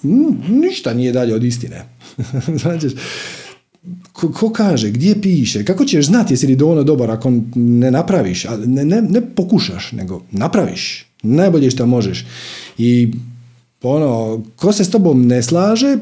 Mm, 0.04 0.60
ništa 0.60 0.94
nije 0.94 1.12
dalje 1.12 1.36
od 1.36 1.44
istine. 1.44 1.86
znači, 2.62 2.88
ko, 4.14 4.32
ko, 4.32 4.50
kaže, 4.50 4.90
gdje 4.90 5.22
piše, 5.22 5.66
kako 5.66 5.86
ćeš 5.86 6.06
znati 6.06 6.34
jesi 6.34 6.48
li 6.48 6.56
dovoljno 6.56 6.84
dobar 6.84 7.12
ako 7.12 7.32
ne 7.56 7.92
napraviš, 7.92 8.46
ne, 8.66 8.86
ne, 8.86 9.02
ne 9.02 9.22
pokušaš, 9.36 9.92
nego 9.92 10.22
napraviš 10.32 11.06
najbolje 11.24 11.72
što 11.72 11.86
možeš. 11.86 12.26
I 12.78 13.14
ono, 13.84 14.44
ko 14.56 14.74
se 14.74 14.84
s 14.84 14.92
tobom 14.92 15.28
ne 15.28 15.44
slaže, 15.44 15.98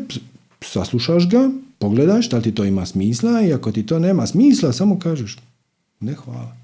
saslušaš 0.62 1.30
ga, 1.30 1.50
pogledaš 1.80 2.30
da 2.30 2.38
li 2.38 2.44
ti 2.44 2.52
to 2.52 2.66
ima 2.66 2.86
smisla 2.86 3.42
i 3.42 3.54
ako 3.54 3.72
ti 3.72 3.86
to 3.86 4.00
nema 4.00 4.28
smisla, 4.28 4.74
samo 4.74 5.00
kažeš 5.00 5.38
ne 6.00 6.14
hvala. 6.14 6.59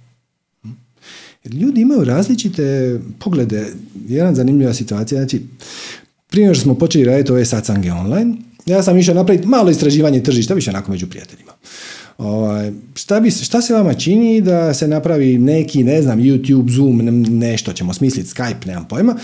Ljudi 1.52 1.82
imaju 1.82 2.04
različite 2.04 3.00
poglede. 3.20 3.66
Jedna 4.08 4.36
zanimljiva 4.36 4.74
situacija, 4.74 5.22
znači, 5.22 5.42
prije 6.30 6.54
što 6.54 6.64
smo 6.64 6.76
počeli 6.76 7.06
raditi 7.06 7.32
ove 7.32 7.46
satsange 7.46 7.92
online, 7.92 8.36
ja 8.66 8.84
sam 8.84 8.98
išao 8.98 9.16
napraviti 9.16 9.48
malo 9.48 9.70
istraživanje 9.70 10.24
tržišta, 10.24 10.54
više 10.54 10.70
onako 10.70 10.92
među 10.92 11.08
prijateljima. 11.08 11.52
Ovaj, 12.18 12.72
šta, 12.96 13.20
bi, 13.20 13.32
šta 13.32 13.62
se 13.62 13.74
vama 13.74 13.94
čini 13.94 14.42
da 14.42 14.74
se 14.74 14.88
napravi 14.88 15.38
neki, 15.38 15.84
ne 15.84 16.02
znam, 16.02 16.20
YouTube, 16.20 16.70
Zoom, 16.70 16.98
nešto 17.40 17.74
ćemo 17.74 17.94
smisliti, 17.94 18.30
Skype, 18.30 18.68
nemam 18.68 18.88
pojma, 18.88 19.16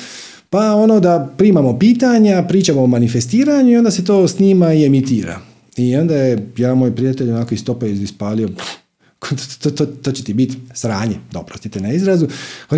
pa 0.49 0.76
ono 0.76 0.99
da 0.99 1.34
primamo 1.38 1.80
pitanja, 1.80 2.43
pričamo 2.48 2.84
o 2.84 2.88
manifestiranju 2.88 3.72
i 3.72 3.77
onda 3.77 3.91
se 3.91 4.06
to 4.06 4.27
snima 4.27 4.73
i 4.73 4.85
emitira. 4.85 5.39
I 5.77 5.95
onda 5.95 6.15
je 6.15 6.52
ja 6.57 6.76
moj 6.76 6.95
prijatelj 6.95 7.31
onako 7.31 7.53
iz 7.53 7.64
topa 7.65 7.88
ispalio, 7.88 8.49
to, 9.61 9.72
to, 9.72 9.85
to, 9.85 10.11
će 10.11 10.23
ti 10.23 10.34
biti 10.34 10.57
sranje, 10.73 11.15
doprostite 11.31 11.80
na 11.80 11.93
izrazu. 11.93 12.27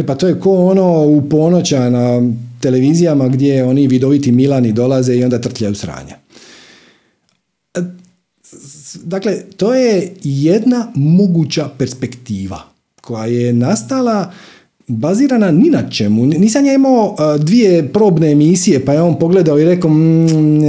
Pa 0.07 0.15
to 0.15 0.27
je 0.27 0.39
ko 0.39 0.65
ono 0.65 1.05
u 1.05 1.29
ponoća 1.29 1.89
na 1.89 2.31
televizijama 2.59 3.27
gdje 3.27 3.63
oni 3.63 3.87
vidoviti 3.87 4.31
Milani 4.31 4.71
dolaze 4.71 5.15
i 5.15 5.23
onda 5.23 5.41
trtljaju 5.41 5.75
sranja. 5.75 6.17
Dakle, 9.03 9.41
to 9.57 9.73
je 9.73 10.13
jedna 10.23 10.91
moguća 10.95 11.69
perspektiva 11.77 12.61
koja 13.01 13.25
je 13.25 13.53
nastala 13.53 14.31
bazirana 14.87 15.51
ni 15.51 15.69
na 15.69 15.89
čemu. 15.89 16.25
Nisam 16.25 16.65
ja 16.65 16.73
imao 16.73 17.15
dvije 17.39 17.93
probne 17.93 18.31
emisije 18.31 18.85
pa 18.85 18.93
je 18.93 19.01
on 19.01 19.19
pogledao 19.19 19.59
i 19.59 19.65
rekao 19.65 19.91
mm, 19.91 20.61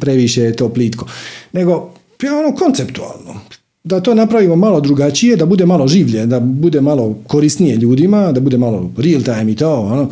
previše 0.00 0.42
je 0.42 0.56
to 0.56 0.68
plitko. 0.68 1.06
Nego, 1.52 1.90
ja 2.22 2.38
ono 2.38 2.56
konceptualno. 2.56 3.40
Da 3.84 4.00
to 4.00 4.14
napravimo 4.14 4.56
malo 4.56 4.80
drugačije, 4.80 5.36
da 5.36 5.46
bude 5.46 5.66
malo 5.66 5.88
življe, 5.88 6.26
da 6.26 6.40
bude 6.40 6.80
malo 6.80 7.16
korisnije 7.26 7.76
ljudima, 7.76 8.32
da 8.32 8.40
bude 8.40 8.58
malo 8.58 8.90
real 8.96 9.22
time 9.22 9.52
i 9.52 9.56
to, 9.56 9.80
ono, 9.80 10.10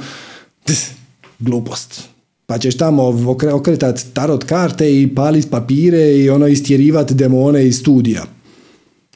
glupost 1.39 2.11
pa 2.51 2.59
ćeš 2.59 2.77
tamo 2.77 3.15
okretat 3.53 4.07
tarot 4.13 4.45
karte 4.45 5.03
i 5.03 5.15
palit 5.15 5.51
papire 5.51 6.17
i 6.17 6.31
ono 6.31 6.47
istjerivat 6.47 7.13
demone 7.13 7.67
iz 7.67 7.79
studija. 7.79 8.23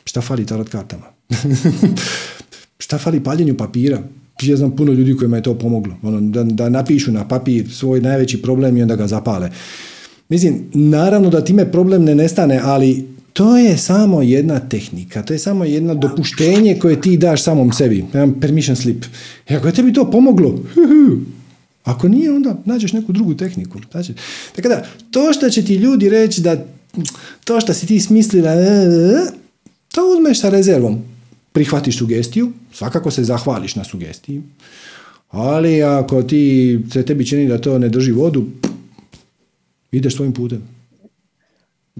Šta 0.05 0.20
fali 0.20 0.47
tarot 0.47 0.68
kartama? 0.68 1.05
Šta 2.85 2.98
fali 2.98 3.22
paljenju 3.22 3.56
papira? 3.56 3.98
Ja 4.43 4.56
znam 4.56 4.76
puno 4.76 4.93
ljudi 4.93 5.16
kojima 5.16 5.36
je 5.36 5.43
to 5.43 5.55
pomoglo. 5.55 5.94
Ono, 6.02 6.20
da, 6.20 6.43
da 6.44 6.68
napišu 6.68 7.12
na 7.12 7.28
papir 7.28 7.70
svoj 7.72 8.01
najveći 8.01 8.43
problem 8.43 8.76
i 8.76 8.82
onda 8.82 8.97
ga 8.97 9.06
zapale. 9.06 9.51
Mislim, 10.28 10.70
naravno 10.74 11.31
da 11.31 11.44
time 11.44 11.72
problem 11.72 12.05
ne 12.05 12.14
nestane, 12.14 12.60
ali 12.64 13.09
to 13.35 13.56
je 13.56 13.78
samo 13.78 14.23
jedna 14.23 14.61
tehnika, 14.61 15.23
to 15.23 15.32
je 15.32 15.39
samo 15.39 15.65
jedno 15.65 15.94
dopuštenje 15.94 16.78
koje 16.78 17.01
ti 17.01 17.16
daš 17.16 17.43
samom 17.43 17.73
sebi. 17.73 18.05
Permission 18.40 18.77
slip. 18.77 19.05
I 19.51 19.55
ako 19.55 19.66
je 19.66 19.74
tebi 19.74 19.93
to 19.93 20.11
pomoglo, 20.11 20.59
ako 21.85 22.09
nije, 22.09 22.32
onda 22.32 22.56
nađeš 22.65 22.93
neku 22.93 23.12
drugu 23.12 23.35
tehniku. 23.35 23.78
Znači, 23.90 24.15
tako 24.56 24.69
da, 24.69 24.86
to 25.11 25.32
što 25.32 25.51
će 25.51 25.65
ti 25.65 25.74
ljudi 25.74 26.09
reći 26.09 26.40
da 26.40 26.65
to 27.44 27.61
što 27.61 27.74
si 27.74 27.86
ti 27.86 28.01
smislila, 28.01 28.51
e, 28.51 28.56
e, 28.56 28.61
e, 28.61 29.27
to 29.94 30.01
uzmeš 30.16 30.40
sa 30.40 30.51
rezervom. 30.51 30.98
Prihvatiš 31.52 31.98
sugestiju, 31.98 32.52
svakako 32.73 33.11
se 33.11 33.24
zahvališ 33.24 33.74
na 33.74 33.85
sugestiji, 33.85 34.43
ali 35.31 35.82
ako 35.82 36.23
ti 36.23 36.81
se 36.93 37.02
tebi 37.02 37.27
čini 37.27 37.48
da 37.48 37.61
to 37.61 37.78
ne 37.78 37.89
drži 37.89 38.12
vodu, 38.12 38.44
ideš 39.93 40.16
svojim 40.16 40.32
putem. 40.32 40.62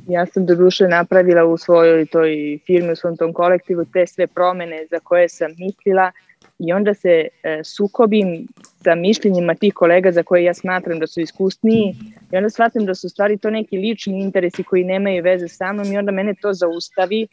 Ja 0.08 0.26
sam 0.26 0.46
doduše 0.46 0.88
napravila 0.88 1.44
u 1.44 1.56
svojoj 1.56 2.06
toj 2.06 2.58
firmi, 2.66 2.92
u 2.92 2.96
svom 2.96 3.16
tom 3.16 3.32
kolektivu 3.32 3.84
te 3.92 4.06
sve 4.06 4.26
promene 4.26 4.86
za 4.90 5.00
koje 5.00 5.28
sam 5.28 5.50
mislila 5.58 6.12
i 6.58 6.72
onda 6.72 6.94
se 6.94 7.28
e, 7.42 7.60
sukobim 7.64 8.46
sa 8.84 8.94
mišljenjima 8.94 9.54
tih 9.54 9.74
kolega 9.74 10.12
za 10.12 10.22
koje 10.22 10.44
ja 10.44 10.54
smatram 10.54 10.98
da 10.98 11.06
su 11.06 11.20
iskusniji 11.20 11.94
i 12.32 12.36
onda 12.36 12.50
shvatim 12.50 12.86
da 12.86 12.94
su 12.94 13.08
stvari 13.08 13.38
to 13.38 13.50
neki 13.50 13.78
lični 13.78 14.20
interesi 14.20 14.62
koji 14.62 14.84
nemaju 14.84 15.22
veze 15.22 15.48
sa 15.48 15.72
mnom 15.72 15.92
i 15.92 15.98
onda 15.98 16.12
mene 16.12 16.34
to 16.40 16.52
zaustavi 16.52 17.26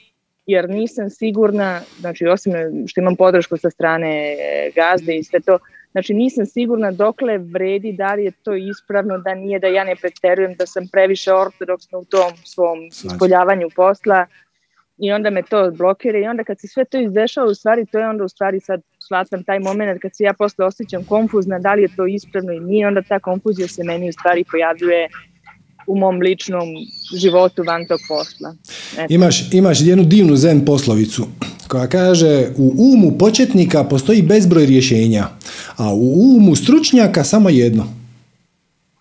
jer 0.45 0.69
nisam 0.69 1.09
sigurna, 1.09 1.81
znači 1.99 2.27
osim 2.27 2.53
što 2.87 3.01
imam 3.01 3.15
podršku 3.15 3.57
sa 3.57 3.69
strane 3.69 4.33
e, 4.33 4.71
gazde 4.75 5.17
i 5.17 5.23
sve 5.23 5.39
to, 5.39 5.59
znači 5.91 6.13
nisam 6.13 6.45
sigurna 6.45 6.91
dokle 6.91 7.37
vredi, 7.37 7.93
da 7.93 8.13
li 8.13 8.23
je 8.23 8.31
to 8.31 8.55
ispravno, 8.55 9.17
da 9.17 9.35
nije, 9.35 9.59
da 9.59 9.67
ja 9.67 9.83
ne 9.83 9.95
preterujem, 9.95 10.53
da 10.55 10.65
sam 10.65 10.87
previše 10.91 11.33
ortodoksna 11.33 11.97
u 11.97 12.05
tom 12.05 12.31
svom 12.43 12.79
ispoljavanju 12.87 13.67
posla, 13.75 14.25
i 15.01 15.11
onda 15.11 15.29
me 15.29 15.43
to 15.43 15.71
blokira 15.71 16.19
i 16.19 16.27
onda 16.27 16.43
kad 16.43 16.59
se 16.59 16.67
sve 16.67 16.85
to 16.85 16.99
izdešava 16.99 17.47
u 17.47 17.55
stvari 17.55 17.85
to 17.85 17.99
je 17.99 18.09
onda 18.09 18.23
u 18.23 18.27
stvari 18.27 18.59
sad 18.59 18.81
shvatam 18.99 19.43
taj 19.43 19.59
moment 19.59 20.01
kad 20.01 20.15
se 20.15 20.23
ja 20.23 20.33
posle 20.33 20.65
osjećam 20.65 21.03
konfuzna 21.03 21.59
da 21.59 21.73
li 21.73 21.81
je 21.81 21.95
to 21.95 22.05
ispravno 22.05 22.53
ili 22.53 22.65
nije 22.65 22.87
onda 22.87 23.01
ta 23.01 23.19
konfuzija 23.19 23.67
se 23.67 23.83
meni 23.83 24.09
u 24.09 24.13
stvari 24.13 24.45
pojavljuje 24.51 25.07
u 25.87 25.99
mom 25.99 26.21
ličnom 26.21 26.67
životu 27.15 27.63
van 27.67 27.87
tog 27.87 27.99
posla. 28.07 28.55
Imaš, 29.09 29.53
imaš 29.53 29.81
jednu 29.81 30.03
divnu 30.03 30.35
zen 30.35 30.65
poslovicu 30.65 31.27
koja 31.67 31.87
kaže 31.87 32.47
u 32.57 32.73
umu 32.77 33.17
početnika 33.17 33.83
postoji 33.83 34.21
bezbroj 34.21 34.65
rješenja, 34.65 35.27
a 35.75 35.93
u 35.93 36.35
umu 36.35 36.55
stručnjaka 36.55 37.23
samo 37.23 37.49
jedno. 37.49 37.93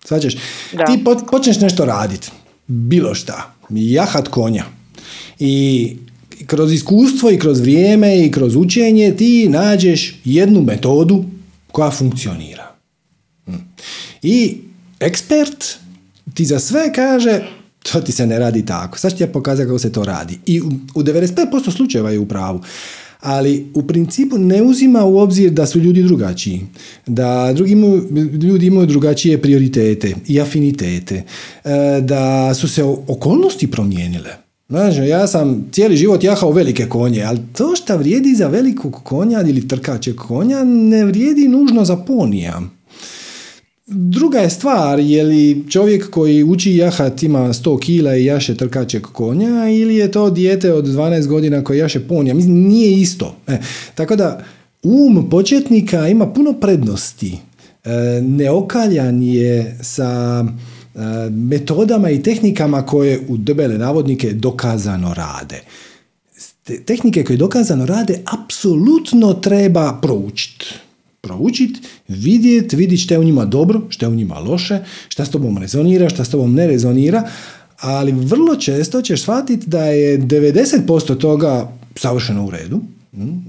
Svađaš? 0.05 0.35
Ti 0.71 1.05
počneš 1.31 1.61
nešto 1.61 1.85
raditi, 1.85 2.31
bilo 2.67 3.15
šta, 3.15 3.55
jahat 3.71 4.29
konja, 4.29 4.65
i 5.39 5.97
kroz 6.47 6.73
iskustvo 6.73 7.31
i 7.31 7.39
kroz 7.39 7.61
vrijeme 7.61 8.25
i 8.25 8.31
kroz 8.31 8.57
učenje 8.57 9.17
ti 9.17 9.49
nađeš 9.49 10.21
jednu 10.25 10.63
metodu 10.63 11.25
koja 11.73 11.91
funkcionira. 11.91 12.75
Hm. 13.47 13.53
I 14.23 14.57
ekspert 15.01 15.65
ti 16.35 16.45
za 16.45 16.59
sve 16.59 16.93
kaže 16.93 17.41
to 17.83 18.01
ti 18.01 18.13
se 18.13 18.27
ne 18.27 18.39
radi 18.39 18.67
tako. 18.67 18.99
Sad 18.99 19.17
ću 19.17 19.23
ja 19.23 19.27
pokazati 19.27 19.67
kako 19.67 19.79
se 19.79 19.93
to 19.93 20.05
radi. 20.05 20.39
I 20.47 20.61
u 20.95 21.03
95% 21.03 21.71
slučajeva 21.71 22.11
je 22.11 22.19
u 22.19 22.29
pravu. 22.29 22.61
Ali 23.21 23.67
u 23.75 23.83
principu 23.83 24.39
ne 24.39 24.63
uzima 24.63 25.05
u 25.05 25.19
obzir 25.19 25.51
da 25.51 25.67
su 25.67 25.79
ljudi 25.79 26.03
drugačiji. 26.03 26.67
Da 27.07 27.53
drugi 27.53 27.75
ljudi 28.43 28.67
imaju 28.67 28.87
drugačije 28.87 29.43
prioritete 29.43 30.15
i 30.29 30.41
afinitete. 30.41 31.23
E, 31.65 32.01
da 32.01 32.55
su 32.55 32.69
se 32.69 32.85
okolnosti 32.85 33.71
promijenile. 33.71 34.31
Znači, 34.69 35.01
ja 35.01 35.27
sam 35.27 35.69
cijeli 35.73 35.97
život 35.97 36.25
jahao 36.25 36.53
velike 36.53 36.87
konje, 36.87 37.23
ali 37.23 37.39
to 37.53 37.77
što 37.77 37.97
vrijedi 37.97 38.35
za 38.35 38.47
velikog 38.49 39.01
konja 39.05 39.43
ili 39.43 39.69
trkačeg 39.69 40.17
konja 40.17 40.65
ne 40.65 41.05
vrijedi 41.05 41.49
nužno 41.49 41.85
za 41.85 41.97
ponija. 41.97 42.63
Druga 43.91 44.39
je 44.39 44.51
stvar, 44.51 44.99
je 44.99 45.23
li 45.25 45.65
čovjek 45.71 46.11
koji 46.11 46.45
uči 46.45 46.77
jahat 46.77 47.23
ima 47.23 47.39
100 47.39 47.81
kila 47.81 48.17
i 48.17 48.25
jaše 48.25 48.55
trkačeg 48.55 49.03
konja 49.03 49.69
ili 49.69 49.97
je 49.97 50.11
to 50.11 50.31
dijete 50.31 50.73
od 50.73 50.87
12 50.87 51.27
godina 51.27 51.65
koji 51.65 51.79
jaše 51.79 52.01
ponija. 52.01 52.35
Mislim, 52.35 52.55
nije 52.55 52.93
isto. 52.93 53.37
E, 53.47 53.59
tako 53.95 54.17
da, 54.17 54.45
um 54.83 55.31
početnika 55.31 56.09
ima 56.09 56.33
puno 56.33 56.53
prednosti. 56.53 57.39
E, 57.85 57.91
neokaljan 58.23 59.23
je 59.23 59.79
sa 59.83 60.45
E, 60.95 61.31
metodama 61.31 62.11
i 62.11 62.23
tehnikama 62.23 62.87
koje 62.87 63.21
u 63.29 63.37
debele 63.37 63.79
navodnike 63.79 64.33
dokazano 64.33 65.15
rade. 65.15 65.61
Tehnike 66.85 67.25
koje 67.25 67.37
dokazano 67.37 67.87
rade 67.87 68.19
apsolutno 68.25 69.35
treba 69.35 69.99
proučiti. 70.03 70.67
Proučiti, 71.21 71.81
vidjeti, 72.09 72.77
vidjeti 72.77 73.03
što 73.03 73.15
je 73.15 73.19
u 73.19 73.25
njima 73.25 73.45
dobro, 73.45 73.81
što 73.89 74.07
je 74.07 74.11
u 74.11 74.15
njima 74.15 74.39
loše, 74.39 74.79
šta 75.09 75.25
s 75.25 75.31
tobom 75.31 75.59
rezonira, 75.59 76.09
šta 76.09 76.25
s 76.25 76.31
tobom 76.31 76.55
ne 76.55 76.67
rezonira, 76.67 77.29
ali 77.81 78.13
vrlo 78.13 78.57
često 78.57 79.03
ćeš 79.03 79.23
shvatiti 79.23 79.67
da 79.67 79.85
je 79.85 80.19
90% 80.19 81.19
toga 81.19 81.73
savršeno 81.97 82.47
u 82.47 82.51
redu, 82.51 82.81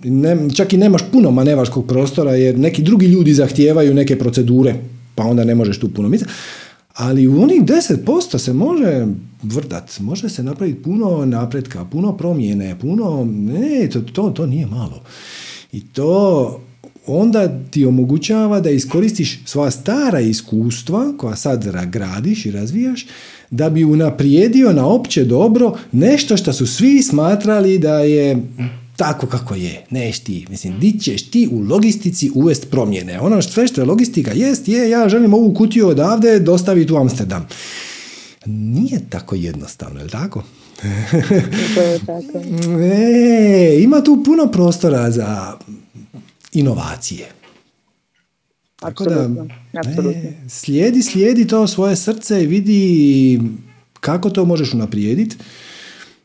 ne, 0.04 0.38
čak 0.56 0.74
i 0.74 0.78
nemaš 0.78 1.02
puno 1.12 1.32
manevarskog 1.32 1.88
prostora 1.88 2.36
jer 2.36 2.60
neki 2.60 2.84
drugi 2.84 3.06
ljudi 3.06 3.34
zahtijevaju 3.34 3.94
neke 3.94 4.20
procedure 4.20 4.76
pa 5.16 5.24
onda 5.24 5.44
ne 5.44 5.56
možeš 5.56 5.80
tu 5.80 5.90
puno 5.90 6.10
misliti. 6.10 6.34
Ali 6.96 7.28
u 7.28 7.42
onih 7.42 7.62
10% 7.62 8.38
se 8.38 8.54
može 8.54 9.06
vrdat, 9.44 10.00
može 10.00 10.30
se 10.30 10.44
napraviti 10.44 10.84
puno 10.84 11.26
napretka, 11.26 11.86
puno 11.86 12.18
promjene, 12.18 12.80
puno, 12.80 13.26
ne, 13.26 13.90
to, 13.94 14.02
to, 14.02 14.30
to 14.30 14.46
nije 14.46 14.66
malo. 14.66 15.02
I 15.72 15.82
to 15.82 16.60
onda 17.08 17.60
ti 17.72 17.86
omogućava 17.86 18.60
da 18.60 18.70
iskoristiš 18.70 19.40
sva 19.46 19.72
stara 19.72 20.20
iskustva 20.20 21.14
koja 21.18 21.36
sad 21.36 21.66
gradiš 21.90 22.46
i 22.46 22.52
razvijaš 22.52 23.06
da 23.52 23.70
bi 23.70 23.84
unaprijedio 23.84 24.74
na 24.74 24.88
opće 24.88 25.24
dobro 25.24 25.78
nešto 25.92 26.38
što 26.38 26.54
su 26.54 26.68
svi 26.68 27.04
smatrali 27.04 27.80
da 27.80 28.00
je 28.00 28.38
tako 28.96 29.28
kako 29.28 29.56
je. 29.56 29.86
Neš 29.90 30.20
ti. 30.20 30.46
Mislim, 30.50 30.80
di 30.80 31.00
ćeš 31.00 31.30
ti 31.30 31.50
u 31.52 31.60
logistici 31.60 32.32
uvest 32.36 32.70
promjene. 32.72 33.20
Ono 33.20 33.42
što 33.42 33.52
sve 33.52 33.68
što 33.68 33.82
je 33.82 33.86
logistika 33.86 34.32
jest, 34.32 34.68
je 34.68 34.90
ja 34.90 35.10
želim 35.10 35.34
ovu 35.34 35.54
kutiju 35.54 35.88
odavde 35.88 36.40
dostaviti 36.40 36.94
u 36.94 36.98
Amsterdam. 36.98 37.48
Nije 38.46 39.00
tako 39.10 39.36
jednostavno, 39.36 40.00
je 40.00 40.04
li 40.04 40.12
tako? 40.12 40.44
e, 42.82 43.80
ima 43.82 44.04
tu 44.04 44.24
puno 44.26 44.52
prostora 44.52 45.12
za 45.12 45.58
inovacije. 46.52 47.28
Tako 48.76 49.04
da, 49.04 49.30
e, 49.74 50.34
slijedi, 50.50 51.02
slijedi 51.02 51.48
to 51.48 51.68
svoje 51.68 51.96
srce 51.96 52.44
i 52.44 52.48
vidi 52.48 53.40
kako 54.00 54.30
to 54.30 54.46
možeš 54.46 54.74
unaprijediti 54.74 55.38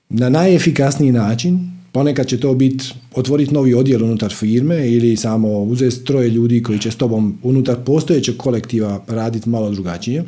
na 0.09 0.29
najefikasniji 0.29 1.13
način. 1.13 1.71
Ponekad 1.93 2.27
će 2.27 2.41
to 2.41 2.55
biti 2.55 2.85
otvoriti 3.15 3.55
novi 3.55 3.75
odjel 3.75 4.05
unutar 4.05 4.35
firme 4.35 4.89
ili 4.91 5.17
samo 5.17 5.49
uzeti 5.49 6.05
troje 6.05 6.31
ljudi 6.31 6.63
koji 6.63 6.79
će 6.79 6.91
s 6.91 6.97
tobom 6.97 7.39
unutar 7.43 7.77
postojećeg 7.85 8.37
kolektiva 8.37 9.05
raditi 9.07 9.49
malo 9.49 9.71
drugačije. 9.71 10.25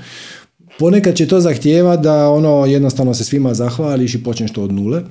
Ponekad 0.78 1.14
će 1.14 1.28
to 1.28 1.40
zahtijevati 1.40 2.02
da 2.02 2.30
ono 2.30 2.66
jednostavno 2.66 3.14
se 3.14 3.24
svima 3.24 3.54
zahvališ 3.54 4.14
i 4.14 4.24
počneš 4.24 4.52
to 4.52 4.62
od 4.62 4.72
nule. 4.72 5.02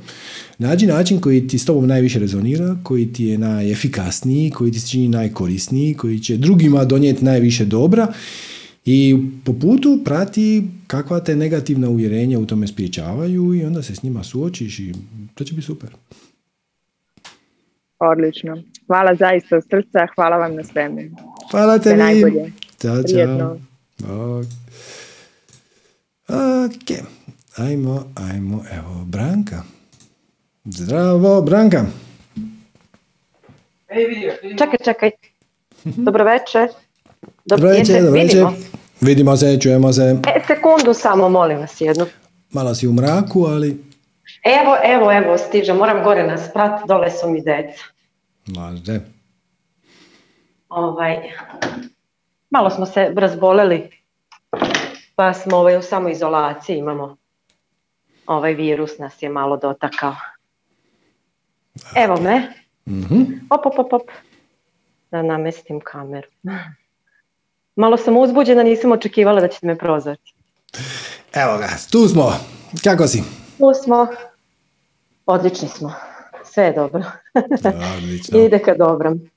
Nađi 0.57 0.88
način 0.88 1.19
koji 1.19 1.48
ti 1.48 1.57
s 1.57 1.65
tobom 1.65 1.88
najviše 1.88 2.19
rezonira, 2.19 2.77
koji 2.84 3.14
ti 3.14 3.26
je 3.26 3.38
najefikasniji, 3.38 4.52
koji 4.52 4.72
ti 4.72 4.80
se 4.80 4.88
čini 4.88 5.07
najkorisniji, 5.07 5.94
koji 5.94 6.19
će 6.19 6.38
drugima 6.38 6.85
donijeti 6.85 7.26
najviše 7.26 7.65
dobra 7.65 8.07
i 8.85 9.18
po 9.45 9.53
putu 9.53 9.99
prati 10.06 10.64
kakva 10.88 11.19
te 11.19 11.35
negativna 11.35 11.89
uvjerenja 11.89 12.39
u 12.39 12.45
tome 12.45 12.68
spriječavaju 12.68 13.53
i 13.53 13.65
onda 13.65 13.81
se 13.81 13.95
s 13.95 14.03
njima 14.03 14.23
suočiš 14.23 14.80
i 14.80 14.94
to 15.35 15.44
će 15.44 15.53
biti 15.53 15.65
super. 15.65 15.89
Odlično. 17.99 18.64
Hvala 18.88 19.15
zaista 19.15 19.57
od 19.57 19.64
srca, 19.64 20.07
hvala 20.15 20.38
vam 20.38 20.56
na 20.56 20.64
svemu. 20.64 21.02
Hvala 21.52 21.80
tebi. 21.80 21.98
najbolje. 21.98 22.52
Ćao, 22.81 23.03
čao. 23.03 24.44
Ok, 26.30 26.98
ajmo, 27.58 28.04
ajmo, 28.16 28.64
evo, 28.72 29.06
Branka. 29.06 29.64
Zdravo, 30.66 31.41
Branka. 31.41 31.86
Čekaj, 34.58 34.80
čekaj. 34.84 35.12
Dobro 35.84 36.24
večer. 36.24 36.70
Dobro 37.45 37.70
večer, 37.70 38.04
dobro 38.04 38.22
večer. 38.22 38.45
Vidimo 39.02 39.38
se, 39.38 39.60
čujemo 39.62 39.94
se. 39.94 40.20
E, 40.36 40.44
sekundu 40.48 40.94
samo, 40.94 41.30
molim 41.30 41.58
vas 41.58 41.82
jednu. 41.82 42.06
Malo 42.52 42.76
si 42.76 42.88
u 42.88 42.94
mraku, 42.94 43.45
ali... 43.45 43.84
Evo, 44.44 44.76
evo, 44.84 45.12
evo, 45.12 45.38
stiže, 45.38 45.74
moram 45.74 46.04
gore 46.04 46.24
nas 46.24 46.54
prat, 46.54 46.88
dole 46.88 47.12
su 47.12 47.30
mi 47.30 47.41
deca. 47.41 47.84
Može. 48.45 48.99
Ovaj, 50.70 51.18
malo 52.49 52.70
smo 52.70 52.86
se 52.86 53.14
razboleli, 53.16 53.90
pa 55.18 55.34
smo 55.34 55.57
ovaj, 55.57 55.77
u 55.77 55.81
samoizolaciji, 55.81 56.77
imamo 56.77 57.18
ovaj 58.27 58.53
virus 58.53 58.98
nas 58.98 59.22
je 59.22 59.30
malo 59.30 59.57
dotakao. 59.57 60.15
Evo 61.95 62.22
me. 62.22 62.53
mm 62.85 63.48
Op, 63.49 63.65
op, 63.65 63.80
op, 63.80 63.94
op. 63.94 64.11
Da 65.11 65.22
namestim 65.22 65.80
kameru. 65.80 66.27
Malo 67.81 67.98
sam 67.98 68.18
uzbuđena, 68.18 68.64
nisam 68.64 68.91
očekivala 68.91 69.41
da 69.41 69.48
ćete 69.48 69.68
me 69.68 69.77
prozvati. 69.77 70.34
Evo 71.34 71.57
ga, 71.57 71.69
tu 71.91 72.07
smo. 72.07 72.34
Kako 72.84 73.07
si? 73.07 73.23
Tu 73.57 73.73
smo. 73.84 74.07
Odlični 75.26 75.68
smo. 75.68 75.94
Sve 76.44 76.64
je 76.64 76.73
dobro. 76.73 77.03
Odlično. 77.98 78.39
Ide 78.45 78.60
ka 78.60 78.73
dobrom. 78.76 79.30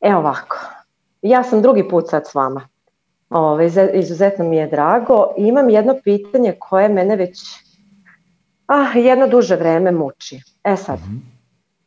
Evo 0.00 0.18
ovako. 0.18 0.58
Ja 1.22 1.44
sam 1.44 1.62
drugi 1.62 1.88
put 1.88 2.08
sad 2.10 2.22
s 2.26 2.34
vama. 2.34 2.68
Ove, 3.30 3.70
izuzetno 3.94 4.44
mi 4.44 4.56
je 4.56 4.66
drago. 4.66 5.34
Imam 5.36 5.70
jedno 5.70 5.94
pitanje 6.04 6.54
koje 6.58 6.88
mene 6.88 7.16
već 7.16 7.40
ah, 8.66 8.98
jedno 8.98 9.28
duže 9.28 9.56
vreme 9.56 9.92
muči. 9.92 10.40
E 10.64 10.76
sad, 10.76 10.98
Mhm. 10.98 11.16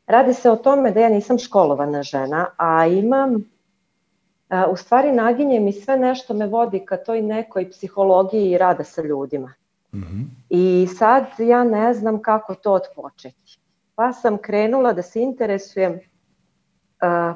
Radi 0.08 0.34
se 0.34 0.52
o 0.52 0.56
tome 0.56 0.92
da 0.92 1.00
ja 1.00 1.10
nisam 1.10 1.38
školovana 1.40 2.04
žena, 2.04 2.48
a 2.58 2.86
imam, 2.86 3.44
a, 4.50 4.68
u 4.68 4.76
stvari 4.76 5.12
naginje 5.12 5.60
mi 5.60 5.74
sve 5.74 5.98
nešto 5.98 6.34
me 6.34 6.48
vodi 6.48 6.86
ka 6.86 6.98
toj 6.98 7.22
nekoj 7.22 7.70
psihologiji 7.70 8.52
i 8.52 8.58
rada 8.58 8.84
sa 8.84 9.02
ljudima. 9.02 9.54
Mhm. 9.94 10.22
I 10.50 10.88
sad 10.98 11.26
ja 11.40 11.64
ne 11.64 11.94
znam 11.94 12.22
kako 12.22 12.56
to 12.56 12.74
odpočeti. 12.74 13.60
Pa 13.96 14.14
sam 14.14 14.38
krenula 14.38 14.94
da 14.94 15.02
se 15.02 15.22
interesujem, 15.22 16.00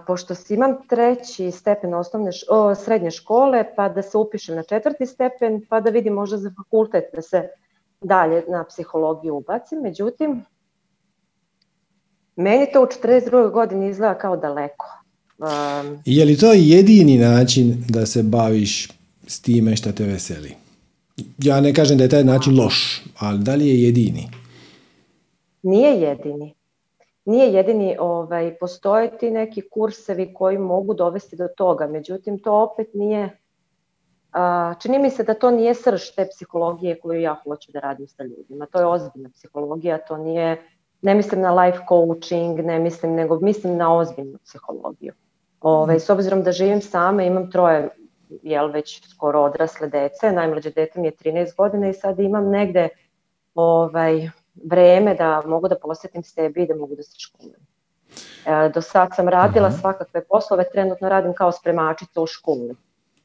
pošto 0.07 0.33
imam 0.49 0.75
treći 0.89 1.51
stepen 1.51 1.93
osnovne 1.93 2.31
o, 2.49 2.75
srednje 2.75 3.11
škole, 3.11 3.63
pa 3.75 3.89
da 3.89 4.01
se 4.01 4.17
upišem 4.17 4.55
na 4.55 4.63
četvrti 4.63 5.05
stepen, 5.05 5.61
pa 5.69 5.81
da 5.81 5.89
vidim 5.89 6.13
možda 6.13 6.37
za 6.37 6.51
fakultet 6.57 7.03
da 7.13 7.21
se 7.21 7.47
dalje 8.01 8.43
na 8.47 8.63
psihologiju 8.63 9.35
ubacim. 9.35 9.79
Međutim, 9.79 10.45
meni 12.35 12.67
to 12.73 12.81
u 12.81 12.85
42. 12.85 13.51
godini 13.51 13.89
izgleda 13.89 14.17
kao 14.17 14.37
daleko. 14.37 14.85
Um, 15.37 15.99
Je 16.05 16.25
li 16.25 16.37
to 16.37 16.53
jedini 16.53 17.17
način 17.17 17.83
da 17.89 18.05
se 18.05 18.23
baviš 18.23 18.89
s 19.27 19.41
time 19.41 19.75
što 19.75 19.91
te 19.91 20.03
veseli? 20.03 20.55
Ja 21.37 21.61
ne 21.61 21.73
kažem 21.73 21.97
da 21.97 22.03
je 22.03 22.09
taj 22.09 22.23
način 22.23 22.59
loš, 22.59 23.03
ali 23.19 23.39
da 23.39 23.55
li 23.55 23.67
je 23.67 23.83
jedini? 23.83 24.29
nije 25.65 26.01
jedini. 26.01 26.53
Nije 27.25 27.53
jedini, 27.53 27.97
ovaj, 27.99 28.55
postoje 28.59 29.17
ti 29.17 29.31
neki 29.31 29.61
kursevi 29.69 30.33
koji 30.33 30.57
mogu 30.57 30.93
dovesti 30.93 31.35
do 31.35 31.47
toga, 31.47 31.87
međutim 31.87 32.39
to 32.39 32.53
opet 32.53 32.87
nije, 32.93 33.37
a, 34.31 34.73
čini 34.81 34.99
mi 34.99 35.09
se 35.09 35.23
da 35.23 35.33
to 35.33 35.51
nije 35.51 35.73
srž 35.75 36.01
te 36.15 36.27
psihologije 36.31 36.99
koju 36.99 37.21
ja 37.21 37.35
hoću 37.43 37.71
da 37.71 37.79
radim 37.79 38.07
sa 38.07 38.23
ljudima. 38.23 38.65
To 38.65 38.79
je 38.79 38.85
ozbiljna 38.85 39.29
psihologija, 39.29 39.97
to 39.97 40.17
nije, 40.17 40.61
ne 41.01 41.15
mislim 41.15 41.41
na 41.41 41.63
life 41.63 41.79
coaching, 41.89 42.59
ne 42.59 42.79
mislim, 42.79 43.15
nego 43.15 43.39
mislim 43.39 43.77
na 43.77 43.97
ozbiljnu 43.97 44.37
psihologiju. 44.43 45.13
Ovaj, 45.61 45.99
s 45.99 46.09
obzirom 46.09 46.43
da 46.43 46.51
živim 46.51 46.81
sama, 46.81 47.23
imam 47.23 47.51
troje 47.51 47.89
jel, 48.43 48.71
već 48.71 49.09
skoro 49.09 49.41
odrasle 49.41 49.87
dece, 49.87 50.31
najmlađe 50.31 50.71
dete 50.71 50.99
mi 50.99 51.07
je 51.07 51.11
13 51.11 51.55
godina 51.57 51.89
i 51.89 51.93
sad 51.93 52.19
imam 52.19 52.49
negde 52.49 52.89
ovaj, 53.55 54.29
vreme 54.63 55.15
da 55.15 55.41
mogu 55.45 55.67
da 55.67 55.75
posvetim 55.75 56.23
sebi 56.23 56.63
i 56.63 56.67
da 56.67 56.75
mogu 56.75 56.95
da 56.95 57.03
se 57.03 57.19
školujem. 57.19 57.59
E, 58.45 58.69
do 58.73 58.81
sad 58.81 59.09
sam 59.15 59.27
radila 59.29 59.69
Mhm. 59.69 59.77
svakakve 59.77 60.23
poslove, 60.25 60.63
trenutno 60.71 61.09
radim 61.09 61.33
kao 61.33 61.51
spremačica 61.51 62.21
u 62.21 62.27
školi. 62.27 62.75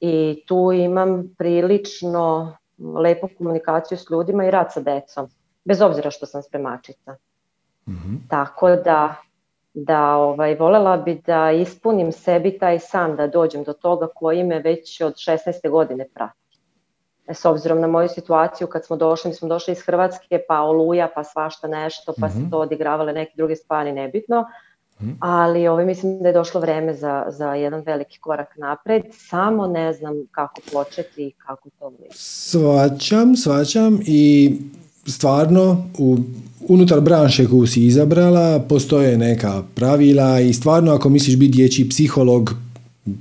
I 0.01 0.43
tu 0.47 0.73
imam 0.73 1.35
prilično 1.39 2.57
lepu 3.03 3.29
komunikaciju 3.39 3.99
s 3.99 4.11
ljudima 4.11 4.45
i 4.45 4.51
rad 4.51 4.73
sa 4.73 4.81
decom, 4.81 5.29
bez 5.65 5.81
obzira 5.81 6.11
što 6.11 6.27
sam 6.27 6.43
spremačica. 6.43 7.17
Mhm. 7.89 8.15
Tako 8.29 8.77
da, 8.77 9.15
da 9.75 10.17
ovaj, 10.17 10.55
volela 10.55 10.97
bi 10.97 11.23
da 11.27 11.51
ispunim 11.51 12.13
sebi 12.13 12.59
taj 12.59 12.79
san, 12.79 13.17
da 13.17 13.27
dođem 13.27 13.65
do 13.65 13.73
toga 13.73 14.07
koji 14.15 14.45
me 14.45 14.59
već 14.59 15.01
od 15.01 15.15
16. 15.17 15.71
godine 15.71 16.09
prati. 16.15 16.50
E, 17.31 17.35
S 17.35 17.45
obzirom 17.45 17.81
na 17.81 17.87
moju 17.87 18.09
situaciju, 18.09 18.67
kad 18.67 18.85
smo 18.85 18.97
došli, 18.97 19.29
mi 19.29 19.35
smo 19.35 19.49
došli 19.49 19.73
iz 19.73 19.81
Hrvatske, 19.81 20.41
pa 20.49 20.61
oluja, 20.61 21.09
pa 21.15 21.25
svašta 21.25 21.69
nešto, 21.69 22.15
pa 22.21 22.27
Mhm. 22.27 22.37
se 22.37 22.51
to 22.51 22.59
odigravale 22.59 23.13
neke 23.13 23.33
druge 23.37 23.57
stvari, 23.57 23.93
nebitno. 23.93 24.45
Mhm. 25.03 25.11
Ali 25.21 25.69
ovaj, 25.69 25.87
mislim 25.87 26.23
da 26.23 26.29
je 26.29 26.35
došlo 26.35 26.61
vreme 26.61 26.95
za, 26.95 27.27
za 27.29 27.55
jedan 27.55 27.83
veliki 27.87 28.19
korak 28.19 28.57
napred, 28.57 29.03
samo 29.11 29.67
ne 29.67 29.93
znam 29.93 30.15
kako 30.31 30.61
početi 30.73 31.23
i 31.23 31.31
kako 31.31 31.69
to 31.79 31.89
vidjeti. 31.89 32.15
Svačam, 32.19 33.37
svačam 33.37 34.01
i 34.07 34.53
stvarno 35.07 35.85
u, 35.99 36.17
unutar 36.69 37.01
branše 37.01 37.47
koju 37.47 37.67
si 37.67 37.87
izabrala 37.87 38.61
postoje 38.69 39.19
neka 39.19 39.63
pravila 39.75 40.41
i 40.41 40.53
stvarno 40.53 40.93
ako 40.93 41.09
misliš 41.09 41.39
biti 41.39 41.53
dječji 41.53 41.89
psiholog 41.89 42.51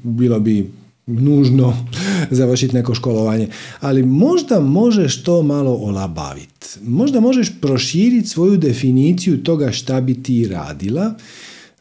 bilo 0.03 0.40
bi 0.40 0.78
nužno 1.10 1.88
završiti 2.31 2.76
neko 2.76 2.95
školovanje. 2.95 3.48
Ali 3.80 4.03
možda 4.03 4.60
možeš 4.60 5.23
to 5.23 5.44
malo 5.44 5.72
olabaviti. 5.72 6.68
Možda 6.84 7.19
možeš 7.19 7.52
proširiti 7.61 8.27
svoju 8.27 8.57
definiciju 8.57 9.44
toga 9.44 9.72
šta 9.72 10.02
bi 10.02 10.23
ti 10.23 10.48
radila 10.48 11.14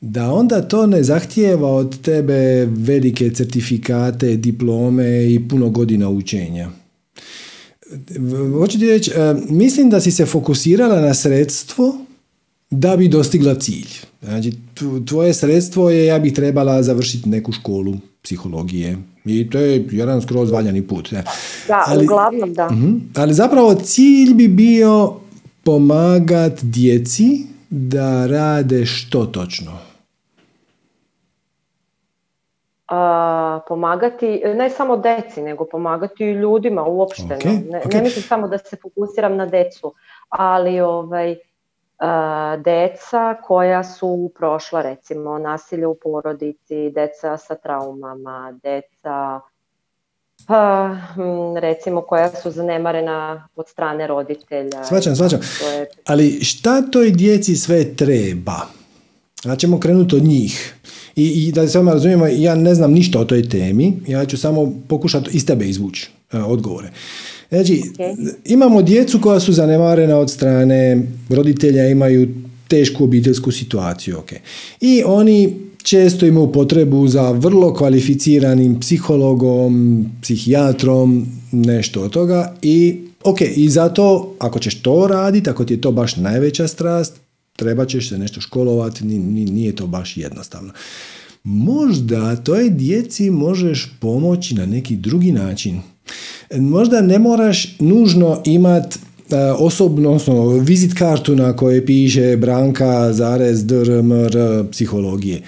da 0.01 0.33
onda 0.33 0.63
to 0.63 0.87
ne 0.87 1.03
zahtijeva 1.03 1.71
od 1.71 2.01
tebe 2.01 2.67
velike 2.67 3.31
certifikate, 3.31 4.37
diplome 4.37 5.33
i 5.33 5.49
puno 5.49 5.71
godina 5.71 6.09
učenja. 6.09 6.71
Hoću 8.59 8.79
ti 8.79 8.87
reći, 8.87 9.11
e, 9.11 9.35
mislim 9.49 9.91
da 9.91 10.01
si 10.01 10.11
se 10.11 10.27
fokusirala 10.27 11.01
na 11.01 11.15
sredstvo 11.15 11.99
da 12.71 12.97
bi 12.97 13.09
dostigla 13.09 13.55
cilj. 13.55 13.89
Znači, 14.23 14.53
tvoje 15.07 15.35
sredstvo 15.35 15.91
je 15.91 16.07
ja 16.07 16.19
bih 16.19 16.33
trebala 16.33 16.83
završiti 16.83 17.29
neku 17.29 17.53
školu 17.53 17.97
psihologije 18.23 18.97
i 19.29 19.51
to 19.51 19.59
je 19.59 19.85
jedan 19.91 20.23
skroz 20.23 20.51
valjani 20.51 20.87
put. 20.87 21.13
Da, 21.69 21.85
ali, 21.87 22.05
uglavnom 22.05 22.55
da. 22.55 22.67
uh 22.67 23.01
ali 23.17 23.35
zapravo 23.35 23.75
cilj 23.75 24.35
bi 24.35 24.49
bio 24.49 25.15
pomagat 25.65 26.53
djeci 26.63 27.47
da 27.71 28.27
rade 28.27 28.87
što 28.87 29.27
točno? 29.27 29.73
A, 32.89 33.61
pomagati, 33.69 34.43
ne 34.57 34.71
samo 34.71 34.97
deci, 34.97 35.43
nego 35.43 35.65
pomagati 35.65 36.25
i 36.25 36.33
ljudima 36.33 36.83
uopšteno. 36.83 37.39
ne, 37.45 37.83
ne 37.93 38.03
mislim 38.03 38.23
samo 38.23 38.49
da 38.49 38.59
se 38.59 38.77
fokusiram 38.83 39.37
na 39.37 39.47
decu, 39.47 39.95
ali 40.29 40.81
ovaj, 40.81 41.37
deca 42.59 43.35
koja 43.43 43.85
su 43.85 44.31
prošla 44.39 44.83
recimo 44.83 45.39
nasilje 45.39 45.87
u 45.87 45.97
porodici, 46.03 46.91
deca 46.91 47.37
sa 47.37 47.55
traumama, 47.55 48.59
deca 48.63 49.41
pa, 50.47 50.97
recimo 51.61 52.01
koja 52.01 52.31
su 52.43 52.51
zanemarena 52.51 53.49
od 53.57 53.69
strane 53.69 54.07
roditelja. 54.07 54.85
Svačam, 54.85 55.17
svačam. 55.17 55.41
Ali 56.05 56.45
šta 56.45 56.83
toj 56.83 57.11
djeci 57.11 57.57
sve 57.57 57.97
treba? 57.97 58.67
Ja 59.45 59.57
ćemo 59.57 59.81
krenuti 59.81 60.17
od 60.17 60.23
njih. 60.23 60.75
I, 61.17 61.49
i 61.49 61.53
da 61.53 61.69
se 61.69 61.83
razumijemo, 61.83 62.27
ja 62.27 62.55
ne 62.55 62.75
znam 62.75 62.93
ništa 62.93 63.21
o 63.21 63.25
toj 63.25 63.49
temi, 63.49 64.01
ja 64.07 64.27
ću 64.27 64.39
samo 64.39 64.73
pokušati 64.89 65.31
iz 65.33 65.47
tebe 65.47 65.65
izvući 65.65 66.11
e, 66.33 66.39
odgovore. 66.39 66.91
Znači, 67.49 67.83
imamo 68.45 68.83
djecu 68.83 69.21
koja 69.21 69.41
su 69.41 69.53
zanemarena 69.53 70.17
od 70.17 70.31
strane 70.31 71.03
roditelja, 71.29 71.89
imaju 71.89 72.29
tešku 72.69 73.05
obiteljsku 73.05 73.53
situaciju. 73.53 74.17
Okay. 74.17 74.39
I 74.81 75.03
oni 75.07 75.55
često 75.83 76.27
imaju 76.27 76.53
potrebu 76.53 77.09
za 77.09 77.31
vrlo 77.31 77.75
kvalificiranim 77.75 78.81
psihologom, 78.81 80.07
psihijatrom, 80.23 81.27
nešto 81.53 82.03
od 82.03 82.11
toga 82.11 82.57
i 82.63 82.97
ok, 83.25 83.41
i 83.57 83.69
zato 83.69 84.35
ako 84.39 84.59
ćeš 84.59 84.83
to 84.83 85.07
raditi, 85.07 85.51
ako 85.51 85.65
ti 85.65 85.75
je 85.75 85.81
to 85.81 85.93
baš 85.93 86.17
najveća 86.17 86.69
strast, 86.69 87.21
treba 87.57 87.87
ćeš 87.87 88.09
se 88.09 88.19
nešto 88.19 88.41
školovati, 88.41 89.05
nije 89.05 89.77
to 89.77 89.87
baš 89.87 90.17
jednostavno. 90.17 90.73
Možda 91.45 92.37
toj 92.37 92.71
djeci 92.71 93.31
možeš 93.31 93.93
pomoći 94.01 94.55
na 94.55 94.67
neki 94.67 94.97
drugi 94.97 95.33
način. 95.33 95.81
Možda 96.55 97.01
ne 97.01 97.19
moraš 97.19 97.77
nužno 97.79 98.43
imat 98.45 98.95
e, 98.95 99.37
osobno, 99.59 100.09
odnosno 100.09 100.49
vizit 100.49 100.99
kartu 100.99 101.37
na 101.37 101.57
kojoj 101.57 101.87
piše 101.87 102.37
Branka, 102.37 103.13
zarez, 103.13 103.67
DRMR, 103.67 104.37
psihologije. 104.71 105.43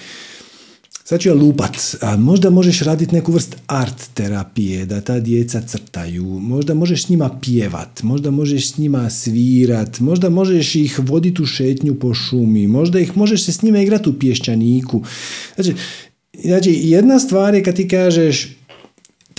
Sad 1.11 1.21
ću 1.21 1.29
ja 1.29 1.35
lupat. 1.35 1.77
Možda 2.19 2.51
možeš 2.51 2.81
raditi 2.81 3.15
neku 3.15 3.33
vrst 3.33 3.57
art 3.67 4.15
terapije, 4.15 4.87
da 4.87 5.01
ta 5.01 5.21
djeca 5.21 5.61
crtaju. 5.61 6.25
Možda 6.25 6.75
možeš 6.75 7.05
s 7.05 7.09
njima 7.09 7.39
pjevat. 7.43 8.03
Možda 8.03 8.31
možeš 8.31 8.73
s 8.73 8.79
njima 8.79 9.11
svirat. 9.11 10.01
Možda 10.01 10.29
možeš 10.29 10.75
ih 10.75 10.99
voditi 10.99 11.43
u 11.43 11.47
šetnju 11.47 11.95
po 11.95 12.15
šumi. 12.15 12.67
Možda 12.67 13.01
ih 13.01 13.17
možeš 13.17 13.45
se 13.45 13.53
s 13.53 13.63
njima 13.63 13.81
igrati 13.83 14.11
u 14.11 14.19
pješčaniku. 14.19 15.03
Znači, 15.55 15.75
znači, 16.45 16.81
jedna 16.85 17.19
stvar 17.19 17.55
je 17.55 17.63
kad 17.65 17.77
ti 17.77 17.89
kažeš 17.89 18.57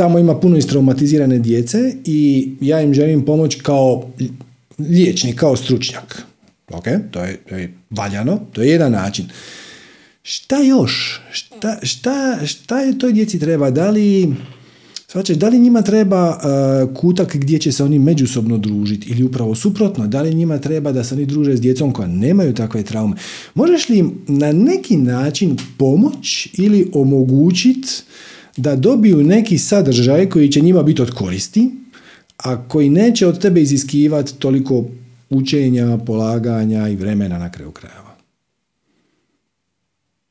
tamo 0.01 0.19
ima 0.19 0.39
puno 0.39 0.57
istraumatizirane 0.57 1.39
djece 1.39 1.95
i 2.05 2.51
ja 2.61 2.81
im 2.81 2.93
želim 2.93 3.25
pomoći 3.25 3.59
kao 3.59 4.09
liječnik, 4.79 5.39
kao 5.39 5.55
stručnjak. 5.55 6.23
Ok, 6.73 6.83
to 7.11 7.23
je, 7.23 7.37
to 7.49 7.55
je 7.55 7.73
valjano, 7.89 8.39
to 8.53 8.61
je 8.61 8.69
jedan 8.69 8.91
način. 8.91 9.25
Šta 10.23 10.57
još? 10.57 11.21
Šta, 11.31 11.79
šta, 11.83 12.39
šta 12.45 12.79
je 12.79 12.97
toj 12.97 13.13
djeci 13.13 13.39
treba? 13.39 13.69
Da 13.69 13.89
li, 13.89 14.33
svačeš, 15.07 15.37
da 15.37 15.49
li 15.49 15.59
njima 15.59 15.81
treba 15.81 16.29
uh, 16.29 16.95
kutak 16.97 17.35
gdje 17.35 17.59
će 17.59 17.71
se 17.71 17.83
oni 17.83 17.99
međusobno 17.99 18.57
družiti 18.57 19.09
ili 19.09 19.23
upravo 19.23 19.55
suprotno? 19.55 20.07
Da 20.07 20.21
li 20.21 20.33
njima 20.33 20.57
treba 20.57 20.91
da 20.91 21.03
se 21.03 21.15
oni 21.15 21.25
druže 21.25 21.57
s 21.57 21.61
djecom 21.61 21.93
koja 21.93 22.07
nemaju 22.07 22.53
takve 22.53 22.83
traume? 22.83 23.15
Možeš 23.55 23.89
li 23.89 23.97
im 23.97 24.21
na 24.27 24.51
neki 24.51 24.97
način 24.97 25.57
pomoć 25.77 26.47
ili 26.53 26.89
omogućiti 26.93 27.89
da 28.57 28.75
dobiju 28.75 29.17
neki 29.17 29.57
sadržaj 29.57 30.29
koji 30.29 30.51
će 30.51 30.61
njima 30.61 30.83
biti 30.83 31.01
od 31.01 31.11
koristi, 31.11 31.71
a 32.37 32.67
koji 32.67 32.89
neće 32.89 33.27
od 33.27 33.41
tebe 33.41 33.61
iziskivati 33.61 34.39
toliko 34.39 34.83
učenja, 35.29 35.97
polaganja 36.05 36.87
i 36.87 36.95
vremena 36.95 37.37
na 37.37 37.51
kraju 37.51 37.71
krajeva. 37.71 38.11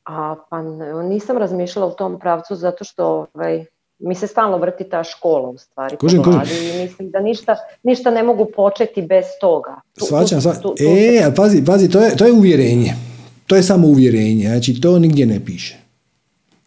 A, 0.05 0.37
pa 0.51 0.63
nisam 1.03 1.39
razmišljala 1.39 1.89
u 1.89 1.97
tom 1.97 2.19
pravcu 2.21 2.55
zato 2.57 2.85
što 2.85 3.27
ovaj, 3.35 3.65
mi 3.99 4.15
se 4.15 4.27
stalno 4.27 4.59
vrti 4.59 4.85
ta 4.85 5.05
škola 5.05 5.49
u 5.49 5.59
stvari 5.59 5.97
kužim, 5.97 6.23
kužim. 6.23 6.41
i 6.43 6.83
mislim 6.83 7.11
da 7.11 7.21
ništa, 7.21 7.57
ništa 7.83 8.11
ne 8.11 8.23
mogu 8.23 8.47
početi 8.57 9.03
bez 9.03 9.25
toga. 9.41 9.81
Svačam, 9.97 10.41
svačam. 10.41 10.71
E, 10.79 11.23
a 11.27 11.31
pazi, 11.37 11.65
pazi, 11.65 11.91
to 11.91 12.01
je, 12.01 12.17
to 12.17 12.27
je 12.27 12.33
uvjerenje. 12.33 12.95
To 13.47 13.57
je 13.57 13.63
samo 13.63 13.89
uvjerenje, 13.89 14.49
znači 14.49 14.81
to 14.81 14.99
nigdje 14.99 15.27
ne 15.27 15.45
piše. 15.45 15.80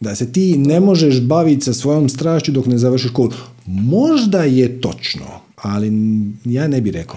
Da 0.00 0.14
se 0.14 0.32
ti 0.32 0.58
ne 0.58 0.80
možeš 0.80 1.20
baviti 1.20 1.64
sa 1.64 1.72
svojom 1.72 2.08
strašću 2.08 2.52
dok 2.52 2.66
ne 2.66 2.78
završiš 2.78 3.10
školu. 3.10 3.30
Možda 3.66 4.42
je 4.42 4.80
točno, 4.80 5.26
ali 5.56 5.92
ja 6.44 6.68
ne 6.68 6.80
bih 6.80 6.92
rekao. 6.92 7.16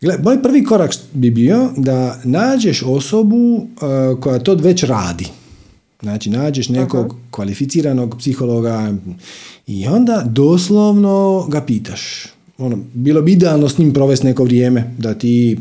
Gle, 0.00 0.18
moj 0.22 0.42
prvi 0.42 0.64
korak 0.64 0.94
bi 1.12 1.30
bio 1.30 1.70
da 1.76 2.20
nađeš 2.24 2.82
osobu 2.82 3.36
uh, 3.36 4.20
koja 4.20 4.38
to 4.38 4.54
već 4.54 4.84
radi. 4.84 5.26
Znači, 6.02 6.30
nađeš 6.30 6.68
nekog 6.68 7.16
kvalificiranog 7.30 8.16
psihologa 8.18 8.94
i 9.66 9.86
onda 9.86 10.24
doslovno 10.26 11.46
ga 11.48 11.60
pitaš. 11.60 12.26
Ono, 12.58 12.78
bilo 12.94 13.22
bi 13.22 13.32
idealno 13.32 13.68
s 13.68 13.78
njim 13.78 13.92
provesti 13.92 14.26
neko 14.26 14.44
vrijeme, 14.44 14.94
da 14.98 15.14
ti 15.14 15.58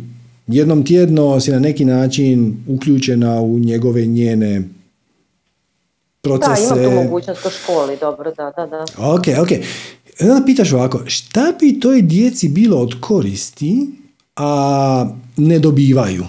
jednom 0.47 0.85
tjedno 0.85 1.39
si 1.39 1.51
na 1.51 1.59
neki 1.59 1.85
način 1.85 2.57
uključena 2.67 3.41
u 3.41 3.59
njegove 3.59 4.05
njene 4.05 4.61
procese. 6.23 6.75
Da, 6.75 6.81
imam 6.81 6.91
tu 6.91 7.03
mogućnost 7.03 7.45
u 7.45 7.49
školi, 7.49 7.97
dobro, 8.01 8.31
da, 8.37 8.51
da, 8.57 8.65
da. 8.65 8.85
Ok, 8.97 9.23
ok. 9.41 9.49
Onda 10.21 10.45
pitaš 10.45 10.73
ovako, 10.73 11.01
šta 11.05 11.53
bi 11.59 11.79
toj 11.79 12.01
djeci 12.01 12.47
bilo 12.47 12.77
od 12.77 12.95
koristi, 12.99 13.87
a 14.35 15.05
ne 15.37 15.59
dobivaju? 15.59 16.25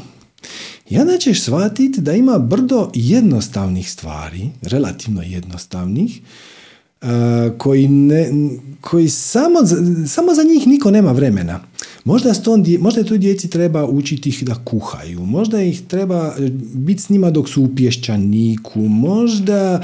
I 0.88 0.98
onda 0.98 1.18
ćeš 1.18 1.42
shvatiti 1.42 2.00
da 2.00 2.12
ima 2.12 2.38
brdo 2.38 2.90
jednostavnih 2.94 3.90
stvari, 3.90 4.50
relativno 4.62 5.22
jednostavnih, 5.22 6.20
koji, 7.58 7.88
ne, 7.88 8.30
koji 8.80 9.08
samo, 9.08 9.58
samo 10.08 10.34
za 10.34 10.42
njih 10.42 10.66
niko 10.66 10.90
nema 10.90 11.12
vremena. 11.12 11.60
Možda, 12.04 12.34
ston, 12.34 12.64
možda 12.78 13.04
tu 13.04 13.16
djeci 13.16 13.50
treba 13.50 13.86
učiti 13.86 14.28
ih 14.28 14.44
da 14.44 14.54
kuhaju, 14.54 15.20
možda 15.20 15.62
ih 15.62 15.82
treba 15.82 16.34
e, 16.38 16.48
biti 16.74 17.02
s 17.02 17.08
njima 17.08 17.30
dok 17.30 17.48
su 17.48 17.62
u 17.62 17.74
pješčaniku, 17.76 18.80
možda 18.80 19.82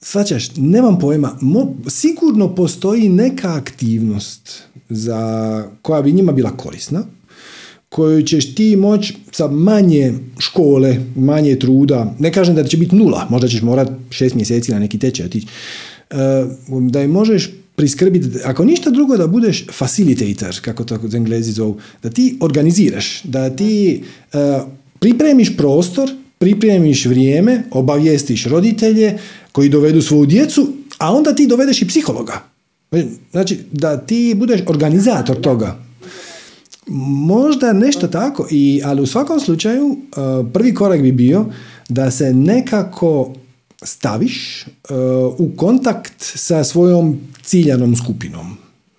Svaćaš, 0.00 0.56
nemam 0.56 0.98
pojma, 0.98 1.38
Mo, 1.40 1.74
sigurno 1.88 2.54
postoji 2.54 3.08
neka 3.08 3.54
aktivnost 3.54 4.62
za, 4.88 5.64
koja 5.82 6.02
bi 6.02 6.12
njima 6.12 6.32
bila 6.32 6.50
korisna, 6.56 7.02
koju 7.88 8.22
ćeš 8.22 8.54
ti 8.54 8.76
moći 8.76 9.16
sa 9.32 9.48
manje 9.48 10.14
škole, 10.38 10.96
manje 11.16 11.58
truda, 11.58 12.14
ne 12.18 12.32
kažem 12.32 12.54
da 12.54 12.64
će 12.64 12.76
biti 12.76 12.96
nula, 12.96 13.26
možda 13.30 13.48
ćeš 13.48 13.62
morat 13.62 13.88
šest 14.10 14.34
mjeseci 14.34 14.72
na 14.72 14.78
neki 14.78 14.98
tečaj 14.98 15.26
otići, 15.26 15.46
e, 16.10 16.16
da 16.68 17.00
je 17.00 17.08
možeš 17.08 17.50
priskrbiti, 17.76 18.38
ako 18.44 18.64
ništa 18.64 18.90
drugo 18.90 19.16
da 19.16 19.26
budeš 19.26 19.66
facilitator, 19.72 20.60
kako 20.60 20.84
to 20.84 20.98
englezi 21.14 21.52
zovu, 21.52 21.78
da 22.02 22.10
ti 22.10 22.38
organiziraš, 22.40 23.22
da 23.22 23.50
ti 23.50 24.02
uh, 24.32 24.40
pripremiš 24.98 25.56
prostor, 25.56 26.10
pripremiš 26.38 27.06
vrijeme, 27.06 27.62
obavijestiš 27.70 28.44
roditelje 28.44 29.18
koji 29.52 29.68
dovedu 29.68 30.02
svoju 30.02 30.26
djecu, 30.26 30.72
a 30.98 31.14
onda 31.14 31.34
ti 31.34 31.46
dovedeš 31.46 31.82
i 31.82 31.88
psihologa. 31.88 32.42
Znači, 33.30 33.58
da 33.72 33.96
ti 33.96 34.34
budeš 34.36 34.60
organizator 34.66 35.40
toga. 35.40 35.78
Možda 37.26 37.72
nešto 37.72 38.08
tako, 38.08 38.48
i, 38.50 38.80
ali 38.84 39.02
u 39.02 39.06
svakom 39.06 39.40
slučaju 39.40 39.86
uh, 39.86 39.96
prvi 40.52 40.74
korak 40.74 41.02
bi 41.02 41.12
bio 41.12 41.46
da 41.88 42.10
se 42.10 42.32
nekako 42.32 43.32
staviš 43.86 44.66
uh, 44.66 44.96
u 45.38 45.56
kontakt 45.56 46.14
sa 46.18 46.64
svojom 46.64 47.20
ciljanom 47.42 47.96
skupinom. 47.96 48.56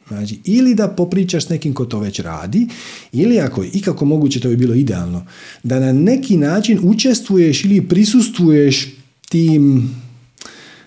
Znači, 0.08 0.40
ili 0.44 0.76
da 0.76 0.88
popričaš 0.88 1.46
s 1.46 1.50
nekim 1.50 1.74
ko 1.74 1.86
to 1.86 2.00
već 2.00 2.20
radi, 2.20 2.68
ili 3.12 3.40
ako 3.40 3.64
je 3.64 3.70
ikako 3.74 4.06
moguće, 4.06 4.40
to 4.40 4.50
bi 4.50 4.58
bilo 4.58 4.74
idealno, 4.74 5.26
da 5.64 5.80
na 5.80 5.92
neki 5.92 6.38
način 6.38 6.80
učestvuješ 6.84 7.66
ili 7.66 7.88
prisustvuješ 7.88 8.96
tim 9.30 9.90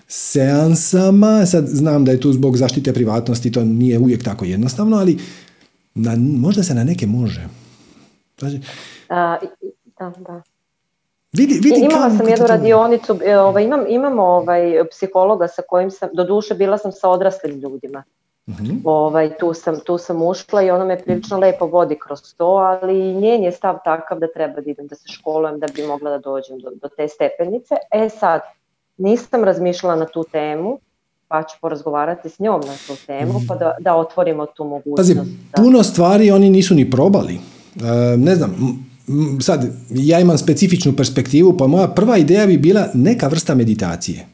seansama, 0.07 1.45
sad 1.45 1.67
znam 1.67 2.05
da 2.05 2.11
je 2.11 2.19
tu 2.19 2.33
zbog 2.33 2.57
zaštite 2.57 2.93
privatnosti, 2.93 3.51
to 3.51 3.65
nije 3.65 3.99
uvijek 3.99 4.23
tako 4.23 4.45
jednostavno, 4.45 4.97
ali 4.97 5.17
na, 5.95 6.15
možda 6.15 6.63
se 6.63 6.73
na 6.73 6.83
neke 6.83 7.07
može. 7.07 7.47
Znači, 8.39 8.59
da, 9.99 10.13
da. 10.27 10.41
Vidi, 11.33 11.53
vidi 11.53 11.79
Imala 11.79 12.03
kako 12.03 12.17
sam 12.17 12.29
jednu 12.29 12.47
radionicu, 12.47 13.19
e, 13.25 13.37
ovaj, 13.37 13.63
imam, 13.63 13.85
imam 13.89 14.19
ovaj, 14.19 14.83
psihologa 14.91 15.47
sa 15.47 15.61
kojim 15.69 15.91
sam, 15.91 16.09
doduše 16.13 16.53
bila 16.53 16.77
sam 16.77 16.91
sa 16.91 17.09
odraslim 17.09 17.59
ljudima. 17.59 18.03
Mhm. 18.49 18.77
Ovaj, 18.83 19.37
tu, 19.37 19.53
sam, 19.53 19.79
tu 19.85 19.97
sam 19.97 20.21
ušla 20.21 20.61
i 20.61 20.71
ona 20.71 20.85
me 20.85 20.99
prilično 20.99 21.39
lepo 21.39 21.65
vodi 21.65 21.95
kroz 22.05 22.19
to, 22.37 22.45
ali 22.45 23.13
njen 23.13 23.43
je 23.43 23.51
stav 23.51 23.77
takav 23.83 24.19
da 24.19 24.27
treba 24.33 24.61
da 24.61 24.71
idem, 24.71 24.87
da 24.87 24.95
se 24.95 25.07
školujem 25.07 25.59
da 25.59 25.67
bi 25.75 25.83
mogla 25.83 26.09
da 26.09 26.17
dođem 26.17 26.59
do, 26.59 26.69
do 26.81 26.87
te 26.97 27.07
stepenice. 27.07 27.75
E 27.91 28.09
sad, 28.09 28.41
nisam 28.97 29.43
razmišljala 29.43 29.95
na 29.95 30.05
tu 30.05 30.23
temu, 30.31 30.79
pa 31.27 31.43
ću 31.43 31.57
porazgovarati 31.61 32.29
s 32.29 32.39
njom 32.39 32.61
na 32.61 32.73
tu 32.87 33.05
temu, 33.07 33.33
pa 33.47 33.55
da, 33.55 33.75
da 33.79 33.95
otvorimo 33.95 34.45
tu 34.45 34.63
mogućnost. 34.63 34.97
Pazi, 34.97 35.29
puno 35.55 35.83
stvari 35.83 36.31
oni 36.31 36.49
nisu 36.49 36.75
ni 36.75 36.91
probali. 36.91 37.33
E, 37.33 38.17
ne 38.17 38.35
znam, 38.35 38.55
sad, 39.41 39.71
ja 39.89 40.19
imam 40.19 40.37
specifičnu 40.37 40.93
perspektivu, 40.93 41.57
pa 41.57 41.67
moja 41.67 41.87
prva 41.87 42.17
ideja 42.17 42.47
bi 42.47 42.57
bila 42.57 42.87
neka 42.93 43.27
vrsta 43.27 43.55
meditacije. 43.55 44.25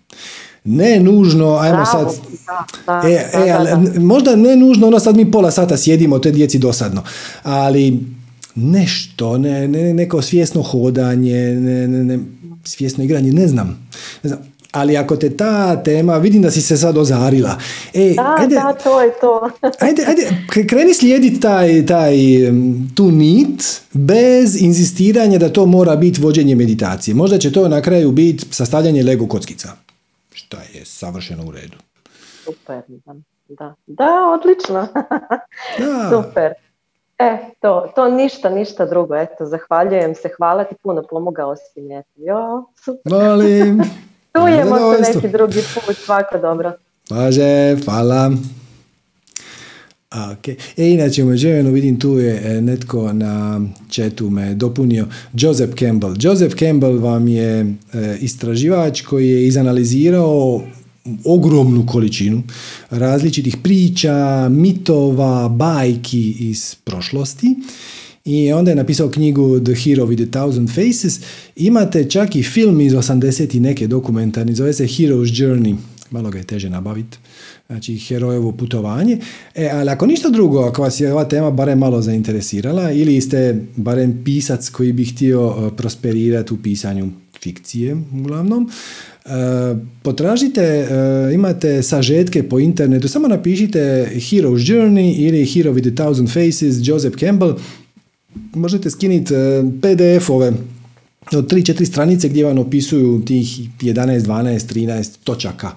Ne 0.64 1.00
nužno, 1.00 1.56
ajmo 1.56 1.84
Bravo, 1.92 2.10
sad... 2.10 2.22
da, 2.48 3.02
da, 3.02 3.08
E, 3.10 3.30
da, 3.34 3.46
e, 3.46 3.52
ali 3.52 4.00
možda 4.00 4.36
ne 4.36 4.56
nužno 4.56 4.88
ono 4.88 5.00
sad 5.00 5.16
mi 5.16 5.32
pola 5.32 5.52
sata 5.52 5.78
sjedimo, 5.78 6.20
to 6.20 6.30
je 6.30 6.34
djeci 6.34 6.60
dosadno, 6.60 7.04
ali 7.44 8.00
nešto, 8.56 9.38
ne, 9.38 9.68
ne, 9.68 9.94
neko 9.94 10.22
svjesno 10.22 10.62
hodanje, 10.62 11.56
ne, 11.56 11.88
ne, 11.88 12.04
ne, 12.04 12.20
svjesno 12.64 13.04
igranje, 13.04 13.32
ne 13.32 13.48
znam. 13.48 13.88
ne 14.24 14.28
znam. 14.28 14.40
Ali 14.78 14.98
ako 14.98 15.16
te 15.16 15.38
ta 15.38 15.84
tema, 15.84 16.18
vidim 16.18 16.42
da 16.42 16.52
si 16.52 16.62
se 16.62 16.78
sad 16.78 16.98
ozarila. 16.98 17.58
E, 17.94 18.14
Da, 18.16 18.36
ajde, 18.40 18.56
da, 18.56 18.74
to 18.84 19.02
je 19.02 19.12
to. 19.22 19.50
Ajde, 19.86 20.06
ajde, 20.08 20.30
kreni 20.68 20.94
slijediti 20.94 21.40
taj, 21.40 21.86
taj, 21.86 22.16
tu 22.96 23.12
nit 23.12 23.82
bez 23.94 24.62
inzistiranja 24.62 25.38
da 25.38 25.54
to 25.54 25.66
mora 25.66 25.96
biti 25.96 26.22
vođenje 26.22 26.56
meditacije. 26.56 27.16
Možda 27.16 27.38
će 27.38 27.52
to 27.52 27.68
na 27.68 27.82
kraju 27.82 28.12
biti 28.12 28.46
sastavljanje 28.52 29.04
Lego 29.04 29.28
kockica. 29.28 29.70
Šta 30.34 30.58
je 30.74 30.86
savršeno 30.86 31.44
u 31.48 31.52
redu. 31.52 31.78
Super, 32.44 32.82
da, 33.48 33.76
da, 33.88 34.40
odlično. 34.40 34.88
Da. 35.80 36.10
Super. 36.10 36.54
E, 37.20 37.38
to, 37.62 37.92
to 37.96 38.10
ništa, 38.10 38.50
ništa 38.50 38.86
drugo. 38.86 39.16
Eto, 39.16 39.46
zahvaljujem 39.46 40.16
se, 40.16 40.30
hvala 40.38 40.64
ti 40.64 40.76
puno, 40.84 41.04
pomogao 41.10 41.56
si 41.56 41.82
mi. 41.82 42.04
Jo, 42.16 42.66
super. 42.86 43.14
Molim. 43.14 43.82
Čujemo 44.40 45.04
se 45.04 45.14
neki 45.14 45.28
drugi 45.28 45.60
put, 45.74 45.98
svako 45.98 46.38
dobro. 46.38 46.74
Može, 47.10 47.76
hvala. 47.86 48.32
Ok. 50.12 50.48
E, 50.78 50.90
inače, 50.90 51.24
u 51.24 51.28
međuvremenu 51.28 51.72
vidim 51.72 52.00
tu 52.00 52.20
je 52.20 52.42
e, 52.46 52.62
netko 52.62 53.14
na 53.14 53.62
chatu 53.92 54.30
me 54.30 54.54
dopunio, 54.54 55.08
Joseph 55.34 55.74
Campbell. 55.80 56.16
Joseph 56.20 56.56
Campbell 56.56 57.00
vam 57.00 57.28
je 57.28 57.60
e, 57.60 58.18
istraživač 58.20 59.02
koji 59.02 59.30
je 59.30 59.48
izanalizirao 59.48 60.62
ogromnu 61.26 61.86
količinu 61.86 62.44
različitih 62.90 63.58
priča, 63.64 64.48
mitova, 64.50 65.50
bajki 65.50 66.36
iz 66.40 66.76
prošlosti 66.84 67.56
i 68.28 68.54
onda 68.54 68.72
je 68.72 68.76
napisao 68.76 69.10
knjigu 69.10 69.60
The 69.60 69.74
Hero 69.74 70.06
with 70.06 70.28
a 70.28 70.32
Thousand 70.32 70.70
Faces. 70.70 71.20
Imate 71.56 72.10
čak 72.10 72.36
i 72.36 72.44
film 72.44 72.82
iz 72.82 72.94
80 72.94 73.58
i 73.58 73.60
neke 73.60 73.88
dokumentarni, 73.88 74.56
zove 74.56 74.74
se 74.74 74.84
Hero's 74.84 75.44
Journey. 75.44 75.76
Malo 76.12 76.30
ga 76.30 76.38
je 76.38 76.44
teže 76.44 76.70
nabaviti. 76.70 77.18
Znači, 77.68 77.98
herojevo 77.98 78.52
putovanje. 78.52 79.18
E, 79.56 79.70
ali 79.74 79.90
ako 79.90 80.06
ništa 80.06 80.30
drugo, 80.30 80.60
ako 80.60 80.82
vas 80.82 81.00
je 81.00 81.14
ova 81.14 81.24
tema 81.24 81.52
barem 81.52 81.80
malo 81.80 82.02
zainteresirala 82.02 82.92
ili 82.92 83.22
ste 83.22 83.62
barem 83.76 84.22
pisac 84.26 84.70
koji 84.70 84.94
bi 84.94 85.06
htio 85.06 85.56
e, 85.58 85.76
prosperirati 85.78 86.54
u 86.54 86.58
pisanju 86.58 87.10
fikcije, 87.42 87.98
uglavnom, 88.14 88.70
e, 89.26 89.30
potražite, 90.02 90.62
e, 90.62 90.88
imate 91.34 91.84
sažetke 91.84 92.44
po 92.50 92.60
internetu, 92.60 93.08
samo 93.08 93.28
napišite 93.28 94.12
Hero's 94.16 94.74
Journey 94.74 95.16
ili 95.18 95.46
Hero 95.46 95.74
with 95.74 95.92
a 95.92 95.96
Thousand 95.96 96.30
Faces, 96.30 96.88
Joseph 96.88 97.18
Campbell, 97.18 97.54
možete 98.54 98.90
skinuti 98.90 99.34
PDF-ove 99.82 100.54
od 101.36 101.52
3-4 101.52 101.86
stranice 101.86 102.30
gdje 102.30 102.46
vam 102.46 102.58
opisuju 102.58 103.26
tih 103.26 103.60
11, 103.80 104.20
12, 104.20 104.74
13 104.74 105.18
točaka 105.24 105.72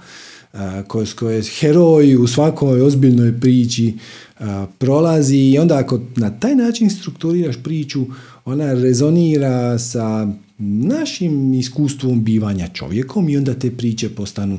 koje, 0.86 1.06
s 1.06 1.14
koje 1.14 1.42
heroj 1.42 2.16
u 2.16 2.26
svakoj 2.26 2.82
ozbiljnoj 2.82 3.40
priči 3.40 3.94
uh, 3.94 4.46
prolazi 4.78 5.36
i 5.36 5.58
onda 5.58 5.78
ako 5.78 6.00
na 6.16 6.30
taj 6.30 6.54
način 6.54 6.90
strukturiraš 6.90 7.56
priču, 7.62 8.06
ona 8.44 8.74
rezonira 8.74 9.78
sa 9.78 10.28
našim 10.58 11.54
iskustvom 11.54 12.24
bivanja 12.24 12.68
čovjekom 12.68 13.28
i 13.28 13.36
onda 13.36 13.54
te 13.54 13.70
priče 13.70 14.08
postanu 14.08 14.58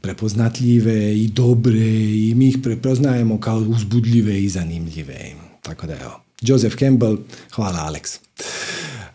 prepoznatljive 0.00 1.18
i 1.18 1.28
dobre 1.28 1.80
i 2.00 2.32
mi 2.36 2.48
ih 2.48 2.58
prepoznajemo 2.62 3.40
kao 3.40 3.58
uzbudljive 3.58 4.42
i 4.42 4.48
zanimljive. 4.48 5.14
Tako 5.62 5.86
da 5.86 5.92
evo, 5.92 6.20
Joseph 6.42 6.76
Campbell, 6.76 7.16
hvala 7.54 7.78
Alex. 7.86 8.18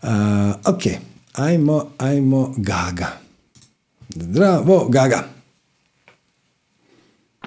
Uh, 0.02 0.74
ok, 0.74 0.82
ajmo, 1.32 1.90
ajmo 1.98 2.54
Gaga. 2.56 3.06
Zdravo, 4.08 4.88
Gaga. 4.88 5.24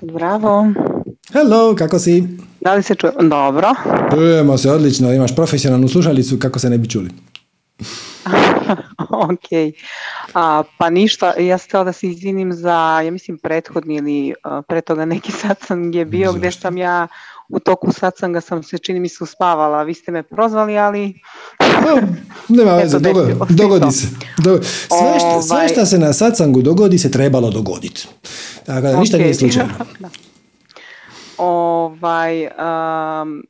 Bravo. 0.01 0.73
Hello, 1.33 1.75
kako 1.75 1.99
si? 1.99 2.23
Da 2.61 2.73
li 2.73 2.83
se 2.83 2.95
čuje? 2.95 3.13
Dobro. 3.21 3.69
Čujemo 4.13 4.57
se 4.57 4.71
odlično, 4.71 5.13
imaš 5.13 5.35
profesionalnu 5.35 5.87
slušalicu, 5.87 6.39
kako 6.39 6.59
se 6.59 6.69
ne 6.69 6.77
bi 6.77 6.89
čuli. 6.89 7.09
ok. 9.31 9.73
A, 10.33 10.63
pa 10.77 10.89
ništa, 10.89 11.33
ja 11.39 11.57
sam 11.57 11.67
htjela 11.67 11.83
da 11.83 11.93
se 11.93 12.07
izvinim 12.07 12.53
za, 12.53 13.01
ja 13.05 13.11
mislim, 13.11 13.37
prethodni 13.37 13.95
ili 13.95 14.33
pre 14.67 14.81
toga 14.81 15.05
neki 15.05 15.31
je 15.93 16.05
bio 16.05 16.33
gdje 16.33 16.49
Zašto? 16.49 16.61
sam 16.61 16.77
ja 16.77 17.07
u 17.51 17.59
toku 17.59 17.91
satsanga 17.91 18.41
sam 18.41 18.63
se 18.63 18.77
čini 18.77 18.99
mi 18.99 19.09
se 19.09 19.23
uspavala. 19.23 19.83
Vi 19.83 19.93
ste 19.93 20.11
me 20.11 20.23
prozvali, 20.23 20.77
ali 20.77 21.13
O, 21.59 22.01
nema 22.49 22.75
veze, 22.75 22.89
se 22.89 22.99
dogodi 23.49 23.85
to. 23.85 23.91
se. 23.91 24.07
Sve, 24.87 25.19
što, 25.19 25.41
sve 25.41 25.55
Ovaj- 25.55 25.67
što 25.67 25.85
se 25.85 25.99
na 25.99 26.13
satsangu 26.13 26.61
dogodi 26.61 26.97
se 26.97 27.11
trebalo 27.11 27.49
dogoditi. 27.49 28.07
Tako 28.65 28.81
da 28.81 28.99
ništa 28.99 29.17
nije 29.17 29.33
slučajno. 29.33 29.73
Ovaj, 31.37 32.45
um, 32.45 33.43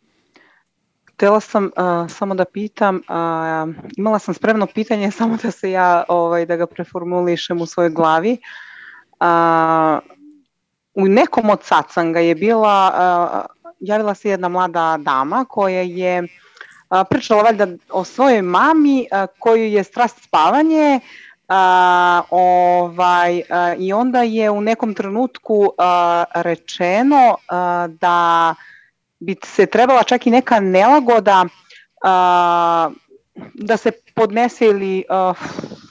htjela 1.14 1.40
sam 1.40 1.66
uh, 1.66 2.12
samo 2.12 2.36
da 2.36 2.46
pitam, 2.46 2.96
uh, 2.96 3.76
imala 3.98 4.20
sam 4.20 4.34
spremno 4.34 4.68
pitanje 4.74 5.12
samo 5.18 5.38
da 5.44 5.52
se 5.52 5.72
ja, 5.72 6.04
ovaj, 6.08 6.46
da 6.46 6.56
ga 6.56 6.66
preformulišem 6.66 7.62
u 7.62 7.66
svojoj 7.66 7.90
glavi. 7.90 8.38
Uh, 9.20 9.28
u 10.94 11.08
nekom 11.08 11.50
od 11.50 11.60
satsanga 11.64 12.20
je 12.20 12.36
bila, 12.36 12.92
javila 13.82 14.16
se 14.16 14.30
jedna 14.30 14.50
mlada 14.50 14.98
dama 15.00 15.46
koja 15.50 15.82
je 15.82 16.28
pričala 17.10 17.44
valjda 17.44 17.68
o 17.90 18.04
svojoj 18.04 18.42
mami 18.42 19.08
koju 19.40 19.66
je 19.66 19.84
strast 19.84 20.24
spavanje 20.24 21.00
a, 21.48 22.22
ovaj, 22.30 23.42
a, 23.50 23.74
i 23.80 23.94
onda 23.94 24.22
je 24.22 24.50
u 24.50 24.62
nekom 24.62 24.94
trenutku 24.94 25.72
a, 25.78 26.24
rečeno 26.36 27.38
da 27.88 28.56
bi 29.20 29.36
se 29.44 29.66
trebala 29.66 30.04
čak 30.04 30.28
i 30.28 30.32
neka 30.32 30.60
nelagoda 30.60 31.46
da 33.54 33.78
se 33.78 33.92
podnese 34.16 34.66
ili 34.66 35.04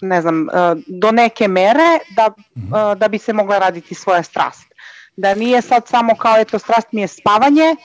ne 0.00 0.20
znam 0.22 0.46
do 0.86 1.12
neke 1.12 1.48
mere 1.48 1.98
da, 2.16 2.30
a, 2.72 2.94
da 2.94 3.08
bi 3.08 3.18
se 3.18 3.32
mogla 3.32 3.58
raditi 3.58 3.94
svoja 3.94 4.22
strast. 4.22 4.69
Da 5.20 5.34
nije 5.34 5.62
sad 5.62 5.88
samo 5.88 6.14
kao 6.16 6.36
eto 6.38 6.58
strast 6.58 6.92
mi 6.92 7.00
je 7.00 7.08
spavanje 7.08 7.76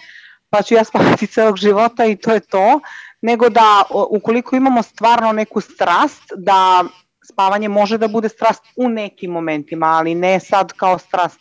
pa 0.49 0.61
ću 0.61 0.73
ja 0.73 0.83
spavati 0.83 1.27
celog 1.35 1.57
života 1.57 2.05
i 2.05 2.15
to 2.15 2.33
je 2.33 2.39
to, 2.39 2.79
nego 3.21 3.49
da 3.49 3.83
ukoliko 4.09 4.55
imamo 4.55 4.83
stvarno 4.83 5.31
neku 5.31 5.61
strast 5.61 6.23
da 6.37 6.83
spavanje 7.31 7.69
može 7.69 7.97
da 7.97 8.07
bude 8.07 8.29
strast 8.29 8.63
u 8.75 8.89
nekim 8.89 9.31
momentima, 9.31 9.87
ali 9.87 10.15
ne 10.15 10.39
sad 10.39 10.73
kao 10.73 10.99
strast 10.99 11.39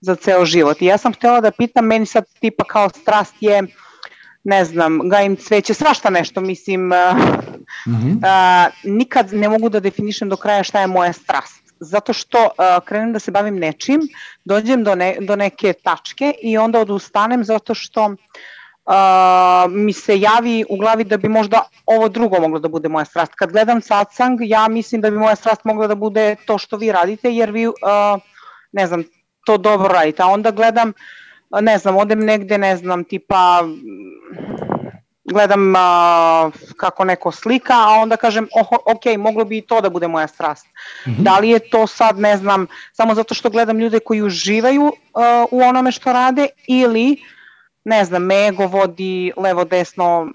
za 0.00 0.14
ceo 0.14 0.44
život. 0.44 0.82
I 0.82 0.86
ja 0.86 0.98
sam 0.98 1.12
htjela 1.12 1.40
da 1.40 1.50
pitam, 1.50 1.86
meni 1.86 2.06
sad 2.06 2.24
tipa 2.40 2.64
kao 2.64 2.88
strast 2.88 3.34
je, 3.40 3.62
ne 4.44 4.64
znam, 4.64 5.08
gajim 5.08 5.36
cveće, 5.36 5.74
svašta 5.74 6.10
nešto, 6.10 6.40
mislim, 6.40 6.92
uh, 6.92 7.98
nikad 8.84 9.32
ne 9.32 9.48
mogu 9.48 9.68
da 9.68 9.80
definišem 9.80 10.28
do 10.28 10.36
kraja 10.36 10.62
šta 10.62 10.80
je 10.80 10.86
moja 10.86 11.12
strast. 11.12 11.61
Zato 11.82 12.12
što 12.12 12.38
uh, 12.44 12.84
krenem 12.84 13.12
da 13.12 13.18
se 13.18 13.30
bavim 13.30 13.58
nečim, 13.58 14.00
dođem 14.44 14.84
do, 14.84 14.94
ne, 14.94 15.16
do 15.20 15.36
neke 15.36 15.72
tačke 15.72 16.34
i 16.42 16.58
onda 16.58 16.80
odustanem 16.80 17.44
zato 17.44 17.74
što 17.74 18.04
uh, 18.04 18.14
mi 19.70 19.92
se 19.92 20.20
javi 20.20 20.64
u 20.68 20.76
glavi 20.76 21.04
da 21.04 21.16
bi 21.16 21.28
možda 21.28 21.62
ovo 21.86 22.08
drugo 22.08 22.40
moglo 22.40 22.58
da 22.58 22.68
bude 22.68 22.88
moja 22.88 23.04
strast. 23.04 23.34
Kad 23.34 23.52
gledam 23.52 23.80
satsang, 23.80 24.38
ja 24.40 24.68
mislim 24.68 25.00
da 25.00 25.10
bi 25.10 25.18
moja 25.18 25.36
strast 25.36 25.64
mogla 25.64 25.86
da 25.86 25.94
bude 25.94 26.36
to 26.46 26.58
što 26.58 26.76
vi 26.76 26.92
radite, 26.92 27.34
jer 27.34 27.50
vi, 27.50 27.66
uh, 27.66 27.74
ne 28.72 28.86
znam, 28.86 29.04
to 29.46 29.58
dobro 29.58 29.88
radite. 29.88 30.22
A 30.22 30.26
onda 30.26 30.50
gledam, 30.50 30.92
ne 31.60 31.78
znam, 31.78 31.96
odem 31.96 32.24
negde, 32.24 32.58
ne 32.58 32.76
znam, 32.76 33.04
tipa 33.04 33.62
gledam 35.24 35.74
uh, 35.74 36.52
kako 36.76 37.04
neko 37.04 37.32
slika, 37.32 37.74
a 37.74 38.00
onda 38.02 38.16
kažem, 38.16 38.48
oh, 38.60 38.66
ok, 38.86 39.18
moglo 39.18 39.44
bi 39.44 39.58
i 39.58 39.66
to 39.66 39.80
da 39.80 39.90
bude 39.90 40.08
moja 40.08 40.26
strast. 40.26 40.66
Mm 41.06 41.10
-hmm. 41.10 41.22
Da 41.22 41.38
li 41.38 41.48
je 41.48 41.58
to 41.70 41.86
sad, 41.86 42.18
ne 42.18 42.36
znam, 42.36 42.66
samo 42.92 43.14
zato 43.14 43.34
što 43.34 43.50
gledam 43.50 43.78
ljude 43.78 43.98
koji 44.00 44.22
uživaju 44.22 44.82
uh, 44.82 44.92
u 45.50 45.60
onome 45.60 45.92
što 45.92 46.12
rade 46.12 46.46
ili, 46.66 47.16
ne 47.84 48.04
znam, 48.04 48.30
ego 48.30 48.66
vodi 48.66 49.32
levo, 49.36 49.64
desno, 49.64 50.32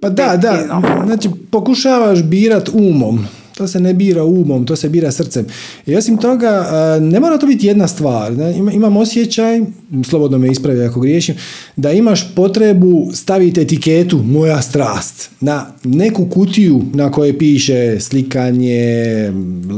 Pa 0.00 0.08
da, 0.08 0.36
da, 0.36 0.80
znači 1.06 1.30
pokušavaš 1.50 2.22
birat 2.22 2.68
umom, 2.68 3.26
to 3.56 3.68
se 3.68 3.80
ne 3.80 3.94
bira 3.94 4.24
umom, 4.24 4.66
to 4.66 4.76
se 4.76 4.88
bira 4.88 5.12
srcem. 5.12 5.46
I 5.86 5.96
osim 5.96 6.16
toga, 6.16 6.66
ne 7.00 7.20
mora 7.20 7.38
to 7.38 7.46
biti 7.46 7.66
jedna 7.66 7.88
stvar. 7.88 8.32
Imam 8.72 8.96
osjećaj, 8.96 9.60
slobodno 10.04 10.38
me 10.38 10.48
ispravi 10.48 10.84
ako 10.84 11.00
griješim, 11.00 11.34
da 11.76 11.92
imaš 11.92 12.34
potrebu 12.34 13.10
staviti 13.12 13.60
etiketu 13.60 14.18
moja 14.18 14.62
strast 14.62 15.30
na 15.40 15.66
neku 15.84 16.26
kutiju 16.26 16.82
na 16.94 17.10
kojoj 17.10 17.38
piše 17.38 18.00
slikanje, 18.00 19.32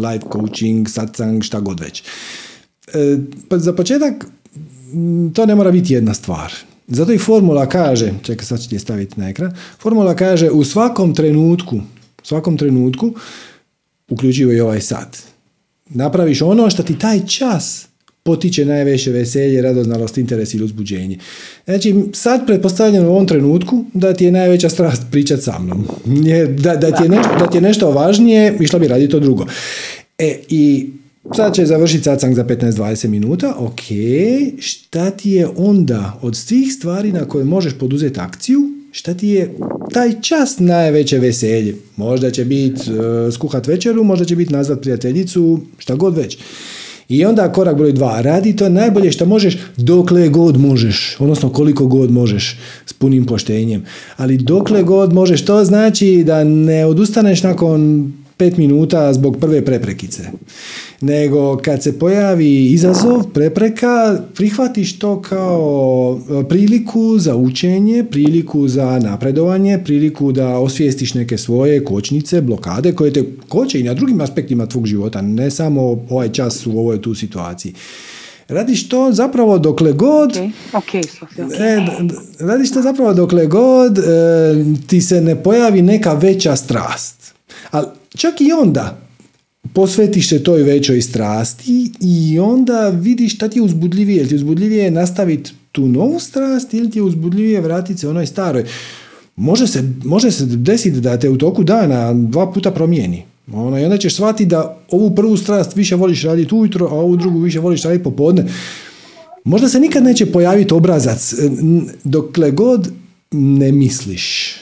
life 0.05 0.27
coaching, 0.33 0.89
satsang, 0.89 1.43
šta 1.43 1.61
god 1.61 1.81
već. 1.81 2.03
E, 2.95 3.19
pa 3.49 3.59
za 3.59 3.73
početak, 3.73 4.27
to 5.35 5.47
ne 5.47 5.55
mora 5.55 5.71
biti 5.71 5.95
jedna 5.95 6.15
stvar. 6.15 6.53
Zato 6.89 7.13
i 7.13 7.19
formula 7.19 7.67
kaže, 7.67 8.13
čekaj 8.23 8.47
sad 8.47 8.63
ću 8.63 8.69
ti 8.69 8.75
je 8.75 8.79
staviti 8.79 9.21
na 9.21 9.29
ekran, 9.29 9.53
formula 9.79 10.15
kaže 10.15 10.51
u 10.51 10.65
svakom 10.65 11.15
trenutku, 11.15 11.81
svakom 12.23 12.57
trenutku 12.57 13.15
uključivo 14.09 14.53
i 14.53 14.61
ovaj 14.61 14.81
sat. 14.81 15.19
Napraviš 15.89 16.43
ono 16.43 16.71
što 16.71 16.83
ti 16.83 16.99
taj 16.99 17.27
čas 17.27 17.89
potiče 18.23 18.65
najveće 18.65 19.11
veselje, 19.11 19.63
radoznalost, 19.63 20.19
interes 20.19 20.55
ili 20.55 20.65
uzbuđenje. 20.65 21.19
Znači, 21.65 21.95
sad 22.13 22.47
pretpostavljam 22.47 23.05
u 23.05 23.11
ovom 23.11 23.27
trenutku 23.27 23.85
da 23.95 24.13
ti 24.15 24.25
je 24.25 24.33
najveća 24.33 24.69
strast 24.69 25.03
pričat 25.11 25.43
sa 25.43 25.59
mnom. 25.59 25.87
Da, 26.59 26.77
da, 26.77 26.91
ti, 26.91 27.03
je 27.03 27.09
nešto, 27.09 27.31
da 27.39 27.47
ti 27.47 27.57
je 27.57 27.61
nešto 27.61 27.91
važnije, 27.91 28.57
išla 28.61 28.79
bi 28.79 28.89
raditi 28.89 29.11
to 29.11 29.21
drugo. 29.21 29.47
E, 30.19 30.39
i 30.49 30.91
sad 31.37 31.55
će 31.55 31.67
završiti 31.67 32.05
satsang 32.05 32.35
za 32.35 32.45
15-20 32.45 33.09
minuta, 33.09 33.55
ok, 33.59 33.81
šta 34.59 35.11
ti 35.11 35.31
je 35.31 35.49
onda 35.57 36.19
od 36.23 36.37
svih 36.37 36.73
stvari 36.73 37.13
na 37.13 37.25
koje 37.25 37.45
možeš 37.45 37.79
poduzeti 37.79 38.21
akciju, 38.21 38.78
šta 38.93 39.15
ti 39.15 39.29
je 39.29 39.55
taj 39.93 40.21
čas 40.21 40.59
najveće 40.59 41.19
veselje. 41.19 41.75
Možda 41.97 42.31
će 42.31 42.45
biti 42.45 42.91
uh, 42.91 43.35
skuhat 43.35 43.67
večeru, 43.67 44.05
možda 44.05 44.25
će 44.25 44.37
biti 44.37 44.53
nazvat 44.53 44.81
prijateljicu, 44.81 45.61
šta 45.79 45.95
god 45.95 46.17
već. 46.17 46.39
I 47.09 47.25
onda 47.25 47.53
korak 47.53 47.77
broj 47.77 47.93
dva, 47.93 48.21
radi 48.21 48.57
to 48.57 48.69
najbolje 48.69 49.13
što 49.13 49.27
možeš 49.27 49.59
dokle 49.77 50.29
god 50.29 50.61
možeš, 50.61 51.17
odnosno 51.19 51.53
koliko 51.53 51.87
god 51.87 52.11
možeš 52.11 52.59
s 52.87 52.93
punim 52.93 53.27
poštenjem. 53.27 53.85
Ali 54.17 54.37
dokle 54.37 54.83
god 54.83 55.13
možeš, 55.13 55.45
to 55.45 55.65
znači 55.65 56.23
da 56.27 56.45
ne 56.45 56.87
odustaneš 56.87 57.43
nakon 57.43 58.13
pet 58.39 58.57
minuta 58.57 59.13
zbog 59.13 59.37
prve 59.41 59.65
preprekice. 59.65 60.23
Nego 61.01 61.57
kad 61.57 61.83
se 61.83 61.99
pojavi 61.99 62.67
izazov, 62.73 63.25
prepreka, 63.35 64.21
prihvatiš 64.35 64.99
to 64.99 65.23
kao 65.23 66.21
e, 66.45 66.49
priliku 66.49 67.19
za 67.19 67.37
učenje, 67.37 68.05
priliku 68.11 68.69
za 68.69 68.99
napredovanje, 68.99 69.79
priliku 69.85 70.33
da 70.33 70.59
osvijestiš 70.59 71.15
neke 71.15 71.39
svoje 71.39 71.85
kočnice, 71.85 72.41
blokade 72.41 72.93
koje 72.93 73.13
te 73.13 73.25
koče 73.49 73.81
i 73.81 73.83
na 73.83 73.95
drugim 73.95 74.21
aspektima 74.21 74.67
tvog 74.67 74.87
života, 74.87 75.23
ne 75.23 75.51
samo 75.51 76.07
ovaj 76.11 76.33
čas 76.33 76.67
u 76.67 76.79
ovoj 76.79 77.03
tu 77.03 77.15
situaciji. 77.15 77.75
Radiš 78.49 78.89
to 78.89 79.13
zapravo 79.13 79.59
dokle 79.59 79.93
god 79.93 80.31
okay. 80.31 80.51
Okay, 80.73 81.05
okay. 81.21 81.63
E, 81.63 81.87
radiš 82.39 82.73
to 82.73 82.83
zapravo 82.83 83.15
dokle 83.15 83.47
god 83.47 83.99
e, 83.99 84.03
ti 84.87 85.01
se 85.01 85.21
ne 85.21 85.43
pojavi 85.43 85.83
neka 85.83 86.15
veća 86.15 86.57
strast. 86.57 87.35
Ali 87.71 87.87
čak 88.19 88.41
i 88.41 88.53
onda 88.53 88.99
posvetiš 89.73 90.29
se 90.29 90.43
toj 90.43 90.63
većoj 90.63 91.03
strasti 91.03 91.93
i 92.01 92.39
onda 92.39 92.89
vidiš 92.89 93.35
šta 93.35 93.49
ti 93.49 93.59
je 93.59 93.63
uzbudljivije. 93.63 94.27
Ti 94.27 94.35
je 94.35 94.37
uzbudljivije 94.37 94.91
nastaviti 94.91 95.53
tu 95.73 95.89
novu 95.89 96.21
strast 96.21 96.75
ili 96.75 96.91
ti 96.91 96.99
je 96.99 97.03
uzbudljivije 97.03 97.61
vratiti 97.61 98.01
se 98.01 98.09
onoj 98.09 98.27
staroj. 98.27 98.65
Može 99.37 99.67
se, 99.67 99.83
može 100.05 100.31
se 100.31 100.47
desiti 100.47 101.01
da 101.01 101.19
te 101.19 101.31
u 101.31 101.39
toku 101.39 101.65
dana 101.65 102.15
dva 102.15 102.53
puta 102.53 102.71
promijeni. 102.71 103.25
Ono, 103.53 103.81
I 103.81 103.85
onda 103.85 103.99
ćeš 103.99 104.15
shvatiti 104.15 104.47
da 104.47 104.79
ovu 104.91 105.15
prvu 105.15 105.37
strast 105.37 105.77
više 105.77 105.97
voliš 105.97 106.23
raditi 106.23 106.55
ujutro, 106.55 106.87
a 106.87 106.95
ovu 106.95 107.17
drugu 107.17 107.39
više 107.39 107.61
voliš 107.61 107.83
raditi 107.83 108.05
popodne. 108.05 108.45
Možda 109.45 109.69
se 109.69 109.81
nikad 109.81 110.05
neće 110.05 110.33
pojaviti 110.33 110.75
obrazac. 110.75 111.35
Dokle 112.05 112.51
god 112.51 112.93
ne 113.31 113.73
misliš 113.73 114.57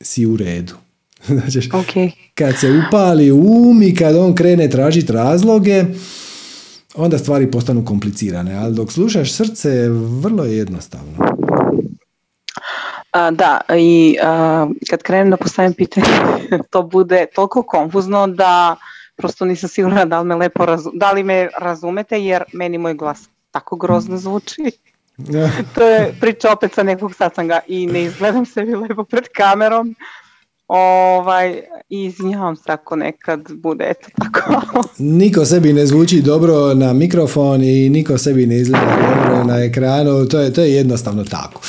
si 0.00 0.26
u 0.26 0.36
redu. 0.36 0.74
Znači, 1.26 1.58
okay. 1.60 2.10
kad 2.34 2.58
se 2.58 2.82
upali 2.86 3.30
um 3.30 3.82
i 3.82 3.94
kad 3.94 4.16
on 4.16 4.34
krene 4.34 4.70
tražiti 4.70 5.12
razloge, 5.12 5.84
onda 6.94 7.18
stvari 7.18 7.50
postanu 7.50 7.84
komplicirane. 7.84 8.54
Ali 8.54 8.74
dok 8.74 8.92
slušaš 8.92 9.32
srce, 9.32 9.88
vrlo 10.22 10.44
je 10.44 10.56
jednostavno. 10.56 11.12
A, 13.12 13.30
da, 13.30 13.60
i 13.76 14.16
a, 14.22 14.66
kad 14.90 15.02
krenem 15.02 15.30
da 15.30 15.36
postavim 15.36 15.72
pitanje, 15.72 16.06
to 16.70 16.82
bude 16.82 17.26
toliko 17.34 17.62
konfuzno 17.62 18.26
da 18.26 18.76
prosto 19.16 19.44
nisam 19.44 19.68
sigurna 19.68 20.04
da 20.04 20.20
li 20.20 20.26
me 20.26 20.34
lepo 20.34 20.66
razu, 20.66 20.90
da 20.94 21.12
li 21.12 21.22
me 21.22 21.48
razumete, 21.60 22.24
jer 22.24 22.44
meni 22.52 22.78
moj 22.78 22.94
glas 22.94 23.28
tako 23.50 23.76
grozno 23.76 24.16
zvuči. 24.16 24.70
to 25.74 25.88
je 25.88 26.14
priča 26.20 26.52
opet 26.52 26.74
sa 26.74 26.82
nekog 26.82 27.14
satsanga 27.14 27.60
i 27.66 27.86
ne 27.86 28.02
izgledam 28.02 28.46
sebi 28.46 28.74
lepo 28.74 29.04
pred 29.04 29.24
kamerom. 29.36 29.94
Ovaj, 30.68 31.62
i 31.88 32.04
izvinjavam 32.04 32.56
se 32.56 32.62
ako 32.72 32.96
nekad 32.96 33.52
bude 33.52 33.84
eto 33.90 34.08
tako. 34.18 34.62
niko 34.98 35.44
sebi 35.44 35.72
ne 35.72 35.86
zvuči 35.86 36.22
dobro 36.22 36.74
na 36.74 36.92
mikrofon 36.92 37.62
i 37.62 37.88
niko 37.88 38.18
sebi 38.18 38.46
ne 38.46 38.56
izgleda 38.56 38.96
dobro 38.96 39.44
na 39.44 39.64
ekranu, 39.64 40.26
to 40.26 40.40
je, 40.40 40.52
to 40.52 40.60
je 40.60 40.74
jednostavno 40.74 41.24
tako. 41.24 41.60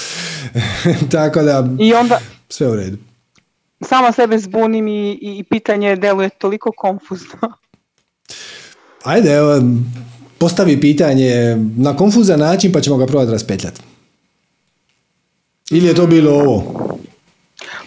tako 1.12 1.42
da, 1.42 1.68
I 1.80 1.94
onda, 1.94 2.20
sve 2.50 2.68
u 2.68 2.76
redu. 2.76 2.98
Sama 3.82 4.12
sebe 4.12 4.40
zbunim 4.40 4.88
i, 4.88 5.20
i 5.22 5.44
pitanje 5.50 5.96
deluje 5.96 6.30
toliko 6.30 6.72
konfuzno. 6.78 7.54
Ajde, 9.04 9.34
evo, 9.34 9.62
postavi 10.38 10.82
pitanje 10.82 11.58
na 11.78 11.96
konfuzan 11.96 12.40
način 12.40 12.72
pa 12.72 12.82
ćemo 12.82 12.98
ga 12.98 13.06
probati 13.06 13.32
raspetljati. 13.32 13.82
Ili 15.72 15.88
je 15.88 15.94
to 15.94 16.08
bilo 16.08 16.32
ovo? 16.32 16.64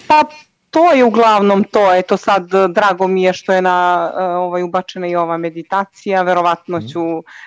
Pa 0.06 0.24
to 0.72 0.92
je 0.92 1.04
uglavnom 1.04 1.64
to, 1.64 1.94
eto 1.94 2.16
sad 2.16 2.48
drago 2.68 3.08
mi 3.08 3.22
je 3.22 3.32
što 3.32 3.52
je 3.52 3.62
na 3.62 4.10
ovaj 4.38 4.62
ubačena 4.62 5.06
i 5.06 5.16
ova 5.16 5.36
meditacija, 5.36 6.22
verovatno 6.22 6.80
ću, 6.80 7.00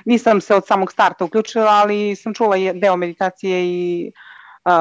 nisam 0.06 0.42
se 0.42 0.56
od 0.56 0.64
samog 0.68 0.92
starta 0.92 1.26
uključila, 1.26 1.72
ali 1.72 2.16
sam 2.16 2.34
čula 2.34 2.56
deo 2.74 2.96
meditacije 2.96 3.66
i 3.66 4.12
uh, 4.66 4.72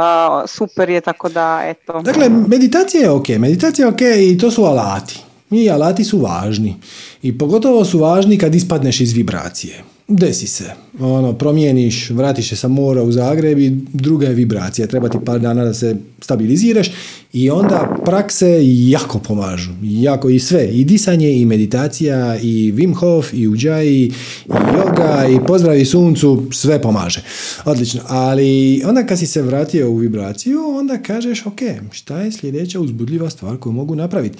super 0.46 0.90
je, 0.90 1.00
tako 1.00 1.28
da 1.28 1.60
eto. 1.64 2.02
Dakle, 2.02 2.28
meditacija 2.28 3.02
je 3.02 3.10
ok, 3.10 3.28
meditacija 3.28 3.86
je 3.86 3.92
ok 3.92 4.00
i 4.00 4.38
to 4.38 4.50
su 4.50 4.64
alati. 4.64 5.20
I 5.50 5.70
alati 5.70 6.04
su 6.04 6.18
važni. 6.18 6.76
I 7.22 7.38
pogotovo 7.38 7.84
su 7.84 7.98
važni 7.98 8.38
kad 8.38 8.54
ispadneš 8.54 9.00
iz 9.00 9.12
vibracije 9.12 9.84
desi 10.08 10.46
se. 10.46 10.64
Ono, 11.00 11.32
promijeniš, 11.32 12.10
vratiš 12.10 12.48
se 12.48 12.56
sa 12.56 12.68
mora 12.68 13.02
u 13.02 13.12
Zagreb 13.12 13.58
i 13.58 13.70
druga 13.92 14.26
je 14.26 14.34
vibracija. 14.34 14.86
Treba 14.86 15.08
ti 15.08 15.18
par 15.24 15.40
dana 15.40 15.64
da 15.64 15.74
se 15.74 15.96
stabiliziraš 16.20 16.90
i 17.34 17.50
onda 17.50 17.96
prakse 18.04 18.60
jako 18.62 19.18
pomažu. 19.18 19.70
Jako 19.82 20.28
i 20.28 20.38
sve. 20.38 20.66
I 20.66 20.84
disanje, 20.84 21.32
i 21.32 21.44
meditacija, 21.44 22.38
i 22.42 22.72
Wim 22.72 22.94
Hof, 22.94 23.32
i 23.32 23.48
Ujjayi, 23.48 24.04
i 24.04 24.12
yoga, 24.48 25.36
i 25.36 25.46
pozdravi 25.46 25.84
suncu, 25.84 26.42
sve 26.52 26.82
pomaže. 26.82 27.22
Odlično. 27.64 28.00
Ali 28.08 28.82
onda 28.86 29.06
kad 29.06 29.18
si 29.18 29.26
se 29.26 29.42
vratio 29.42 29.90
u 29.90 29.96
vibraciju, 29.96 30.60
onda 30.78 30.98
kažeš, 30.98 31.46
ok, 31.46 31.60
šta 31.90 32.20
je 32.20 32.32
sljedeća 32.32 32.80
uzbudljiva 32.80 33.30
stvar 33.30 33.56
koju 33.56 33.72
mogu 33.72 33.94
napraviti? 33.94 34.38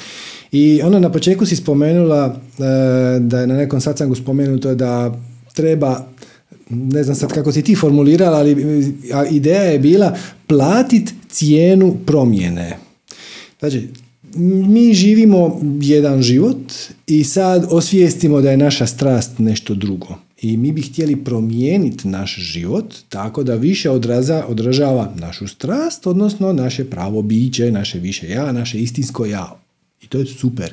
I 0.53 0.83
ono 0.83 0.99
na 0.99 1.13
početku 1.13 1.47
si 1.47 1.57
spomenula 1.57 2.27
e, 2.27 2.63
da 3.21 3.41
je 3.41 3.47
na 3.47 3.55
nekom 3.55 3.81
satsangu 3.81 4.15
spomenuto 4.15 4.75
da 4.75 5.15
treba 5.55 6.07
ne 6.71 7.05
znam 7.05 7.17
sad 7.17 7.33
kako 7.33 7.53
si 7.53 7.63
ti 7.63 7.75
formulirala, 7.75 8.39
ali 8.39 8.57
ideja 9.31 9.63
je 9.63 9.79
bila 9.79 10.17
platit 10.47 11.15
cijenu 11.29 11.97
promjene. 12.07 12.79
Znači, 13.59 13.89
mi 14.67 14.95
živimo 14.95 15.61
jedan 15.81 16.23
život 16.23 16.73
i 17.07 17.25
sad 17.25 17.67
osvijestimo 17.71 18.41
da 18.41 18.51
je 18.51 18.57
naša 18.57 18.87
strast 18.87 19.39
nešto 19.39 19.75
drugo. 19.75 20.19
I 20.41 20.57
mi 20.57 20.73
bi 20.73 20.83
htjeli 20.83 21.25
promijeniti 21.25 22.09
naš 22.09 22.37
život 22.37 22.95
tako 23.09 23.43
da 23.43 23.55
više 23.55 23.91
odraza, 23.91 24.45
odražava 24.49 25.13
našu 25.17 25.49
strast, 25.49 26.07
odnosno 26.07 26.53
naše 26.53 26.85
pravo 26.85 27.23
biće, 27.23 27.73
naše 27.73 27.99
više 27.99 28.29
ja, 28.29 28.53
naše 28.53 28.81
istinsko 28.81 29.27
ja. 29.27 29.61
I 30.03 30.07
to 30.07 30.19
je 30.19 30.27
super. 30.27 30.73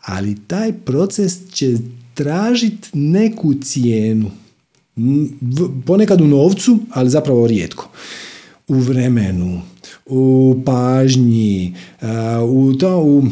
Ali 0.00 0.36
taj 0.46 0.72
proces 0.72 1.38
će 1.52 1.76
tražiti 2.14 2.88
neku 2.92 3.54
cijenu. 3.54 4.30
Ponekad 5.86 6.20
u 6.20 6.26
novcu, 6.26 6.78
ali 6.90 7.10
zapravo 7.10 7.46
rijetko. 7.46 7.88
U 8.68 8.74
vremenu, 8.74 9.60
u 10.06 10.56
pažnji, 10.66 11.74
u 12.48 12.74
to, 12.74 13.02
u 13.02 13.22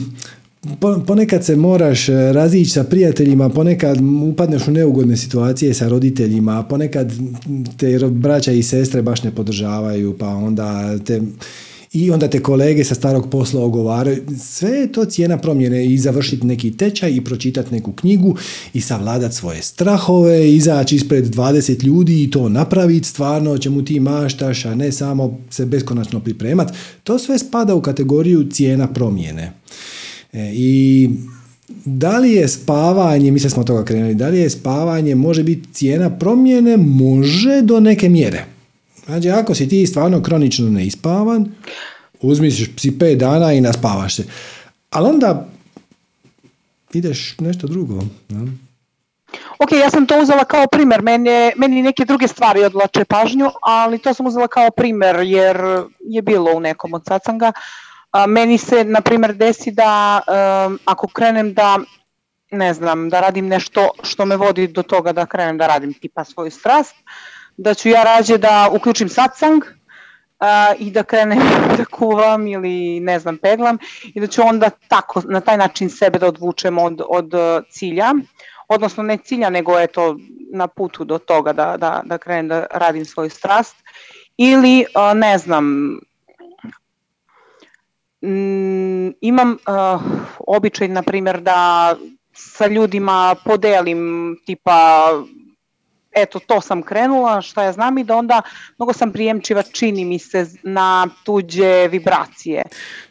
ponekad 1.06 1.44
se 1.44 1.56
moraš 1.56 2.06
razići 2.06 2.70
sa 2.70 2.84
prijateljima, 2.84 3.48
ponekad 3.48 3.98
upadneš 4.22 4.68
u 4.68 4.70
neugodne 4.70 5.16
situacije 5.16 5.74
sa 5.74 5.88
roditeljima, 5.88 6.62
ponekad 6.62 7.12
te 7.76 7.98
braća 8.10 8.52
i 8.52 8.62
sestre 8.62 9.02
baš 9.02 9.22
ne 9.22 9.30
podržavaju, 9.30 10.16
pa 10.18 10.28
onda 10.28 10.98
te 10.98 11.22
i 11.92 12.10
onda 12.10 12.28
te 12.28 12.42
kolege 12.42 12.84
sa 12.84 12.94
starog 12.94 13.30
posla 13.30 13.64
ogovaraju. 13.64 14.24
Sve 14.40 14.70
je 14.70 14.92
to 14.92 15.04
cijena 15.04 15.38
promjene 15.38 15.86
i 15.86 15.98
završiti 15.98 16.46
neki 16.46 16.76
tečaj 16.76 17.10
i 17.10 17.24
pročitati 17.24 17.74
neku 17.74 17.92
knjigu 17.92 18.36
i 18.74 18.80
savladati 18.80 19.34
svoje 19.34 19.62
strahove, 19.62 20.50
izaći 20.50 20.96
ispred 20.96 21.34
20 21.34 21.84
ljudi 21.84 22.22
i 22.22 22.30
to 22.30 22.48
napraviti 22.48 23.08
stvarno 23.08 23.58
čemu 23.58 23.84
ti 23.84 24.00
maštaš, 24.00 24.64
a 24.64 24.74
ne 24.74 24.92
samo 24.92 25.38
se 25.50 25.66
beskonačno 25.66 26.20
pripremati. 26.20 26.72
To 27.04 27.18
sve 27.18 27.38
spada 27.38 27.74
u 27.74 27.82
kategoriju 27.82 28.50
cijena 28.50 28.86
promjene. 28.86 29.52
E, 30.32 30.52
I 30.54 31.10
da 31.84 32.18
li 32.18 32.32
je 32.32 32.48
spavanje, 32.48 33.30
mi 33.30 33.38
smo 33.38 33.64
toga 33.64 33.84
krenuli, 33.84 34.14
da 34.14 34.28
li 34.28 34.38
je 34.38 34.50
spavanje 34.50 35.14
može 35.14 35.42
biti 35.42 35.68
cijena 35.72 36.10
promjene? 36.10 36.76
Može 36.76 37.62
do 37.62 37.80
neke 37.80 38.08
mjere. 38.08 38.57
Znači, 39.08 39.30
ako 39.30 39.54
si 39.54 39.68
ti 39.68 39.86
stvarno 39.86 40.22
kronično 40.22 40.70
neispavan, 40.70 41.46
uzmiš 42.20 42.70
si 42.76 42.98
pet 42.98 43.18
dana 43.18 43.52
i 43.52 43.60
naspavaš 43.60 44.16
se. 44.16 44.24
Ali 44.90 45.08
onda 45.08 45.48
ideš 46.92 47.38
nešto 47.38 47.66
drugo. 47.66 47.94
Ja? 48.28 48.38
Ok, 49.58 49.72
ja 49.72 49.90
sam 49.90 50.06
to 50.06 50.20
uzela 50.22 50.44
kao 50.44 50.66
primjer, 50.66 51.02
meni, 51.02 51.30
meni 51.56 51.82
neke 51.82 52.04
druge 52.04 52.28
stvari 52.28 52.64
odlače 52.64 53.04
pažnju, 53.04 53.50
ali 53.62 53.98
to 53.98 54.14
sam 54.14 54.26
uzela 54.26 54.48
kao 54.48 54.70
primjer 54.70 55.16
jer 55.16 55.56
je 56.00 56.22
bilo 56.22 56.52
u 56.52 56.60
nekom 56.60 56.94
od 56.94 57.02
sacanga. 57.08 57.52
meni 58.28 58.58
se, 58.58 58.84
na 58.84 59.00
primjer, 59.00 59.34
desi 59.34 59.70
da 59.70 60.20
ako 60.84 61.08
krenem 61.08 61.54
da, 61.54 61.78
ne 62.50 62.74
znam, 62.74 63.08
da 63.08 63.20
radim 63.20 63.48
nešto 63.48 63.90
što 64.02 64.26
me 64.26 64.36
vodi 64.36 64.66
do 64.66 64.82
toga 64.82 65.12
da 65.12 65.26
krenem 65.26 65.58
da 65.58 65.66
radim 65.66 65.94
tipa 65.94 66.24
svoju 66.24 66.50
strast, 66.50 66.94
da 67.58 67.74
ću 67.74 67.88
ja 67.88 68.02
rađe 68.02 68.38
da 68.38 68.70
uključim 68.72 69.08
satsang 69.08 69.64
i 70.78 70.90
da 70.90 71.02
krenem 71.02 71.38
da 71.78 71.84
kuvam 71.84 72.46
ili 72.46 73.00
ne 73.00 73.18
znam 73.18 73.36
peglam 73.36 73.78
i 74.14 74.20
da 74.20 74.26
ću 74.26 74.42
onda 74.42 74.70
tako 74.88 75.22
na 75.24 75.40
taj 75.40 75.56
način 75.56 75.90
sebe 75.90 76.18
da 76.18 76.26
odvučem 76.26 76.78
od, 76.78 77.02
od 77.08 77.34
e, 77.34 77.60
cilja, 77.70 78.14
odnosno 78.68 79.02
ne 79.02 79.16
cilja 79.16 79.50
nego 79.50 79.78
eto 79.80 80.16
na 80.52 80.66
putu 80.66 81.04
do 81.04 81.18
toga 81.18 81.52
da, 81.52 81.76
da, 81.76 82.02
da 82.04 82.18
krenem 82.18 82.48
da 82.48 82.66
radim 82.70 83.04
svoju 83.04 83.30
strast. 83.30 83.76
Ili 84.36 84.80
e, 84.80 84.84
ne 85.14 85.38
znam 85.38 85.64
mm, 88.22 89.08
imam 89.20 89.52
uh, 89.52 90.02
običaj 90.38 90.88
na 90.88 91.02
primjer 91.02 91.40
da 91.40 91.94
sa 92.32 92.66
ljudima 92.66 93.34
podelim 93.44 94.36
tipa 94.46 95.10
eto 96.22 96.38
to 96.38 96.60
sam 96.60 96.82
krenula, 96.82 97.42
šta 97.42 97.62
ja 97.62 97.72
znam 97.72 97.98
i 97.98 98.04
da 98.04 98.16
onda 98.16 98.42
mnogo 98.78 98.92
sam 98.92 99.12
prijemčiva 99.12 99.62
čini 99.62 100.04
mi 100.04 100.18
se 100.18 100.46
na 100.62 101.08
tuđe 101.24 101.88
vibracije. 101.88 102.62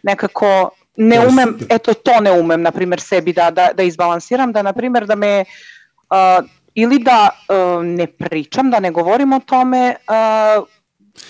Nekako 0.03 0.69
ne 0.97 1.27
umem, 1.27 1.57
eto 1.69 1.93
to 1.93 2.19
ne 2.21 2.31
umem 2.31 2.61
na 2.61 2.71
primjer 2.71 3.01
sebi 3.01 3.34
da, 3.34 3.51
da, 3.51 3.69
da 3.77 3.84
izbalansiram, 3.84 4.51
da 4.51 4.61
na 4.61 4.73
primjer 4.73 5.05
da 5.05 5.15
me 5.15 5.41
uh, 5.41 6.45
ili 6.73 6.99
da 6.99 7.29
uh, 7.29 7.85
ne 7.85 8.07
pričam, 8.07 8.71
da 8.71 8.79
ne 8.79 8.91
govorim 8.91 9.34
o 9.34 9.39
tome 9.39 9.95
uh, 10.07 10.67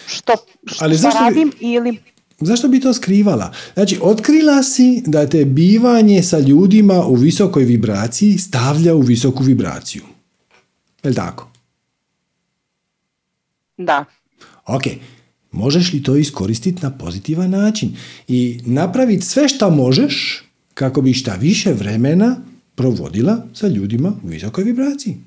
što, 0.08 0.34
što 0.66 0.86
Ali 0.86 0.96
zašto 0.96 1.20
radim 1.20 1.50
bi, 1.50 1.74
ili... 1.74 2.00
Zašto 2.40 2.68
bi 2.68 2.80
to 2.80 2.94
skrivala? 2.94 3.54
Znači, 3.74 4.00
otkrila 4.02 4.64
si 4.64 5.04
da 5.06 5.30
te 5.30 5.46
bivanje 5.46 6.24
sa 6.24 6.40
ljudima 6.40 7.06
u 7.06 7.16
visokoj 7.16 7.64
vibraciji 7.64 8.38
stavlja 8.38 8.96
u 8.96 9.02
visoku 9.02 9.44
vibraciju. 9.44 10.04
Je 11.04 11.14
tako? 11.14 11.50
Da. 13.78 14.06
Ok, 14.66 14.84
možeš 15.52 15.94
li 15.94 16.04
to 16.04 16.16
iskoristiti 16.16 16.84
na 16.84 16.98
pozitivan 16.98 17.50
način 17.50 17.96
i 18.28 18.60
napraviti 18.66 19.26
sve 19.26 19.50
što 19.50 19.70
možeš 19.70 20.44
kako 20.74 21.02
bi 21.02 21.14
šta 21.14 21.36
više 21.36 21.74
vremena 21.74 22.38
provodila 22.76 23.46
sa 23.54 23.68
ljudima 23.68 24.14
u 24.24 24.28
visokoj 24.28 24.64
vibraciji. 24.64 25.18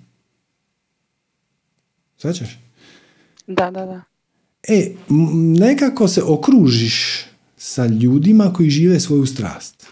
Svačaš? 2.19 2.59
Da, 3.47 3.71
da, 3.71 3.87
da. 3.87 4.03
E, 4.69 4.95
nekako 5.59 6.09
se 6.09 6.23
okružiš 6.23 7.25
sa 7.57 7.87
ljudima 7.87 8.53
koji 8.53 8.71
žive 8.71 9.01
svoju 9.01 9.27
strast. 9.27 9.87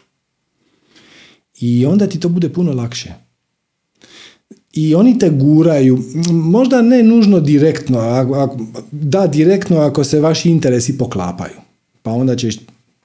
I 1.60 1.86
onda 1.86 2.06
ti 2.06 2.20
to 2.20 2.28
bude 2.28 2.52
puno 2.52 2.72
lakše 2.72 3.27
i 4.72 4.94
oni 4.94 5.18
te 5.18 5.30
guraju, 5.30 5.98
možda 6.30 6.82
ne 6.82 7.02
nužno 7.02 7.40
direktno, 7.40 8.00
da 8.90 9.26
direktno 9.26 9.80
ako 9.80 10.04
se 10.04 10.20
vaši 10.20 10.50
interesi 10.50 10.98
poklapaju. 10.98 11.54
Pa 12.02 12.10
onda 12.10 12.36
ćeš, 12.36 12.56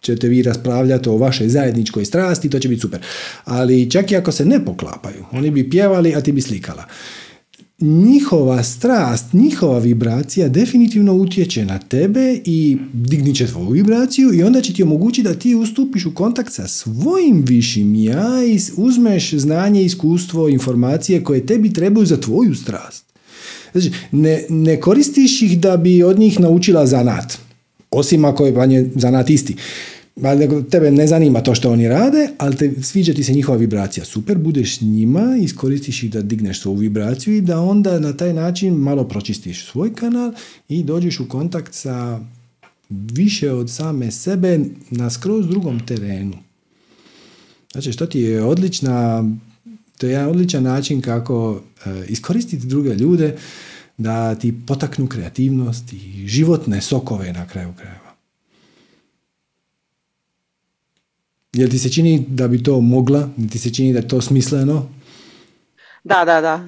ćete 0.02 0.28
vi 0.28 0.42
raspravljati 0.42 1.10
o 1.10 1.18
vašoj 1.18 1.50
zajedničkoj 1.50 2.06
strasti, 2.06 2.50
to 2.50 2.60
će 2.60 2.70
biti 2.70 2.82
super. 2.82 3.00
Ali 3.46 3.92
čak 3.92 4.12
i 4.12 4.16
ako 4.16 4.32
se 4.32 4.46
ne 4.46 4.66
poklapaju, 4.66 5.26
oni 5.32 5.52
bi 5.52 5.70
pjevali, 5.70 6.16
a 6.16 6.22
ti 6.22 6.32
bi 6.32 6.42
slikala 6.42 6.86
njihova 7.84 8.64
strast, 8.64 9.34
njihova 9.34 9.80
vibracija 9.80 10.48
definitivno 10.48 11.14
utječe 11.14 11.66
na 11.66 11.80
tebe 11.80 12.40
i 12.46 12.78
dignit 12.94 13.36
će 13.36 13.48
tvoju 13.48 13.70
vibraciju 13.70 14.34
i 14.34 14.44
onda 14.44 14.62
će 14.62 14.74
ti 14.74 14.84
omogućiti 14.84 15.28
da 15.28 15.34
ti 15.34 15.56
ustupiš 15.56 16.06
u 16.06 16.14
kontakt 16.14 16.54
sa 16.54 16.68
svojim 16.68 17.44
višim 17.48 17.96
ja 17.96 18.46
i 18.46 18.60
uzmeš 18.78 19.34
znanje, 19.34 19.84
iskustvo, 19.84 20.50
informacije 20.50 21.24
koje 21.24 21.46
tebi 21.46 21.74
trebaju 21.74 22.06
za 22.06 22.18
tvoju 22.18 22.56
strast. 22.56 23.06
Znači, 23.72 23.92
ne, 24.12 24.46
ne 24.50 24.80
koristiš 24.80 25.42
ih 25.42 25.60
da 25.60 25.78
bi 25.78 26.04
od 26.04 26.20
njih 26.20 26.40
naučila 26.40 26.86
zanat, 26.86 27.38
osim 27.92 28.26
ako 28.26 28.46
je 28.46 28.92
zanat 28.96 29.30
isti 29.30 29.56
tebe 30.70 30.92
ne 30.92 31.08
zanima 31.08 31.42
to 31.42 31.56
što 31.56 31.72
oni 31.72 31.88
rade, 31.88 32.30
ali 32.38 32.56
te, 32.56 32.72
sviđa 32.82 33.14
ti 33.14 33.24
se 33.24 33.34
njihova 33.34 33.58
vibracija. 33.58 34.06
Super, 34.06 34.38
budeš 34.38 34.78
s 34.78 34.82
njima, 34.82 35.38
iskoristiš 35.42 36.04
ih 36.04 36.12
da 36.12 36.22
digneš 36.22 36.62
svoju 36.62 36.78
vibraciju 36.78 37.36
i 37.36 37.42
da 37.42 37.62
onda 37.62 38.00
na 38.00 38.18
taj 38.18 38.34
način 38.34 38.74
malo 38.74 39.04
pročistiš 39.04 39.66
svoj 39.66 39.94
kanal 39.94 40.34
i 40.70 40.84
dođeš 40.84 41.20
u 41.20 41.30
kontakt 41.30 41.74
sa 41.74 42.20
više 42.90 43.52
od 43.52 43.72
same 43.72 44.12
sebe 44.12 44.60
na 44.92 45.10
skroz 45.10 45.48
drugom 45.48 45.86
terenu. 45.86 46.38
Znači, 47.72 47.92
što 47.92 48.06
ti 48.06 48.20
je 48.20 48.44
odlična, 48.44 49.30
to 49.98 50.06
je 50.06 50.12
jedan 50.12 50.30
odličan 50.30 50.64
način 50.64 51.02
kako 51.02 51.62
e, 51.86 52.06
iskoristiti 52.08 52.68
druge 52.68 52.96
ljude 52.96 53.38
da 53.98 54.36
ti 54.36 54.54
potaknu 54.68 55.08
kreativnost 55.08 55.94
i 55.94 56.28
životne 56.28 56.82
sokove 56.82 57.34
na 57.34 57.48
kraju 57.48 57.74
kraja. 57.78 58.03
Jel 61.54 61.70
ti 61.70 61.80
se 61.80 61.90
čini 61.90 62.26
da 62.28 62.48
bi 62.48 62.64
to 62.64 62.82
mogla? 62.82 63.30
Jel 63.38 63.50
ti 63.50 63.60
se 63.60 63.74
čini 63.74 63.94
da 63.94 64.00
je 64.00 64.08
to 64.08 64.22
smisleno? 64.22 64.90
Da, 66.04 66.26
da, 66.26 66.42
da. 66.42 66.68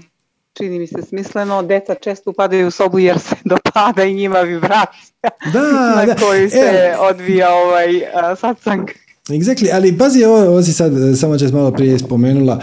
Čini 0.53 0.79
mi 0.79 0.87
se 0.87 1.01
smisleno. 1.09 1.63
Deca 1.63 1.95
često 1.95 2.29
upadaju 2.29 2.67
u 2.67 2.71
sobu 2.71 2.99
jer 2.99 3.19
se 3.19 3.35
dopada 3.51 4.03
i 4.03 4.13
njima 4.13 4.39
vibracija 4.39 5.29
da, 5.53 5.61
na 5.97 6.05
da. 6.05 6.15
koju 6.15 6.49
se 6.49 6.95
odvija 6.99 7.49
ovaj 7.53 7.97
uh, 7.97 8.39
satsang. 8.39 8.89
Exactly, 9.27 9.69
ali 9.73 9.97
pazi, 9.97 10.23
ovo, 10.23 10.49
ovo 10.49 10.63
si 10.63 10.73
sad 10.73 10.93
samo 11.19 11.39
čas 11.39 11.51
malo 11.51 11.71
prije 11.71 11.99
spomenula, 11.99 12.59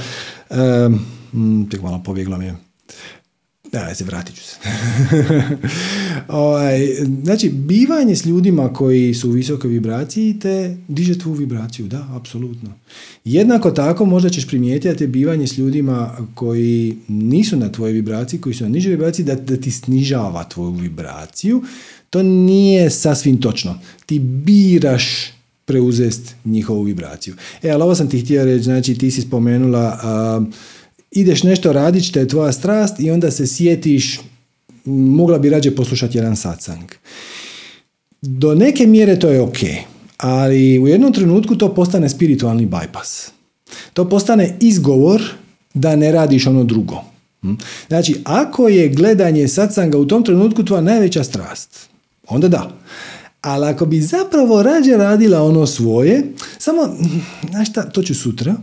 um, 0.51 1.69
tek 1.71 1.83
malo 1.83 2.03
pobjeglo 2.05 2.39
mi 2.39 2.45
je. 2.45 2.57
Da, 3.73 3.95
se 3.95 4.05
vratit 4.05 4.37
ću 4.37 4.43
se. 4.43 4.57
ovaj, 6.29 6.81
znači, 7.23 7.49
bivanje 7.49 8.17
s 8.17 8.27
ljudima 8.27 8.73
koji 8.73 9.15
su 9.15 9.29
u 9.29 9.33
visokoj 9.33 9.71
vibraciji 9.71 10.39
te 10.39 10.77
diže 10.89 11.19
tvu 11.19 11.33
vibraciju, 11.33 11.87
da, 11.87 12.09
apsolutno. 12.11 12.71
Jednako 13.25 13.71
tako 13.71 14.05
možda 14.05 14.31
ćeš 14.31 14.47
primijetiti 14.47 15.07
bivanje 15.07 15.47
s 15.47 15.59
ljudima 15.59 16.17
koji 16.35 16.97
nisu 17.09 17.57
na 17.57 17.73
tvojoj 17.73 17.93
vibraciji, 17.93 18.41
koji 18.41 18.55
su 18.55 18.65
na 18.65 18.71
nižoj 18.71 18.91
vibraciji, 18.91 19.25
da, 19.25 19.35
da 19.35 19.57
ti 19.57 19.71
snižava 19.71 20.45
tvoju 20.45 20.71
vibraciju. 20.71 21.63
To 22.11 22.23
nije 22.23 22.91
sasvim 22.91 23.41
točno. 23.41 23.79
Ti 24.07 24.19
biraš 24.19 25.33
preuzest 25.65 26.35
njihovu 26.45 26.83
vibraciju. 26.83 27.35
E, 27.63 27.71
ali 27.71 27.83
ovo 27.83 27.95
sam 27.95 28.09
ti 28.09 28.21
htio 28.21 28.45
reći, 28.45 28.65
znači 28.65 28.95
ti 28.95 29.11
si 29.11 29.23
spomenula, 29.23 29.99
a, 30.03 30.45
ideš 31.13 31.43
nešto 31.43 31.73
radit 31.73 32.05
što 32.05 32.19
je 32.19 32.29
tvoja 32.29 32.53
strast 32.53 33.01
i 33.01 33.11
onda 33.11 33.31
se 33.31 33.47
sjetiš, 33.47 34.21
mogla 34.85 35.39
bi 35.39 35.51
rađe 35.51 35.71
poslušati 35.71 36.19
jedan 36.19 36.37
satsang. 36.37 36.91
Do 38.23 38.55
neke 38.55 38.87
mjere 38.87 39.19
to 39.19 39.29
je 39.29 39.41
ok, 39.41 39.59
ali 40.17 40.79
u 40.79 40.89
jednom 40.89 41.13
trenutku 41.13 41.57
to 41.57 41.75
postane 41.75 42.09
spiritualni 42.09 42.67
bypass. 42.67 43.31
To 43.93 44.09
postane 44.09 44.57
izgovor 44.61 45.23
da 45.75 45.97
ne 45.97 46.13
radiš 46.13 46.47
ono 46.47 46.65
drugo. 46.65 47.05
Hm? 47.43 47.53
Znači, 47.89 48.17
ako 48.25 48.69
je 48.69 48.89
gledanje 48.89 49.49
satsanga 49.49 49.99
u 49.99 50.07
tom 50.07 50.25
trenutku 50.25 50.65
tvoja 50.65 50.83
najveća 50.83 51.25
strast, 51.25 51.89
onda 52.29 52.49
da. 52.49 52.71
Ali 53.43 53.67
ako 53.67 53.87
bi 53.87 54.01
zapravo 54.01 54.63
rađe 54.63 54.97
radila 54.97 55.43
ono 55.43 55.67
svoje, 55.67 56.33
samo, 56.59 56.83
znaš 57.51 57.71
šta, 57.71 57.83
to 57.83 58.03
ću 58.03 58.15
sutra, 58.15 58.55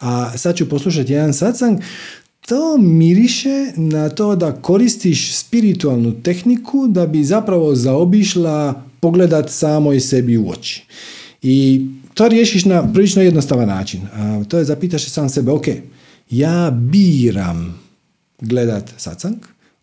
a 0.00 0.38
sad 0.38 0.56
ću 0.56 0.68
poslušati 0.68 1.12
jedan 1.12 1.34
satsang, 1.34 1.78
to 2.48 2.78
miriše 2.78 3.72
na 3.76 4.08
to 4.08 4.36
da 4.36 4.52
koristiš 4.52 5.36
spiritualnu 5.36 6.22
tehniku 6.22 6.86
da 6.88 7.06
bi 7.06 7.24
zapravo 7.24 7.74
zaobišla 7.74 8.82
pogledat 9.00 9.50
samoj 9.50 10.00
sebi 10.00 10.36
u 10.36 10.50
oči. 10.50 10.86
I 11.42 11.86
to 12.14 12.28
riješiš 12.28 12.64
na 12.64 12.92
prilično 12.92 13.22
jednostavan 13.22 13.68
način. 13.68 14.00
A 14.14 14.44
to 14.48 14.58
je 14.58 14.64
zapitaš 14.64 15.08
sam 15.08 15.28
sebe, 15.28 15.50
ok, 15.50 15.66
ja 16.30 16.70
biram 16.70 17.80
gledat 18.40 18.90
satsang, 18.96 19.36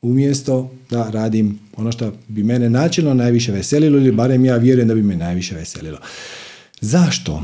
umjesto 0.05 0.71
da 0.89 1.09
radim 1.09 1.59
ono 1.77 1.91
što 1.91 2.13
bi 2.27 2.43
mene 2.43 2.69
načelno 2.69 3.13
najviše 3.13 3.51
veselilo 3.51 3.97
ili 3.97 4.11
barem 4.11 4.45
ja 4.45 4.57
vjerujem 4.57 4.87
da 4.87 4.95
bi 4.95 5.03
me 5.03 5.15
najviše 5.15 5.55
veselilo. 5.55 5.97
Zašto? 6.81 7.43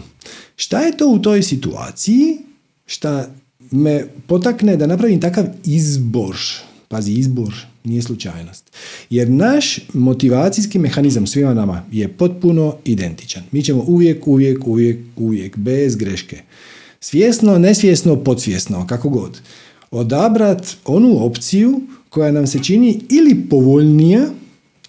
Šta 0.55 0.79
je 0.81 0.97
to 0.97 1.07
u 1.07 1.19
toj 1.19 1.43
situaciji 1.43 2.37
šta 2.85 3.29
me 3.71 4.05
potakne 4.27 4.77
da 4.77 4.87
napravim 4.87 5.21
takav 5.21 5.45
izbor, 5.65 6.37
pazi 6.87 7.11
izbor, 7.11 7.53
nije 7.83 8.01
slučajnost. 8.01 8.71
Jer 9.09 9.29
naš 9.29 9.79
motivacijski 9.93 10.79
mehanizam 10.79 11.27
svima 11.27 11.53
nama 11.53 11.83
je 11.91 12.07
potpuno 12.07 12.75
identičan. 12.85 13.43
Mi 13.51 13.63
ćemo 13.63 13.83
uvijek, 13.87 14.27
uvijek, 14.27 14.67
uvijek, 14.67 14.99
uvijek, 15.15 15.57
bez 15.57 15.95
greške. 15.95 16.41
Svjesno, 16.99 17.57
nesvjesno, 17.57 18.23
podsvjesno, 18.23 18.87
kako 18.87 19.09
god. 19.09 19.41
Odabrat 19.91 20.77
onu 20.85 21.25
opciju 21.25 21.81
koja 22.11 22.31
nam 22.31 22.47
se 22.47 22.63
čini 22.63 22.99
ili 23.09 23.35
povoljnija 23.49 24.29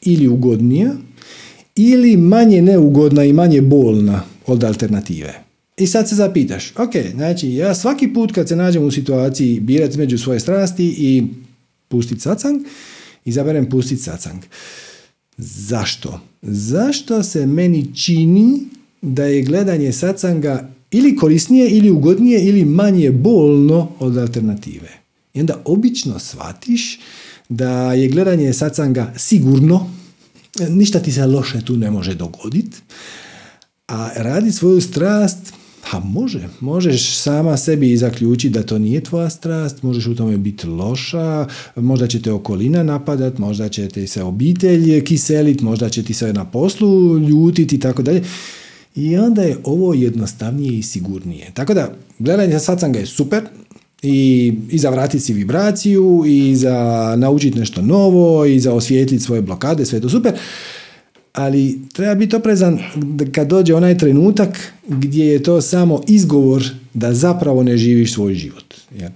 ili 0.00 0.28
ugodnija 0.28 0.92
ili 1.76 2.16
manje 2.16 2.62
neugodna 2.62 3.24
i 3.24 3.32
manje 3.32 3.60
bolna 3.60 4.22
od 4.46 4.64
alternative. 4.64 5.42
I 5.76 5.86
sad 5.86 6.08
se 6.08 6.14
zapitaš, 6.14 6.72
ok, 6.76 6.90
znači 7.14 7.54
ja 7.54 7.74
svaki 7.74 8.12
put 8.12 8.32
kad 8.32 8.48
se 8.48 8.56
nađem 8.56 8.84
u 8.84 8.90
situaciji 8.90 9.60
birati 9.60 9.98
među 9.98 10.18
svoje 10.18 10.40
strasti 10.40 10.94
i 10.98 11.22
pustiti 11.88 12.20
sacang, 12.20 12.60
izaberem 13.24 13.68
pustiti 13.68 14.02
sacang. 14.02 14.42
Zašto? 15.36 16.20
Zašto 16.42 17.22
se 17.22 17.46
meni 17.46 17.94
čini 17.94 18.60
da 19.02 19.24
je 19.24 19.42
gledanje 19.42 19.92
sacanga 19.92 20.70
ili 20.90 21.16
korisnije 21.16 21.70
ili 21.70 21.90
ugodnije 21.90 22.42
ili 22.42 22.64
manje 22.64 23.10
bolno 23.10 23.88
od 23.98 24.16
alternative? 24.16 25.01
I 25.34 25.40
onda 25.40 25.62
obično 25.64 26.18
shvatiš 26.18 27.00
da 27.48 27.92
je 27.92 28.08
gledanje 28.08 28.52
sacanga 28.52 29.12
sigurno, 29.16 29.90
ništa 30.68 30.98
ti 30.98 31.12
se 31.12 31.26
loše 31.26 31.64
tu 31.64 31.76
ne 31.76 31.90
može 31.90 32.14
dogoditi, 32.14 32.76
a 33.88 34.10
radi 34.16 34.52
svoju 34.52 34.80
strast 34.80 35.52
pa 35.90 36.00
može, 36.00 36.48
možeš 36.60 37.16
sama 37.16 37.56
sebi 37.56 37.96
zaključiti 37.96 38.54
da 38.54 38.62
to 38.62 38.78
nije 38.78 39.00
tvoja 39.00 39.30
strast, 39.30 39.82
možeš 39.82 40.06
u 40.06 40.16
tome 40.16 40.38
biti 40.38 40.66
loša, 40.66 41.46
možda 41.76 42.06
će 42.06 42.22
te 42.22 42.32
okolina 42.32 42.82
napadat, 42.82 43.38
možda 43.38 43.68
će 43.68 43.88
ti 43.88 44.06
se 44.06 44.22
obitelj 44.22 45.04
kiselit, 45.04 45.60
možda 45.60 45.88
će 45.88 46.02
ti 46.02 46.14
se 46.14 46.32
na 46.32 46.44
poslu 46.44 47.18
ljutiti 47.18 47.76
i 47.76 47.80
tako 47.80 48.02
dalje. 48.02 48.22
I 48.94 49.16
onda 49.16 49.42
je 49.42 49.58
ovo 49.64 49.94
jednostavnije 49.94 50.78
i 50.78 50.82
sigurnije. 50.82 51.50
Tako 51.54 51.74
da, 51.74 51.94
gledanje 52.18 52.58
satsanga 52.58 52.98
je 52.98 53.06
super, 53.06 53.42
i, 54.02 54.52
i 54.70 54.78
za 54.78 54.90
vratiti 54.90 55.24
si 55.24 55.32
vibraciju, 55.32 56.24
i 56.26 56.56
za 56.56 57.14
naučiti 57.18 57.58
nešto 57.58 57.82
novo, 57.82 58.44
i 58.46 58.60
za 58.60 58.72
osvijetliti 58.74 59.24
svoje 59.24 59.42
blokade, 59.42 59.84
sve 59.84 59.96
je 59.96 60.02
to 60.02 60.08
super 60.08 60.34
ali 61.32 61.80
treba 61.92 62.14
biti 62.14 62.36
oprezan 62.36 62.78
kad 63.32 63.48
dođe 63.48 63.74
onaj 63.74 63.98
trenutak 63.98 64.72
gdje 64.88 65.26
je 65.26 65.42
to 65.42 65.60
samo 65.60 66.00
izgovor 66.08 66.64
da 66.94 67.14
zapravo 67.14 67.62
ne 67.62 67.76
živiš 67.76 68.14
svoj 68.14 68.34
život. 68.34 68.74
Jer 68.98 69.10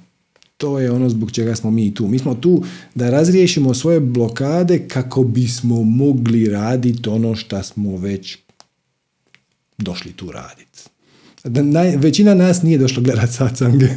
to 0.56 0.78
je 0.78 0.90
ono 0.90 1.08
zbog 1.08 1.32
čega 1.32 1.56
smo 1.56 1.70
mi 1.70 1.94
tu. 1.94 2.08
Mi 2.08 2.18
smo 2.18 2.34
tu 2.34 2.62
da 2.94 3.10
razriješimo 3.10 3.74
svoje 3.74 4.00
blokade 4.00 4.88
kako 4.88 5.24
bismo 5.24 5.82
mogli 5.82 6.48
raditi 6.48 7.08
ono 7.08 7.34
što 7.34 7.62
smo 7.62 7.96
već 7.96 8.38
došli 9.78 10.12
tu 10.12 10.32
raditi. 10.32 10.82
Većina 11.96 12.34
nas 12.34 12.62
nije 12.62 12.78
došlo 12.78 13.02
gledati 13.02 13.32
satsange. 13.32 13.88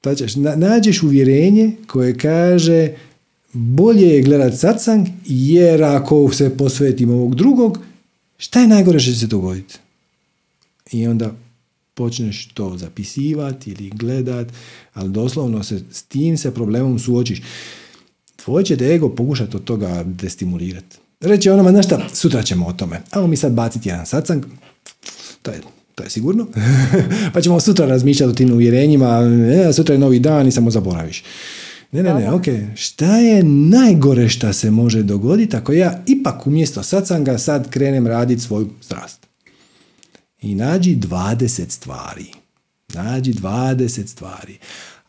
pa 0.00 0.14
ćeš, 0.14 0.34
nađeš 0.36 1.02
uvjerenje 1.02 1.72
koje 1.86 2.18
kaže 2.18 2.90
bolje 3.52 4.06
je 4.06 4.22
gledat 4.22 4.58
satsang 4.58 5.06
jer 5.26 5.82
ako 5.82 6.32
se 6.32 6.56
posvetim 6.56 7.10
ovog 7.10 7.34
drugog, 7.34 7.78
šta 8.38 8.60
je 8.60 8.68
najgore 8.68 8.98
što 8.98 9.12
će 9.12 9.18
se 9.18 9.26
dogoditi? 9.26 9.78
I 10.92 11.06
onda 11.06 11.34
počneš 11.94 12.48
to 12.54 12.76
zapisivati 12.76 13.70
ili 13.70 13.90
gledat, 13.90 14.48
ali 14.94 15.10
doslovno 15.10 15.62
se 15.62 15.80
s 15.92 16.02
tim 16.02 16.38
se 16.38 16.54
problemom 16.54 16.98
suočiš. 16.98 17.42
Tvoj 18.36 18.64
će 18.64 18.76
te 18.76 18.84
ego 18.94 19.08
pokušati 19.08 19.56
od 19.56 19.64
toga 19.64 20.04
destimulirati. 20.06 20.96
Reći 21.24 21.50
onoma, 21.50 21.70
znaš 21.70 21.86
šta, 21.86 22.08
sutra 22.12 22.42
ćemo 22.42 22.66
o 22.66 22.72
tome. 22.72 23.00
Ajmo 23.10 23.26
mi 23.26 23.36
sad 23.36 23.52
baciti 23.52 23.88
jedan 23.88 24.06
satsang, 24.06 24.44
to 25.42 25.50
je, 25.50 25.60
to 25.94 26.04
je 26.04 26.10
sigurno. 26.10 26.46
pa 27.34 27.40
ćemo 27.40 27.60
sutra 27.60 27.86
razmišljati 27.86 28.30
o 28.30 28.34
tim 28.34 28.52
uvjerenjima, 28.52 29.20
e, 29.68 29.72
sutra 29.72 29.94
je 29.94 29.98
novi 29.98 30.18
dan 30.18 30.48
i 30.48 30.52
samo 30.52 30.70
zaboraviš. 30.70 31.24
Ne, 31.92 32.02
ne, 32.02 32.14
ne, 32.14 32.32
ok. 32.32 32.44
Šta 32.74 33.16
je 33.16 33.42
najgore 33.42 34.28
šta 34.28 34.52
se 34.52 34.70
može 34.70 35.02
dogoditi 35.02 35.56
ako 35.56 35.72
ja 35.72 36.02
ipak 36.06 36.46
umjesto 36.46 36.82
satsanga 36.82 37.38
sad 37.38 37.70
krenem 37.70 38.06
raditi 38.06 38.42
svoju 38.42 38.70
strast? 38.80 39.26
I 40.42 40.54
nađi 40.54 40.96
20 40.96 41.70
stvari. 41.70 42.26
Nađi 42.94 43.32
20 43.32 44.06
stvari. 44.06 44.58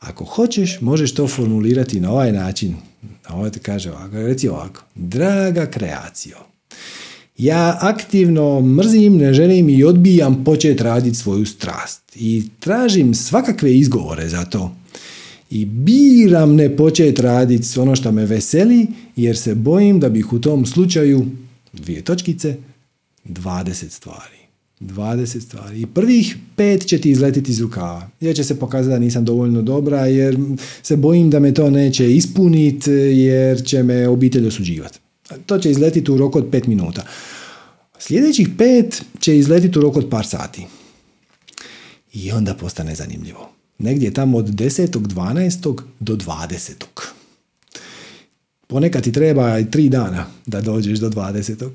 Ako 0.06 0.26
hoćeš, 0.26 0.82
možeš 0.82 1.14
to 1.14 1.28
formulirati 1.28 2.00
na 2.00 2.12
ovaj 2.12 2.32
način. 2.32 2.76
Ovo 3.30 3.50
te 3.50 3.60
kaže 3.60 3.92
ovako, 3.92 4.16
reci 4.16 4.48
ovako. 4.48 4.84
Draga 4.96 5.66
kreacijo, 5.66 6.38
ja 7.38 7.78
aktivno 7.82 8.62
mrzim, 8.62 9.18
ne 9.18 9.34
želim 9.34 9.70
i 9.70 9.84
odbijam 9.84 10.44
početi 10.44 10.84
raditi 10.84 11.16
svoju 11.16 11.46
strast. 11.46 12.02
I 12.16 12.44
tražim 12.60 13.14
svakakve 13.14 13.76
izgovore 13.76 14.30
za 14.30 14.46
to 14.46 14.76
i 15.50 15.66
biram 15.66 16.56
ne 16.56 16.76
početi 16.78 17.22
raditi 17.22 17.80
ono 17.80 17.96
što 17.96 18.12
me 18.12 18.26
veseli 18.26 18.88
jer 19.16 19.38
se 19.38 19.56
bojim 19.56 20.00
da 20.00 20.10
bih 20.10 20.34
u 20.34 20.40
tom 20.40 20.66
slučaju 20.66 21.26
dvije 21.74 22.02
točkice 22.02 22.58
20 23.26 23.90
stvari. 23.90 24.45
20 24.86 25.42
stvari. 25.42 25.82
I 25.82 25.86
prvih 25.86 26.38
pet 26.56 26.86
će 26.88 27.02
ti 27.02 27.12
izletiti 27.12 27.52
iz 27.52 27.62
rukava. 27.62 28.10
Jer 28.22 28.36
će 28.36 28.44
se 28.44 28.60
pokazati 28.60 28.94
da 28.94 29.00
nisam 29.00 29.26
dovoljno 29.26 29.62
dobra, 29.62 30.06
jer 30.06 30.38
se 30.84 30.96
bojim 30.96 31.30
da 31.30 31.40
me 31.40 31.54
to 31.54 31.70
neće 31.70 32.16
ispuniti, 32.16 32.92
jer 32.92 33.64
će 33.64 33.84
me 33.84 34.08
obitelj 34.08 34.48
osuđivati. 34.48 35.00
To 35.46 35.58
će 35.58 35.72
izletiti 35.72 36.12
u 36.12 36.18
roku 36.18 36.38
od 36.38 36.48
pet 36.52 36.68
minuta. 36.68 37.06
Sljedećih 38.00 38.50
pet 38.58 39.04
će 39.20 39.38
izletiti 39.38 39.80
u 39.80 39.82
roku 39.82 40.00
od 40.00 40.10
par 40.10 40.26
sati. 40.26 40.66
I 42.14 42.32
onda 42.32 42.54
postane 42.54 42.96
zanimljivo 42.96 43.56
negdje 43.78 44.14
tamo 44.14 44.38
od 44.38 44.46
10. 44.46 44.88
12. 44.88 45.82
do 46.00 46.16
20. 46.16 46.72
Ponekad 48.68 49.04
ti 49.04 49.12
treba 49.12 49.60
i 49.60 49.72
tri 49.72 49.90
dana 49.90 50.26
da 50.46 50.62
dođeš 50.62 51.00
do 51.00 51.10
20. 51.10 51.70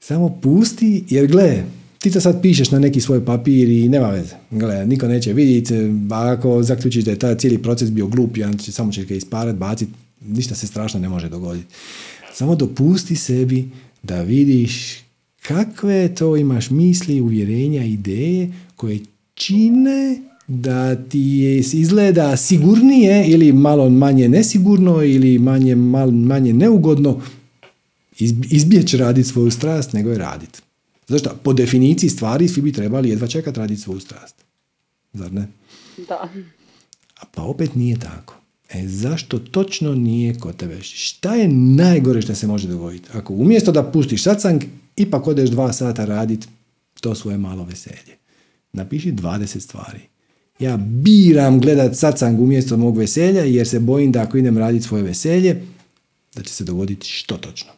Samo 0.00 0.40
pusti, 0.42 1.04
jer 1.08 1.26
gle, 1.26 1.64
ti 2.00 2.10
to 2.10 2.20
sad 2.20 2.42
pišeš 2.42 2.70
na 2.70 2.78
neki 2.78 3.00
svoj 3.00 3.24
papir 3.24 3.68
i 3.68 3.88
nema 3.88 4.08
veze. 4.08 4.34
Gle, 4.50 4.86
niko 4.86 5.08
neće 5.08 5.32
vidjeti, 5.32 5.74
ako 6.10 6.62
zaključiš 6.62 7.04
da 7.04 7.10
je 7.10 7.18
taj 7.18 7.38
cijeli 7.38 7.62
proces 7.62 7.90
bio 7.90 8.06
glup, 8.06 8.36
ja 8.36 8.52
će, 8.52 8.72
samo 8.72 8.92
će 8.92 9.04
ga 9.04 9.14
isparat, 9.14 9.56
bacit, 9.56 9.88
ništa 10.20 10.54
se 10.54 10.66
strašno 10.66 11.00
ne 11.00 11.08
može 11.08 11.28
dogoditi. 11.28 11.66
Samo 12.34 12.54
dopusti 12.54 13.16
sebi 13.16 13.70
da 14.02 14.22
vidiš 14.22 14.98
kakve 15.42 16.14
to 16.14 16.36
imaš 16.36 16.70
misli, 16.70 17.20
uvjerenja, 17.20 17.84
ideje 17.84 18.52
koje 18.76 19.00
čine 19.34 20.22
da 20.46 20.96
ti 20.96 21.56
izgleda 21.72 22.36
sigurnije 22.36 23.26
ili 23.28 23.52
malo 23.52 23.90
manje 23.90 24.28
nesigurno 24.28 25.02
ili 25.02 25.38
manje, 25.38 25.74
mal, 25.74 26.10
manje 26.10 26.52
neugodno 26.52 27.20
izbjeći 28.50 28.96
raditi 28.96 29.28
svoju 29.28 29.50
strast 29.50 29.92
nego 29.92 30.10
je 30.10 30.18
raditi. 30.18 30.60
Zašto? 31.10 31.30
Po 31.42 31.52
definiciji 31.52 32.10
stvari 32.10 32.48
svi 32.48 32.62
bi 32.62 32.72
trebali 32.72 33.08
jedva 33.08 33.26
čekati 33.26 33.58
raditi 33.58 33.80
svoju 33.80 34.00
strast. 34.00 34.44
Zar 35.12 35.32
ne? 35.32 35.48
Da. 36.08 36.28
A 37.20 37.24
pa 37.34 37.42
opet 37.42 37.74
nije 37.74 37.98
tako. 37.98 38.34
E 38.72 38.88
zašto 38.88 39.38
točno 39.38 39.94
nije 39.94 40.38
kod 40.38 40.56
tebe? 40.56 40.82
Šta 40.82 41.34
je 41.34 41.48
najgore 41.48 42.22
što 42.22 42.34
se 42.34 42.46
može 42.46 42.68
dogoditi? 42.68 43.08
Ako 43.12 43.34
umjesto 43.34 43.72
da 43.72 43.90
pustiš 43.90 44.22
sacang, 44.22 44.62
ipak 44.96 45.26
odeš 45.26 45.50
dva 45.50 45.72
sata 45.72 46.04
radit 46.04 46.48
to 47.00 47.14
svoje 47.14 47.38
malo 47.38 47.64
veselje. 47.64 48.16
Napiši 48.72 49.12
20 49.12 49.60
stvari. 49.60 50.00
Ja 50.58 50.76
biram 50.76 51.60
gledat 51.60 51.96
sacang 51.96 52.40
umjesto 52.40 52.76
mog 52.76 52.98
veselja 52.98 53.42
jer 53.42 53.68
se 53.68 53.80
bojim 53.80 54.12
da 54.12 54.22
ako 54.22 54.38
idem 54.38 54.58
raditi 54.58 54.86
svoje 54.86 55.02
veselje, 55.02 55.62
da 56.34 56.42
će 56.42 56.54
se 56.54 56.64
dogoditi 56.64 57.06
što 57.08 57.36
točno. 57.36 57.70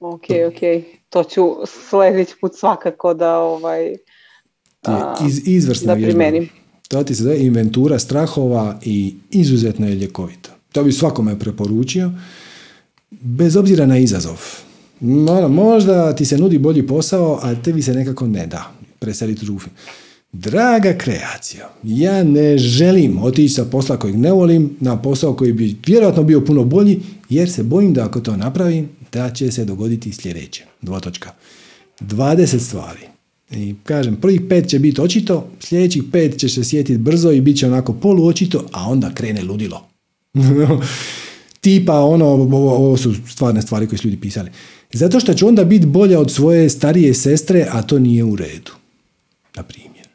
Ok, 0.00 0.24
ok. 0.48 0.84
To 1.08 1.24
ću 1.24 1.42
sljedeći 1.90 2.34
put 2.40 2.52
svakako 2.54 3.14
da 3.14 3.38
ovaj... 3.38 3.86
Je 3.86 3.96
iz, 5.26 5.48
izvrsna 5.48 5.94
da 5.94 6.00
primenim. 6.00 6.48
To 6.88 7.02
ti 7.02 7.14
se 7.14 7.22
zove 7.22 7.38
inventura 7.38 7.98
strahova 7.98 8.78
i 8.82 9.14
izuzetno 9.30 9.88
je 9.88 9.94
ljekovito. 9.94 10.50
To 10.72 10.84
bi 10.84 10.92
svakome 10.92 11.38
preporučio, 11.38 12.10
bez 13.10 13.56
obzira 13.56 13.86
na 13.86 13.98
izazov. 13.98 14.40
Ono, 15.02 15.48
možda 15.48 16.14
ti 16.14 16.24
se 16.24 16.38
nudi 16.38 16.58
bolji 16.58 16.86
posao, 16.86 17.38
a 17.42 17.54
tebi 17.54 17.82
se 17.82 17.94
nekako 17.94 18.26
ne 18.26 18.46
da 18.46 18.72
preseliti 18.98 19.40
firmu. 19.40 19.58
Draga 20.32 20.92
kreacija, 20.98 21.70
ja 21.82 22.24
ne 22.24 22.58
želim 22.58 23.22
otići 23.22 23.54
sa 23.54 23.64
posla 23.64 23.96
kojeg 23.96 24.16
ne 24.16 24.32
volim 24.32 24.76
na 24.80 25.02
posao 25.02 25.34
koji 25.34 25.52
bi 25.52 25.76
vjerojatno 25.86 26.22
bio 26.22 26.44
puno 26.44 26.64
bolji, 26.64 27.00
jer 27.28 27.50
se 27.50 27.62
bojim 27.62 27.94
da 27.94 28.04
ako 28.04 28.20
to 28.20 28.36
napravim, 28.36 28.88
da 29.12 29.30
će 29.30 29.50
se 29.50 29.64
dogoditi 29.64 30.12
sljedeće. 30.12 30.64
Dvotočka. 30.82 31.30
20 32.00 32.58
stvari. 32.58 33.00
I 33.50 33.74
kažem, 33.84 34.16
prvih 34.16 34.40
pet 34.48 34.68
će 34.68 34.78
biti 34.78 35.00
očito, 35.00 35.50
sljedećih 35.60 36.02
pet 36.12 36.38
će 36.38 36.48
se 36.48 36.64
sjetiti 36.64 36.98
brzo 36.98 37.30
i 37.30 37.40
bit 37.40 37.58
će 37.58 37.66
onako 37.66 37.92
poluočito, 37.92 38.66
a 38.72 38.88
onda 38.88 39.14
krene 39.14 39.42
ludilo. 39.42 39.88
Tipa 41.60 42.00
ono, 42.00 42.26
ovo, 42.26 42.74
ovo 42.74 42.96
su 42.96 43.14
stvarne 43.28 43.62
stvari 43.62 43.86
koje 43.86 43.98
su 43.98 44.08
ljudi 44.08 44.20
pisali. 44.20 44.50
Zato 44.92 45.20
što 45.20 45.34
ću 45.34 45.48
onda 45.48 45.64
biti 45.64 45.86
bolja 45.86 46.20
od 46.20 46.30
svoje 46.30 46.68
starije 46.70 47.14
sestre, 47.14 47.66
a 47.70 47.82
to 47.82 47.98
nije 47.98 48.24
u 48.24 48.36
redu. 48.36 48.72
Na 49.56 49.62
primjer. 49.62 50.08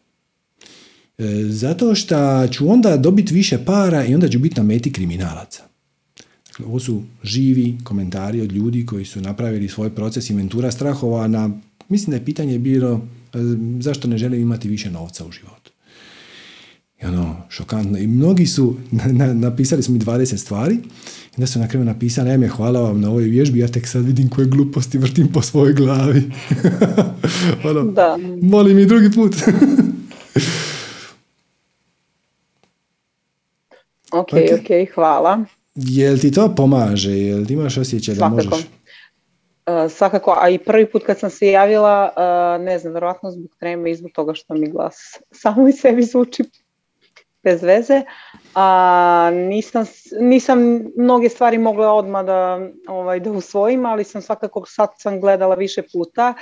E, 1.18 1.50
Zato 1.50 1.96
što 1.96 2.48
ću 2.48 2.72
onda 2.72 2.98
dobiti 2.98 3.34
više 3.34 3.66
para 3.66 4.06
i 4.06 4.14
onda 4.14 4.30
ću 4.30 4.40
biti 4.40 4.56
na 4.58 4.64
meti 4.64 4.94
kriminalaca. 4.94 5.64
Ovo 6.65 6.80
su 6.80 7.03
živi 7.23 7.77
komentari 7.84 8.41
od 8.41 8.52
ljudi 8.52 8.86
koji 8.86 9.06
su 9.06 9.22
napravili 9.22 9.69
svoj 9.69 9.90
proces 9.90 10.30
inventura 10.30 10.72
strahova 10.72 11.27
na, 11.27 11.49
mislim 11.90 12.11
da 12.11 12.18
je 12.18 12.26
pitanje 12.26 12.60
bilo 12.60 13.02
e, 13.34 13.38
zašto 13.80 14.07
ne 14.07 14.18
želim 14.18 14.41
imati 14.41 14.68
više 14.69 14.91
novca 14.91 15.26
u 15.26 15.32
životu. 15.32 15.72
I 17.02 17.06
ono, 17.06 17.38
šokantno. 17.49 17.98
I 17.98 18.07
mnogi 18.07 18.45
su, 18.45 18.76
na- 19.11 19.34
napisali 19.34 19.84
su 19.84 19.91
mi 19.91 19.99
20 19.99 20.38
stvari, 20.38 20.76
i 20.76 20.80
onda 21.38 21.48
su 21.48 21.60
na 21.60 21.68
kraju 21.68 21.86
napisali, 21.86 22.30
ajme, 22.30 22.48
hvala 22.48 22.82
vam 22.82 23.02
na 23.02 23.10
ovoj 23.10 23.23
vježbi, 23.23 23.60
ja 23.60 23.68
tek 23.68 23.88
sad 23.88 24.06
vidim 24.06 24.30
koje 24.30 24.48
gluposti 24.48 24.98
vrtim 24.98 25.27
po 25.27 25.41
svojoj 25.41 25.73
glavi. 25.73 26.23
ono, 27.69 27.84
Da. 27.84 28.18
molim 28.41 28.80
i 28.80 28.86
drugi 28.86 29.11
put. 29.11 29.36
Ok. 34.11 34.30
ok, 34.30 34.94
hvala. 34.95 35.45
Jel 35.76 36.18
ti 36.18 36.32
to 36.32 36.56
pomaže? 36.56 37.12
Jel 37.12 37.46
ti 37.46 37.54
imaš 37.54 37.78
osjećaj 37.78 38.16
da 38.16 38.30
možeš? 38.30 38.48
Uh, 38.50 39.92
svakako, 39.92 40.38
a 40.42 40.50
i 40.50 40.58
prvi 40.58 40.92
put 40.92 41.04
kad 41.06 41.20
sam 41.20 41.30
se 41.30 41.48
javila, 41.48 42.10
uh, 42.18 42.66
ne 42.66 42.80
znam, 42.80 42.94
vjerojatno 42.94 43.32
zbog 43.32 43.50
treme 43.60 43.92
i 43.92 43.96
zbog 43.96 44.12
toga 44.12 44.34
što 44.34 44.54
mi 44.54 44.70
glas 44.70 44.96
samo 45.42 45.68
i 45.68 45.72
sebi 45.72 46.04
zvuči 46.04 46.44
bez 47.46 47.64
veze, 47.64 48.02
a 48.56 49.32
nisam, 49.34 49.86
nisam 50.20 50.82
mnoge 50.98 51.30
stvari 51.30 51.58
mogla 51.58 51.94
odmah 51.94 52.26
da, 52.26 52.60
ovaj, 52.88 53.20
da 53.20 53.32
usvojim, 53.32 53.86
ali 53.86 54.04
sam 54.04 54.22
svakako 54.22 54.64
sad 54.68 54.90
sam 54.98 55.22
gledala 55.22 55.56
više 55.56 55.82
puta, 55.94 56.34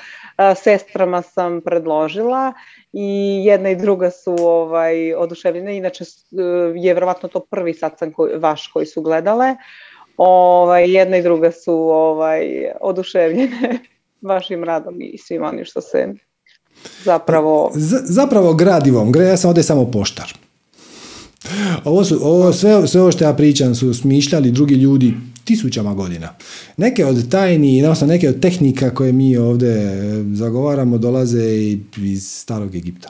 sestrama 0.55 1.21
sam 1.21 1.61
predložila 1.65 2.53
i 2.93 3.41
jedna 3.45 3.69
i 3.69 3.75
druga 3.75 4.11
su 4.11 4.35
ovaj, 4.39 5.13
oduševljene, 5.13 5.77
inače 5.77 6.03
uh, 6.03 6.39
je 6.75 6.93
vjerojatno 6.93 7.29
to 7.29 7.39
prvi 7.39 7.73
satsang 7.73 8.13
koji, 8.13 8.37
vaš 8.37 8.67
koji 8.67 8.85
su 8.85 9.01
gledale, 9.01 9.55
Ovaj, 10.17 10.91
jedna 10.91 11.17
i 11.17 11.23
druga 11.23 11.51
su 11.51 11.73
ovaj, 11.73 12.71
oduševljene 12.81 13.79
vašim 14.29 14.63
radom 14.63 15.01
i 15.01 15.17
svim 15.17 15.43
onim 15.43 15.65
što 15.65 15.81
se 15.81 16.13
zapravo... 17.03 17.71
Z- 17.73 18.03
zapravo 18.03 18.53
gradivom, 18.53 19.11
ja 19.29 19.37
sam 19.37 19.49
ovdje 19.49 19.63
samo 19.63 19.91
poštar. 19.91 20.33
Ovo 21.83 22.03
su, 22.03 22.19
ovo, 22.21 22.53
sve, 22.53 22.87
sve 22.87 23.01
ovo 23.01 23.11
što 23.11 23.23
ja 23.23 23.33
pričam 23.33 23.75
su 23.75 23.93
smišljali 23.93 24.51
drugi 24.51 24.75
ljudi 24.75 25.13
tisućama 25.43 25.93
godina. 25.93 26.35
Neke 26.77 27.05
od 27.05 27.29
tajni, 27.29 27.83
odnosno 27.83 28.07
neke 28.07 28.29
od 28.29 28.39
tehnika 28.39 28.89
koje 28.89 29.13
mi 29.13 29.37
ovdje 29.37 29.69
e, 29.69 30.23
zagovaramo 30.33 30.97
dolaze 30.97 31.77
iz 31.97 32.27
starog 32.27 32.75
Egipta. 32.75 33.09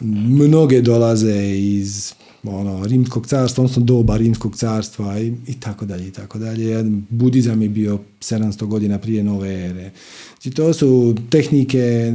Mnoge 0.00 0.80
dolaze 0.82 1.58
iz 1.58 2.12
ono, 2.42 2.86
rimskog 2.86 3.26
carstva, 3.26 3.64
odnosno 3.64 3.82
doba 3.82 4.16
rimskog 4.16 4.56
carstva 4.56 5.20
i, 5.20 5.32
i 5.46 5.60
tako 5.60 5.86
dalje 5.86 6.08
i 6.08 6.10
tako 6.10 6.38
dalje. 6.38 6.84
Budizam 7.10 7.62
je 7.62 7.68
bio 7.68 7.98
700 8.20 8.66
godina 8.66 8.98
prije 8.98 9.24
nove 9.24 9.64
ere. 9.64 9.90
Znači, 10.32 10.50
to 10.50 10.72
su 10.72 11.14
tehnike, 11.30 12.12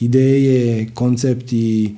ideje, 0.00 0.90
koncepti 0.94 1.96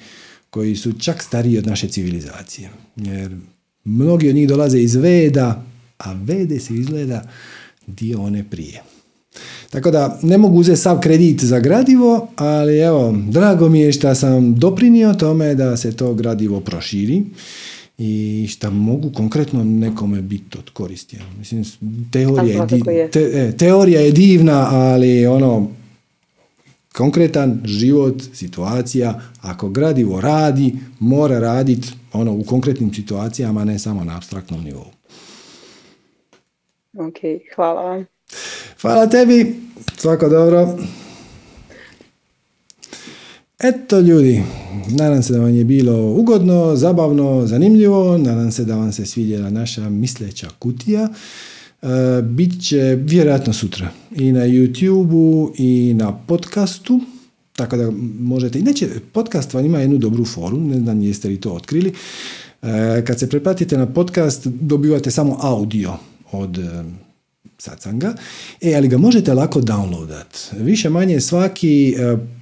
koji 0.56 0.76
su 0.76 0.92
čak 0.92 1.22
stariji 1.22 1.58
od 1.58 1.66
naše 1.66 1.88
civilizacije. 1.88 2.70
Jer 2.96 3.36
mnogi 3.84 4.28
od 4.28 4.34
njih 4.34 4.48
dolaze 4.48 4.78
iz 4.80 4.94
Veda, 4.94 5.64
a 5.98 6.12
Vede 6.12 6.60
se 6.60 6.74
izgleda 6.74 7.28
dio 7.86 8.22
one 8.22 8.44
prije. 8.50 8.82
Tako 9.70 9.90
da 9.90 10.18
ne 10.22 10.38
mogu 10.38 10.58
uzeti 10.58 10.80
sav 10.80 11.00
kredit 11.00 11.44
za 11.44 11.60
gradivo, 11.60 12.28
ali 12.36 12.78
evo, 12.78 13.14
drago 13.28 13.68
mi 13.68 13.80
je 13.80 13.92
što 13.92 14.14
sam 14.14 14.54
doprinio 14.54 15.14
tome 15.14 15.54
da 15.54 15.76
se 15.76 15.96
to 15.96 16.14
gradivo 16.14 16.60
proširi 16.60 17.22
i 17.98 18.46
što 18.50 18.70
mogu 18.70 19.10
konkretno 19.10 19.64
nekome 19.64 20.22
biti 20.22 20.58
od 20.58 20.70
koristi. 20.70 21.16
Mislim, 21.38 21.64
teorija 22.12 22.66
je, 22.86 22.94
je. 22.94 23.10
te- 23.10 23.30
e, 23.34 23.56
teorija 23.56 24.00
je 24.00 24.12
divna, 24.12 24.68
ali 24.70 25.26
ono, 25.26 25.70
konkretan 26.96 27.60
život, 27.64 28.22
situacija, 28.32 29.20
ako 29.40 29.68
gradivo 29.68 30.20
radi, 30.20 30.74
mora 30.98 31.38
raditi 31.38 31.88
ono, 32.12 32.32
u 32.32 32.44
konkretnim 32.44 32.94
situacijama, 32.94 33.60
a 33.60 33.64
ne 33.64 33.78
samo 33.78 34.04
na 34.04 34.16
abstraktnom 34.16 34.64
nivou. 34.64 34.86
Ok, 36.94 37.16
hvala 37.56 37.82
vam. 37.82 38.06
Hvala 38.80 39.06
tebi, 39.06 39.56
svako 39.96 40.28
dobro. 40.28 40.78
Eto 43.58 44.00
ljudi, 44.00 44.42
nadam 44.88 45.22
se 45.22 45.32
da 45.32 45.40
vam 45.40 45.54
je 45.54 45.64
bilo 45.64 46.12
ugodno, 46.12 46.76
zabavno, 46.76 47.46
zanimljivo, 47.46 48.18
nadam 48.18 48.52
se 48.52 48.64
da 48.64 48.76
vam 48.76 48.92
se 48.92 49.06
svidjela 49.06 49.50
naša 49.50 49.88
misleća 49.88 50.48
kutija. 50.58 51.08
E, 51.86 52.22
bit 52.22 52.62
će 52.62 52.98
vjerojatno 53.00 53.52
sutra 53.52 53.88
i 54.16 54.32
na 54.32 54.40
YouTube-u 54.40 55.52
i 55.58 55.94
na 55.94 56.12
podcastu, 56.12 57.00
tako 57.52 57.76
da 57.76 57.90
možete, 58.20 58.58
inače 58.58 58.88
podcast 59.12 59.54
vam 59.54 59.66
ima 59.66 59.78
jednu 59.78 59.98
dobru 59.98 60.24
foru, 60.24 60.60
ne 60.60 60.78
znam 60.78 61.02
jeste 61.02 61.28
li 61.28 61.40
to 61.40 61.52
otkrili. 61.52 61.92
E, 62.62 63.04
kad 63.06 63.18
se 63.18 63.28
pretplatite 63.28 63.78
na 63.78 63.86
podcast 63.86 64.46
dobivate 64.46 65.10
samo 65.10 65.38
audio 65.40 65.92
od 66.32 66.58
e, 66.58 66.84
satsanga, 67.58 68.14
e, 68.60 68.74
ali 68.74 68.88
ga 68.88 68.98
možete 68.98 69.34
lako 69.34 69.60
downloadat. 69.60 70.54
Više 70.60 70.90
manje 70.90 71.20
svaki 71.20 71.96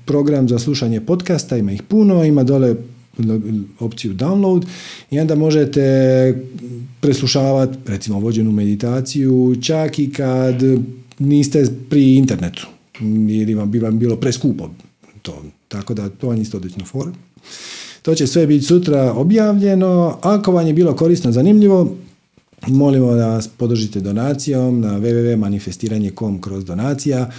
program 0.05 0.49
za 0.49 0.59
slušanje 0.59 1.01
podcasta, 1.01 1.57
ima 1.57 1.73
ih 1.73 1.83
puno, 1.83 2.25
ima 2.25 2.43
dole 2.43 2.75
opciju 3.81 4.15
download 4.15 4.67
i 5.11 5.21
onda 5.21 5.35
možete 5.35 5.81
preslušavati 7.01 7.79
recimo 7.87 8.21
vođenu 8.21 8.53
meditaciju 8.53 9.57
čak 9.63 9.99
i 9.99 10.13
kad 10.13 10.63
niste 11.19 11.67
pri 11.91 12.17
internetu 12.17 12.67
ili 13.31 13.55
vam 13.55 13.71
bi 13.71 13.79
vam 13.79 13.99
bilo 13.99 14.17
preskupo 14.17 14.71
to. 15.23 15.43
Tako 15.69 15.95
da 15.95 16.09
to 16.09 16.29
vam 16.29 16.41
isto 16.41 16.57
odlično 16.57 16.85
fora. 16.85 17.13
To 18.03 18.15
će 18.15 18.27
sve 18.27 18.47
biti 18.47 18.65
sutra 18.65 19.13
objavljeno. 19.13 20.19
Ako 20.23 20.53
vam 20.53 20.67
je 20.67 20.73
bilo 20.73 20.97
korisno, 20.97 21.33
zanimljivo, 21.33 21.97
molimo 22.67 23.15
da 23.15 23.29
nas 23.29 23.49
podržite 23.49 24.01
donacijom 24.01 24.81
na 24.81 24.99
www.manifestiranje.com 25.01 26.41
kroz 26.41 26.65
donacija. 26.65 27.31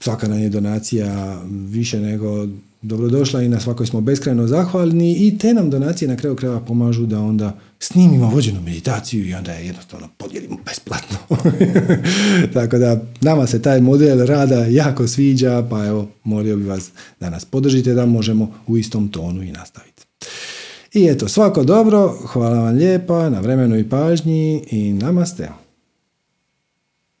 Svaka 0.00 0.28
nam 0.28 0.38
je 0.38 0.48
donacija 0.48 1.40
više 1.50 2.00
nego 2.00 2.46
dobrodošla 2.82 3.42
i 3.42 3.48
na 3.48 3.60
svakoj 3.60 3.86
smo 3.86 4.00
beskrajno 4.00 4.46
zahvalni 4.46 5.12
i 5.12 5.38
te 5.38 5.54
nam 5.54 5.70
donacije 5.70 6.08
na 6.08 6.16
kraju 6.16 6.36
krajeva 6.36 6.60
pomažu 6.60 7.06
da 7.06 7.20
onda 7.20 7.56
snimimo 7.78 8.30
vođenu 8.30 8.60
meditaciju 8.60 9.28
i 9.28 9.34
onda 9.34 9.52
je 9.52 9.66
jednostavno 9.66 10.08
podijelimo 10.16 10.56
besplatno. 10.66 11.16
Tako 12.54 12.78
da 12.78 13.02
nama 13.20 13.46
se 13.46 13.62
taj 13.62 13.80
model 13.80 14.26
rada 14.26 14.64
jako 14.64 15.08
sviđa, 15.08 15.66
pa 15.70 15.86
evo 15.86 16.08
molio 16.24 16.56
bi 16.56 16.64
vas 16.64 16.90
da 17.20 17.30
nas 17.30 17.44
podržite 17.44 17.94
da 17.94 18.06
možemo 18.06 18.52
u 18.66 18.76
istom 18.76 19.08
tonu 19.08 19.42
i 19.42 19.52
nastaviti. 19.52 20.02
I 20.94 21.06
eto, 21.06 21.28
svako 21.28 21.64
dobro, 21.64 22.18
hvala 22.26 22.58
vam 22.58 22.76
lijepa 22.76 23.30
na 23.30 23.40
vremenu 23.40 23.78
i 23.78 23.88
pažnji 23.88 24.64
i 24.70 24.92
namaste. 24.92 25.48